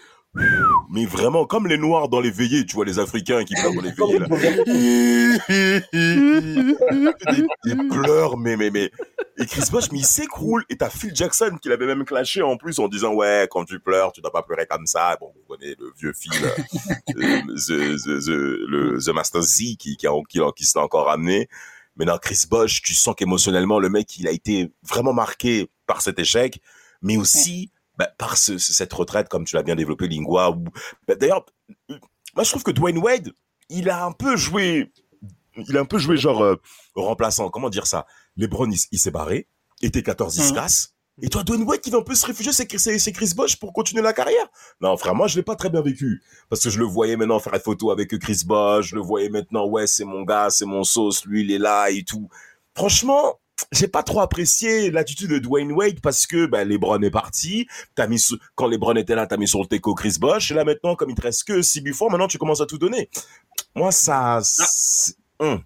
mais 0.92 1.06
vraiment 1.06 1.46
comme 1.46 1.66
les 1.68 1.78
Noirs 1.80 2.08
dans 2.08 2.20
les 2.22 2.30
veillées, 2.32 2.66
tu 2.66 2.76
vois, 2.76 2.86
les 2.86 3.00
Africains 3.00 3.44
qui 3.44 3.56
pleurent 3.56 3.74
dans 3.74 3.82
les 3.82 3.92
veillées, 3.92 4.20
là. 4.20 4.28
il, 5.94 7.48
il 7.66 7.88
pleure, 7.90 8.38
mais, 8.38 8.56
mais, 8.56 8.70
mais, 8.70 8.92
et 9.40 9.46
Chris 9.46 9.64
Bosh, 9.72 9.92
mais 9.92 10.00
il 10.00 10.06
s'écroule. 10.06 10.66
Et 10.70 10.78
t'as 10.78 10.90
Phil 10.90 11.16
Jackson 11.16 11.58
qui 11.62 11.70
l'avait 11.70 11.86
même 11.86 12.06
clashé 12.06 12.42
en 12.42 12.58
plus 12.58 12.78
en 12.80 12.88
disant, 12.88 13.14
ouais, 13.14 13.48
quand 13.50 13.66
tu 13.66 13.80
pleures, 13.80 14.12
tu 14.12 14.22
dois 14.22 14.32
pas 14.32 14.44
pleurer 14.44 14.66
comme 14.68 14.86
ça. 14.86 15.16
Bon, 15.20 15.32
vous 15.36 15.42
connaissez 15.48 15.76
le 15.80 15.92
vieux 15.98 16.14
Phil, 16.14 16.32
euh, 16.44 16.52
the, 17.14 17.96
the, 17.98 18.26
the, 18.26 18.30
le, 18.68 19.00
the 19.04 19.10
Master 19.10 19.42
Z 19.42 19.76
qui, 19.78 19.98
qui, 19.98 20.08
a- 20.08 20.12
qui, 20.28 20.40
qui 20.56 20.66
se 20.66 20.78
l'a 20.78 20.84
encore 20.84 21.06
ramené. 21.08 21.48
Mais 21.96 22.06
dans 22.06 22.18
Chris 22.18 22.44
Bosh, 22.50 22.82
tu 22.82 22.94
sens 22.94 23.16
qu'émotionnellement, 23.16 23.80
le 23.80 23.90
mec, 23.90 24.18
il 24.18 24.28
a 24.28 24.32
été 24.32 24.72
vraiment 24.84 25.14
marqué 25.14 25.70
par 25.86 26.02
cet 26.02 26.20
échec, 26.20 26.62
mais 27.02 27.18
aussi 27.18 27.72
bah, 27.98 28.10
par 28.18 28.38
ce, 28.38 28.58
ce- 28.58 28.74
cette 28.74 28.94
retraite, 28.94 29.28
comme 29.30 29.44
tu 29.46 29.56
l'as 29.56 29.64
bien 29.64 29.76
développé, 29.76 30.08
Lingua. 30.08 30.56
Bah, 31.08 31.16
D'ailleurs, 31.16 31.46
euh, 31.92 31.98
moi, 32.36 32.44
je 32.44 32.50
trouve 32.52 32.64
que 32.64 32.72
Dwayne 32.72 32.98
Wade, 33.00 33.34
il 33.70 33.90
a 33.90 34.06
un 34.06 34.12
peu 34.12 34.38
joué, 34.38 34.92
il 35.68 35.78
a 35.78 35.82
un 35.82 35.86
peu 35.86 35.98
joué 35.98 36.18
genre 36.18 36.42
euh, 36.44 36.56
remplaçant. 36.96 37.50
Comment 37.50 37.70
dire 37.70 37.88
ça? 37.88 38.06
LeBron, 38.38 38.70
il, 38.72 38.78
il 38.92 39.00
s'est 39.00 39.12
barré. 39.12 39.48
Été 39.82 40.04
14, 40.04 40.36
il 40.38 40.44
se 40.44 40.50
Mhm. 40.50 40.56
casse. 40.56 40.94
Et 41.22 41.28
toi, 41.28 41.44
Dwayne 41.44 41.64
Wade, 41.64 41.82
qui 41.82 41.90
va 41.90 41.98
un 41.98 42.02
peu 42.02 42.16
se 42.16 42.26
réfugier, 42.26 42.54
c'est 42.54 42.66
Chris, 42.66 42.80
c'est 42.80 43.12
Chris 43.12 43.34
Bosh 43.36 43.58
pour 43.58 43.74
continuer 43.74 44.02
la 44.02 44.14
carrière? 44.14 44.48
Non, 44.80 44.96
frère, 44.96 45.16
moi, 45.16 45.28
je 45.28 45.36
l'ai 45.36 45.44
pas 45.44 45.56
très 45.58 45.70
bien 45.70 45.82
vécu. 45.82 46.22
Parce 46.50 46.64
que 46.64 46.70
je 46.70 46.80
le 46.80 46.86
voyais 46.86 47.18
maintenant 47.18 47.40
faire 47.40 47.54
une 47.54 47.60
photo 47.60 47.92
avec 47.92 48.18
Chris 48.20 48.44
Bosh. 48.46 48.88
Je 48.92 48.96
le 48.96 49.02
voyais 49.02 49.28
maintenant, 49.30 49.66
ouais, 49.68 49.86
c'est 49.86 50.06
mon 50.06 50.24
gars, 50.24 50.50
c'est 50.50 50.66
mon 50.66 50.86
sauce. 50.86 51.26
Lui, 51.26 51.42
il 51.42 51.52
est 51.52 51.58
là 51.58 51.90
et 51.90 52.04
tout. 52.04 52.30
Franchement, 52.74 53.38
j'ai 53.74 53.90
pas 53.90 54.04
trop 54.04 54.22
apprécié 54.22 54.90
l'attitude 54.92 55.30
de 55.32 55.40
Dwayne 55.40 55.74
Wade 55.74 56.00
parce 56.00 56.26
que 56.26 56.46
ben, 56.46 56.66
LeBron 56.66 57.02
est 57.02 57.12
parti. 57.12 57.68
T'as 57.96 58.08
mis 58.08 58.20
sur- 58.20 58.38
quand 58.56 58.68
LeBron 58.68 58.96
était 58.96 59.16
là, 59.16 59.28
t'as 59.28 59.36
mis 59.36 59.48
sur 59.50 59.60
le 59.60 59.66
teco 59.68 59.94
Chris 59.96 60.16
Bosh. 60.22 60.52
Et 60.52 60.54
là 60.54 60.64
maintenant, 60.64 60.96
comme 60.96 61.10
il 61.10 61.16
te 61.16 61.22
reste 61.24 61.44
que 61.44 61.62
6 61.62 61.82
Buffon, 61.82 62.10
maintenant 62.10 62.30
tu 62.30 62.38
commences 62.38 62.62
à 62.62 62.66
tout 62.66 62.78
donner. 62.78 63.10
Moi, 63.76 63.92
ça, 63.92 64.40
hum. 65.40 65.62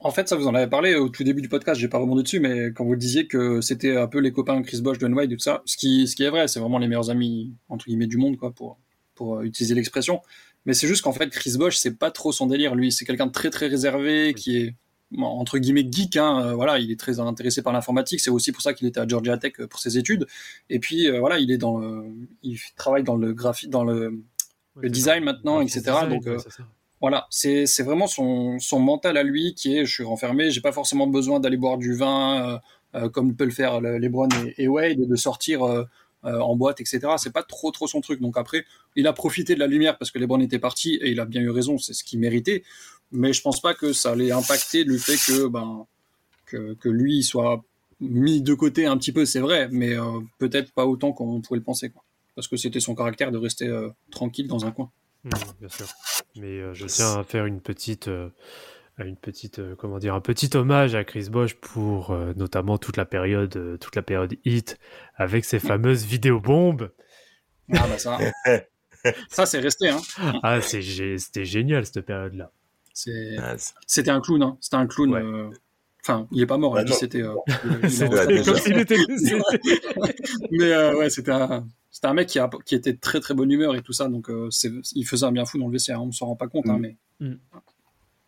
En 0.00 0.10
fait, 0.10 0.28
ça 0.28 0.36
vous 0.36 0.46
en 0.46 0.54
avez 0.54 0.68
parlé 0.68 0.96
au 0.96 1.08
tout 1.08 1.24
début 1.24 1.40
du 1.40 1.48
podcast, 1.48 1.80
j'ai 1.80 1.88
pas 1.88 1.96
rebondi 1.96 2.24
dessus, 2.24 2.38
mais 2.38 2.72
quand 2.74 2.84
vous 2.84 2.94
disiez 2.94 3.26
que 3.26 3.62
c'était 3.62 3.96
un 3.96 4.06
peu 4.06 4.18
les 4.18 4.32
copains 4.32 4.60
Chris 4.62 4.82
Bosh, 4.82 4.98
Dwayne 4.98 5.14
Wade 5.14 5.32
et 5.32 5.36
tout 5.36 5.42
ça, 5.42 5.62
ce 5.64 5.78
qui, 5.78 6.06
ce 6.06 6.14
qui 6.14 6.24
est 6.24 6.30
vrai, 6.30 6.46
c'est 6.46 6.60
vraiment 6.60 6.78
les 6.78 6.88
meilleurs 6.88 7.08
amis, 7.08 7.54
entre 7.70 7.86
guillemets, 7.86 8.06
du 8.06 8.18
monde, 8.18 8.36
quoi, 8.36 8.52
pour, 8.52 8.78
pour 9.14 9.36
euh, 9.38 9.44
utiliser 9.44 9.74
l'expression. 9.74 10.20
Mais 10.66 10.74
c'est 10.74 10.86
juste 10.88 11.02
qu'en 11.02 11.12
fait, 11.12 11.30
Chris 11.30 11.54
Bosh, 11.58 11.76
c'est 11.76 11.96
pas 11.98 12.10
trop 12.10 12.32
son 12.32 12.46
délire, 12.46 12.74
lui. 12.74 12.92
C'est 12.92 13.06
quelqu'un 13.06 13.26
de 13.26 13.32
très, 13.32 13.48
très 13.48 13.66
réservé, 13.66 14.34
qui 14.34 14.58
est, 14.58 14.74
entre 15.18 15.58
guillemets, 15.58 15.86
geek, 15.90 16.16
hein. 16.16 16.48
euh, 16.48 16.54
voilà, 16.54 16.78
il 16.78 16.90
est 16.90 16.98
très 17.00 17.18
intéressé 17.20 17.62
par 17.62 17.72
l'informatique. 17.72 18.20
C'est 18.20 18.30
aussi 18.30 18.52
pour 18.52 18.62
ça 18.62 18.74
qu'il 18.74 18.86
était 18.86 19.00
à 19.00 19.08
Georgia 19.08 19.38
Tech 19.38 19.52
euh, 19.60 19.66
pour 19.66 19.80
ses 19.80 19.96
études. 19.96 20.26
Et 20.68 20.80
puis, 20.80 21.08
euh, 21.08 21.18
voilà, 21.18 21.38
il 21.38 21.50
est 21.50 21.58
dans 21.58 21.78
le, 21.78 22.04
il 22.42 22.58
travaille 22.76 23.04
dans 23.04 23.16
le 23.16 23.32
graphique, 23.32 23.70
dans 23.70 23.84
le, 23.84 24.22
le 24.76 24.90
design 24.90 25.24
maintenant, 25.24 25.58
Ouais, 25.58 25.64
etc. 25.64 25.80
design, 25.80 26.08
donc, 26.10 26.26
euh. 26.26 26.38
Voilà, 27.04 27.26
c'est 27.28 27.82
vraiment 27.82 28.06
son, 28.06 28.58
mental 28.78 29.18
à 29.18 29.22
lui 29.22 29.52
qui 29.52 29.76
est 29.76 29.84
je 29.84 29.92
suis 29.92 30.04
renfermé, 30.04 30.50
j'ai 30.50 30.62
pas 30.62 30.72
forcément 30.72 31.06
besoin 31.06 31.38
d'aller 31.38 31.58
boire 31.58 31.76
du 31.76 31.92
vin 31.94 32.48
euh, 32.48 32.58
euh, 32.94 33.08
comme 33.10 33.36
peut 33.36 33.44
le 33.44 33.50
faire 33.50 33.82
le- 33.82 33.98
LeBron 33.98 34.30
et, 34.56 34.64
et 34.64 34.68
Wade, 34.68 35.06
de 35.06 35.14
sortir 35.14 35.64
euh, 35.64 35.84
en 36.22 36.56
boîte, 36.56 36.80
etc. 36.80 37.00
C'est 37.18 37.34
pas 37.34 37.42
trop 37.42 37.70
trop 37.72 37.86
son 37.86 38.00
truc. 38.00 38.22
Donc 38.22 38.38
après, 38.38 38.64
il 38.96 39.06
a 39.06 39.12
profité 39.12 39.54
de 39.54 39.60
la 39.60 39.66
lumière 39.66 39.98
parce 39.98 40.10
que 40.10 40.18
LeBron 40.18 40.40
était 40.40 40.58
parti 40.58 40.94
et 40.94 41.10
il 41.10 41.20
a 41.20 41.26
bien 41.26 41.42
eu 41.42 41.50
raison, 41.50 41.76
c'est 41.76 41.92
ce 41.92 42.04
qu'il 42.04 42.20
méritait. 42.20 42.62
Mais 43.12 43.34
je 43.34 43.42
pense 43.42 43.60
pas 43.60 43.74
que 43.74 43.92
ça 43.92 44.12
allait 44.12 44.32
impacter 44.32 44.84
le 44.84 44.96
fait 44.96 45.16
que 45.16 45.46
ben 45.46 45.86
que, 46.46 46.88
lui 46.88 47.22
soit 47.22 47.62
mis 48.00 48.40
de 48.40 48.54
côté 48.54 48.86
un 48.86 48.96
petit 48.96 49.12
peu, 49.12 49.26
c'est 49.26 49.40
vrai, 49.40 49.68
mais 49.70 49.94
peut-être 50.38 50.72
pas 50.72 50.86
autant 50.86 51.12
qu'on 51.12 51.42
pouvait 51.42 51.58
le 51.58 51.64
penser. 51.64 51.92
Parce 52.34 52.48
que 52.48 52.56
c'était 52.56 52.80
son 52.80 52.94
caractère 52.94 53.30
de 53.30 53.36
rester 53.36 53.70
tranquille 54.10 54.48
dans 54.48 54.64
un 54.64 54.70
coin. 54.70 54.90
Mm, 55.24 55.30
bien 55.60 55.68
sûr. 55.68 55.86
Mais 56.36 56.60
euh, 56.60 56.74
je 56.74 56.86
tiens 56.86 57.18
à 57.20 57.24
faire 57.24 57.46
une 57.46 57.60
petite, 57.60 58.08
euh, 58.08 58.28
une 58.98 59.16
petite, 59.16 59.58
euh, 59.58 59.74
comment 59.76 59.98
dire, 59.98 60.14
un 60.14 60.20
petit 60.20 60.54
hommage 60.56 60.94
à 60.94 61.04
Chris 61.04 61.28
Bosch 61.30 61.54
pour 61.54 62.10
euh, 62.10 62.32
notamment 62.36 62.76
toute 62.78 62.96
la 62.96 63.04
période, 63.04 63.56
euh, 63.56 63.76
toute 63.78 63.96
la 63.96 64.02
période 64.02 64.34
hit 64.44 64.78
avec 65.16 65.44
ses 65.44 65.58
fameuses 65.60 66.04
vidéobombes. 66.04 66.90
Ah 67.72 67.86
bah 67.88 67.98
ça, 67.98 68.18
ça 69.28 69.46
c'est 69.46 69.60
resté, 69.60 69.88
hein. 69.88 70.00
Ah, 70.42 70.60
c'était 70.60 71.44
génial 71.44 71.86
cette 71.86 72.02
période-là. 72.02 72.50
C'est 72.92 73.36
Ah, 73.38 73.56
c'est- 73.58 73.74
C'était 73.86 74.10
un 74.10 74.20
clown, 74.20 74.42
hein. 74.42 74.58
C'était 74.60 74.76
un 74.76 74.86
clown. 74.86 75.10
Ouais. 75.12 75.56
Enfin, 76.06 76.28
il 76.32 76.42
est 76.42 76.46
pas 76.46 76.58
mort, 76.58 76.76
dit 76.84 76.90
non. 76.92 76.96
c'était. 76.98 77.22
euh, 77.22 77.34
comme 78.44 78.58
s'il 78.58 78.78
était. 78.78 78.96
Mais 80.50 80.72
euh, 80.72 80.96
ouais, 80.98 81.10
c'était 81.10 81.30
un, 81.30 81.66
c'était 81.90 82.06
un 82.08 82.14
mec 82.14 82.28
qui, 82.28 82.38
a, 82.38 82.50
qui 82.66 82.74
était 82.74 82.92
de 82.92 82.98
très 83.00 83.20
très 83.20 83.34
bonne 83.34 83.50
humeur 83.50 83.74
et 83.74 83.82
tout 83.82 83.92
ça, 83.92 84.08
donc 84.08 84.28
euh, 84.30 84.48
c'est- 84.50 84.70
il 84.94 85.06
faisait 85.06 85.26
un 85.26 85.32
bien 85.32 85.44
fou 85.44 85.58
dans 85.58 85.66
le 85.66 85.72
vestiaire. 85.72 86.02
On 86.02 86.12
s'en 86.12 86.26
rend 86.26 86.36
pas 86.36 86.48
compte, 86.48 86.68
hein, 86.68 86.78
Mm. 86.78 86.80
mais 86.80 86.96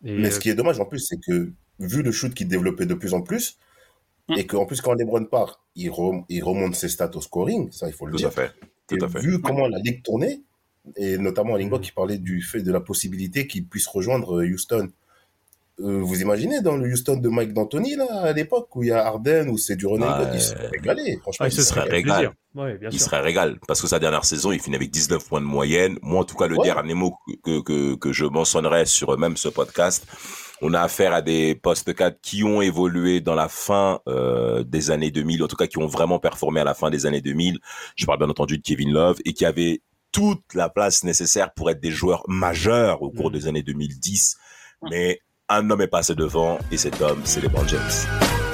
Et, 0.05 0.11
Mais 0.19 0.27
euh, 0.27 0.31
ce 0.31 0.39
qui 0.39 0.49
est 0.49 0.55
dommage 0.55 0.79
en 0.79 0.85
plus, 0.85 0.99
c'est 0.99 1.19
que 1.19 1.51
vu 1.79 2.01
le 2.03 2.11
shoot 2.11 2.33
qu'il 2.33 2.47
développait 2.47 2.85
de 2.85 2.93
plus 2.93 3.13
en 3.13 3.21
plus, 3.21 3.57
Mm. 4.29 4.33
et 4.37 4.45
qu'en 4.45 4.65
plus 4.65 4.81
quand 4.81 4.93
LeBron 4.93 5.25
part, 5.25 5.63
il, 5.75 5.89
rem- 5.89 6.23
il 6.29 6.43
remonte 6.43 6.75
ses 6.75 6.89
stats 6.89 7.11
au 7.15 7.21
scoring, 7.21 7.71
ça 7.71 7.87
il 7.87 7.93
faut 7.93 8.05
le 8.05 8.11
Tout 8.11 8.17
dire. 8.17 8.27
à 8.27 8.31
fait. 8.31 8.51
Et 8.91 8.97
Tout 8.97 9.05
à 9.05 9.09
fait. 9.09 9.19
vu 9.19 9.39
comment 9.41 9.67
la 9.67 9.79
ligue 9.79 10.01
tournait, 10.03 10.41
et 10.95 11.17
notamment 11.17 11.55
Lingua 11.57 11.77
Mm. 11.77 11.81
qui 11.81 11.91
parlait 11.91 12.17
du 12.17 12.41
fait 12.41 12.61
de 12.61 12.71
la 12.71 12.79
possibilité 12.81 13.45
qu'il 13.47 13.65
puisse 13.67 13.87
rejoindre 13.87 14.43
Houston. 14.43 14.89
Euh, 15.79 15.99
vous 16.01 16.21
imaginez 16.21 16.61
dans 16.61 16.75
le 16.75 16.91
Houston 16.91 17.17
de 17.17 17.29
Mike 17.29 17.53
D'Antoni 17.53 17.95
là 17.95 18.07
à 18.23 18.33
l'époque 18.33 18.75
où 18.75 18.81
il 18.81 18.89
y 18.89 18.91
a 18.91 19.05
Harden 19.05 19.47
où 19.49 19.57
c'est 19.59 19.75
du. 19.75 19.85
God, 19.85 20.01
il 20.33 20.41
serait 20.41 20.67
régalé. 20.69 21.17
Franchement, 21.21 21.45
ah, 21.45 21.49
il 21.49 21.51
serait 21.51 21.63
serait 21.63 21.89
régal. 21.89 22.31
Ouais, 22.55 22.77
bien 22.79 22.89
il 22.91 22.97
sûr. 22.99 23.09
serait 23.09 23.21
régal 23.21 23.59
parce 23.67 23.79
que 23.81 23.87
sa 23.87 23.99
dernière 23.99 24.25
saison, 24.25 24.51
il 24.51 24.59
finit 24.59 24.75
avec 24.75 24.89
19 24.89 25.23
points 25.27 25.41
de 25.41 25.45
moyenne. 25.45 25.99
Moi, 26.01 26.19
en 26.21 26.23
tout 26.23 26.35
cas, 26.35 26.47
le 26.47 26.57
Ouais. 26.57 26.65
dernier 26.65 26.95
mot 26.95 27.13
que, 27.43 27.61
que, 27.61 27.95
que 27.95 28.11
je 28.11 28.25
mentionnerai 28.25 28.85
sur 28.87 29.15
même 29.19 29.37
ce 29.37 29.49
podcast, 29.49 30.07
on 30.63 30.73
a 30.73 30.81
affaire 30.81 31.13
à 31.13 31.21
des 31.21 31.53
postes 31.53 31.93
4 31.93 32.19
qui 32.21 32.43
ont 32.43 32.61
évolué 32.63 33.21
dans 33.21 33.35
la 33.35 33.47
fin 33.47 33.99
euh, 34.07 34.63
des 34.63 34.89
années 34.89 35.11
2000, 35.11 35.43
en 35.43 35.47
tout 35.47 35.55
cas 35.55 35.67
qui 35.67 35.77
ont 35.77 35.85
vraiment 35.85 36.17
performé 36.17 36.59
à 36.61 36.63
la 36.63 36.73
fin 36.73 36.89
des 36.89 37.05
années 37.05 37.21
2000. 37.21 37.59
Je 37.95 38.05
parle 38.07 38.17
bien 38.17 38.29
entendu 38.29 38.57
de 38.57 38.63
Kevin 38.63 38.91
Love 38.91 39.17
et 39.25 39.33
qui 39.33 39.45
avaient 39.45 39.81
toute 40.11 40.55
la 40.55 40.69
place 40.69 41.03
nécessaire 41.03 41.53
pour 41.53 41.69
être 41.69 41.79
des 41.79 41.91
joueurs 41.91 42.23
majeurs 42.27 43.03
au 43.03 43.11
cours 43.11 43.27
Mhm. 43.29 43.33
des 43.37 43.47
années 43.47 43.61
2010. 43.61 44.37
Mais 44.89 45.19
un 45.49 45.69
homme 45.69 45.81
est 45.81 45.87
passé 45.87 46.13
devant 46.13 46.59
et 46.71 46.77
cet 46.77 47.01
homme, 47.01 47.21
c'est 47.23 47.41
LeBron 47.41 47.67
James. 47.67 48.46